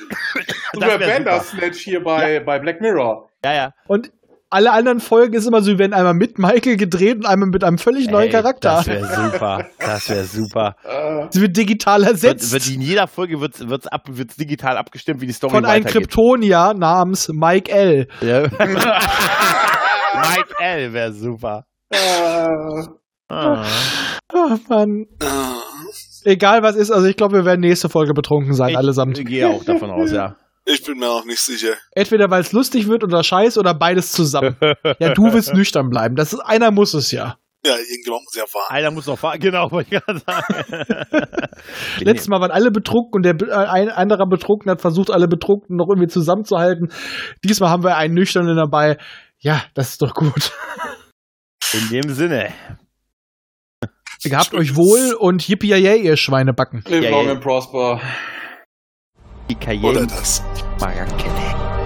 [0.73, 3.29] Wär Bandersnatch hier bei, bei Black Mirror.
[3.43, 3.71] Ja, ja.
[3.87, 4.11] Und
[4.49, 7.63] alle anderen Folgen ist immer so, wir werden einmal mit Michael gedreht und einmal mit
[7.63, 8.77] einem völlig neuen Ey, Charakter.
[8.77, 9.65] Das wäre super.
[9.79, 10.75] Das wäre super.
[11.31, 12.51] Sie wird digital Wird, ersetzt.
[12.53, 15.85] wird in jeder Folge wird's, wird's ab, wird's digital abgestimmt, wie die Story von einem.
[15.85, 18.07] Kryptonier namens Mike L.
[18.21, 18.43] Ja.
[20.17, 21.65] Mike L wäre super.
[23.29, 23.65] Ah.
[24.33, 25.05] Oh, Mann.
[25.21, 25.61] Ah.
[26.23, 29.17] Egal was ist, also ich glaube, wir werden nächste Folge betrunken sein, allesamt.
[29.17, 30.35] Ich gehe auch davon aus, ja.
[30.69, 31.75] Ich bin mir auch nicht sicher.
[31.91, 34.57] Entweder weil es lustig wird oder scheiß oder beides zusammen.
[34.99, 36.15] Ja, du willst nüchtern bleiben.
[36.15, 37.37] Das ist, einer muss es ja.
[37.65, 38.67] Ja, irgendjemand muss ja fahren.
[38.69, 41.25] Einer muss noch fahren, genau, wollte ich gerade sagen.
[41.99, 45.77] Letztes Mal waren alle betrunken und der äh, ein anderer Betrunken hat versucht, alle Betrunkenen
[45.77, 46.91] noch irgendwie zusammenzuhalten.
[47.43, 48.97] Diesmal haben wir einen Nüchternen dabei.
[49.39, 50.51] Ja, das ist doch gut.
[51.73, 52.53] In dem Sinne.
[54.23, 56.83] Gehabt euch wohl und yippie ihr Schweinebacken.
[56.87, 58.01] Live long and prosper.
[59.49, 60.43] Die Oder Cayenne das.
[60.79, 61.77] Markene.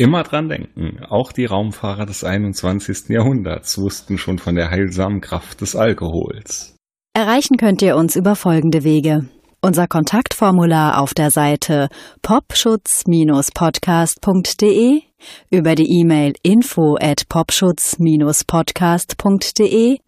[0.00, 3.10] Immer dran denken, auch die Raumfahrer des 21.
[3.10, 6.79] Jahrhunderts wussten schon von der heilsamen Kraft des Alkohols.
[7.12, 9.26] Erreichen könnt ihr uns über folgende Wege.
[9.60, 11.90] Unser Kontaktformular auf der Seite
[12.22, 15.02] popschutz-podcast.de,
[15.50, 19.98] über die E-Mail info at popschutz-podcast.de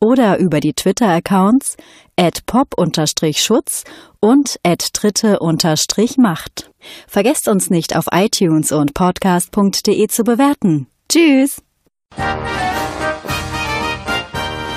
[0.00, 1.76] oder über die Twitter-Accounts
[2.16, 3.84] at pop-schutz
[4.20, 6.70] und at dritte-macht.
[7.06, 10.86] Vergesst uns nicht auf iTunes und podcast.de zu bewerten.
[11.10, 11.60] Tschüss!